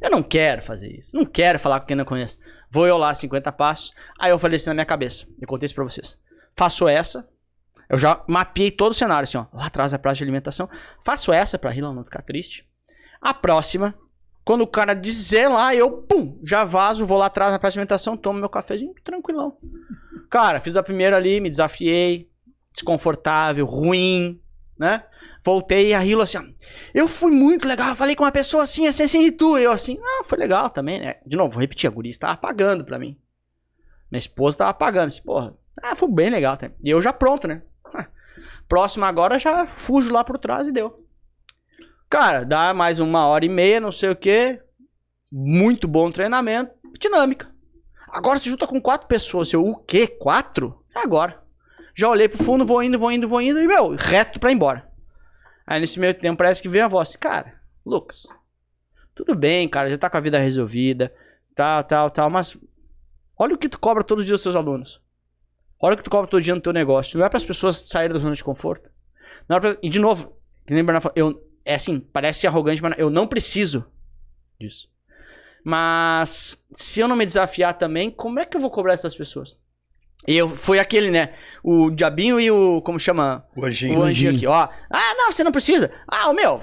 Eu 0.00 0.10
não 0.10 0.22
quero 0.22 0.62
fazer 0.62 0.90
isso. 0.92 1.16
Não 1.16 1.24
quero 1.24 1.58
falar 1.58 1.80
com 1.80 1.86
quem 1.86 1.96
não 1.96 2.04
conhece. 2.04 2.38
Vou 2.70 2.86
eu 2.86 2.98
lá, 2.98 3.14
50 3.14 3.50
passos. 3.52 3.92
Aí 4.18 4.30
eu 4.30 4.38
falei 4.38 4.56
assim 4.56 4.68
na 4.68 4.74
minha 4.74 4.86
cabeça. 4.86 5.26
Eu 5.40 5.48
contei 5.48 5.66
isso 5.66 5.74
pra 5.74 5.84
vocês. 5.84 6.18
Faço 6.54 6.88
essa. 6.88 7.28
Eu 7.88 7.98
já 7.98 8.22
mapeei 8.26 8.70
todo 8.70 8.92
o 8.92 8.94
cenário, 8.94 9.24
assim, 9.24 9.38
ó. 9.38 9.46
Lá 9.52 9.66
atrás 9.66 9.94
a 9.94 9.98
praça 9.98 10.18
de 10.18 10.24
alimentação. 10.24 10.68
Faço 11.04 11.32
essa 11.32 11.58
pra 11.58 11.74
Hila 11.74 11.94
não 11.94 12.04
ficar 12.04 12.22
triste. 12.22 12.68
A 13.20 13.32
próxima, 13.32 13.94
quando 14.46 14.60
o 14.60 14.66
cara 14.68 14.94
dizer 14.94 15.48
lá, 15.48 15.74
eu, 15.74 15.90
pum, 15.90 16.38
já 16.44 16.64
vazo, 16.64 17.04
vou 17.04 17.18
lá 17.18 17.26
atrás 17.26 17.50
na 17.50 17.58
praça 17.58 17.72
de 17.72 17.80
alimentação, 17.80 18.16
tomo 18.16 18.38
meu 18.38 18.48
cafezinho, 18.48 18.94
tranquilão. 19.02 19.58
Cara, 20.30 20.60
fiz 20.60 20.76
a 20.76 20.84
primeira 20.84 21.16
ali, 21.16 21.40
me 21.40 21.50
desafiei, 21.50 22.30
desconfortável, 22.72 23.66
ruim, 23.66 24.40
né? 24.78 25.02
Voltei 25.44 25.94
a 25.94 26.04
Hilo 26.04 26.22
assim, 26.22 26.38
ó, 26.38 26.44
eu 26.94 27.08
fui 27.08 27.32
muito 27.32 27.66
legal, 27.66 27.96
falei 27.96 28.14
com 28.14 28.22
uma 28.22 28.30
pessoa 28.30 28.62
assim, 28.62 28.86
assim, 28.86 29.02
assim, 29.02 29.26
e 29.26 29.32
tu? 29.32 29.58
Eu 29.58 29.72
assim, 29.72 29.98
ah, 30.00 30.22
foi 30.22 30.38
legal 30.38 30.70
também, 30.70 31.00
né? 31.00 31.16
De 31.26 31.36
novo, 31.36 31.54
vou 31.54 31.60
repetir, 31.60 31.88
a 31.88 31.92
guria 31.92 32.10
estava 32.10 32.36
pagando 32.36 32.84
pra 32.84 33.00
mim. 33.00 33.18
Minha 34.08 34.20
esposa 34.20 34.58
tava 34.58 34.74
pagando, 34.74 35.08
assim, 35.08 35.22
porra, 35.22 35.56
ah, 35.82 35.96
foi 35.96 36.08
bem 36.08 36.30
legal, 36.30 36.56
tá? 36.56 36.70
E 36.84 36.88
eu 36.88 37.02
já 37.02 37.12
pronto, 37.12 37.48
né? 37.48 37.62
Próximo 38.68 39.06
agora, 39.06 39.40
já 39.40 39.66
fujo 39.66 40.12
lá 40.12 40.22
por 40.22 40.38
trás 40.38 40.68
e 40.68 40.72
deu. 40.72 41.04
Cara, 42.08 42.44
dá 42.44 42.72
mais 42.72 42.98
uma 43.00 43.26
hora 43.26 43.44
e 43.44 43.48
meia, 43.48 43.80
não 43.80 43.90
sei 43.90 44.10
o 44.10 44.16
que. 44.16 44.60
Muito 45.30 45.88
bom 45.88 46.10
treinamento. 46.10 46.72
Dinâmica. 46.98 47.50
Agora 48.12 48.38
se 48.38 48.48
junta 48.48 48.66
com 48.66 48.80
quatro 48.80 49.08
pessoas. 49.08 49.52
Eu, 49.52 49.64
o 49.64 49.76
quê? 49.76 50.06
Quatro? 50.06 50.84
É 50.94 51.00
agora. 51.00 51.42
Já 51.94 52.08
olhei 52.08 52.28
pro 52.28 52.42
fundo, 52.42 52.64
vou 52.64 52.82
indo, 52.82 52.98
vou 52.98 53.10
indo, 53.10 53.28
vou 53.28 53.40
indo. 53.40 53.58
E, 53.58 53.66
meu, 53.66 53.96
reto 53.96 54.38
pra 54.38 54.50
ir 54.50 54.54
embora. 54.54 54.88
Aí 55.66 55.80
nesse 55.80 55.98
meio 55.98 56.14
tempo 56.14 56.38
parece 56.38 56.62
que 56.62 56.68
veio 56.68 56.84
a 56.84 56.88
voz. 56.88 57.16
Cara, 57.16 57.60
Lucas, 57.84 58.26
tudo 59.14 59.34
bem, 59.34 59.68
cara. 59.68 59.90
Já 59.90 59.98
tá 59.98 60.08
com 60.08 60.16
a 60.16 60.20
vida 60.20 60.38
resolvida. 60.38 61.12
Tal, 61.54 61.82
tal, 61.84 62.10
tal. 62.10 62.30
Mas 62.30 62.56
olha 63.36 63.54
o 63.54 63.58
que 63.58 63.68
tu 63.68 63.80
cobra 63.80 64.04
todos 64.04 64.22
os 64.22 64.26
dias 64.26 64.38
dos 64.38 64.42
seus 64.42 64.56
alunos. 64.56 65.02
Olha 65.80 65.94
o 65.94 65.96
que 65.96 66.04
tu 66.04 66.10
cobra 66.10 66.30
todo 66.30 66.40
dia 66.42 66.54
no 66.54 66.60
teu 66.60 66.72
negócio. 66.72 67.18
Não 67.18 67.26
é 67.26 67.28
para 67.28 67.38
as 67.38 67.44
pessoas 67.44 67.88
saírem 67.88 68.14
da 68.14 68.20
zona 68.20 68.34
de 68.34 68.44
conforto. 68.44 68.88
Não 69.48 69.56
é 69.56 69.60
pra... 69.60 69.76
E 69.82 69.88
de 69.88 69.98
novo, 69.98 70.36
que 70.66 70.72
nem 70.72 70.82
o 70.82 70.86
Bernardo 70.86 71.02
falou, 71.02 71.14
eu, 71.16 71.45
é 71.66 71.74
assim, 71.74 71.98
parece 72.00 72.46
arrogante, 72.46 72.80
mas 72.82 72.94
eu 72.96 73.10
não 73.10 73.26
preciso 73.26 73.84
disso. 74.58 74.88
Mas 75.64 76.64
se 76.72 77.00
eu 77.00 77.08
não 77.08 77.16
me 77.16 77.26
desafiar 77.26 77.74
também, 77.74 78.08
como 78.10 78.38
é 78.38 78.46
que 78.46 78.56
eu 78.56 78.60
vou 78.60 78.70
cobrar 78.70 78.94
essas 78.94 79.16
pessoas? 79.16 79.58
E 80.26 80.36
eu 80.36 80.48
foi 80.48 80.78
aquele, 80.78 81.10
né? 81.10 81.34
O 81.62 81.90
diabinho 81.90 82.40
e 82.40 82.50
o. 82.50 82.80
Como 82.82 82.98
chama? 82.98 83.44
O 83.54 83.62
O 83.62 83.64
anjinho. 83.64 84.02
anjinho 84.02 84.34
aqui, 84.34 84.46
ó. 84.46 84.68
Ah, 84.90 85.14
não, 85.16 85.30
você 85.30 85.44
não 85.44 85.52
precisa. 85.52 85.90
Ah, 86.06 86.30
o 86.30 86.32
meu. 86.32 86.62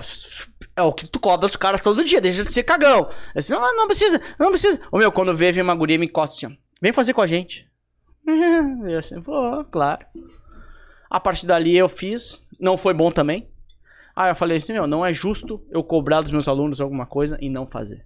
É 0.75 0.81
o 0.81 0.91
que 0.91 1.07
tu 1.07 1.19
cobra 1.19 1.47
dos 1.47 1.55
caras 1.55 1.81
todo 1.81 2.03
dia, 2.03 2.19
deixa 2.19 2.43
de 2.43 2.51
ser 2.51 2.63
cagão. 2.63 3.09
Eu 3.35 3.39
disse, 3.39 3.51
não, 3.51 3.77
não 3.77 3.85
precisa, 3.87 4.19
não 4.39 4.49
precisa. 4.49 4.81
O 4.91 4.97
meu, 4.97 5.11
quando 5.11 5.35
vê, 5.35 5.51
vem 5.51 5.61
uma 5.63 5.75
guria 5.75 5.95
e 5.95 5.99
me 5.99 6.07
encosta 6.07 6.35
assim. 6.47 6.57
Vem 6.81 6.91
fazer 6.91 7.13
com 7.13 7.21
a 7.21 7.27
gente. 7.27 7.69
Eu 8.87 8.99
assim, 8.99 9.19
vou, 9.19 9.63
claro. 9.65 10.05
A 11.09 11.19
partir 11.19 11.45
dali 11.45 11.77
eu 11.77 11.87
fiz. 11.87 12.45
Não 12.59 12.75
foi 12.75 12.93
bom 12.93 13.11
também. 13.11 13.47
Aí 14.15 14.31
eu 14.31 14.35
falei 14.35 14.57
assim, 14.57 14.73
meu, 14.73 14.85
não 14.85 15.05
é 15.05 15.11
justo 15.11 15.65
eu 15.71 15.83
cobrar 15.83 16.21
dos 16.21 16.31
meus 16.31 16.47
alunos 16.47 16.79
alguma 16.79 17.05
coisa 17.05 17.37
e 17.41 17.49
não 17.49 17.65
fazer. 17.65 18.05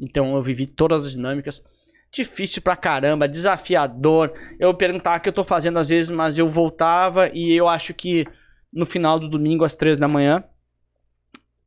Então 0.00 0.34
eu 0.34 0.42
vivi 0.42 0.66
todas 0.66 1.06
as 1.06 1.12
dinâmicas. 1.12 1.64
Difícil 2.12 2.60
pra 2.60 2.76
caramba, 2.76 3.26
desafiador. 3.26 4.32
Eu 4.58 4.74
perguntava 4.74 5.16
o 5.16 5.20
que 5.20 5.28
eu 5.28 5.32
tô 5.32 5.42
fazendo 5.42 5.78
às 5.78 5.88
vezes, 5.88 6.10
mas 6.10 6.36
eu 6.36 6.48
voltava 6.48 7.30
e 7.32 7.52
eu 7.52 7.68
acho 7.68 7.94
que 7.94 8.26
no 8.72 8.84
final 8.84 9.18
do 9.18 9.28
domingo, 9.28 9.64
às 9.64 9.74
três 9.76 9.98
da 9.98 10.08
manhã, 10.08 10.44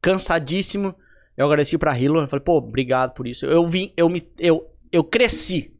cansadíssimo, 0.01 0.95
eu 1.35 1.45
agradeci 1.45 1.77
pra 1.77 1.97
Hilo. 1.97 2.19
Eu 2.19 2.27
falei, 2.27 2.43
pô, 2.43 2.57
obrigado 2.57 3.13
por 3.13 3.25
isso. 3.25 3.45
Eu 3.45 3.67
vim, 3.67 3.93
eu 3.97 4.07
me. 4.07 4.21
Eu, 4.37 4.71
eu 4.91 5.03
cresci. 5.03 5.75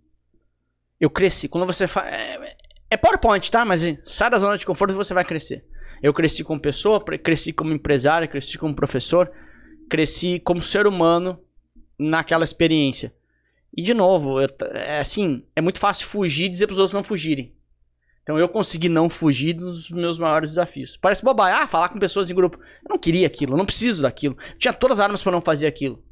Eu 0.99 1.09
cresci. 1.09 1.47
Quando 1.47 1.65
você 1.65 1.87
faz. 1.87 2.11
É, 2.11 2.57
é 2.89 2.97
PowerPoint, 2.97 3.51
tá? 3.51 3.63
Mas 3.63 3.81
sai 4.05 4.29
da 4.29 4.37
zona 4.37 4.57
de 4.57 4.65
conforto 4.65 4.91
e 4.91 4.95
você 4.95 5.13
vai 5.13 5.23
crescer. 5.23 5.65
Eu 6.01 6.13
cresci 6.13 6.43
como 6.43 6.59
pessoa, 6.59 7.03
cresci 7.03 7.53
como 7.53 7.73
empresário, 7.73 8.27
cresci 8.27 8.57
como 8.57 8.75
professor, 8.75 9.31
cresci 9.89 10.39
como 10.39 10.61
ser 10.61 10.87
humano 10.87 11.39
naquela 11.97 12.43
experiência. 12.43 13.13
E 13.75 13.81
de 13.81 13.93
novo, 13.93 14.41
eu 14.41 14.49
é 14.73 14.99
assim, 14.99 15.43
é 15.55 15.61
muito 15.61 15.79
fácil 15.79 16.07
fugir 16.07 16.45
e 16.45 16.49
dizer 16.49 16.67
pros 16.67 16.79
outros 16.79 16.93
não 16.93 17.03
fugirem. 17.03 17.53
Então 18.23 18.39
eu 18.39 18.49
consegui 18.49 18.89
não 18.89 19.09
fugir 19.09 19.53
dos 19.53 19.91
meus 19.91 20.17
maiores 20.17 20.49
desafios. 20.49 20.97
Parece 20.97 21.23
bobagem, 21.23 21.61
ah, 21.61 21.67
falar 21.67 21.89
com 21.89 21.99
pessoas 21.99 22.31
em 22.31 22.33
grupo. 22.35 22.57
Eu 22.57 22.89
não 22.89 22.97
queria 22.97 23.27
aquilo, 23.27 23.53
eu 23.53 23.57
não 23.57 23.65
preciso 23.65 24.01
daquilo. 24.01 24.35
Eu 24.53 24.57
tinha 24.57 24.73
todas 24.73 24.99
as 24.99 25.03
armas 25.03 25.21
para 25.21 25.31
não 25.31 25.41
fazer 25.41 25.67
aquilo. 25.67 26.03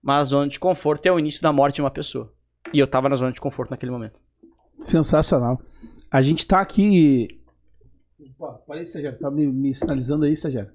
Mas 0.00 0.18
a 0.18 0.24
zona 0.24 0.48
de 0.48 0.60
conforto 0.60 1.06
é 1.06 1.12
o 1.12 1.18
início 1.18 1.42
da 1.42 1.52
morte 1.52 1.76
de 1.76 1.80
uma 1.80 1.90
pessoa. 1.90 2.32
E 2.72 2.78
eu 2.78 2.86
tava 2.86 3.08
na 3.08 3.16
zona 3.16 3.32
de 3.32 3.40
conforto 3.40 3.70
naquele 3.70 3.90
momento. 3.90 4.20
Sensacional. 4.78 5.60
A 6.10 6.22
gente 6.22 6.46
tá 6.46 6.60
aqui. 6.60 7.39
Opa, 8.40 8.58
Parei, 8.66 8.84
estagiário. 8.84 9.18
Tá 9.18 9.30
me, 9.30 9.46
me 9.46 9.74
sinalizando 9.74 10.24
aí, 10.24 10.32
estagiário. 10.32 10.70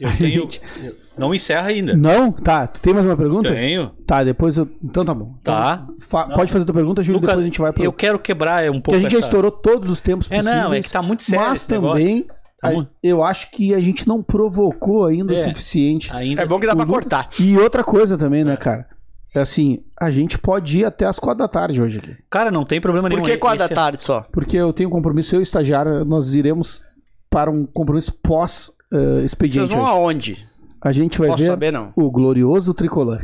Eu 0.00 0.10
tenho. 0.18 0.48
eu- 0.82 0.92
Não 1.18 1.34
encerra 1.34 1.68
ainda. 1.68 1.94
Não? 1.94 2.32
Tá. 2.32 2.66
Tu 2.66 2.80
tem 2.80 2.94
mais 2.94 3.04
uma 3.06 3.16
pergunta? 3.16 3.52
Tenho. 3.52 3.90
Tá, 4.06 4.24
depois 4.24 4.56
eu. 4.56 4.68
Então 4.82 5.04
tá 5.04 5.12
bom. 5.14 5.34
Tá. 5.44 5.86
Fa-. 6.00 6.28
Pode 6.34 6.50
fazer 6.52 6.64
tua 6.64 6.74
pergunta, 6.74 7.02
Júlio, 7.02 7.20
Lucas, 7.20 7.28
depois 7.30 7.42
a 7.44 7.46
gente 7.46 7.60
vai 7.60 7.72
pro. 7.72 7.84
Eu 7.84 7.92
quero 7.92 8.18
quebrar 8.18 8.64
um 8.70 8.72
pouco. 8.74 8.82
Porque 8.84 8.96
a 8.96 9.00
gente 9.00 9.12
já 9.12 9.18
essa- 9.18 9.28
estourou 9.28 9.50
todos 9.50 9.90
os 9.90 10.00
tempos 10.00 10.30
É, 10.30 10.36
possíveis. 10.38 10.62
não, 10.64 10.72
é 10.74 10.80
que 10.80 10.90
tá 10.90 11.02
muito 11.02 11.22
sério. 11.22 11.46
Mas 11.46 11.66
também, 11.66 12.22
Tá 12.60 12.68
a- 12.70 12.86
eu 13.02 13.22
acho 13.22 13.50
que 13.50 13.74
a 13.74 13.80
gente 13.80 14.08
não 14.08 14.22
provocou 14.22 15.04
ainda 15.04 15.32
o 15.32 15.34
É. 15.34 15.38
suficiente. 15.38 16.10
Ainda. 16.14 16.42
É 16.42 16.46
bom 16.46 16.58
que 16.58 16.66
dá 16.66 16.72
O 16.72 16.76
pra 16.76 16.86
cortar. 16.86 17.28
E 17.38 17.56
outra 17.58 17.84
coisa 17.84 18.16
também, 18.18 18.40
É. 18.40 18.44
né, 18.44 18.56
cara? 18.56 18.86
É 19.34 19.40
assim, 19.40 19.82
a 20.00 20.10
gente 20.12 20.38
pode 20.38 20.78
ir 20.78 20.84
até 20.84 21.04
as 21.06 21.18
quatro 21.18 21.38
da 21.38 21.48
tarde 21.48 21.82
hoje 21.82 21.98
aqui. 21.98 22.16
Cara, 22.30 22.50
não 22.52 22.64
tem 22.64 22.80
problema 22.80 23.08
Por 23.08 23.16
nenhum. 23.16 23.28
que 23.28 23.36
quatro 23.36 23.58
da 23.58 23.64
Esse- 23.64 23.74
tarde 23.74 24.00
só? 24.00 24.20
Porque 24.32 24.56
eu 24.56 24.72
tenho 24.72 24.88
um 24.88 24.92
compromisso, 24.92 25.34
eu 25.34 25.40
e 25.40 25.42
o 25.42 25.42
estagiário, 25.42 26.04
nós 26.04 26.34
iremos 26.34 26.84
para 27.28 27.50
um 27.50 27.66
compromisso 27.66 28.12
Vocês 28.12 28.20
pós-expediente 28.22 29.74
vão 29.74 29.82
hoje. 29.82 29.90
aonde? 29.92 30.46
A 30.80 30.92
gente 30.92 31.18
vai 31.18 31.28
Posso 31.28 31.42
ver 31.42 31.48
saber, 31.48 31.72
não? 31.72 31.92
o 31.96 32.10
glorioso 32.10 32.72
tricolor. 32.74 33.18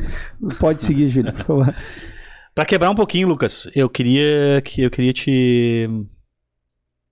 Pode 0.59 0.83
seguir, 0.83 1.09
Júlio, 1.09 1.33
por 1.33 1.45
favor. 1.45 1.75
Pra 2.55 2.65
quebrar 2.65 2.91
um 2.91 2.95
pouquinho, 2.97 3.29
Lucas, 3.29 3.69
eu 3.75 3.89
queria 3.89 4.61
que 4.65 4.83
eu 4.83 4.91
queria 4.91 5.13
te 5.13 5.89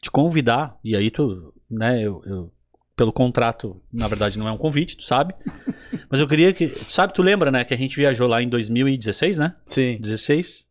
te 0.03 0.11
convidar 0.11 0.77
e 0.85 0.97
aí 0.97 1.11
tu, 1.11 1.53
né, 1.71 2.03
eu, 2.03 2.21
eu- 2.27 2.53
pelo 2.99 3.13
contrato, 3.13 3.81
na 3.93 4.07
verdade 4.09 4.39
não 4.39 4.47
é 4.49 4.53
um 4.53 4.59
convite, 4.59 4.97
tu 4.97 5.05
sabe? 5.05 5.33
Mas 6.11 6.21
eu 6.21 6.27
queria 6.29 6.53
que, 6.53 6.67
tu 6.69 6.91
sabe, 6.93 7.15
tu 7.15 7.23
lembra, 7.23 7.51
né, 7.51 7.65
que 7.65 7.73
a 7.73 7.77
gente 7.79 7.97
viajou 7.97 8.27
lá 8.29 8.43
em 8.43 8.49
2016, 8.49 9.39
né? 9.39 9.55
Sim. 9.65 9.97
16. 10.01 10.67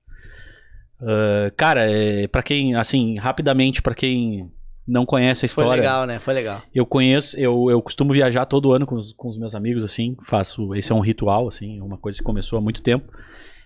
Ah, 1.01 1.51
cara, 1.55 1.89
é, 1.89 2.27
para 2.27 2.43
quem, 2.43 2.75
assim, 2.75 3.17
rapidamente 3.17 3.81
pra 3.81 3.93
quem 3.95 4.51
não 4.87 5.05
conhece 5.05 5.45
a 5.45 5.49
Foi 5.49 5.63
história, 5.63 5.81
legal, 5.81 6.05
né? 6.05 6.19
Foi 6.19 6.33
legal. 6.33 6.61
eu 6.73 6.85
conheço, 6.85 7.37
eu, 7.39 7.69
eu 7.69 7.81
costumo 7.81 8.13
viajar 8.13 8.45
todo 8.45 8.71
ano 8.71 8.85
com 8.85 8.95
os, 8.95 9.13
com 9.13 9.27
os 9.27 9.37
meus 9.37 9.53
amigos, 9.53 9.83
assim, 9.83 10.15
faço, 10.23 10.73
esse 10.75 10.91
é 10.91 10.95
um 10.95 10.99
ritual, 11.01 11.47
assim, 11.47 11.79
é 11.79 11.83
uma 11.83 11.97
coisa 11.97 12.17
que 12.17 12.23
começou 12.23 12.57
há 12.57 12.61
muito 12.61 12.81
tempo. 12.81 13.11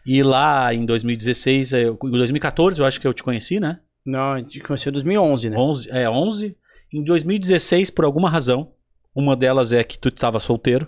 E 0.06 0.24
lá 0.24 0.74
em 0.74 0.84
2016, 0.86 1.74
eu- 1.74 1.98
em 2.06 2.12
2014 2.12 2.80
eu 2.82 2.86
acho 2.88 3.00
que 3.00 3.08
eu 3.08 3.14
te 3.14 3.22
conheci, 3.24 3.60
né? 3.60 3.80
Não, 4.04 4.34
a 4.34 4.40
gente 4.40 4.60
conheceu 4.62 4.90
em 4.90 4.94
2011, 4.94 5.50
né? 5.52 5.58
11, 5.58 5.90
é, 5.92 6.10
11. 6.10 6.56
Em 6.94 7.04
2016, 7.04 7.90
por 7.90 8.06
alguma 8.06 8.30
razão, 8.30 8.72
uma 9.16 9.36
delas 9.36 9.72
é 9.72 9.84
que 9.84 9.98
tu 9.98 10.10
estava 10.10 10.40
solteiro. 10.40 10.88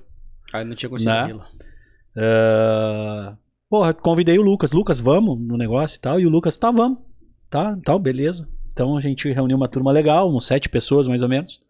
Aí 0.54 0.62
Ah, 0.62 0.66
não 0.66 0.76
tinha 0.76 0.89
conhecido 0.89 1.12
Né? 1.12 1.39
Ah, 2.18 3.36
porra, 3.70 3.93
convidei 3.93 4.38
o 4.38 4.41
Lucas. 4.41 4.72
Lucas, 4.72 4.99
vamos 4.99 5.39
no 5.39 5.58
negócio 5.58 5.97
e 5.97 5.99
tal. 5.99 6.20
E 6.20 6.26
o 6.26 6.30
Lucas, 6.30 6.56
tá, 6.56 6.72
vamos. 6.72 6.99
Tá, 7.49 7.78
tal, 7.84 7.99
beleza. 7.99 8.47
Então 8.72 8.97
a 8.97 9.01
gente 9.01 9.32
reuniu 9.32 9.56
uma 9.58 9.68
turma 9.68 9.91
legal, 9.91 10.34
uns 10.34 10.45
sete 10.45 10.68
pessoas 10.70 11.08
mais 11.08 11.22
ou 11.22 11.30
menos. 11.30 11.62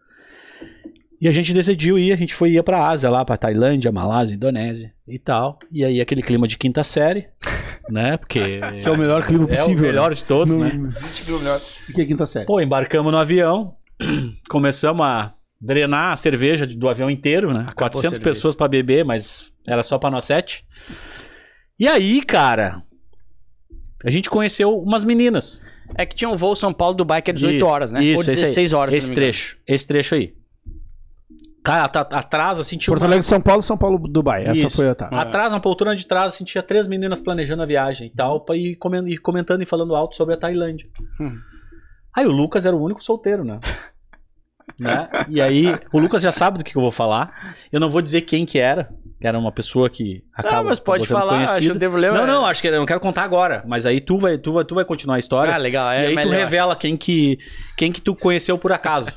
E 1.20 1.28
a 1.28 1.32
gente 1.32 1.54
decidiu 1.54 1.98
ir, 1.98 2.12
a 2.12 2.18
gente 2.18 2.34
foi 2.36 2.52
ia 2.52 2.64
pra 2.64 2.90
Ásia, 2.90 3.10
lá 3.10 3.24
pra 3.24 3.38
Tailândia, 3.38 3.92
Malásia, 3.94 4.36
Indonésia 4.36 4.94
e 5.08 5.18
tal. 5.18 5.58
E 5.72 5.84
aí 5.86 6.02
aquele 6.02 6.22
clima 6.22 6.48
de 6.48 6.58
quinta 6.58 6.84
série, 6.84 7.28
né? 7.90 8.18
Porque 8.18 8.60
Que 8.82 8.88
é 8.88 8.92
o 8.92 8.98
melhor 8.98 9.26
clima 9.26 9.46
é 9.46 9.56
possível. 9.56 9.78
o 9.84 9.88
melhor 9.88 10.10
né? 10.10 10.16
de 10.16 10.24
todos, 10.26 10.54
Não 10.54 10.64
né? 10.66 10.72
existe 10.76 11.24
clima 11.24 11.40
melhor 11.40 11.60
do 11.60 11.94
que 11.94 12.02
a 12.02 12.06
quinta 12.06 12.26
série. 12.26 12.46
Pô, 12.46 12.60
embarcamos 12.60 13.10
no 13.12 13.18
avião, 13.18 13.74
começamos 14.50 15.06
a 15.06 15.34
drenar 15.60 16.12
a 16.14 16.18
cerveja 16.18 16.66
do 16.68 16.90
avião 16.90 17.10
inteiro, 17.10 17.54
né? 17.54 17.68
400 17.76 17.96
a 17.96 18.02
cerveja. 18.16 18.22
pessoas 18.22 18.56
pra 18.56 18.68
beber, 18.68 19.06
mas 19.06 19.54
era 19.68 19.82
só 19.84 19.98
pra 19.98 20.12
nós 20.12 20.26
sete. 20.26 20.66
E 21.80 21.88
aí, 21.88 22.22
cara, 22.22 22.84
a 24.04 24.10
gente 24.10 24.30
conheceu 24.30 24.78
umas 24.78 25.04
meninas. 25.06 25.62
É 25.96 26.06
que 26.06 26.16
tinha 26.16 26.30
um 26.30 26.38
voo 26.38 26.56
São 26.56 26.74
Paulo-Dubai 26.74 27.22
que 27.22 27.30
é 27.32 27.34
18 27.34 27.56
Isso, 27.58 27.66
horas, 27.66 27.92
né? 27.92 28.04
isso, 28.04 28.16
Ou 28.18 28.22
esse 28.22 28.30
aí. 28.32 28.36
16 28.38 28.74
horas, 28.74 28.94
se 28.94 28.98
Esse 28.98 29.14
trecho, 29.14 29.58
esse 29.68 29.88
trecho 29.88 30.16
aí. 30.16 30.34
Cara, 31.64 31.88
tá- 31.88 32.02
atrás, 32.02 32.60
assim, 32.60 32.78
tinha 32.78 32.92
Porto 32.92 33.04
uma- 33.04 33.08
Alegre, 33.08 33.24
São 33.26 33.40
Paulo, 33.40 33.62
São 33.64 33.78
Paulo, 33.78 33.98
Dubai. 33.98 34.44
Essa 34.44 34.68
Isso. 34.68 34.76
foi 34.76 34.90
a 34.90 34.96
tá. 34.96 35.08
Atrás, 35.08 35.52
na 35.52 35.62
poltrona 35.62 35.96
de 35.96 36.06
trás, 36.06 36.34
assim, 36.34 36.44
tinha 36.44 36.62
três 36.62 36.88
meninas 36.88 37.22
planejando 37.22 37.64
a 37.64 37.66
viagem 37.66 38.08
e 38.08 38.10
tal, 38.10 38.42
pra 38.44 38.58
ir 38.58 38.76
comen- 38.76 39.08
ir 39.08 39.18
comentando 39.20 39.62
e 39.62 39.66
falando 39.66 39.96
alto 39.96 40.16
sobre 40.16 40.34
a 40.34 40.38
Tailândia. 40.38 40.88
Hum. 41.22 41.38
Aí 42.14 42.26
o 42.26 42.32
Lucas 42.32 42.66
era 42.66 42.76
o 42.76 42.84
único 42.84 43.02
solteiro, 43.04 43.44
né? 43.46 43.60
Né? 44.80 45.08
E 45.30 45.42
aí, 45.42 45.76
o 45.92 46.00
Lucas 46.00 46.22
já 46.24 46.32
sabe 46.32 46.58
do 46.58 46.64
que, 46.64 46.76
eu 46.76 46.82
vou 46.82 46.92
falar. 46.92 47.56
Eu 47.72 47.80
não 47.80 47.90
vou 47.90 48.02
dizer 48.02 48.22
quem 48.22 48.46
que 48.46 48.58
era, 48.58 48.90
que 49.20 49.28
era 49.28 49.38
uma 49.38 49.52
pessoa 49.52 49.90
que 49.90 50.24
acaba 50.34 50.58
Não, 50.58 50.64
mas 50.66 50.80
pode 50.80 51.08
falar, 51.08 51.44
acho 51.44 51.62
que 51.62 51.70
não 51.70 51.78
tem 51.78 51.90
problema. 51.90 52.18
Não, 52.18 52.26
não, 52.26 52.46
acho 52.46 52.62
que 52.62 52.68
eu 52.68 52.72
não 52.80 52.86
quero 52.86 53.00
contar 53.00 53.24
agora, 53.24 53.64
mas 53.68 53.86
aí 53.86 54.02
tu 54.02 54.18
vai, 54.18 54.38
tu 54.38 54.54
vai, 54.54 54.66
tu 54.66 54.76
vai 54.76 54.84
continuar 54.86 55.18
a 55.18 55.20
história. 55.20 55.54
Ah, 55.54 55.58
legal. 55.58 55.92
e 55.94 55.96
É 55.96 56.00
aí 56.08 56.14
tu 56.14 56.16
melhor. 56.16 56.36
revela 56.36 56.76
quem 56.76 56.98
que, 56.98 57.38
quem 57.78 57.92
que 57.92 58.02
tu 58.02 58.16
conheceu 58.16 58.58
por 58.58 58.72
acaso. 58.72 59.12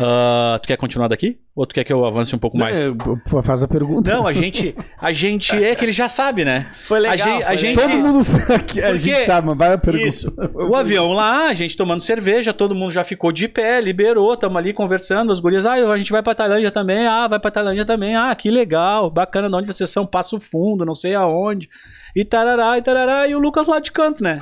Ah, 0.00 0.58
tu 0.62 0.68
quer 0.68 0.76
continuar 0.76 1.08
daqui? 1.08 1.38
Ou 1.56 1.66
tu 1.66 1.74
quer 1.74 1.82
que 1.82 1.92
eu 1.92 2.04
avance 2.04 2.34
um 2.34 2.38
pouco 2.38 2.56
mais? 2.56 2.78
É, 2.78 3.42
faz 3.42 3.62
a 3.64 3.68
pergunta. 3.68 4.12
Não, 4.12 4.26
a 4.26 4.32
gente, 4.32 4.74
a 5.00 5.12
gente 5.12 5.52
é 5.56 5.74
que 5.74 5.84
ele 5.84 5.90
já 5.92 6.08
sabe, 6.08 6.44
né? 6.44 6.70
Foi 6.86 7.00
legal. 7.00 7.26
A 7.26 7.30
gente- 7.30 7.42
a 7.44 7.56
gente-. 7.56 7.80
Todo 7.80 7.98
mundo 7.98 8.22
sabe, 8.22 8.62
que 8.64 8.80
a 8.80 8.86
Porque- 8.90 8.98
gente 8.98 9.24
sabe, 9.24 9.46
mas 9.48 9.58
vai 9.58 9.72
a 9.72 9.78
pergunta. 9.78 10.06
Isso. 10.06 10.32
O 10.54 10.76
avião 10.76 11.12
lá, 11.12 11.48
a 11.48 11.54
gente 11.54 11.76
tomando 11.76 12.00
cerveja, 12.00 12.52
todo 12.52 12.74
mundo 12.74 12.90
já 12.92 13.02
ficou 13.02 13.32
de 13.32 13.48
pé, 13.48 13.80
liberou, 13.80 14.36
tamo 14.36 14.56
ali 14.56 14.72
conversando, 14.72 15.32
as 15.32 15.40
gurias, 15.40 15.66
ah, 15.66 15.72
a 15.74 15.98
gente 15.98 16.12
vai 16.12 16.22
pra 16.22 16.34
Tailândia 16.34 16.70
também, 16.70 17.06
ah, 17.06 17.26
vai 17.26 17.40
pra 17.40 17.50
Tailândia 17.50 17.84
também, 17.84 18.14
ah, 18.14 18.32
que 18.34 18.50
legal, 18.50 19.10
bacana, 19.10 19.48
de 19.48 19.54
onde 19.56 19.66
vocês 19.66 19.90
são, 19.90 20.06
Passo 20.06 20.38
Fundo, 20.38 20.84
não 20.84 20.94
sei 20.94 21.14
aonde, 21.16 21.68
e 22.14 22.24
tarará, 22.24 22.78
e 22.78 22.82
tarará, 22.82 23.26
e 23.26 23.34
o 23.34 23.38
Lucas 23.40 23.66
lá 23.66 23.80
de 23.80 23.90
canto, 23.90 24.22
né? 24.22 24.38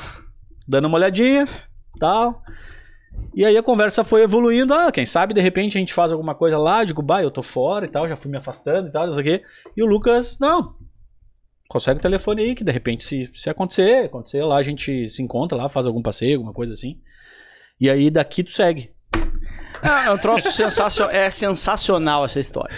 Dando 0.69 0.87
uma 0.87 0.99
olhadinha, 0.99 1.49
tal. 1.99 2.43
E 3.35 3.45
aí 3.45 3.57
a 3.57 3.63
conversa 3.63 4.03
foi 4.03 4.23
evoluindo, 4.23 4.73
ah, 4.73 4.91
quem 4.91 5.05
sabe 5.05 5.35
de 5.35 5.41
repente 5.41 5.77
a 5.77 5.81
gente 5.81 5.93
faz 5.93 6.11
alguma 6.11 6.35
coisa 6.35 6.57
lá, 6.57 6.85
digo, 6.85 7.03
bah, 7.03 7.23
eu 7.23 7.31
tô 7.31 7.43
fora 7.43 7.85
e 7.85 7.89
tal, 7.89 8.09
já 8.09 8.17
fui 8.17 8.31
me 8.31 8.39
afastando 8.39 8.89
e 8.89 8.91
tal, 8.91 9.07
não 9.07 9.15
sei 9.15 9.23
o 9.23 9.25
quê. 9.25 9.45
E 9.77 9.83
o 9.83 9.87
Lucas, 9.87 10.39
não, 10.39 10.75
consegue 11.69 11.99
o 11.99 12.03
telefone 12.03 12.43
aí, 12.43 12.55
que 12.55 12.65
de 12.65 12.73
repente 12.73 13.05
se, 13.05 13.31
se 13.35 13.51
acontecer, 13.51 14.07
acontecer 14.07 14.43
lá, 14.43 14.57
a 14.57 14.63
gente 14.63 15.09
se 15.09 15.23
encontra 15.23 15.59
lá, 15.59 15.69
faz 15.69 15.87
algum 15.87 16.03
passeio, 16.03 16.37
alguma 16.37 16.53
coisa 16.53 16.73
assim. 16.73 16.99
E 17.81 17.91
aí 17.91 18.11
daqui 18.11 18.43
tu 18.43 18.53
segue. 18.53 18.91
Ah, 19.83 20.07
é 20.07 20.11
um 20.11 20.19
troço 20.19 20.51
sensacional. 20.51 21.15
É 21.15 21.31
sensacional 21.31 22.25
essa 22.25 22.41
história. 22.41 22.75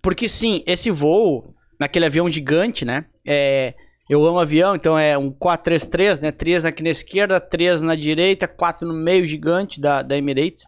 Porque 0.00 0.28
sim, 0.28 0.62
esse 0.66 0.90
voo, 0.90 1.54
naquele 1.78 2.06
avião 2.06 2.28
gigante, 2.28 2.84
né? 2.84 3.04
É, 3.24 3.74
eu 4.08 4.24
amo 4.26 4.38
avião, 4.38 4.74
então 4.74 4.98
é 4.98 5.16
um 5.16 5.30
433, 5.30 6.20
né? 6.20 6.32
Três 6.32 6.64
aqui 6.64 6.82
na 6.82 6.90
esquerda, 6.90 7.40
três 7.40 7.82
na 7.82 7.94
direita, 7.94 8.48
quatro 8.48 8.86
no 8.86 8.94
meio 8.94 9.24
gigante 9.26 9.80
da, 9.80 10.02
da 10.02 10.16
Emirates. 10.16 10.66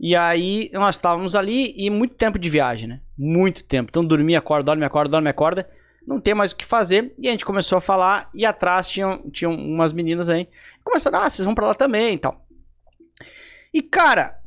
E 0.00 0.16
aí 0.16 0.70
nós 0.72 0.96
estávamos 0.96 1.36
ali 1.36 1.72
e 1.76 1.88
muito 1.90 2.14
tempo 2.14 2.38
de 2.38 2.50
viagem, 2.50 2.88
né? 2.88 3.00
Muito 3.16 3.62
tempo. 3.62 3.90
Então 3.90 4.04
dormia, 4.04 4.38
acorda, 4.38 4.64
dorme, 4.64 4.84
acorda, 4.84 5.10
dorme, 5.10 5.28
acorda. 5.28 5.70
Não 6.04 6.20
tem 6.20 6.34
mais 6.34 6.50
o 6.50 6.56
que 6.56 6.64
fazer. 6.64 7.14
E 7.18 7.28
a 7.28 7.30
gente 7.30 7.44
começou 7.44 7.78
a 7.78 7.80
falar 7.80 8.28
e 8.34 8.44
atrás 8.44 8.88
tinham, 8.88 9.30
tinham 9.30 9.54
umas 9.54 9.92
meninas 9.92 10.28
aí. 10.28 10.48
Começaram, 10.82 11.20
ah, 11.20 11.30
vocês 11.30 11.44
vão 11.44 11.54
pra 11.54 11.68
lá 11.68 11.74
também 11.74 12.14
e 12.14 12.18
tal. 12.18 12.44
E 13.72 13.80
cara, 13.80 14.40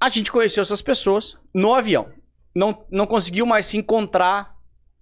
a 0.00 0.08
gente 0.08 0.30
conheceu 0.30 0.62
essas 0.62 0.80
pessoas 0.80 1.36
no 1.52 1.74
avião. 1.74 2.08
Não, 2.54 2.86
não 2.90 3.06
conseguiu 3.06 3.44
mais 3.44 3.66
se 3.66 3.76
encontrar 3.76 4.54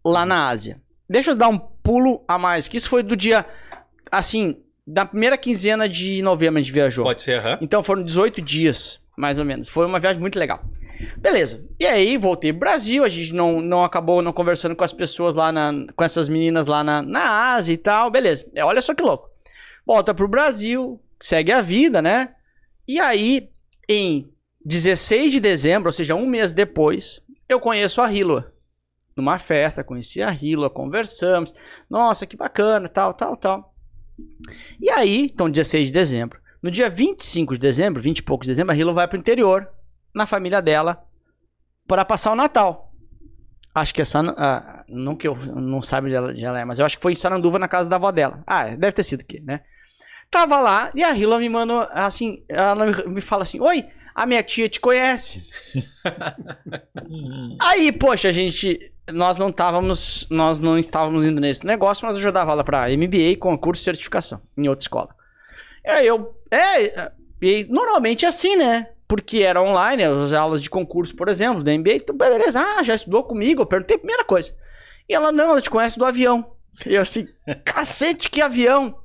lá 0.04 0.24
na 0.24 0.48
Ásia. 0.48 0.80
Deixa 1.08 1.32
eu 1.32 1.36
dar 1.36 1.48
um 1.48 1.73
pulo 1.84 2.24
a 2.26 2.38
mais, 2.38 2.66
que 2.66 2.78
isso 2.78 2.88
foi 2.88 3.02
do 3.02 3.14
dia, 3.14 3.44
assim, 4.10 4.56
da 4.86 5.04
primeira 5.04 5.36
quinzena 5.36 5.88
de 5.88 6.22
novembro 6.22 6.58
a 6.58 6.62
gente 6.62 6.72
viajou. 6.72 7.04
Pode 7.04 7.22
ser, 7.22 7.38
aham. 7.38 7.58
Então 7.60 7.82
foram 7.82 8.02
18 8.02 8.40
dias, 8.40 9.00
mais 9.16 9.38
ou 9.38 9.44
menos. 9.44 9.68
Foi 9.68 9.86
uma 9.86 10.00
viagem 10.00 10.20
muito 10.20 10.38
legal. 10.38 10.64
Beleza. 11.18 11.64
E 11.78 11.86
aí, 11.86 12.16
voltei 12.16 12.52
pro 12.52 12.60
Brasil. 12.60 13.04
A 13.04 13.08
gente 13.08 13.32
não, 13.32 13.60
não 13.60 13.84
acabou 13.84 14.22
não 14.22 14.32
conversando 14.32 14.74
com 14.74 14.84
as 14.84 14.92
pessoas 14.92 15.34
lá, 15.34 15.52
na, 15.52 15.72
com 15.94 16.02
essas 16.02 16.28
meninas 16.28 16.66
lá 16.66 16.82
na, 16.82 17.02
na 17.02 17.54
Ásia 17.54 17.74
e 17.74 17.76
tal. 17.76 18.10
Beleza. 18.10 18.50
É, 18.54 18.64
olha 18.64 18.80
só 18.80 18.94
que 18.94 19.02
louco. 19.02 19.28
Volta 19.86 20.14
pro 20.14 20.26
Brasil, 20.26 21.00
segue 21.20 21.52
a 21.52 21.60
vida, 21.60 22.00
né? 22.00 22.30
E 22.88 22.98
aí, 22.98 23.50
em 23.88 24.28
16 24.64 25.32
de 25.32 25.40
dezembro, 25.40 25.88
ou 25.88 25.92
seja, 25.92 26.14
um 26.14 26.26
mês 26.26 26.54
depois, 26.54 27.20
eu 27.48 27.60
conheço 27.60 28.00
a 28.00 28.10
Hilo. 28.10 28.44
Numa 29.16 29.38
festa, 29.38 29.84
conheci 29.84 30.22
a 30.22 30.32
Hilo, 30.32 30.68
conversamos. 30.70 31.54
Nossa, 31.88 32.26
que 32.26 32.36
bacana, 32.36 32.88
tal, 32.88 33.14
tal, 33.14 33.36
tal. 33.36 33.74
E 34.80 34.90
aí, 34.90 35.28
então, 35.32 35.48
16 35.50 35.88
de 35.88 35.92
dezembro. 35.94 36.40
No 36.62 36.70
dia 36.70 36.88
25 36.90 37.54
de 37.54 37.60
dezembro, 37.60 38.02
20 38.02 38.18
e 38.18 38.22
poucos 38.22 38.46
de 38.46 38.52
dezembro, 38.52 38.72
a 38.72 38.76
Hilo 38.76 38.94
vai 38.94 39.06
pro 39.06 39.18
interior, 39.18 39.68
na 40.14 40.26
família 40.26 40.60
dela, 40.62 41.04
para 41.86 42.04
passar 42.04 42.32
o 42.32 42.36
Natal. 42.36 42.92
Acho 43.74 43.92
que 43.94 44.00
é 44.02 44.04
San... 44.04 44.34
ah, 44.38 44.84
não 44.88 45.16
que 45.16 45.26
eu 45.28 45.34
não 45.36 45.82
saiba 45.82 46.06
onde 46.06 46.14
ela, 46.16 46.30
onde 46.30 46.44
ela 46.44 46.60
é, 46.60 46.64
mas 46.64 46.78
eu 46.78 46.86
acho 46.86 46.96
que 46.96 47.02
foi 47.02 47.12
em 47.12 47.16
Saranduva, 47.16 47.58
na 47.58 47.68
casa 47.68 47.88
da 47.90 47.96
avó 47.96 48.10
dela. 48.10 48.42
Ah, 48.46 48.68
deve 48.76 48.92
ter 48.92 49.02
sido 49.02 49.20
aqui, 49.20 49.40
né? 49.40 49.60
Tava 50.30 50.58
lá 50.60 50.90
e 50.94 51.02
a 51.04 51.16
Hilo 51.16 51.38
me 51.38 51.48
mandou 51.48 51.86
assim, 51.92 52.44
ela 52.48 52.86
me- 52.86 53.14
me 53.14 53.20
fala 53.20 53.42
assim: 53.42 53.60
"Oi, 53.60 53.84
a 54.14 54.26
minha 54.26 54.42
tia 54.42 54.68
te 54.68 54.80
conhece". 54.80 55.42
Aí, 57.60 57.92
poxa, 57.92 58.28
a 58.28 58.32
gente 58.32 58.92
nós 59.12 59.38
não 59.38 59.50
estávamos, 59.50 60.26
nós 60.30 60.60
não 60.60 60.78
estávamos 60.78 61.24
indo 61.24 61.40
nesse 61.40 61.66
negócio, 61.66 62.06
mas 62.06 62.16
eu 62.16 62.22
já 62.22 62.30
dava 62.30 62.52
aula 62.52 62.64
para 62.64 62.88
MBA, 62.88 63.36
concurso 63.38 63.82
e 63.82 63.84
certificação 63.84 64.40
em 64.56 64.68
outra 64.68 64.82
escola. 64.82 65.14
E 65.84 65.88
aí 65.88 66.06
eu, 66.06 66.34
é, 66.50 67.12
e 67.40 67.66
normalmente 67.68 68.24
é 68.24 68.28
assim, 68.28 68.56
né? 68.56 68.88
Porque 69.06 69.40
era 69.42 69.62
online, 69.62 70.02
as 70.02 70.32
aulas 70.32 70.62
de 70.62 70.70
concurso, 70.70 71.14
por 71.14 71.28
exemplo, 71.28 71.62
da 71.62 71.76
MBA, 71.76 72.00
tu, 72.06 72.14
beleza, 72.14 72.60
ah, 72.60 72.82
já 72.82 72.94
estudou 72.94 73.22
comigo, 73.22 73.62
eu 73.62 73.66
perguntei 73.66 73.96
a 73.96 73.98
primeira 73.98 74.24
coisa. 74.24 74.54
E 75.06 75.14
ela, 75.14 75.30
não, 75.30 75.50
ela 75.50 75.60
te 75.60 75.68
conhece 75.68 75.98
do 75.98 76.06
avião. 76.06 76.52
E 76.86 76.94
eu 76.94 77.02
assim, 77.02 77.28
cacete, 77.64 78.30
que 78.30 78.40
avião! 78.40 78.98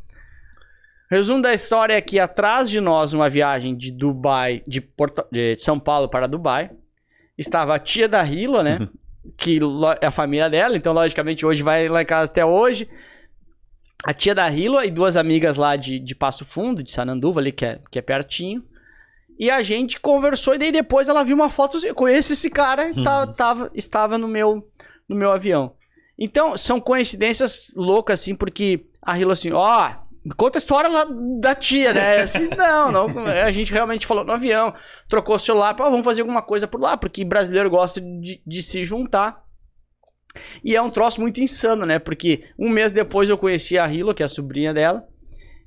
Resumo 1.12 1.42
da 1.42 1.54
história 1.54 1.96
é 1.96 2.02
que 2.02 2.20
atrás 2.20 2.70
de 2.70 2.80
nós, 2.80 3.14
uma 3.14 3.30
viagem 3.30 3.76
de 3.76 3.92
Dubai, 3.92 4.62
de, 4.66 4.80
Porto, 4.80 5.26
de 5.32 5.58
São 5.58 5.80
Paulo 5.80 6.08
para 6.08 6.28
Dubai, 6.28 6.72
estava 7.38 7.76
a 7.76 7.80
tia 7.80 8.08
da 8.08 8.24
Hila, 8.24 8.64
né? 8.64 8.80
que 9.38 9.60
é 10.02 10.06
a 10.06 10.12
família 10.12 10.50
dela, 10.50 10.76
então 10.78 10.94
logicamente 10.94 11.46
hoje 11.46 11.62
vai 11.62 11.88
lá 11.88 12.02
em 12.02 12.06
casa 12.06 12.32
até 12.32 12.46
hoje. 12.46 12.90
A 14.06 14.14
tia 14.14 14.34
da 14.34 14.50
Hila 14.50 14.86
e 14.86 14.92
duas 14.92 15.18
amigas 15.18 15.58
lá 15.58 15.76
de, 15.76 16.00
de 16.00 16.16
Passo 16.16 16.46
Fundo, 16.46 16.82
de 16.82 16.92
Sananduva 16.92 17.40
ali, 17.42 17.52
que 17.52 17.66
é, 17.66 17.82
que 17.92 18.00
é 18.00 18.02
pertinho. 18.02 18.64
E 19.38 19.50
a 19.50 19.62
gente 19.62 20.00
conversou 20.00 20.56
e 20.56 20.58
daí 20.58 20.72
depois 20.72 21.08
ela 21.10 21.24
viu 21.24 21.36
uma 21.36 21.50
foto, 21.50 21.78
eu 21.86 21.96
conheço 21.96 22.34
esse 22.34 22.50
cara, 22.50 22.90
e 22.90 23.04
tá- 23.04 23.28
tava, 23.28 23.72
estava 23.74 24.18
no 24.18 24.28
meu, 24.28 24.66
no 25.08 25.16
meu 25.16 25.32
avião. 25.32 25.74
Então, 26.18 26.58
são 26.58 26.80
coincidências 26.82 27.72
loucas, 27.76 28.20
assim, 28.22 28.36
porque 28.36 28.86
a 29.02 29.18
Hila 29.18 29.34
assim, 29.34 29.52
ó, 29.54 29.94
conta 30.36 30.58
a 30.58 30.60
história 30.60 30.90
lá 30.90 31.06
da 31.40 31.56
tia, 31.56 31.94
né? 31.94 32.22
Assim, 32.22 32.50
não, 32.50 32.92
não, 32.92 33.26
a 33.26 33.52
gente 33.52 33.72
realmente 33.72 34.08
falou 34.08 34.24
no 34.24 34.32
avião, 34.32 34.74
trocou 35.08 35.36
o 35.36 35.40
celular, 35.40 35.74
pô, 35.74 35.84
vamos 35.84 36.04
fazer 36.04 36.22
alguma 36.22 36.42
coisa 36.42 36.68
por 36.68 36.80
lá, 36.80 36.98
porque 36.98 37.24
brasileiro 37.26 37.70
gosta 37.70 38.02
de, 38.02 38.42
de 38.46 38.64
se 38.64 38.84
juntar. 38.84 39.44
E 40.64 40.76
é 40.76 40.82
um 40.82 40.90
troço 40.90 41.20
muito 41.20 41.42
insano, 41.42 41.86
né? 41.86 42.00
Porque 42.00 42.46
um 42.58 42.70
mês 42.70 42.94
depois 42.94 43.30
eu 43.30 43.38
conheci 43.38 43.78
a 43.78 43.92
Hilo, 43.92 44.14
que 44.14 44.22
é 44.22 44.26
a 44.26 44.30
sobrinha 44.30 44.74
dela, 44.74 45.04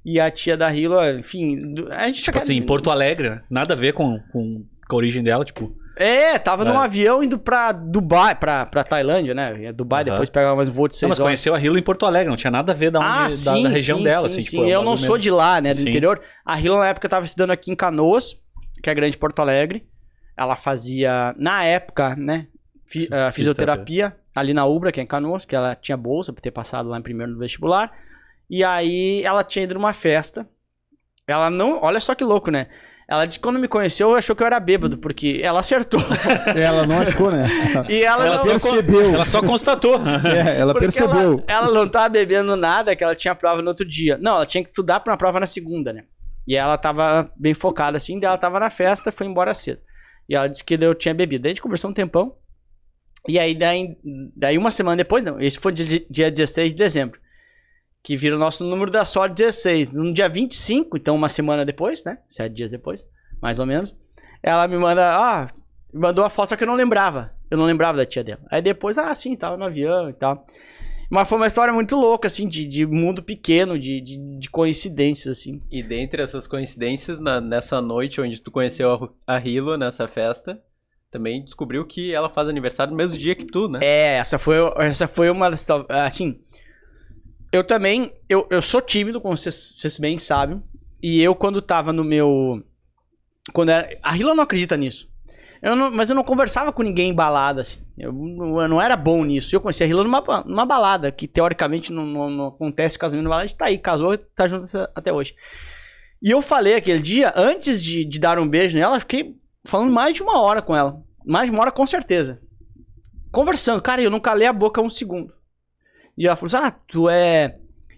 e 0.05 0.19
a 0.21 0.31
tia 0.31 0.57
da 0.57 0.73
Hilo, 0.73 1.03
enfim, 1.19 1.75
a 1.91 2.07
gente 2.07 2.23
Tipo 2.23 2.39
assim, 2.39 2.57
em 2.57 2.63
Porto 2.63 2.91
Alegre, 2.91 3.31
né? 3.31 3.43
Nada 3.51 3.75
a 3.75 3.77
ver 3.77 3.93
com, 3.93 4.19
com, 4.33 4.65
com 4.89 4.97
a 4.97 4.97
origem 4.97 5.23
dela, 5.23 5.45
tipo. 5.45 5.77
É, 5.97 6.39
tava 6.39 6.63
É. 6.63 6.67
num 6.67 6.79
avião 6.79 7.23
indo 7.23 7.39
pra 7.39 7.71
Dubai, 7.71 8.35
pra, 8.35 8.65
pra 8.67 8.83
Tailândia, 8.83 9.35
né? 9.35 9.73
Dubai, 9.73 10.03
Aham. 10.03 10.11
depois 10.13 10.31
pegava 10.31 10.57
mais 10.57 10.69
um 10.69 10.73
voo 10.73 10.89
de 10.89 10.95
Não, 10.95 10.99
seis 10.99 11.09
mas 11.11 11.21
horas. 11.21 11.27
conheceu 11.29 11.55
a 11.55 11.61
Hilo 11.61 11.79
em 11.79 11.83
Porto 11.83 12.07
Alegre, 12.07 12.31
não 12.31 12.37
tinha 12.37 12.51
nada 12.51 12.73
a 12.73 12.75
ver 12.75 12.91
da, 12.91 12.99
onde, 12.99 13.09
Ah, 13.09 13.23
da, 13.25 13.31
sim, 13.31 13.63
da 13.63 13.69
região 13.69 13.99
sim, 13.99 14.05
dela, 14.05 14.21
sim, 14.23 14.27
assim, 14.39 14.43
sim. 14.43 14.51
tipo. 14.57 14.65
é 14.65 14.71
eu 14.71 14.83
não 14.83 14.93
ou 14.93 14.97
sou 14.97 15.19
de 15.19 15.31
lá, 15.31 15.61
né, 15.61 15.75
do 15.75 15.81
Sim. 15.81 15.89
interior. 15.91 16.21
A 16.47 16.59
Hilo 16.59 16.79
na 16.79 16.89
época 16.89 17.09
tava 17.09 17.25
estudando 17.27 17.51
aqui 17.51 17.71
em 17.71 17.75
Canoas, 17.77 18.43
que 18.83 18.89
é 18.89 18.95
grande 18.95 19.19
Porto 19.19 19.41
Alegre. 19.41 19.87
Ela 20.37 20.57
fazia, 20.57 21.35
na 21.37 21.63
época, 21.65 22.17
né, 22.17 22.47
fi- 22.87 23.09
ah, 23.13 23.31
fisioterapia 23.31 24.17
ali 24.35 24.55
na 24.55 24.65
Ubra, 24.65 24.91
que 24.91 24.99
é 24.99 25.03
em 25.03 25.07
Canoas, 25.07 25.45
que 25.45 25.55
ela 25.55 25.75
tinha 25.77 25.97
bolsa 25.97 26.33
por 26.33 26.41
ter 26.41 26.51
passado 26.51 26.89
lá 26.89 26.99
em 26.99 27.03
primeiro 27.03 27.33
no 27.33 27.39
vestibular. 27.39 27.93
E 28.49 28.65
aí 28.65 29.23
ela 29.25 29.45
tinha 29.45 29.65
ido 29.65 29.75
numa 29.75 29.93
festa. 29.93 30.49
Ela 31.27 31.51
não, 31.51 31.83
olha 31.83 32.01
só 32.01 32.15
que 32.15 32.25
louco, 32.25 32.51
né? 32.51 32.67
Ela 33.09 33.27
disse 33.27 33.39
que 33.39 33.43
quando 33.43 33.59
me 33.59 33.69
conheceu, 33.69 34.15
achou 34.15 34.35
que 34.35 34.43
eu 34.43 34.47
era 34.47 34.59
bêbado, 34.61 34.97
porque 34.97 35.41
ela 35.43 35.61
acertou. 35.61 36.01
Ela 36.57 36.87
não 36.87 37.01
achou, 37.01 37.31
né? 37.31 37.45
e 37.89 38.03
ela, 38.03 38.27
Ela 38.27 38.37
não, 38.37 38.45
só 38.45 38.51
percebeu. 38.51 39.15
Ela 39.15 39.25
só 39.27 39.43
constatou. 39.43 40.01
É, 40.25 40.61
ela 40.61 40.73
Porque 40.73 40.87
percebeu. 40.87 41.43
Ela, 41.47 41.67
ela 41.67 41.75
não 41.75 41.89
tava 41.89 42.09
bebendo 42.09 42.57
nada, 42.57 42.95
que 42.97 43.03
ela 43.05 43.15
tinha 43.15 43.35
prova 43.35 43.61
no 43.61 43.69
outro 43.69 43.87
dia. 43.87 44.17
Não, 44.21 44.37
ela 44.37 44.47
tinha 44.47 44.63
que 44.63 44.71
estudar 44.71 45.01
pra 45.01 45.13
uma 45.13 45.19
prova 45.19 45.41
na 45.41 45.47
segunda, 45.47 45.93
né? 45.93 46.05
E 46.47 46.57
ela 46.57 46.79
tava 46.79 47.31
bem 47.37 47.55
focada 47.55 47.97
assim, 47.97 48.19
daí 48.19 48.29
ela 48.29 48.39
tava 48.39 48.59
na 48.59 48.71
festa, 48.71 49.13
foi 49.13 49.27
embora 49.27 49.53
cedo. 49.55 49.81
E 50.29 50.35
ela 50.35 50.49
disse 50.49 50.65
que 50.65 50.75
eu 50.75 50.95
tinha 50.95 51.15
bebido. 51.15 51.43
Daí 51.43 51.51
a 51.51 51.55
gente 51.55 51.63
conversou 51.63 51.91
um 51.91 51.95
tempão. 51.95 52.35
E 53.29 53.39
aí, 53.39 53.55
daí, 53.55 53.97
daí 54.37 54.59
uma 54.59 54.71
semana 54.71 54.97
depois, 54.97 55.23
não, 55.25 55.41
esse 55.41 55.59
foi 55.59 55.73
dia, 55.73 56.05
dia 56.11 56.31
16 56.31 56.73
de 56.73 56.79
dezembro. 56.79 57.21
Que 58.03 58.17
vira 58.17 58.35
o 58.35 58.39
nosso 58.39 58.65
número 58.65 58.91
da 58.91 59.05
sorte 59.05 59.35
16. 59.37 59.93
No 59.93 60.13
dia 60.13 60.29
25, 60.29 60.97
então 60.97 61.15
uma 61.15 61.29
semana 61.29 61.65
depois, 61.65 62.05
né? 62.05 62.19
Sete 62.29 62.53
dias 62.55 62.71
depois, 62.71 63.07
mais 63.41 63.59
ou 63.59 63.67
menos. 63.67 63.95
Ela 64.43 64.67
me 64.67 64.77
manda, 64.77 65.15
ah, 65.17 65.47
me 65.93 66.01
mandou 66.01 66.25
a 66.25 66.31
foto, 66.31 66.49
só 66.51 66.57
que 66.57 66.65
eu 66.65 66.69
não 66.69 66.75
lembrava. 66.75 67.33
Eu 67.51 67.57
não 67.59 67.65
lembrava 67.65 67.99
da 67.99 68.07
tia 68.07 68.25
dela. 68.25 68.41
Aí 68.51 68.61
depois, 68.61 68.99
ah, 68.99 69.15
sim, 69.15 69.37
tava 69.37 69.57
no 69.57 69.65
avião 69.65 70.11
e 70.11 70.15
tal. 70.15 70.45
Mas 71.09 71.29
foi 71.29 71.37
uma 71.37 71.47
história 71.47 71.73
muito 71.75 71.95
louca, 71.95 72.27
assim, 72.27 72.49
de, 72.49 72.67
de 72.67 72.87
mundo 72.87 73.23
pequeno, 73.23 73.79
de, 73.79 74.01
de, 74.01 74.39
de 74.39 74.51
coincidências, 74.51 75.39
assim. 75.39 75.61
E 75.71 75.83
dentre 75.83 76.23
essas 76.23 76.47
coincidências, 76.47 77.21
na- 77.21 77.41
nessa 77.41 77.81
noite 77.83 78.19
onde 78.21 78.41
tu 78.43 78.51
conheceu 78.51 79.13
a, 79.27 79.37
a 79.37 79.39
Hilo, 79.47 79.77
nessa 79.77 80.09
festa, 80.09 80.59
também 81.11 81.45
descobriu 81.45 81.87
que 81.87 82.15
ela 82.15 82.31
faz 82.31 82.49
aniversário 82.49 82.91
no 82.93 82.97
mesmo 82.97 83.19
dia 83.19 83.35
que 83.35 83.45
tu, 83.45 83.69
né? 83.69 83.81
É, 83.83 84.17
essa 84.17 84.39
foi, 84.39 84.57
essa 84.79 85.07
foi 85.07 85.29
uma 85.31 85.51
Assim. 85.89 86.41
Eu 87.53 87.63
também. 87.63 88.13
Eu, 88.29 88.47
eu 88.51 88.63
sou 88.63 88.81
tímido, 88.81 89.21
como 89.21 89.37
vocês, 89.37 89.99
bem 90.01 90.19
sabem. 90.19 90.63
E 91.03 91.23
eu, 91.23 91.35
quando 91.35 91.61
tava 91.61 91.93
no 91.93 92.03
meu. 92.03 92.63
Quando 93.53 93.69
era, 93.71 93.99
a 94.03 94.17
Hila 94.17 94.35
não 94.35 94.43
acredita 94.45 94.77
nisso. 94.77 95.11
Eu 95.61 95.77
não- 95.77 95.91
mas 95.93 96.09
eu 96.11 96.17
não 96.17 96.25
conversava 96.25 96.73
com 96.73 96.83
ninguém 96.83 97.11
em 97.11 97.15
balada. 97.15 97.61
assim. 97.61 97.81
Eu, 97.99 98.13
não- 98.13 98.61
eu 98.61 98.69
não 98.69 98.81
era 98.83 98.97
bom 98.97 99.25
nisso. 99.25 99.55
Eu 99.55 99.61
conheci 99.61 99.85
a 99.85 99.87
Hila 99.87 100.03
numa, 100.03 100.45
numa 100.47 100.67
balada, 100.67 101.13
que 101.13 101.29
teoricamente 101.29 101.93
não, 101.93 102.07
não, 102.07 102.31
não 102.31 102.47
acontece 102.49 102.99
casamento 102.99 103.25
numa 103.25 103.31
balada. 103.31 103.45
A 103.45 103.49
gente 103.49 103.57
tá 103.59 103.67
aí, 103.67 103.79
casou, 103.79 104.17
tá 104.17 104.49
junto 104.49 104.67
até 104.95 105.13
hoje. 105.13 105.35
E 106.23 106.31
eu 106.31 106.41
falei 106.41 106.75
aquele 106.77 107.01
dia, 107.03 107.33
antes 107.37 107.83
de, 107.83 108.05
de 108.05 108.19
dar 108.19 108.39
um 108.39 108.49
beijo 108.49 108.79
nela, 108.79 108.99
fiquei 109.01 109.37
falando 109.65 109.93
mais 109.93 110.15
de 110.15 110.23
uma 110.23 110.41
hora 110.41 110.63
com 110.63 110.75
ela. 110.75 111.03
Mais 111.25 111.47
de 111.47 111.53
uma 111.53 111.63
hora, 111.63 111.71
com 111.73 111.87
certeza 111.87 112.41
conversando. 113.33 113.81
Cara, 113.81 114.03
eu 114.03 114.11
não 114.11 114.21
calei 114.21 114.47
a 114.47 114.53
boca 114.53 114.81
um 114.83 114.91
segundo. 114.91 115.33
E 116.17 116.27
ela 116.27 116.37
falou 116.37 116.49
assim: 116.49 116.67
Ah, 116.67 116.75
tu 116.89 117.09
é. 117.09 117.57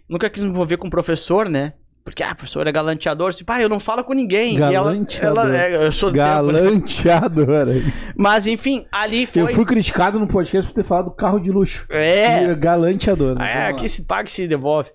Nunca 0.08 0.28
quis 0.30 0.42
me 0.42 0.50
envolver 0.50 0.76
com 0.76 0.90
professor, 0.90 1.48
né? 1.48 1.72
Porque, 2.04 2.22
ah, 2.22 2.34
professor 2.34 2.66
é 2.66 2.72
galanteador. 2.72 3.30
Assim, 3.30 3.44
pai, 3.44 3.64
eu 3.64 3.68
não 3.68 3.80
falo 3.80 4.04
com 4.04 4.12
ninguém. 4.12 4.58
E 4.58 4.62
ela- 4.62 4.72
Galanteador. 4.90 5.38
Ela, 5.46 5.56
é, 5.56 5.86
eu 5.86 5.90
sou 5.92 6.10
do 6.10 6.14
tempo, 6.18 6.52
né? 6.52 6.60
Galanteador. 6.60 7.66
Mas, 8.14 8.46
enfim, 8.46 8.86
ali 8.92 9.24
foi. 9.24 9.42
Eu 9.42 9.48
fui 9.48 9.64
criticado 9.64 10.20
no 10.20 10.28
podcast 10.28 10.70
por 10.70 10.74
ter 10.74 10.84
falado 10.84 11.10
carro 11.10 11.40
de 11.40 11.50
luxo. 11.50 11.86
É. 11.90 12.42
E 12.44 12.54
Galanteador. 12.54 13.36
mas 13.38 13.54
É, 13.54 13.66
aqui 13.68 13.88
se 13.88 14.04
paga 14.04 14.28
e 14.28 14.32
se 14.32 14.46
devolve. 14.46 14.90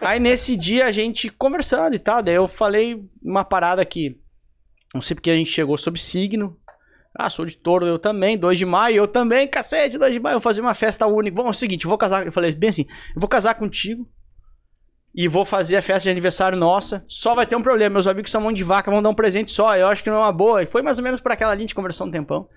Aí 0.00 0.20
nesse 0.20 0.56
dia 0.56 0.86
a 0.86 0.92
gente 0.92 1.28
conversando 1.30 1.96
e 1.96 1.98
tal, 1.98 2.22
daí 2.22 2.36
eu 2.36 2.46
falei 2.46 3.04
uma 3.20 3.44
parada 3.44 3.84
que. 3.84 4.16
Não 4.94 5.02
sei 5.02 5.16
porque 5.16 5.30
a 5.30 5.36
gente 5.36 5.50
chegou 5.50 5.76
sobre 5.76 5.98
signo. 5.98 6.56
Ah, 7.14 7.28
sou 7.28 7.44
de 7.44 7.56
touro, 7.56 7.86
eu 7.86 7.98
também. 7.98 8.38
2 8.38 8.58
de 8.58 8.64
maio, 8.64 8.96
eu 8.96 9.08
também. 9.08 9.46
Cacete, 9.46 9.98
2 9.98 10.14
de 10.14 10.20
maio, 10.20 10.34
eu 10.34 10.40
vou 10.40 10.42
fazer 10.42 10.60
uma 10.60 10.74
festa 10.74 11.06
única. 11.06 11.36
Vamos, 11.36 11.50
é 11.50 11.56
o 11.56 11.58
seguinte, 11.58 11.84
eu 11.84 11.88
vou 11.88 11.98
casar. 11.98 12.24
Eu 12.24 12.32
falei 12.32 12.54
bem 12.54 12.70
assim: 12.70 12.86
eu 13.14 13.20
vou 13.20 13.28
casar 13.28 13.54
contigo. 13.54 14.08
E 15.14 15.28
vou 15.28 15.44
fazer 15.44 15.76
a 15.76 15.82
festa 15.82 16.04
de 16.04 16.10
aniversário 16.10 16.56
nossa. 16.56 17.04
Só 17.06 17.34
vai 17.34 17.46
ter 17.46 17.54
um 17.54 17.60
problema. 17.60 17.92
Meus 17.92 18.06
amigos 18.06 18.30
são 18.30 18.40
mão 18.40 18.50
de 18.50 18.64
vaca, 18.64 18.90
vão 18.90 19.02
dar 19.02 19.10
um 19.10 19.14
presente 19.14 19.50
só. 19.50 19.76
Eu 19.76 19.86
acho 19.88 20.02
que 20.02 20.08
não 20.08 20.16
é 20.16 20.20
uma 20.20 20.32
boa. 20.32 20.62
E 20.62 20.66
foi 20.66 20.80
mais 20.80 20.96
ou 20.96 21.04
menos 21.04 21.20
por 21.20 21.30
aquela 21.30 21.52
linha, 21.54 21.64
a 21.64 21.68
gente 21.68 21.74
conversou 21.74 22.06
um 22.06 22.10
tempão. 22.10 22.48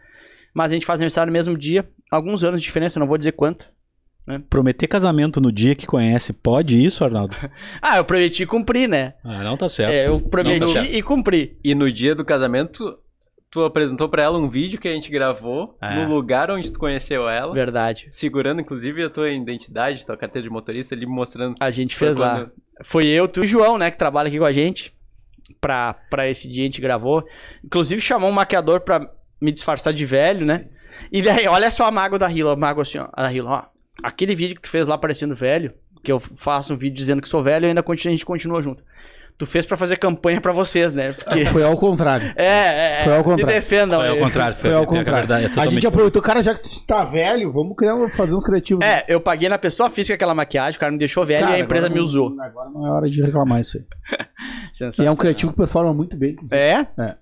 Mas 0.53 0.71
a 0.71 0.73
gente 0.73 0.85
faz 0.85 0.99
aniversário 0.99 1.29
no 1.29 1.33
mesmo 1.33 1.57
dia. 1.57 1.85
Alguns 2.09 2.45
anos 2.45 2.61
de 2.61 2.65
diferença, 2.65 2.97
não 2.97 3.07
vou 3.07 3.17
dizer 3.17 3.33
quanto. 3.33 3.65
Prometer 4.49 4.87
casamento 4.87 5.39
no 5.39 5.51
dia 5.51 5.75
que 5.75 5.85
conhece, 5.85 6.33
pode 6.33 6.83
isso, 6.83 7.03
Arnaldo? 7.03 7.35
Ah, 7.81 7.97
eu 7.97 8.05
prometi 8.05 8.45
cumprir, 8.45 8.87
né? 8.87 9.13
Ah, 9.23 9.43
não 9.43 9.55
tá 9.55 9.69
certo. 9.69 9.91
É, 9.91 10.07
eu 10.07 10.19
tá 10.19 10.29
prometi 10.29 10.67
certo. 10.67 10.91
e 10.91 11.03
cumpri. 11.03 11.59
E 11.63 11.75
no 11.75 11.91
dia 11.91 12.15
do 12.15 12.25
casamento, 12.25 12.97
tu 13.55 13.63
apresentou 13.63 14.09
pra 14.09 14.21
ela 14.21 14.37
um 14.37 14.49
vídeo 14.49 14.77
que 14.77 14.85
a 14.87 14.91
gente 14.91 15.09
gravou 15.09 15.77
É. 15.81 15.95
no 15.95 16.13
lugar 16.13 16.51
onde 16.51 16.69
tu 16.73 16.77
conheceu 16.77 17.29
ela. 17.29 17.53
Verdade. 17.53 18.07
Segurando, 18.09 18.59
inclusive, 18.59 19.01
a 19.01 19.09
tua 19.09 19.29
identidade, 19.31 20.05
tua 20.05 20.17
carteira 20.17 20.45
de 20.45 20.53
motorista 20.53 20.93
ali, 20.93 21.05
mostrando. 21.05 21.55
A 21.61 21.71
gente 21.71 21.95
fez 21.95 22.17
lá. 22.17 22.35
quando- 22.39 22.51
Foi 22.83 23.05
eu, 23.05 23.29
tu 23.29 23.39
e 23.39 23.43
o 23.43 23.47
João, 23.47 23.77
né, 23.77 23.89
que 23.89 23.97
trabalha 23.97 24.27
aqui 24.27 24.37
com 24.37 24.43
a 24.43 24.51
gente. 24.51 24.93
Pra, 25.61 25.93
pra 26.09 26.27
esse 26.29 26.51
dia 26.51 26.63
a 26.63 26.65
gente 26.65 26.81
gravou. 26.81 27.23
Inclusive 27.63 28.01
chamou 28.01 28.29
um 28.29 28.33
maquiador 28.33 28.81
pra 28.81 29.09
me 29.41 29.53
disfarçar 29.53 29.93
de 29.93 30.05
velho, 30.05 30.45
né? 30.45 30.65
E 31.09 31.21
daí, 31.21 31.47
olha 31.47 31.71
só 31.71 31.85
a 31.87 31.91
mágoa 31.91 32.19
da 32.19 32.29
Hila. 32.29 32.51
A 32.51 32.55
mágoa 32.57 32.81
assim, 32.81 32.97
ó. 32.97 33.07
A 33.13 33.31
Hila, 33.31 33.49
ó. 33.49 33.63
Aquele 34.03 34.35
vídeo 34.35 34.55
que 34.57 34.61
tu 34.63 34.69
fez 34.69 34.85
lá 34.85 34.97
parecendo 34.97 35.33
velho, 35.33 35.73
que 36.03 36.11
eu 36.11 36.19
faço 36.19 36.73
um 36.73 36.77
vídeo 36.77 36.97
dizendo 36.97 37.21
que 37.21 37.29
sou 37.29 37.41
velho 37.41 37.65
e 37.65 37.69
ainda 37.69 37.81
continua, 37.81 38.11
a 38.11 38.15
gente 38.17 38.25
continua 38.25 38.61
junto. 38.61 38.83
Tu 39.37 39.45
fez 39.45 39.65
pra 39.65 39.75
fazer 39.75 39.97
campanha 39.97 40.39
pra 40.39 40.53
vocês, 40.53 40.93
né? 40.93 41.11
Porque. 41.11 41.45
Foi 41.47 41.61
ao 41.63 41.75
contrário. 41.77 42.25
É, 42.37 43.01
é, 43.01 43.03
Foi 43.03 43.13
ao 43.13 43.19
Me 43.19 43.23
contrário. 43.25 43.55
defendam. 43.55 43.99
Foi 43.99 44.09
ao 44.09 44.17
contrário. 44.17 44.57
Foi 44.57 44.73
ao 44.73 44.83
é 44.83 44.85
contrário. 44.85 45.27
verdade, 45.27 45.59
é 45.59 45.61
a 45.61 45.67
gente 45.67 45.85
aproveitou, 45.85 46.21
cara, 46.21 46.41
já 46.41 46.53
que 46.53 46.61
tu 46.61 46.85
tá 46.85 47.03
velho, 47.03 47.51
vamos 47.51 47.75
criar, 47.75 47.95
fazer 48.13 48.33
uns 48.35 48.45
criativos. 48.45 48.85
É, 48.85 49.03
eu 49.09 49.19
paguei 49.19 49.49
na 49.49 49.57
pessoa 49.57 49.89
física 49.89 50.15
aquela 50.15 50.33
maquiagem, 50.33 50.77
o 50.77 50.79
cara 50.79 50.91
me 50.91 50.97
deixou 50.97 51.25
velho 51.25 51.41
Cara, 51.45 51.57
e 51.57 51.61
a 51.61 51.63
empresa 51.63 51.89
me 51.89 51.95
não- 51.95 52.03
usou. 52.03 52.33
Agora 52.39 52.69
não 52.69 52.87
é 52.87 52.91
hora 52.91 53.09
de 53.09 53.21
reclamar 53.21 53.59
isso 53.59 53.77
aí. 53.77 53.83
E 54.45 54.83
é 54.83 54.87
um 54.87 54.91
Sensacional. 54.91 55.15
criativo 55.17 55.51
que 55.53 55.57
performa 55.57 55.93
muito 55.93 56.17
bem. 56.17 56.31
inclusive. 56.31 56.59
É? 56.59 56.85
É. 56.99 57.15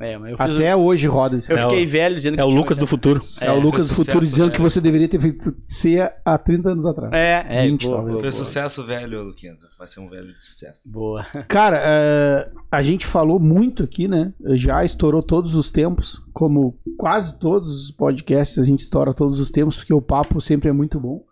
É, 0.00 0.18
mas 0.18 0.32
eu, 0.32 0.36
fiz 0.36 0.56
Até 0.56 0.74
hoje 0.76 1.06
roda 1.06 1.36
isso. 1.36 1.52
eu 1.52 1.56
É 1.58 1.60
fiquei 1.62 1.84
o- 1.84 1.88
velho 1.88 2.16
dizendo 2.16 2.40
É 2.40 2.44
o 2.44 2.48
tinha 2.48 2.58
Lucas 2.60 2.76
do 2.76 2.82
80. 2.82 2.90
futuro. 2.90 3.24
É, 3.40 3.52
o 3.52 3.60
Lucas 3.60 3.88
do 3.88 3.94
futuro 3.94 4.20
dizendo 4.20 4.46
né? 4.48 4.52
que 4.52 4.60
você 4.60 4.80
deveria 4.80 5.06
ter 5.08 5.20
feito 5.20 5.54
ceia 5.66 6.12
há 6.24 6.36
30 6.36 6.70
anos 6.70 6.84
atrás. 6.84 7.12
É, 7.12 7.46
é. 7.48 7.66
20 7.68 7.82
boa, 7.86 7.96
talvez. 7.96 8.12
boa, 8.14 8.22
Foi 8.22 8.30
boa. 8.32 8.44
sucesso 8.44 8.84
velho, 8.84 9.22
Luquinhas. 9.22 9.60
Vai 9.78 9.86
ser 9.86 10.00
um 10.00 10.08
velho 10.08 10.26
de 10.26 10.44
sucesso. 10.44 10.80
Boa. 10.90 11.24
Cara, 11.48 11.78
é, 11.80 12.50
a 12.70 12.82
gente 12.82 13.06
falou 13.06 13.38
muito 13.38 13.84
aqui, 13.84 14.08
né? 14.08 14.32
Já 14.54 14.84
estourou 14.84 15.22
todos 15.22 15.54
os 15.54 15.70
tempos, 15.70 16.20
como 16.32 16.76
quase 16.98 17.38
todos 17.38 17.84
os 17.84 17.90
podcasts 17.92 18.58
a 18.58 18.64
gente 18.64 18.80
estoura 18.80 19.14
todos 19.14 19.38
os 19.38 19.50
tempos, 19.50 19.76
porque 19.76 19.94
o 19.94 20.02
papo 20.02 20.40
sempre 20.40 20.68
é 20.68 20.72
muito 20.72 20.98
bom. 20.98 21.22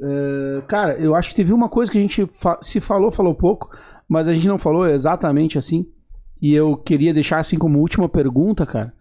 É, 0.00 0.62
cara, 0.66 0.92
eu 0.98 1.14
acho 1.14 1.30
que 1.30 1.36
teve 1.36 1.52
uma 1.52 1.68
coisa 1.68 1.90
que 1.90 1.98
a 1.98 2.00
gente 2.00 2.26
fa- 2.26 2.58
se 2.62 2.78
falou, 2.80 3.10
falou 3.10 3.34
pouco, 3.34 3.70
mas 4.08 4.28
a 4.28 4.34
gente 4.34 4.46
não 4.46 4.58
falou 4.58 4.86
exatamente 4.86 5.56
assim. 5.58 5.86
E 6.40 6.54
eu 6.54 6.76
queria 6.76 7.12
deixar 7.12 7.38
assim 7.38 7.58
como 7.58 7.80
última 7.80 8.08
pergunta, 8.08 8.64
cara, 8.64 8.92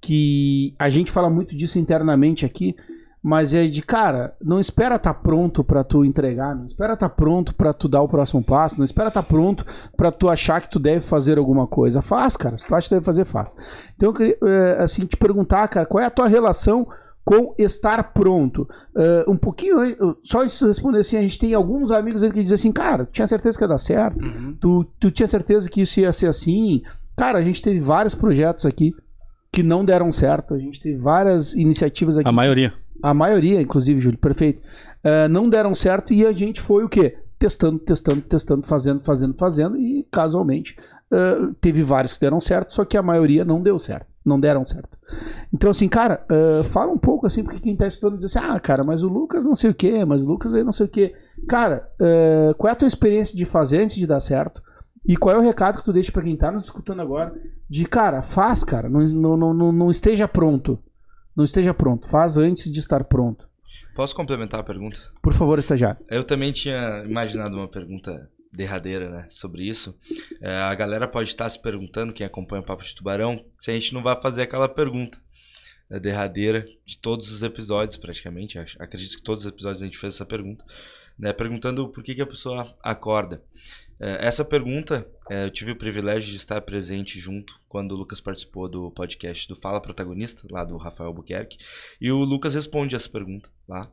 que 0.00 0.74
a 0.78 0.88
gente 0.88 1.10
fala 1.10 1.30
muito 1.30 1.56
disso 1.56 1.78
internamente 1.78 2.44
aqui, 2.44 2.76
mas 3.22 3.52
é 3.52 3.66
de, 3.66 3.82
cara, 3.82 4.34
não 4.42 4.60
espera 4.60 4.94
estar 4.94 5.14
pronto 5.14 5.64
pra 5.64 5.82
tu 5.82 6.04
entregar, 6.04 6.54
não 6.54 6.66
espera 6.66 6.94
estar 6.94 7.08
pronto 7.08 7.54
pra 7.54 7.72
tu 7.72 7.88
dar 7.88 8.00
o 8.00 8.08
próximo 8.08 8.42
passo, 8.42 8.78
não 8.78 8.84
espera 8.84 9.08
estar 9.08 9.22
pronto 9.22 9.66
pra 9.96 10.12
tu 10.12 10.28
achar 10.28 10.60
que 10.60 10.70
tu 10.70 10.78
deve 10.78 11.00
fazer 11.00 11.36
alguma 11.36 11.66
coisa. 11.66 12.00
Faz, 12.00 12.36
cara. 12.36 12.56
Se 12.56 12.66
tu 12.66 12.74
acha 12.74 12.88
que 12.88 12.94
deve 12.94 13.04
fazer, 13.04 13.24
faz. 13.24 13.56
Então 13.96 14.10
eu 14.10 14.12
queria, 14.12 14.38
é, 14.44 14.82
assim, 14.82 15.04
te 15.04 15.16
perguntar, 15.16 15.66
cara, 15.68 15.86
qual 15.86 16.02
é 16.02 16.06
a 16.06 16.10
tua 16.10 16.28
relação 16.28 16.86
com 17.28 17.54
estar 17.58 18.02
pronto? 18.14 18.66
É, 18.96 19.24
um 19.28 19.36
pouquinho, 19.36 19.76
só 20.24 20.46
tu 20.46 20.66
responder 20.66 21.00
assim, 21.00 21.18
a 21.18 21.20
gente 21.20 21.38
tem 21.38 21.52
alguns 21.52 21.90
amigos 21.90 22.22
aí 22.22 22.30
que 22.32 22.42
dizem 22.42 22.54
assim, 22.54 22.72
cara, 22.72 23.04
tinha 23.04 23.26
certeza 23.26 23.58
que 23.58 23.64
ia 23.64 23.68
dar 23.68 23.76
certo, 23.78 24.24
Uhum. 24.24 24.56
tu, 24.58 24.84
tu 24.98 25.10
tinha 25.10 25.26
certeza 25.28 25.68
que 25.68 25.82
isso 25.82 26.00
ia 26.00 26.10
ser 26.12 26.26
assim. 26.28 26.80
Cara, 27.16 27.38
a 27.38 27.42
gente 27.42 27.60
teve 27.60 27.80
vários 27.80 28.14
projetos 28.14 28.64
aqui 28.64 28.94
que 29.52 29.62
não 29.62 29.84
deram 29.84 30.10
certo, 30.10 30.54
a 30.54 30.58
gente 30.58 30.80
teve 30.80 30.96
várias 30.96 31.52
iniciativas 31.54 32.16
aqui 32.16 32.28
A 32.28 32.32
maioria. 32.32 32.72
a 33.02 33.12
maioria, 33.12 33.60
inclusive, 33.60 34.00
Júlio, 34.00 34.18
perfeito. 34.18 34.62
Eh, 35.04 35.28
não 35.28 35.50
deram 35.50 35.74
certo 35.74 36.14
e 36.14 36.24
a 36.26 36.32
gente 36.32 36.60
foi 36.62 36.82
o 36.84 36.88
quê? 36.88 37.18
Testando, 37.38 37.78
testando, 37.78 38.22
testando, 38.22 38.66
fazendo, 38.66 39.02
fazendo, 39.04 39.34
fazendo 39.38 39.76
e 39.76 40.06
casualmente 40.10 40.76
eh, 41.12 41.38
teve 41.60 41.82
vários 41.82 42.14
que 42.14 42.20
deram 42.20 42.40
certo, 42.40 42.72
só 42.74 42.84
que 42.86 42.96
a 42.96 43.02
maioria 43.02 43.44
não 43.44 43.60
deu 43.62 43.78
certo, 43.78 44.06
não 44.28 44.38
deram 44.38 44.64
certo. 44.64 44.98
Então, 45.52 45.70
assim, 45.70 45.88
cara, 45.88 46.24
eh, 46.30 46.62
fala 46.64 46.92
um 46.92 46.98
pouco 46.98 47.26
assim, 47.26 47.42
porque 47.42 47.58
quem 47.58 47.74
tá 47.74 47.86
estudando 47.86 48.18
diz 48.18 48.36
assim, 48.36 48.46
ah, 48.46 48.60
cara, 48.60 48.84
mas 48.84 49.02
o 49.02 49.08
Lucas 49.08 49.44
não 49.44 49.54
sei 49.54 49.70
o 49.70 49.74
quê, 49.74 50.04
mas 50.04 50.22
o 50.22 50.28
Lucas 50.28 50.54
aí 50.54 50.62
não 50.62 50.72
sei 50.72 50.86
o 50.86 50.88
quê. 50.88 51.14
Cara, 51.48 51.90
eh, 52.00 52.54
qual 52.56 52.68
é 52.68 52.72
a 52.72 52.76
tua 52.76 52.88
experiência 52.88 53.36
de 53.36 53.44
fazer 53.44 53.82
antes 53.82 53.96
de 53.96 54.06
dar 54.06 54.20
certo? 54.20 54.62
E 55.06 55.16
qual 55.16 55.34
é 55.34 55.38
o 55.38 55.42
recado 55.42 55.78
que 55.78 55.84
tu 55.84 55.92
deixa 55.92 56.12
pra 56.12 56.22
quem 56.22 56.36
tá 56.36 56.52
nos 56.52 56.64
escutando 56.64 57.00
agora? 57.00 57.34
De, 57.68 57.86
cara, 57.86 58.20
faz, 58.20 58.62
cara, 58.62 58.88
não, 58.88 59.00
não, 59.00 59.54
não, 59.54 59.72
não 59.72 59.90
esteja 59.90 60.28
pronto. 60.28 60.78
Não 61.34 61.44
esteja 61.44 61.72
pronto. 61.72 62.06
Faz 62.08 62.36
antes 62.36 62.70
de 62.70 62.78
estar 62.78 63.02
pronto. 63.04 63.48
Posso 63.96 64.14
complementar 64.14 64.60
a 64.60 64.64
pergunta? 64.64 65.00
Por 65.22 65.32
favor, 65.32 65.58
estagiário. 65.58 65.98
Eu 66.08 66.22
também 66.22 66.52
tinha 66.52 67.04
imaginado 67.04 67.56
uma 67.56 67.68
pergunta 67.68 68.28
derradeira, 68.52 69.10
né, 69.10 69.26
sobre 69.28 69.68
isso. 69.68 69.98
É, 70.40 70.50
a 70.50 70.74
galera 70.74 71.06
pode 71.06 71.28
estar 71.28 71.48
se 71.48 71.60
perguntando, 71.60 72.12
quem 72.12 72.26
acompanha 72.26 72.62
o 72.62 72.64
Papo 72.64 72.82
de 72.82 72.94
Tubarão, 72.94 73.44
se 73.60 73.70
a 73.70 73.74
gente 73.74 73.92
não 73.94 74.02
vai 74.02 74.20
fazer 74.20 74.42
aquela 74.42 74.68
pergunta 74.68 75.18
é, 75.90 75.98
derradeira 75.98 76.66
de 76.84 76.98
todos 76.98 77.30
os 77.30 77.42
episódios, 77.42 77.96
praticamente. 77.96 78.58
Acredito 78.58 79.16
que 79.16 79.22
todos 79.22 79.44
os 79.44 79.50
episódios 79.50 79.82
a 79.82 79.84
gente 79.84 79.98
fez 79.98 80.14
essa 80.14 80.26
pergunta, 80.26 80.64
né, 81.18 81.32
perguntando 81.32 81.88
por 81.88 82.02
que, 82.02 82.14
que 82.14 82.22
a 82.22 82.26
pessoa 82.26 82.64
acorda. 82.82 83.42
É, 84.00 84.26
essa 84.26 84.44
pergunta, 84.44 85.06
é, 85.28 85.46
eu 85.46 85.50
tive 85.50 85.72
o 85.72 85.76
privilégio 85.76 86.30
de 86.30 86.36
estar 86.36 86.60
presente 86.60 87.18
junto 87.18 87.58
quando 87.68 87.92
o 87.92 87.96
Lucas 87.96 88.20
participou 88.20 88.68
do 88.68 88.90
podcast 88.92 89.48
do 89.48 89.56
Fala 89.56 89.80
Protagonista, 89.80 90.46
lá 90.50 90.64
do 90.64 90.76
Rafael 90.76 91.12
Buquerque, 91.12 91.58
e 92.00 92.10
o 92.12 92.18
Lucas 92.18 92.54
responde 92.54 92.94
essa 92.94 93.08
pergunta 93.08 93.50
lá. 93.66 93.90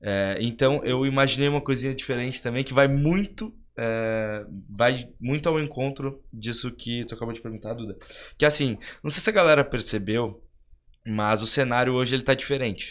É, 0.00 0.38
então 0.40 0.84
eu 0.84 1.06
imaginei 1.06 1.48
uma 1.48 1.60
coisinha 1.60 1.94
diferente 1.94 2.42
também 2.42 2.64
que 2.64 2.74
vai 2.74 2.88
muito 2.88 3.54
é, 3.76 4.44
vai 4.68 5.08
muito 5.20 5.48
ao 5.48 5.58
encontro 5.60 6.22
disso 6.32 6.70
que 6.70 7.04
tu 7.04 7.14
acabou 7.14 7.34
de 7.34 7.40
perguntar, 7.40 7.74
Duda. 7.74 7.96
Que 8.38 8.44
assim, 8.44 8.78
não 9.02 9.10
sei 9.10 9.20
se 9.22 9.30
a 9.30 9.32
galera 9.32 9.64
percebeu, 9.64 10.42
mas 11.06 11.42
o 11.42 11.46
cenário 11.46 11.94
hoje 11.94 12.14
ele 12.14 12.22
tá 12.22 12.34
diferente. 12.34 12.90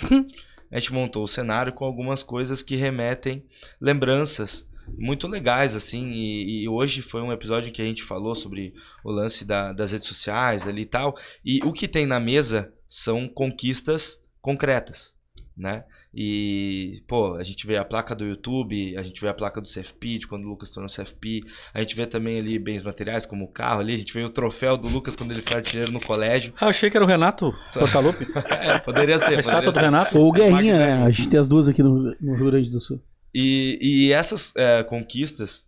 A 0.71 0.79
gente 0.79 0.91
montou 0.93 1.23
o 1.23 1.27
cenário 1.27 1.71
com 1.73 1.85
algumas 1.85 2.23
coisas 2.23 2.63
que 2.63 2.75
remetem 2.75 3.45
lembranças 3.79 4.67
muito 4.97 5.27
legais 5.29 5.75
assim 5.75 6.09
e, 6.11 6.63
e 6.63 6.67
hoje 6.67 7.01
foi 7.01 7.21
um 7.21 7.31
episódio 7.31 7.71
que 7.71 7.81
a 7.81 7.85
gente 7.85 8.03
falou 8.03 8.35
sobre 8.35 8.73
o 9.03 9.11
lance 9.11 9.45
da- 9.45 9.71
das 9.71 9.93
redes 9.93 10.07
sociais 10.07 10.67
ali 10.67 10.81
e 10.81 10.85
tal 10.85 11.15
e 11.45 11.63
o 11.63 11.71
que 11.71 11.87
tem 11.87 12.05
na 12.05 12.19
mesa 12.19 12.73
são 12.85 13.29
conquistas 13.29 14.21
concretas 14.41 15.15
né 15.55 15.85
e, 16.15 17.01
pô, 17.07 17.35
a 17.35 17.43
gente 17.43 17.65
vê 17.65 17.75
a 17.75 17.83
placa 17.83 18.13
do 18.13 18.23
YouTube, 18.23 18.95
a 18.97 19.01
gente 19.01 19.19
vê 19.19 19.29
a 19.29 19.33
placa 19.33 19.59
do 19.59 19.67
CFP, 19.67 20.19
de 20.19 20.27
quando 20.27 20.45
o 20.45 20.49
Lucas 20.49 20.69
tornou 20.69 20.87
CFP. 20.87 21.41
A 21.73 21.79
gente 21.79 21.95
vê 21.95 22.05
também 22.05 22.39
ali 22.39 22.59
bens 22.59 22.83
materiais, 22.83 23.25
como 23.25 23.45
o 23.45 23.51
carro 23.51 23.79
ali. 23.79 23.95
A 23.95 23.97
gente 23.97 24.13
vê 24.13 24.23
o 24.23 24.29
troféu 24.29 24.77
do 24.77 24.87
Lucas 24.87 25.15
quando 25.15 25.31
ele 25.31 25.41
foi 25.41 25.57
artilheiro 25.57 25.91
no 25.91 25.99
colégio. 25.99 26.53
Ah, 26.57 26.65
eu 26.65 26.69
achei 26.69 26.89
que 26.89 26.97
era 26.97 27.05
o 27.05 27.07
Renato 27.07 27.53
Portaluppi. 27.73 28.27
É, 28.63 28.79
poderia 28.79 29.17
ser. 29.17 29.23
A 29.23 29.27
poderia 29.27 29.39
estátua 29.39 29.71
do. 29.71 29.79
Renato. 29.79 30.17
Ou 30.17 30.31
Guerrinha, 30.31 30.77
né? 30.77 31.03
A 31.03 31.09
gente 31.09 31.29
tem 31.29 31.39
as 31.39 31.47
duas 31.47 31.67
aqui 31.67 31.81
no, 31.81 32.15
no 32.21 32.35
Rio 32.35 32.45
Grande 32.45 32.69
do 32.69 32.79
Sul. 32.79 33.01
E, 33.33 33.79
e 33.81 34.13
essas 34.13 34.53
é, 34.55 34.83
conquistas 34.83 35.65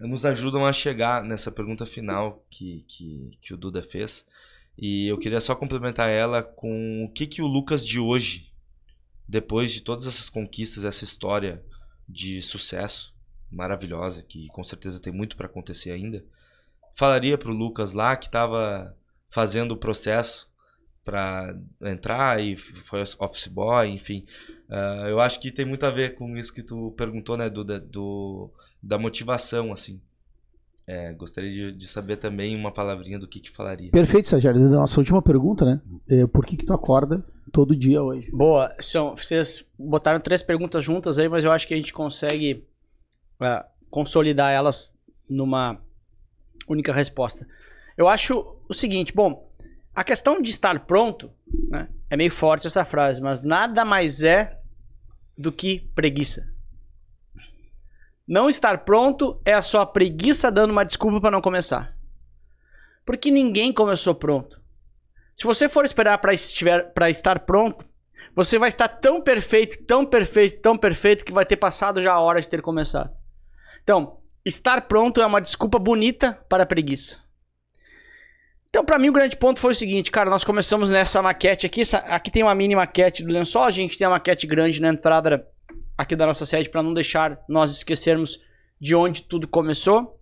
nos 0.00 0.24
ajudam 0.24 0.66
a 0.66 0.72
chegar 0.72 1.22
nessa 1.22 1.50
pergunta 1.50 1.86
final 1.86 2.44
que, 2.50 2.84
que, 2.88 3.30
que 3.40 3.54
o 3.54 3.56
Duda 3.56 3.82
fez. 3.82 4.26
E 4.76 5.06
eu 5.08 5.18
queria 5.18 5.40
só 5.40 5.54
complementar 5.54 6.08
ela 6.08 6.42
com 6.42 7.04
o 7.04 7.12
que, 7.12 7.26
que 7.26 7.42
o 7.42 7.46
Lucas 7.46 7.84
de 7.84 7.98
hoje, 7.98 8.46
depois 9.28 9.72
de 9.72 9.82
todas 9.82 10.06
essas 10.06 10.28
conquistas, 10.28 10.84
essa 10.84 11.04
história 11.04 11.62
de 12.08 12.40
sucesso 12.40 13.14
maravilhosa, 13.50 14.22
que 14.22 14.48
com 14.48 14.64
certeza 14.64 15.00
tem 15.00 15.12
muito 15.12 15.36
para 15.36 15.46
acontecer 15.46 15.90
ainda, 15.90 16.24
falaria 16.94 17.36
pro 17.36 17.52
Lucas 17.52 17.92
lá 17.92 18.16
que 18.16 18.26
estava 18.26 18.96
fazendo 19.30 19.72
o 19.72 19.76
processo 19.76 20.48
para 21.04 21.56
entrar 21.82 22.42
e 22.42 22.56
foi 22.56 23.02
office 23.18 23.46
boy, 23.46 23.88
enfim. 23.88 24.26
Ah, 24.68 25.06
eu 25.08 25.20
acho 25.20 25.40
que 25.40 25.50
tem 25.50 25.64
muito 25.64 25.84
a 25.86 25.90
ver 25.90 26.14
com 26.14 26.36
isso 26.36 26.52
que 26.52 26.62
tu 26.62 26.92
perguntou, 26.96 27.36
né, 27.36 27.48
Duda, 27.48 27.80
do, 27.80 28.50
da 28.82 28.98
motivação, 28.98 29.72
assim. 29.72 30.00
É, 30.86 31.12
gostaria 31.12 31.50
de, 31.50 31.72
de 31.78 31.86
saber 31.86 32.16
também 32.16 32.56
uma 32.56 32.72
palavrinha 32.72 33.18
do 33.18 33.28
que 33.28 33.40
que 33.40 33.50
falaria. 33.50 33.90
Perfeito, 33.90 34.24
estagiário. 34.24 34.60
Nossa 34.60 34.98
última 34.98 35.20
pergunta, 35.20 35.64
né? 35.64 35.80
É, 36.08 36.26
por 36.26 36.46
que 36.46 36.56
que 36.56 36.64
tu 36.64 36.72
acorda 36.72 37.24
todo 37.52 37.76
dia 37.76 38.02
hoje? 38.02 38.30
Boa. 38.30 38.74
São, 38.80 39.16
vocês 39.16 39.64
botaram 39.78 40.20
três 40.20 40.42
perguntas 40.42 40.84
juntas 40.84 41.18
aí, 41.18 41.28
mas 41.28 41.44
eu 41.44 41.52
acho 41.52 41.66
que 41.66 41.74
a 41.74 41.76
gente 41.76 41.92
consegue 41.92 42.64
é, 43.40 43.64
consolidar 43.90 44.52
elas 44.52 44.94
numa 45.28 45.80
única 46.68 46.92
resposta. 46.92 47.46
Eu 47.96 48.08
acho 48.08 48.56
o 48.68 48.74
seguinte, 48.74 49.12
bom, 49.12 49.50
a 49.94 50.04
questão 50.04 50.40
de 50.40 50.50
estar 50.50 50.86
pronto, 50.86 51.30
né, 51.68 51.88
é 52.08 52.16
meio 52.16 52.30
forte 52.30 52.66
essa 52.66 52.84
frase, 52.84 53.20
mas 53.20 53.42
nada 53.42 53.84
mais 53.84 54.22
é 54.22 54.60
do 55.36 55.50
que 55.50 55.90
preguiça. 55.94 56.48
Não 58.26 58.48
estar 58.50 58.84
pronto 58.84 59.40
é 59.44 59.54
a 59.54 59.62
sua 59.62 59.86
preguiça 59.86 60.52
dando 60.52 60.70
uma 60.70 60.84
desculpa 60.84 61.20
para 61.20 61.30
não 61.30 61.40
começar. 61.40 61.96
Porque 63.04 63.30
ninguém 63.30 63.72
começou 63.72 64.14
pronto. 64.14 64.60
Se 65.38 65.44
você 65.44 65.68
for 65.68 65.84
esperar 65.84 66.18
para 66.18 67.08
estar 67.10 67.38
pronto, 67.40 67.84
você 68.34 68.58
vai 68.58 68.68
estar 68.70 68.88
tão 68.88 69.20
perfeito, 69.22 69.84
tão 69.84 70.04
perfeito, 70.04 70.60
tão 70.60 70.76
perfeito 70.76 71.24
que 71.24 71.32
vai 71.32 71.46
ter 71.46 71.56
passado 71.56 72.02
já 72.02 72.12
a 72.12 72.20
hora 72.20 72.40
de 72.40 72.48
ter 72.48 72.60
começado. 72.60 73.12
Então, 73.84 74.18
estar 74.44 74.88
pronto 74.88 75.22
é 75.22 75.26
uma 75.26 75.40
desculpa 75.40 75.78
bonita 75.78 76.32
para 76.48 76.64
a 76.64 76.66
preguiça. 76.66 77.18
Então, 78.68 78.84
para 78.84 78.98
mim, 78.98 79.10
o 79.10 79.12
grande 79.12 79.36
ponto 79.36 79.60
foi 79.60 79.70
o 79.70 79.76
seguinte, 79.76 80.10
cara, 80.10 80.28
nós 80.28 80.42
começamos 80.42 80.90
nessa 80.90 81.22
maquete 81.22 81.66
aqui, 81.66 81.82
essa- 81.82 81.98
aqui 81.98 82.32
tem 82.32 82.42
uma 82.42 82.54
mini 82.54 82.74
maquete 82.74 83.22
do 83.22 83.32
lençol, 83.32 83.62
a 83.62 83.70
gente 83.70 83.96
tem 83.96 84.08
a 84.08 84.10
maquete 84.10 84.44
grande 84.44 84.82
na 84.82 84.88
entrada 84.88 85.46
aqui 85.96 86.16
da 86.16 86.26
nossa 86.26 86.44
sede 86.44 86.68
para 86.68 86.82
não 86.82 86.92
deixar 86.92 87.40
nós 87.48 87.70
esquecermos 87.70 88.40
de 88.80 88.92
onde 88.92 89.22
tudo 89.22 89.46
começou. 89.46 90.18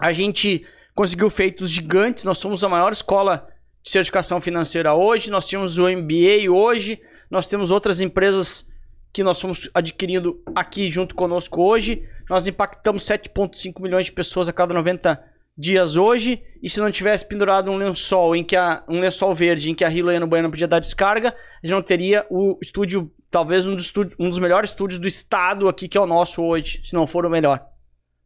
A 0.00 0.10
gente 0.10 0.66
conseguiu 0.94 1.28
feitos 1.28 1.68
gigantes, 1.68 2.24
nós 2.24 2.38
somos 2.38 2.64
a 2.64 2.68
maior 2.68 2.92
escola 2.92 3.46
certificação 3.90 4.40
financeira 4.40 4.94
hoje, 4.94 5.30
nós 5.30 5.46
tínhamos 5.46 5.78
o 5.78 5.88
MBA 5.88 6.50
hoje, 6.50 7.00
nós 7.30 7.48
temos 7.48 7.70
outras 7.70 8.00
empresas 8.00 8.68
que 9.12 9.22
nós 9.22 9.40
fomos 9.40 9.70
adquirindo 9.72 10.42
aqui 10.54 10.90
junto 10.90 11.14
conosco 11.14 11.62
hoje. 11.62 12.02
Nós 12.28 12.46
impactamos 12.46 13.02
7,5 13.04 13.80
milhões 13.80 14.06
de 14.06 14.12
pessoas 14.12 14.48
a 14.48 14.52
cada 14.52 14.74
90 14.74 15.18
dias 15.56 15.96
hoje. 15.96 16.42
E 16.62 16.68
se 16.68 16.80
não 16.80 16.90
tivesse 16.90 17.26
pendurado 17.26 17.70
um 17.70 17.76
lençol 17.76 18.36
em 18.36 18.44
que 18.44 18.54
a, 18.54 18.84
um 18.88 19.00
lençol 19.00 19.34
verde 19.34 19.70
em 19.70 19.74
que 19.74 19.84
a 19.84 19.90
Hilo 19.90 20.12
no 20.20 20.26
banheiro 20.26 20.44
não 20.46 20.50
podia 20.50 20.68
dar 20.68 20.78
descarga, 20.78 21.30
a 21.30 21.66
gente 21.66 21.74
não 21.74 21.82
teria 21.82 22.26
o 22.30 22.58
estúdio, 22.62 23.10
talvez 23.30 23.66
um 23.66 23.74
dos, 23.74 23.86
estúdio- 23.86 24.14
um 24.18 24.28
dos 24.28 24.38
melhores 24.38 24.70
estúdios 24.70 25.00
do 25.00 25.08
estado 25.08 25.68
aqui, 25.68 25.88
que 25.88 25.98
é 25.98 26.00
o 26.00 26.06
nosso 26.06 26.42
hoje, 26.42 26.80
se 26.84 26.94
não 26.94 27.06
for 27.06 27.26
o 27.26 27.30
melhor. 27.30 27.66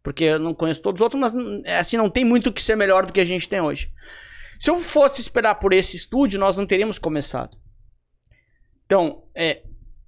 Porque 0.02 0.24
eu 0.24 0.38
não 0.38 0.52
conheço 0.52 0.82
todos 0.82 1.00
os 1.00 1.02
outros, 1.02 1.20
mas 1.20 1.32
é 1.64 1.78
assim, 1.78 1.96
não 1.96 2.10
tem 2.10 2.24
muito 2.24 2.48
o 2.48 2.52
que 2.52 2.62
ser 2.62 2.76
melhor 2.76 3.06
do 3.06 3.12
que 3.12 3.20
a 3.20 3.24
gente 3.24 3.48
tem 3.48 3.60
hoje. 3.60 3.90
Se 4.62 4.70
eu 4.70 4.78
fosse 4.78 5.20
esperar 5.20 5.56
por 5.56 5.72
esse 5.72 5.96
estúdio, 5.96 6.38
nós 6.38 6.56
não 6.56 6.64
teríamos 6.64 6.96
começado. 6.96 7.58
Então, 8.86 9.24
é, 9.34 9.64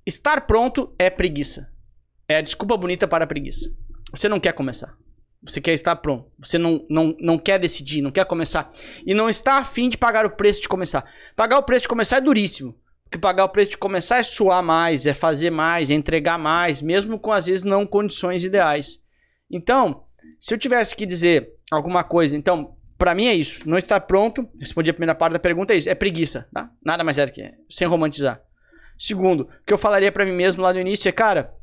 estar 0.06 0.46
pronto 0.46 0.94
é 0.96 1.10
preguiça. 1.10 1.72
É 2.28 2.36
a 2.36 2.40
desculpa 2.40 2.76
bonita 2.76 3.08
para 3.08 3.24
a 3.24 3.26
preguiça. 3.26 3.76
Você 4.12 4.28
não 4.28 4.38
quer 4.38 4.52
começar. 4.52 4.96
Você 5.42 5.60
quer 5.60 5.72
estar 5.72 5.96
pronto. 5.96 6.30
Você 6.38 6.56
não, 6.56 6.86
não, 6.88 7.16
não 7.18 7.36
quer 7.36 7.58
decidir, 7.58 8.00
não 8.00 8.12
quer 8.12 8.24
começar. 8.26 8.70
E 9.04 9.12
não 9.12 9.28
está 9.28 9.54
afim 9.54 9.88
de 9.88 9.98
pagar 9.98 10.24
o 10.24 10.36
preço 10.36 10.62
de 10.62 10.68
começar. 10.68 11.04
Pagar 11.34 11.58
o 11.58 11.64
preço 11.64 11.82
de 11.82 11.88
começar 11.88 12.18
é 12.18 12.20
duríssimo. 12.20 12.78
Porque 13.02 13.18
pagar 13.18 13.46
o 13.46 13.48
preço 13.48 13.72
de 13.72 13.78
começar 13.78 14.18
é 14.18 14.22
suar 14.22 14.62
mais, 14.62 15.04
é 15.04 15.14
fazer 15.14 15.50
mais, 15.50 15.90
é 15.90 15.94
entregar 15.94 16.38
mais, 16.38 16.80
mesmo 16.80 17.18
com 17.18 17.32
às 17.32 17.46
vezes 17.46 17.64
não 17.64 17.84
condições 17.84 18.44
ideais. 18.44 19.02
Então, 19.50 20.04
se 20.38 20.54
eu 20.54 20.58
tivesse 20.58 20.94
que 20.94 21.04
dizer 21.04 21.52
alguma 21.72 22.04
coisa, 22.04 22.36
então, 22.36 22.73
para 22.96 23.14
mim 23.14 23.26
é 23.26 23.34
isso. 23.34 23.68
Não 23.68 23.76
estar 23.76 24.00
pronto, 24.00 24.48
respondi 24.58 24.90
a 24.90 24.94
primeira 24.94 25.14
parte 25.14 25.34
da 25.34 25.38
pergunta, 25.38 25.72
é 25.72 25.76
isso. 25.76 25.88
É 25.88 25.94
preguiça, 25.94 26.48
tá? 26.52 26.70
Nada 26.84 27.04
mais 27.04 27.18
é 27.18 27.26
que 27.28 27.52
sem 27.68 27.86
romantizar. 27.86 28.40
Segundo, 28.98 29.42
o 29.42 29.48
que 29.66 29.72
eu 29.72 29.78
falaria 29.78 30.12
para 30.12 30.24
mim 30.24 30.32
mesmo 30.32 30.62
lá 30.62 30.72
no 30.72 30.80
início 30.80 31.08
é, 31.08 31.12
cara, 31.12 31.54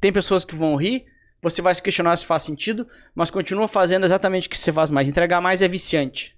tem 0.00 0.12
pessoas 0.12 0.44
que 0.44 0.54
vão 0.54 0.76
rir, 0.76 1.04
você 1.42 1.60
vai 1.60 1.74
se 1.74 1.82
questionar 1.82 2.16
se 2.16 2.24
faz 2.24 2.42
sentido, 2.42 2.88
mas 3.14 3.30
continua 3.30 3.68
fazendo 3.68 4.04
exatamente 4.04 4.48
o 4.48 4.50
que 4.50 4.56
você 4.56 4.72
faz 4.72 4.90
mais. 4.90 5.08
Entregar 5.08 5.40
mais 5.40 5.62
é 5.62 5.68
viciante. 5.68 6.36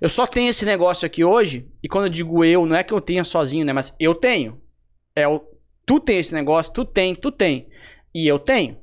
Eu 0.00 0.08
só 0.08 0.26
tenho 0.26 0.50
esse 0.50 0.66
negócio 0.66 1.06
aqui 1.06 1.24
hoje, 1.24 1.68
e 1.82 1.88
quando 1.88 2.06
eu 2.06 2.10
digo 2.10 2.44
eu, 2.44 2.66
não 2.66 2.76
é 2.76 2.82
que 2.82 2.92
eu 2.92 3.00
tenha 3.00 3.24
sozinho, 3.24 3.64
né? 3.64 3.72
Mas 3.72 3.94
eu 3.98 4.14
tenho. 4.14 4.60
É 5.16 5.26
o, 5.26 5.40
tu 5.86 5.98
tem 5.98 6.18
esse 6.18 6.34
negócio, 6.34 6.72
tu 6.72 6.84
tem, 6.84 7.14
tu 7.14 7.30
tem. 7.30 7.68
E 8.14 8.26
eu 8.26 8.38
tenho 8.38 8.78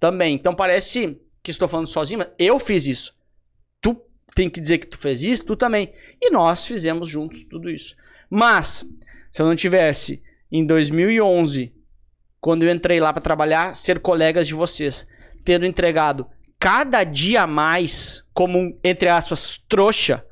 também. 0.00 0.34
Então 0.34 0.54
parece 0.54 1.18
que 1.42 1.50
estou 1.50 1.68
falando 1.68 1.86
sozinho, 1.86 2.18
mas 2.18 2.28
eu 2.38 2.58
fiz 2.58 2.86
isso. 2.86 3.14
Tem 4.34 4.48
que 4.48 4.60
dizer 4.60 4.78
que 4.78 4.86
tu 4.86 4.98
fez 4.98 5.22
isso, 5.22 5.44
tu 5.44 5.56
também. 5.56 5.92
E 6.20 6.30
nós 6.30 6.66
fizemos 6.66 7.08
juntos 7.08 7.42
tudo 7.44 7.70
isso. 7.70 7.94
Mas, 8.28 8.84
se 9.30 9.40
eu 9.40 9.46
não 9.46 9.54
tivesse 9.54 10.22
em 10.50 10.64
2011 10.66 11.72
quando 12.40 12.62
eu 12.64 12.70
entrei 12.70 13.00
lá 13.00 13.12
para 13.12 13.22
trabalhar, 13.22 13.74
ser 13.74 14.00
colegas 14.00 14.46
de 14.46 14.52
vocês, 14.52 15.06
tendo 15.44 15.64
entregado 15.64 16.26
cada 16.58 17.04
dia 17.04 17.46
mais 17.46 18.22
como 18.32 18.58
um, 18.58 18.78
entre 18.82 19.08
aspas, 19.08 19.58
trouxa, 19.68 20.24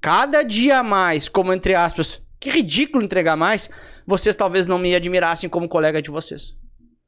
cada 0.00 0.42
dia 0.42 0.82
mais 0.82 1.28
como, 1.28 1.52
entre 1.52 1.74
aspas, 1.74 2.22
que 2.40 2.50
ridículo 2.50 3.02
entregar 3.02 3.36
mais, 3.36 3.70
vocês 4.06 4.36
talvez 4.36 4.66
não 4.66 4.78
me 4.78 4.94
admirassem 4.94 5.48
como 5.48 5.68
colega 5.68 6.00
de 6.00 6.10
vocês. 6.10 6.54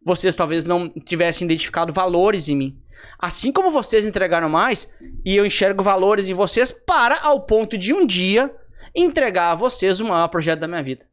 Vocês 0.04 0.34
talvez 0.34 0.64
não 0.64 0.88
tivessem 0.88 1.44
identificado 1.44 1.92
valores 1.92 2.48
em 2.48 2.56
mim. 2.56 2.78
Assim 3.18 3.52
como 3.52 3.70
vocês 3.70 4.06
entregaram 4.06 4.48
mais, 4.48 4.92
e 5.24 5.36
eu 5.36 5.44
enxergo 5.44 5.82
valores 5.82 6.26
em 6.26 6.34
vocês 6.34 6.72
para 6.72 7.18
ao 7.20 7.42
ponto 7.42 7.76
de 7.76 7.92
um 7.92 8.06
dia 8.06 8.54
entregar 8.94 9.52
a 9.52 9.54
vocês 9.54 10.00
o 10.00 10.08
maior 10.08 10.28
projeto 10.28 10.60
da 10.60 10.68
minha 10.68 10.82
vida. 10.82 11.06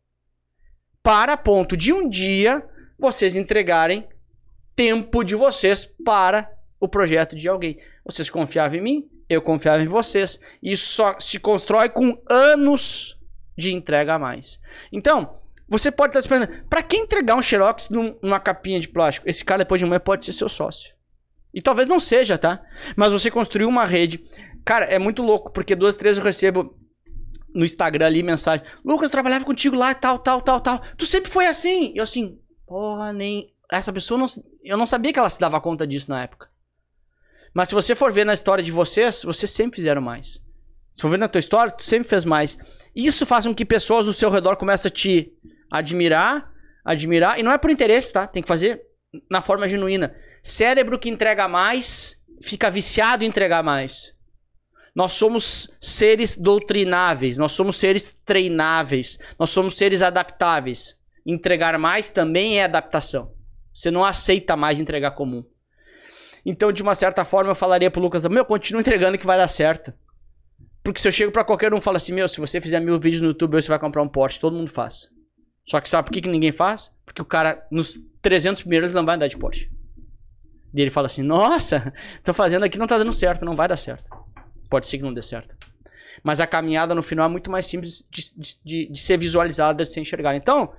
Para 1.04 1.34
a 1.34 1.38
ponto 1.38 1.78
de 1.78 1.94
um 1.94 2.08
dia 2.08 2.64
vocês 2.98 3.36
entregarem 3.36 4.08
tempo 4.76 5.24
de 5.24 5.36
vocês 5.36 5.86
para 5.86 6.52
o 6.80 6.88
projeto 6.88 7.36
de 7.36 7.48
alguém. 7.48 7.80
Vocês 8.06 8.30
confiavam 8.30 8.78
em 8.78 8.82
mim, 8.82 9.10
eu 9.30 9.42
confiava 9.42 9.82
em 9.82 9.88
vocês. 9.88 10.40
Isso 10.62 10.88
só 10.94 11.20
se 11.20 11.40
constrói 11.40 11.90
com 11.90 12.22
anos 12.30 13.20
de 13.58 13.74
entrega 13.74 14.16
a 14.16 14.20
mais. 14.20 14.60
Então, 14.92 15.40
você 15.68 15.92
pode 15.92 16.12
estar 16.12 16.20
esperando. 16.20 16.64
Para 16.70 16.82
quem 16.82 17.02
entregar 17.02 17.36
um 17.36 17.42
Xerox 17.42 17.90
numa 17.90 18.40
capinha 18.40 18.80
de 18.80 18.88
plástico? 18.88 19.28
Esse 19.28 19.44
cara 19.44 19.64
depois 19.64 19.80
de 19.80 19.86
manhã 19.86 20.00
pode 20.00 20.24
ser 20.24 20.34
seu 20.34 20.48
sócio. 20.48 20.97
E 21.58 21.62
talvez 21.62 21.88
não 21.88 22.00
seja, 22.00 22.38
tá? 22.38 22.62
Mas 22.96 23.12
você 23.12 23.32
construiu 23.32 23.68
uma 23.68 23.84
rede. 23.84 24.24
Cara, 24.64 24.86
é 24.86 25.00
muito 25.00 25.24
louco, 25.24 25.52
porque 25.52 25.76
duas, 25.76 25.98
três 25.98 26.20
eu 26.20 26.24
recebo 26.24 26.72
no 27.52 27.66
Instagram 27.66 28.06
ali 28.06 28.22
mensagem. 28.22 28.64
Lucas, 28.86 29.06
eu 29.06 29.10
trabalhava 29.10 29.44
contigo 29.44 29.76
lá, 29.76 29.96
tal, 29.96 30.20
tal, 30.20 30.40
tal, 30.40 30.62
tal. 30.62 30.82
Tu 30.96 31.08
sempre 31.08 31.32
foi 31.32 31.48
assim. 31.48 31.94
E 31.96 31.98
eu 31.98 32.04
assim, 32.04 32.38
Porra, 32.68 33.14
nem. 33.14 33.52
Essa 33.72 33.92
pessoa 33.92 34.20
não. 34.20 34.28
Eu 34.64 34.78
não 34.78 34.86
sabia 34.86 35.12
que 35.12 35.18
ela 35.18 35.30
se 35.30 35.40
dava 35.40 35.60
conta 35.62 35.88
disso 35.88 36.12
na 36.12 36.22
época. 36.22 36.48
Mas 37.54 37.70
se 37.70 37.74
você 37.74 37.96
for 37.96 38.12
ver 38.12 38.26
na 38.26 38.34
história 38.34 38.64
de 38.64 38.72
vocês, 38.72 39.24
vocês 39.24 39.50
sempre 39.50 39.78
fizeram 39.78 40.02
mais. 40.02 40.44
Se 40.94 41.02
for 41.02 41.10
ver 41.10 41.18
na 41.18 41.28
tua 41.28 41.40
história, 41.40 41.72
tu 41.72 41.84
sempre 41.84 42.08
fez 42.08 42.26
mais. 42.26 42.60
Isso 42.96 43.26
faz 43.26 43.48
com 43.48 43.56
que 43.56 43.66
pessoas 43.66 44.06
do 44.06 44.14
seu 44.14 44.30
redor 44.30 44.58
comecem 44.58 44.90
a 44.90 44.94
te 44.94 45.34
admirar, 45.72 46.52
admirar. 46.84 47.40
E 47.40 47.44
não 47.44 47.52
é 47.52 47.58
por 47.58 47.72
interesse, 47.72 48.14
tá? 48.14 48.28
Tem 48.28 48.44
que 48.44 48.48
fazer 48.48 48.82
na 49.32 49.42
forma 49.42 49.68
genuína. 49.68 50.14
Cérebro 50.42 51.00
que 51.00 51.10
entrega 51.10 51.48
mais, 51.48 52.24
fica 52.42 52.70
viciado 52.70 53.24
em 53.24 53.28
entregar 53.28 53.64
mais. 53.64 54.16
Nós 54.96 55.14
somos 55.14 55.78
seres 55.80 56.38
doutrináveis, 56.38 57.38
nós 57.38 57.52
somos 57.52 57.76
seres 57.76 58.16
treináveis, 58.26 59.20
nós 59.38 59.52
somos 59.52 59.78
seres 59.78 60.02
adaptáveis. 60.02 61.00
Entregar 61.24 61.78
mais 61.78 62.10
também 62.10 62.60
é 62.60 62.64
adaptação. 62.64 63.32
Você 63.74 63.92
não 63.92 64.04
aceita 64.04 64.56
mais 64.56 64.80
entregar 64.80 65.12
comum. 65.12 65.46
Então, 66.44 66.72
de 66.72 66.82
uma 66.82 66.96
certa 66.96 67.24
forma, 67.24 67.52
eu 67.52 67.56
falaria 67.56 67.92
pro 67.92 68.02
Lucas: 68.02 68.26
Meu, 68.26 68.44
continua 68.44 68.80
entregando 68.82 69.18
que 69.18 69.26
vai 69.26 69.38
dar 69.38 69.48
certo. 69.48 69.94
Porque 70.82 71.00
se 71.00 71.08
eu 71.08 71.12
chego 71.12 71.32
para 71.32 71.44
qualquer 71.44 71.74
um 71.74 71.78
e 71.78 71.82
falo 71.82 71.98
assim: 71.98 72.14
Meu, 72.14 72.28
se 72.28 72.40
você 72.40 72.60
fizer 72.60 72.80
mil 72.80 73.00
vídeos 73.00 73.22
no 73.22 73.28
YouTube, 73.28 73.62
você 73.62 73.68
vai 73.68 73.78
comprar 73.78 74.02
um 74.02 74.08
Porsche. 74.08 74.40
Todo 74.40 74.56
mundo 74.56 74.72
faz. 74.72 75.10
Só 75.64 75.82
que 75.82 75.90
sabe 75.90 76.08
por 76.08 76.14
que, 76.14 76.22
que 76.22 76.30
ninguém 76.30 76.52
faz? 76.52 76.92
Porque 77.06 77.22
o 77.22 77.26
cara, 77.26 77.68
nos 77.70 78.00
300 78.22 78.62
primeiros, 78.62 78.94
não 78.94 79.06
vai 79.06 79.16
andar 79.16 79.28
de 79.28 79.38
Porsche. 79.38 79.70
E 80.74 80.82
ele 80.82 80.90
fala 80.90 81.08
assim: 81.08 81.24
Nossa, 81.24 81.94
tô 82.24 82.34
fazendo 82.34 82.64
aqui, 82.64 82.78
não 82.78 82.88
tá 82.88 82.98
dando 82.98 83.14
certo, 83.14 83.46
não 83.46 83.56
vai 83.56 83.68
dar 83.68 83.78
certo. 83.78 84.06
Pode 84.70 84.88
ser 84.88 84.98
que 84.98 85.04
não 85.04 85.14
dê 85.14 85.22
certo. 85.22 85.56
Mas 86.24 86.40
a 86.40 86.48
caminhada 86.48 86.96
no 86.96 87.04
final 87.04 87.28
é 87.28 87.32
muito 87.32 87.50
mais 87.50 87.66
simples 87.66 88.08
de, 88.12 88.62
de, 88.64 88.92
de, 88.92 89.00
ser 89.00 89.18
visualizada, 89.18 89.84
de 89.84 89.90
ser 89.90 90.02
enxergada. 90.02 90.36
Então, 90.36 90.74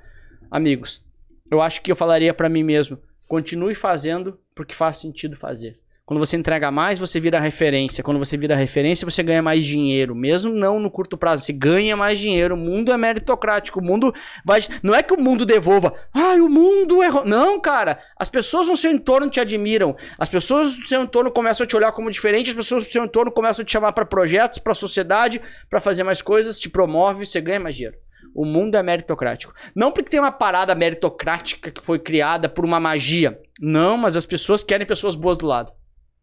amigos, 0.51 1.05
eu 1.51 1.63
acho 1.63 1.81
que 1.81 1.91
eu 1.91 1.97
falaria 1.97 2.35
para 2.35 2.49
mim 2.49 2.63
mesmo: 2.63 2.99
continue 3.29 3.75
fazendo 3.75 4.39
porque 4.55 4.75
faz 4.75 4.99
sentido 4.99 5.37
fazer. 5.37 5.79
Quando 6.09 6.21
você 6.21 6.39
entrega 6.39 6.71
mais, 6.71 6.99
você 6.99 7.21
vira 7.21 7.39
referência. 7.39 8.03
Quando 8.03 8.19
você 8.19 8.35
vira 8.35 8.57
referência, 8.57 9.05
você 9.05 9.23
ganha 9.23 9.43
mais 9.43 9.63
dinheiro. 9.63 10.15
Mesmo 10.15 10.55
não 10.55 10.81
no 10.81 10.91
curto 10.91 11.19
prazo, 11.19 11.45
você 11.45 11.53
ganha 11.53 11.95
mais 11.99 12.19
dinheiro. 12.19 12.55
O 12.55 12.57
mundo 12.57 12.91
é 12.91 12.97
meritocrático. 12.97 13.79
O 13.79 13.85
mundo 13.85 14.15
vai. 14.43 14.63
Não 14.83 14.95
é 14.95 15.03
que 15.03 15.13
o 15.13 15.21
mundo 15.21 15.45
devolva. 15.45 15.93
Ai, 16.15 16.41
o 16.41 16.49
mundo 16.49 17.03
é. 17.03 17.11
Não, 17.27 17.61
cara. 17.61 17.99
As 18.17 18.31
pessoas 18.31 18.69
no 18.69 18.77
seu 18.79 18.91
entorno 18.91 19.29
te 19.29 19.39
admiram. 19.39 19.95
As 20.19 20.31
pessoas 20.31 20.79
no 20.79 20.87
seu 20.87 21.03
entorno 21.03 21.31
começam 21.31 21.65
a 21.65 21.67
te 21.67 21.77
olhar 21.77 21.93
como 21.93 22.11
diferente. 22.11 22.49
As 22.49 22.57
pessoas 22.57 22.85
no 22.85 22.91
seu 22.91 23.05
entorno 23.05 23.31
começam 23.31 23.63
a 23.63 23.67
te 23.67 23.73
chamar 23.73 23.93
para 23.93 24.07
projetos, 24.07 24.59
para 24.59 24.73
sociedade, 24.73 25.43
para 25.69 25.79
fazer 25.79 26.05
mais 26.05 26.23
coisas. 26.23 26.59
Te 26.59 26.71
promove, 26.71 27.27
você 27.27 27.39
ganha 27.39 27.61
mais 27.61 27.77
dinheiro. 27.77 27.99
O 28.35 28.47
mundo 28.47 28.79
é 28.79 28.83
meritocrático. 28.83 29.53
Não 29.77 29.93
porque 29.93 30.09
tem 30.09 30.21
uma 30.21 30.33
parada 30.33 30.75
meritocrática 30.75 31.71
que 31.71 31.85
foi 31.85 31.99
criada 31.99 32.49
por 32.49 32.65
uma 32.65 32.81
magia. 32.81 33.39
Não, 33.61 33.99
mas 33.99 34.17
as 34.17 34.25
pessoas 34.25 34.63
querem 34.63 34.87
pessoas 34.87 35.15
boas 35.15 35.37
do 35.37 35.47
lado. 35.47 35.77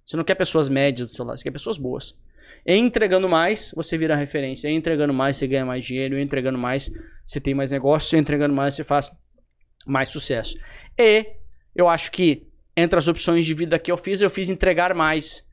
Você 0.06 0.16
não 0.16 0.24
quer 0.24 0.36
pessoas 0.36 0.70
médias 0.70 1.10
do 1.10 1.16
seu 1.16 1.26
lado, 1.26 1.38
você 1.38 1.44
quer 1.44 1.52
pessoas 1.52 1.78
boas. 1.78 2.16
entregando 2.66 3.28
mais, 3.28 3.74
você 3.76 3.98
vira 3.98 4.16
referência. 4.16 4.70
entregando 4.70 5.14
mais, 5.14 5.38
você 5.38 5.48
ganha 5.48 5.66
mais 5.66 5.84
dinheiro. 5.84 6.20
entregando 6.20 6.58
mais, 6.58 6.92
você 7.26 7.40
tem 7.40 7.54
mais 7.54 7.72
negócio. 7.72 8.18
entregando 8.18 8.54
mais, 8.54 8.74
você 8.74 8.84
faz 8.84 9.12
mais 9.86 10.10
sucesso. 10.10 10.58
E 10.98 11.26
eu 11.76 11.90
acho 11.90 12.12
que 12.12 12.48
entre 12.78 13.00
as 13.00 13.08
opções 13.08 13.46
de 13.46 13.54
vida 13.54 13.80
que 13.80 13.92
eu 13.92 13.98
fiz, 13.98 14.22
eu 14.22 14.30
fiz 14.30 14.50
entregar 14.50 14.94
mais. 14.94 15.46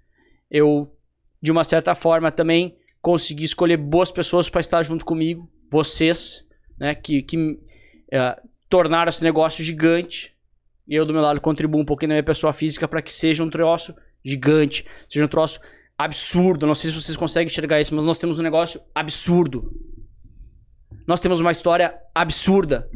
Eu, 0.51 0.95
de 1.41 1.51
uma 1.51 1.65
certa 1.65 1.95
forma, 1.95 2.31
também 2.31 2.77
consegui 3.01 3.45
escolher 3.45 3.77
boas 3.77 4.11
pessoas 4.11 4.51
para 4.51 4.61
estar 4.61 4.83
junto 4.83 5.05
comigo 5.05 5.51
vocês, 5.71 6.47
né, 6.79 6.95
que, 6.95 7.23
que 7.23 7.59
é, 8.13 8.39
tornaram 8.69 9.09
esse 9.09 9.25
negócio 9.25 9.65
gigante. 9.65 10.35
E 10.87 10.95
eu, 10.95 11.07
do 11.07 11.13
meu 11.15 11.23
lado, 11.23 11.41
contribuo 11.41 11.81
um 11.81 11.85
pouquinho 11.85 12.11
na 12.11 12.15
minha 12.17 12.25
pessoa 12.25 12.53
física 12.53 12.87
para 12.87 13.01
que 13.01 13.13
seja 13.13 13.43
um 13.43 13.49
troço 13.49 13.95
gigante, 14.25 14.87
seja 15.09 15.25
um 15.25 15.29
troço 15.29 15.61
absurdo. 15.97 16.67
Não 16.67 16.75
sei 16.75 16.91
se 16.91 17.01
vocês 17.01 17.17
conseguem 17.17 17.49
enxergar 17.49 17.81
isso, 17.81 17.95
mas 17.95 18.05
nós 18.05 18.19
temos 18.19 18.39
um 18.39 18.43
negócio 18.43 18.81
absurdo. 18.95 19.73
Nós 21.07 21.21
temos 21.21 21.41
uma 21.41 21.53
história 21.53 21.95
absurda. 22.15 22.89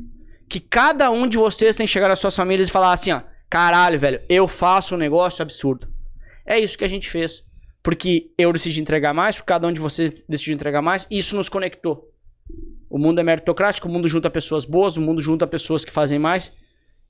Que 0.48 0.60
cada 0.60 1.10
um 1.10 1.26
de 1.28 1.36
vocês 1.36 1.74
tem 1.74 1.86
que 1.86 1.92
chegar 1.92 2.08
nas 2.08 2.20
suas 2.20 2.36
famílias 2.36 2.68
e 2.68 2.72
falar 2.72 2.92
assim, 2.92 3.12
ó. 3.12 3.22
Caralho, 3.48 3.98
velho, 3.98 4.20
eu 4.28 4.48
faço 4.48 4.94
um 4.94 4.98
negócio 4.98 5.42
absurdo. 5.42 5.88
É 6.44 6.58
isso 6.58 6.78
que 6.78 6.84
a 6.84 6.88
gente 6.88 7.08
fez. 7.08 7.44
Porque 7.82 8.32
eu 8.36 8.52
decidi 8.52 8.80
entregar 8.80 9.14
mais, 9.14 9.36
porque 9.36 9.48
cada 9.48 9.68
um 9.68 9.72
de 9.72 9.80
vocês 9.80 10.24
decidiu 10.28 10.54
entregar 10.54 10.82
mais, 10.82 11.06
e 11.08 11.18
isso 11.18 11.36
nos 11.36 11.48
conectou. 11.48 12.12
O 12.90 12.98
mundo 12.98 13.20
é 13.20 13.22
meritocrático, 13.22 13.88
o 13.88 13.90
mundo 13.90 14.08
junta 14.08 14.28
pessoas 14.28 14.64
boas, 14.64 14.96
o 14.96 15.00
mundo 15.00 15.20
junta 15.20 15.46
pessoas 15.46 15.84
que 15.84 15.92
fazem 15.92 16.18
mais. 16.18 16.52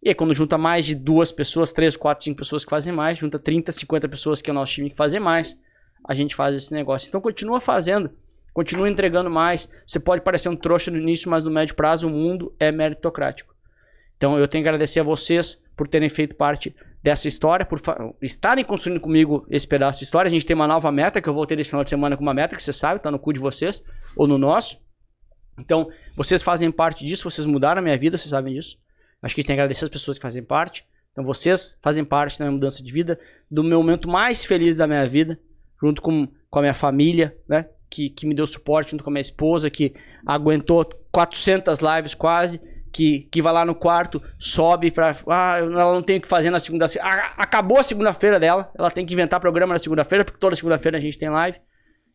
E 0.02 0.10
aí, 0.10 0.14
quando 0.14 0.34
junta 0.34 0.56
mais 0.56 0.84
de 0.84 0.94
duas 0.94 1.32
pessoas, 1.32 1.72
três, 1.72 1.96
quatro, 1.96 2.24
cinco 2.24 2.38
pessoas 2.38 2.64
que 2.64 2.70
fazem 2.70 2.92
mais, 2.92 3.18
junta 3.18 3.38
30, 3.38 3.72
50 3.72 4.08
pessoas 4.08 4.42
que 4.42 4.50
é 4.50 4.52
o 4.52 4.54
nosso 4.54 4.74
time 4.74 4.90
que 4.90 4.96
fazem 4.96 5.18
mais, 5.18 5.58
a 6.06 6.14
gente 6.14 6.34
faz 6.34 6.54
esse 6.56 6.72
negócio. 6.72 7.08
Então, 7.08 7.20
continua 7.20 7.60
fazendo, 7.60 8.10
continua 8.52 8.88
entregando 8.88 9.30
mais. 9.30 9.70
Você 9.86 9.98
pode 9.98 10.22
parecer 10.22 10.48
um 10.48 10.56
trouxa 10.56 10.90
no 10.90 10.98
início, 10.98 11.30
mas 11.30 11.42
no 11.42 11.50
médio 11.50 11.74
prazo 11.74 12.06
o 12.06 12.10
mundo 12.10 12.54
é 12.58 12.70
meritocrático. 12.70 13.54
Então, 14.16 14.38
eu 14.38 14.46
tenho 14.46 14.62
que 14.62 14.68
agradecer 14.68 15.00
a 15.00 15.02
vocês 15.02 15.60
por 15.76 15.88
terem 15.88 16.08
feito 16.08 16.36
parte 16.36 16.74
dessa 17.02 17.28
história, 17.28 17.64
por 17.64 17.80
estarem 18.20 18.64
construindo 18.64 19.00
comigo 19.00 19.46
esse 19.50 19.66
pedaço 19.66 19.98
de 20.00 20.04
história. 20.04 20.28
A 20.28 20.30
gente 20.30 20.46
tem 20.46 20.56
uma 20.56 20.66
nova 20.66 20.90
meta, 20.90 21.20
que 21.20 21.28
eu 21.28 21.34
voltei 21.34 21.58
esse 21.60 21.70
final 21.70 21.84
de 21.84 21.90
semana 21.90 22.16
com 22.16 22.22
uma 22.22 22.34
meta 22.34 22.56
que 22.56 22.62
vocês 22.62 22.76
sabem, 22.76 23.02
tá 23.02 23.10
no 23.10 23.18
cu 23.18 23.32
de 23.32 23.38
vocês, 23.38 23.82
ou 24.16 24.26
no 24.26 24.38
nosso. 24.38 24.80
Então, 25.58 25.88
vocês 26.16 26.42
fazem 26.42 26.70
parte 26.70 27.04
disso, 27.04 27.30
vocês 27.30 27.46
mudaram 27.46 27.78
a 27.78 27.82
minha 27.82 27.96
vida, 27.96 28.16
vocês 28.16 28.30
sabem 28.30 28.54
disso. 28.54 28.76
Acho 29.26 29.34
que 29.34 29.40
a 29.40 29.42
gente 29.42 29.48
tem 29.48 29.56
que 29.56 29.60
agradecer 29.60 29.84
as 29.84 29.90
pessoas 29.90 30.16
que 30.16 30.22
fazem 30.22 30.42
parte. 30.42 30.86
Então, 31.10 31.24
vocês 31.24 31.76
fazem 31.82 32.04
parte 32.04 32.38
da 32.38 32.44
minha 32.44 32.52
mudança 32.52 32.80
de 32.80 32.92
vida, 32.92 33.18
do 33.50 33.64
meu 33.64 33.78
momento 33.78 34.08
mais 34.08 34.44
feliz 34.44 34.76
da 34.76 34.86
minha 34.86 35.06
vida, 35.08 35.36
junto 35.82 36.00
com, 36.00 36.28
com 36.48 36.58
a 36.60 36.62
minha 36.62 36.74
família, 36.74 37.36
né? 37.48 37.66
Que, 37.90 38.08
que 38.08 38.24
me 38.24 38.34
deu 38.34 38.46
suporte, 38.46 38.92
junto 38.92 39.02
com 39.02 39.10
a 39.10 39.12
minha 39.12 39.20
esposa, 39.20 39.68
que 39.68 39.94
aguentou 40.24 40.84
400 41.10 41.80
lives 41.80 42.14
quase, 42.14 42.60
que, 42.92 43.20
que 43.30 43.42
vai 43.42 43.52
lá 43.52 43.64
no 43.64 43.74
quarto, 43.74 44.22
sobe 44.38 44.92
pra. 44.92 45.16
Ah, 45.28 45.58
ela 45.58 45.92
não 45.92 46.02
tem 46.02 46.18
o 46.18 46.20
que 46.20 46.28
fazer 46.28 46.50
na 46.50 46.60
segunda-feira. 46.60 47.08
Acabou 47.36 47.78
a 47.78 47.82
segunda-feira 47.82 48.38
dela, 48.38 48.70
ela 48.78 48.90
tem 48.92 49.04
que 49.04 49.12
inventar 49.12 49.40
programa 49.40 49.74
na 49.74 49.78
segunda-feira, 49.78 50.24
porque 50.24 50.38
toda 50.38 50.54
segunda-feira 50.54 50.98
a 50.98 51.00
gente 51.00 51.18
tem 51.18 51.28
live. 51.28 51.58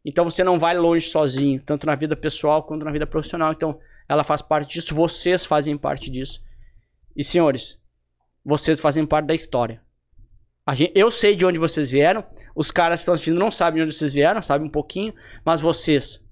Então 0.06 0.24
você 0.24 0.46
não 0.46 0.58
vai 0.58 0.78
longe 0.78 1.08
sozinho, 1.08 1.62
tanto 1.66 1.86
na 1.86 1.96
vida 1.96 2.16
pessoal 2.16 2.64
quanto 2.64 2.86
na 2.86 2.92
vida 2.92 3.06
profissional. 3.06 3.52
Então 3.52 3.78
ela 4.08 4.24
faz 4.24 4.42
parte 4.42 4.76
disso, 4.76 4.96
vocês 4.96 5.46
fazem 5.46 5.78
parte 5.78 6.10
disso. 6.10 6.42
E 7.16 7.24
senhores, 7.24 7.80
vocês 8.44 8.80
fazem 8.80 9.06
parte 9.06 9.28
da 9.28 9.34
história. 9.34 9.82
Gente- 10.74 10.94
eu 10.96 11.12
sei 11.12 11.36
de 11.36 11.46
onde 11.46 11.60
vocês 11.60 11.92
vieram, 11.92 12.24
os 12.56 12.72
caras 12.72 13.00
que 13.00 13.02
estão 13.02 13.14
assistindo 13.14 13.40
não 13.40 13.52
sabem 13.52 13.80
de 13.80 13.84
onde 13.88 13.96
vocês 13.96 14.14
vieram, 14.14 14.42
sabem 14.42 14.68
um 14.68 14.72
pouquinho, 14.72 15.14
mas 15.46 15.60
vocês 15.60 16.24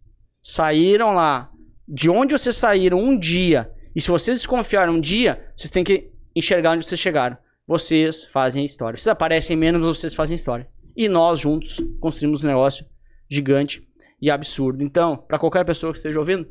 saíram 0.41 1.11
lá, 1.11 1.51
de 1.88 2.10
onde 2.10 2.34
vocês 2.38 2.56
saíram 2.56 2.99
um 2.99 3.18
dia, 3.18 3.72
e 3.95 4.01
se 4.01 4.07
vocês 4.07 4.38
desconfiaram 4.38 4.93
um 4.93 5.01
dia, 5.01 5.51
vocês 5.56 5.72
têm 5.72 5.84
que 5.84 6.11
enxergar 6.35 6.72
onde 6.72 6.85
vocês 6.85 6.99
chegaram. 6.99 7.38
Vocês 7.68 8.26
fazem 8.26 8.64
história. 8.64 8.97
Vocês 8.97 9.07
aparecem 9.07 9.57
menos, 9.57 9.81
mas 9.81 9.97
vocês 9.97 10.15
fazem 10.15 10.35
história. 10.35 10.68
E 10.95 11.07
nós 11.07 11.39
juntos 11.39 11.80
construímos 11.99 12.43
um 12.43 12.47
negócio 12.47 12.85
gigante 13.30 13.88
e 14.22 14.31
absurdo. 14.31 14.84
Então, 14.84 15.18
para 15.18 15.38
qualquer 15.38 15.65
pessoa 15.65 15.91
que 15.91 15.99
esteja 15.99 16.19
ouvindo, 16.19 16.49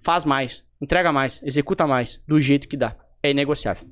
faz 0.00 0.24
mais, 0.24 0.64
entrega 0.80 1.12
mais, 1.12 1.42
executa 1.42 1.86
mais, 1.86 2.22
do 2.26 2.40
jeito 2.40 2.68
que 2.68 2.76
dá. 2.76 2.96
É 3.22 3.30
inegociável. 3.30 3.86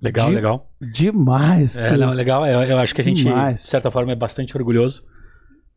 Legal, 0.00 0.28
De- 0.28 0.34
legal. 0.34 0.70
Demais. 0.92 1.78
É, 1.78 1.96
não, 1.96 2.12
legal. 2.12 2.44
Eu, 2.46 2.62
eu 2.62 2.78
acho 2.78 2.94
que 2.94 3.00
a 3.00 3.04
gente, 3.04 3.22
Demais. 3.22 3.62
de 3.62 3.68
certa 3.68 3.90
forma, 3.90 4.12
é 4.12 4.16
bastante 4.16 4.56
orgulhoso 4.56 5.04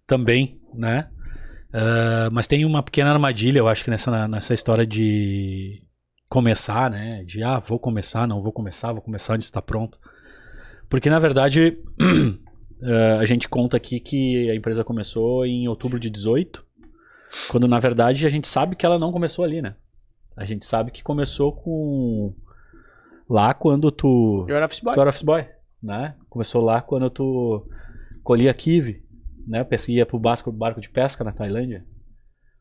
também, 0.08 0.60
né? 0.74 1.10
Ah, 1.76 2.30
mas 2.32 2.48
tem 2.48 2.64
uma 2.64 2.82
pequena 2.82 3.12
armadilha, 3.12 3.60
eu 3.60 3.68
acho 3.68 3.84
que 3.84 3.90
nessa, 3.90 4.28
nessa 4.30 4.54
história 4.54 4.86
de 4.88 5.84
começar, 6.30 6.90
né? 6.90 7.24
De, 7.26 7.44
ah, 7.44 7.60
vou 7.60 7.78
começar, 7.78 8.26
não 8.26 8.42
vou 8.42 8.54
começar, 8.54 8.94
vou 8.94 9.02
começar 9.02 9.34
antes 9.34 9.46
de 9.48 9.50
estar 9.50 9.62
pronto. 9.62 10.00
Porque, 10.90 11.10
na 11.10 11.20
verdade, 11.20 11.78
ah, 12.82 13.18
a 13.20 13.26
gente 13.26 13.50
conta 13.50 13.76
aqui 13.76 14.00
que 14.00 14.50
a 14.50 14.56
empresa 14.56 14.84
começou 14.84 15.46
em 15.46 15.68
outubro 15.68 16.00
de 16.00 16.10
18, 16.10 16.66
quando, 17.50 17.68
na 17.68 17.80
verdade, 17.80 18.26
a 18.26 18.30
gente 18.30 18.48
sabe 18.48 18.76
que 18.76 18.86
ela 18.86 18.98
não 18.98 19.12
começou 19.12 19.44
ali, 19.44 19.62
né? 19.62 19.76
A 20.38 20.46
gente 20.46 20.66
sabe 20.66 20.92
que 20.92 21.04
começou 21.04 21.52
com... 21.54 22.34
Lá 23.30 23.54
quando 23.54 23.92
tu... 23.92 24.46
Eu 24.48 24.56
era 24.56 24.66
office 24.66 24.80
boy. 24.80 24.94
Tu 24.94 25.02
era 25.02 25.10
office 25.10 25.24
boy, 25.24 25.46
né? 25.82 26.16
Começou 26.30 26.62
lá 26.64 26.82
quando 26.82 27.10
tu 27.10 27.66
colhia 28.24 28.54
kiwi, 28.54 29.04
né? 29.48 29.64
Pes- 29.64 29.88
Ia 29.90 30.06
pro 30.06 30.20
barco, 30.20 30.52
barco 30.52 30.80
de 30.82 30.90
pesca 30.90 31.24
na 31.24 31.32
Tailândia. 31.32 31.84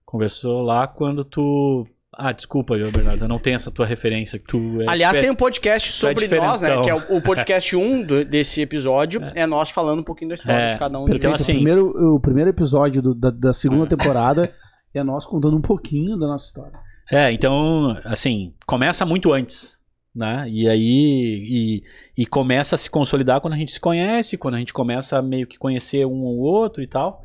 Começou 0.05 0.63
lá 0.63 0.87
quando 0.87 1.25
tu... 1.25 1.87
Ah, 2.17 2.31
desculpa, 2.31 2.77
Bernardo, 2.77 3.25
eu 3.25 3.29
não 3.29 3.41
tenho 3.41 3.57
essa 3.57 3.73
tua 3.73 3.85
referência. 3.85 4.39
Que 4.39 4.45
tu 4.47 4.81
é 4.83 4.85
Aliás, 4.89 5.19
tem 5.19 5.31
um 5.31 5.35
podcast 5.35 5.91
sobre 5.91 6.23
diferentão. 6.23 6.49
nós, 6.51 6.61
né? 6.63 6.81
Que 6.81 6.89
é 6.89 6.95
o, 6.95 7.17
o 7.17 7.21
podcast 7.21 7.75
1 7.75 8.03
do- 8.07 8.25
desse 8.25 8.61
episódio. 8.61 9.21
É. 9.35 9.45
nós 9.49 9.71
falando 9.71 9.99
um 9.99 10.05
pouquinho 10.05 10.29
da 10.29 10.35
história 10.37 10.57
É, 10.61 10.69
de 10.71 10.79
cada 10.79 10.97
um. 11.01 11.05
Perfeito. 11.07 11.23
Então, 11.25 11.35
assim- 11.35 11.53
o, 11.53 11.57
primeiro, 11.57 12.15
o 12.15 12.21
primeiro 12.21 12.51
episódio 12.51 13.03
do- 13.03 13.15
da, 13.17 13.31
da 13.31 13.53
segunda 13.53 13.87
temporada 13.89 14.49
é 14.95 15.03
nós 15.03 15.27
contando 15.27 15.57
um 15.57 15.61
pouquinho 15.61 16.17
da 16.17 16.29
nossa 16.29 16.47
história. 16.47 16.79
É, 17.11 17.33
então, 17.33 17.97
assim, 18.05 18.55
começa 18.65 19.05
muito 19.05 19.33
antes, 19.33 19.77
né? 20.15 20.47
E 20.49 20.69
aí, 20.69 21.83
e, 22.17 22.23
e 22.23 22.27
começa 22.27 22.75
a 22.75 22.79
se 22.79 22.89
consolidar 22.89 23.41
quando 23.41 23.55
a 23.55 23.57
gente 23.57 23.73
se 23.73 23.81
conhece, 23.81 24.37
quando 24.39 24.55
a 24.55 24.59
gente 24.59 24.73
começa 24.73 25.19
a 25.19 25.23
meio 25.23 25.47
que 25.47 25.59
conhecer 25.59 26.07
um 26.07 26.23
ou 26.23 26.39
outro 26.39 26.83
e 26.83 26.87
tal. 26.87 27.25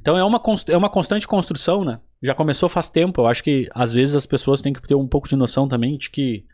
Então 0.00 0.16
é 0.16 0.24
uma, 0.24 0.40
é 0.68 0.76
uma 0.76 0.88
constante 0.88 1.28
construção, 1.28 1.84
né? 1.84 2.00
Já 2.22 2.34
começou 2.34 2.68
faz 2.68 2.88
tempo. 2.88 3.20
Eu 3.20 3.26
acho 3.26 3.42
que 3.42 3.68
às 3.74 3.92
vezes 3.92 4.14
as 4.14 4.26
pessoas 4.26 4.60
têm 4.62 4.72
que 4.72 4.86
ter 4.86 4.94
um 4.94 5.06
pouco 5.08 5.28
de 5.28 5.36
noção 5.36 5.68
também 5.68 5.96
de 5.96 6.10
que 6.10 6.44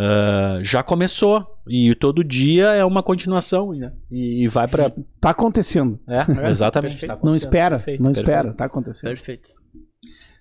ah, 0.00 0.60
já 0.62 0.80
começou 0.80 1.44
e 1.66 1.92
todo 1.96 2.22
dia 2.22 2.66
é 2.66 2.84
uma 2.84 3.02
continuação, 3.02 3.72
né? 3.72 3.92
E, 4.08 4.44
e 4.44 4.48
vai 4.48 4.68
pra. 4.68 4.92
Tá 5.20 5.30
acontecendo. 5.30 5.98
É, 6.06 6.48
exatamente. 6.48 6.92
Perfeito. 6.92 7.08
tá 7.08 7.14
Não 7.14 7.20
acontecendo. 7.20 7.36
espera. 7.36 7.76
Perfeito, 7.76 8.02
não 8.02 8.12
perfeito. 8.12 8.28
espera. 8.28 8.52
Tá 8.54 8.64
acontecendo. 8.66 9.08
Perfeito. 9.10 9.48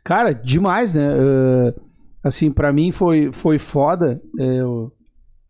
Cara, 0.03 0.31
demais, 0.31 0.93
né? 0.93 1.07
Eh, 1.11 1.73
assim, 2.27 2.51
pra 2.51 2.71
mim 2.71 2.91
foi, 2.91 3.31
foi 3.31 3.57
foda 3.57 4.21
eh, 4.39 4.57
eu, 4.57 4.91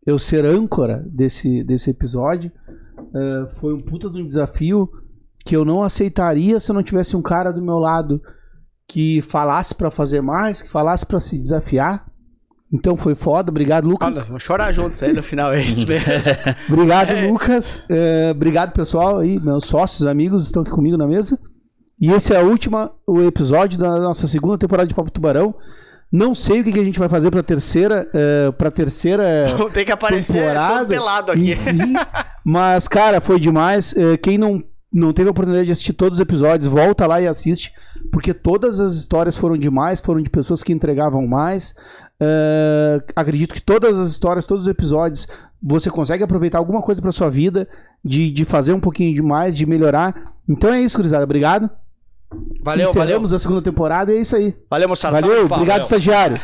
eu 0.05 0.19
ser 0.19 0.45
âncora 0.45 1.05
desse, 1.07 1.63
desse 1.63 1.89
episódio. 1.89 2.51
Eh, 3.13 3.47
foi 3.59 3.73
um 3.73 3.79
puta 3.79 4.09
de 4.09 4.21
um 4.21 4.25
desafio 4.25 4.89
que 5.45 5.55
eu 5.55 5.65
não 5.65 5.83
aceitaria 5.83 6.59
se 6.59 6.69
eu 6.69 6.75
não 6.75 6.83
tivesse 6.83 7.15
um 7.15 7.21
cara 7.21 7.51
do 7.51 7.61
meu 7.61 7.77
lado 7.77 8.21
que 8.87 9.21
falasse 9.21 9.75
pra 9.75 9.91
fazer 9.91 10.21
mais, 10.21 10.61
que 10.61 10.69
falasse 10.69 11.05
pra 11.05 11.19
se 11.19 11.37
desafiar. 11.37 12.05
Então 12.71 12.97
foi 12.97 13.15
foda. 13.15 13.49
Obrigado, 13.49 13.87
Lucas. 13.87 14.17
Olha, 14.17 14.25
vamos 14.25 14.43
chorar 14.43 14.71
juntos 14.71 15.01
aí 15.01 15.13
no 15.13 15.23
final, 15.23 15.53
é 15.53 15.61
isso 15.61 15.87
mesmo. 15.87 16.11
Obrigado, 16.69 17.29
Lucas. 17.29 17.81
Eh, 17.89 18.31
obrigado, 18.31 18.73
pessoal 18.73 19.19
aí, 19.19 19.39
meus 19.39 19.65
sócios, 19.65 20.05
amigos 20.05 20.45
estão 20.45 20.61
aqui 20.61 20.71
comigo 20.71 20.97
na 20.97 21.07
mesa. 21.07 21.39
E 21.99 22.11
esse 22.11 22.33
é 22.33 22.37
a 22.37 22.43
última, 22.43 22.91
o 23.07 23.21
episódio 23.21 23.79
da 23.79 23.99
nossa 23.99 24.27
segunda 24.27 24.57
temporada 24.57 24.87
de 24.87 24.93
Papo 24.93 25.09
Tubarão. 25.09 25.55
Não 26.11 26.33
sei 26.33 26.61
o 26.61 26.63
que, 26.63 26.71
que 26.71 26.79
a 26.79 26.83
gente 26.83 26.99
vai 26.99 27.09
fazer 27.09 27.29
pra 27.29 27.43
terceira, 27.43 28.09
eh, 28.13 28.51
pra 28.57 28.71
terceira 28.71 29.53
Vou 29.57 29.69
ter 29.69 29.83
que 29.83 29.91
aparecer 29.91 30.33
temporada. 30.39 30.79
todo 30.79 30.87
pelado 30.87 31.31
aqui. 31.33 31.51
Enfim, 31.51 31.93
mas, 32.45 32.87
cara, 32.87 33.19
foi 33.19 33.39
demais. 33.39 33.93
Eh, 33.97 34.15
Quem 34.17 34.37
não, 34.37 34.63
não 34.93 35.11
teve 35.11 35.27
a 35.27 35.31
oportunidade 35.31 35.65
de 35.65 35.71
assistir 35.73 35.93
todos 35.93 36.17
os 36.17 36.21
episódios, 36.21 36.67
volta 36.67 37.05
lá 37.05 37.19
e 37.19 37.27
assiste, 37.27 37.73
porque 38.11 38.33
todas 38.33 38.79
as 38.79 38.93
histórias 38.93 39.35
foram 39.35 39.57
demais, 39.57 39.99
foram 39.99 40.21
de 40.21 40.29
pessoas 40.29 40.63
que 40.63 40.71
entregavam 40.71 41.27
mais. 41.27 41.73
Eh, 42.21 43.01
acredito 43.15 43.53
que 43.53 43.61
todas 43.61 43.99
as 43.99 44.09
histórias, 44.09 44.45
todos 44.45 44.63
os 44.63 44.69
episódios, 44.69 45.27
você 45.61 45.89
consegue 45.89 46.23
aproveitar 46.23 46.57
alguma 46.57 46.81
coisa 46.81 47.01
pra 47.01 47.11
sua 47.11 47.29
vida, 47.29 47.67
de, 48.03 48.31
de 48.31 48.45
fazer 48.45 48.71
um 48.71 48.79
pouquinho 48.79 49.13
de 49.13 49.21
mais, 49.21 49.57
de 49.57 49.65
melhorar. 49.65 50.33
Então 50.47 50.71
é 50.73 50.79
isso, 50.79 50.95
gurizada. 50.97 51.25
Obrigado. 51.25 51.69
Valeu, 52.61 52.87
valeu. 52.87 53.03
Encerramos 53.03 53.33
a 53.33 53.39
segunda 53.39 53.61
temporada 53.61 54.13
e 54.13 54.17
é 54.17 54.21
isso 54.21 54.35
aí. 54.35 54.55
Valeu, 54.69 54.89
moçada. 54.89 55.21
Valeu, 55.21 55.45
obrigado, 55.45 55.81
estagiário. 55.81 56.37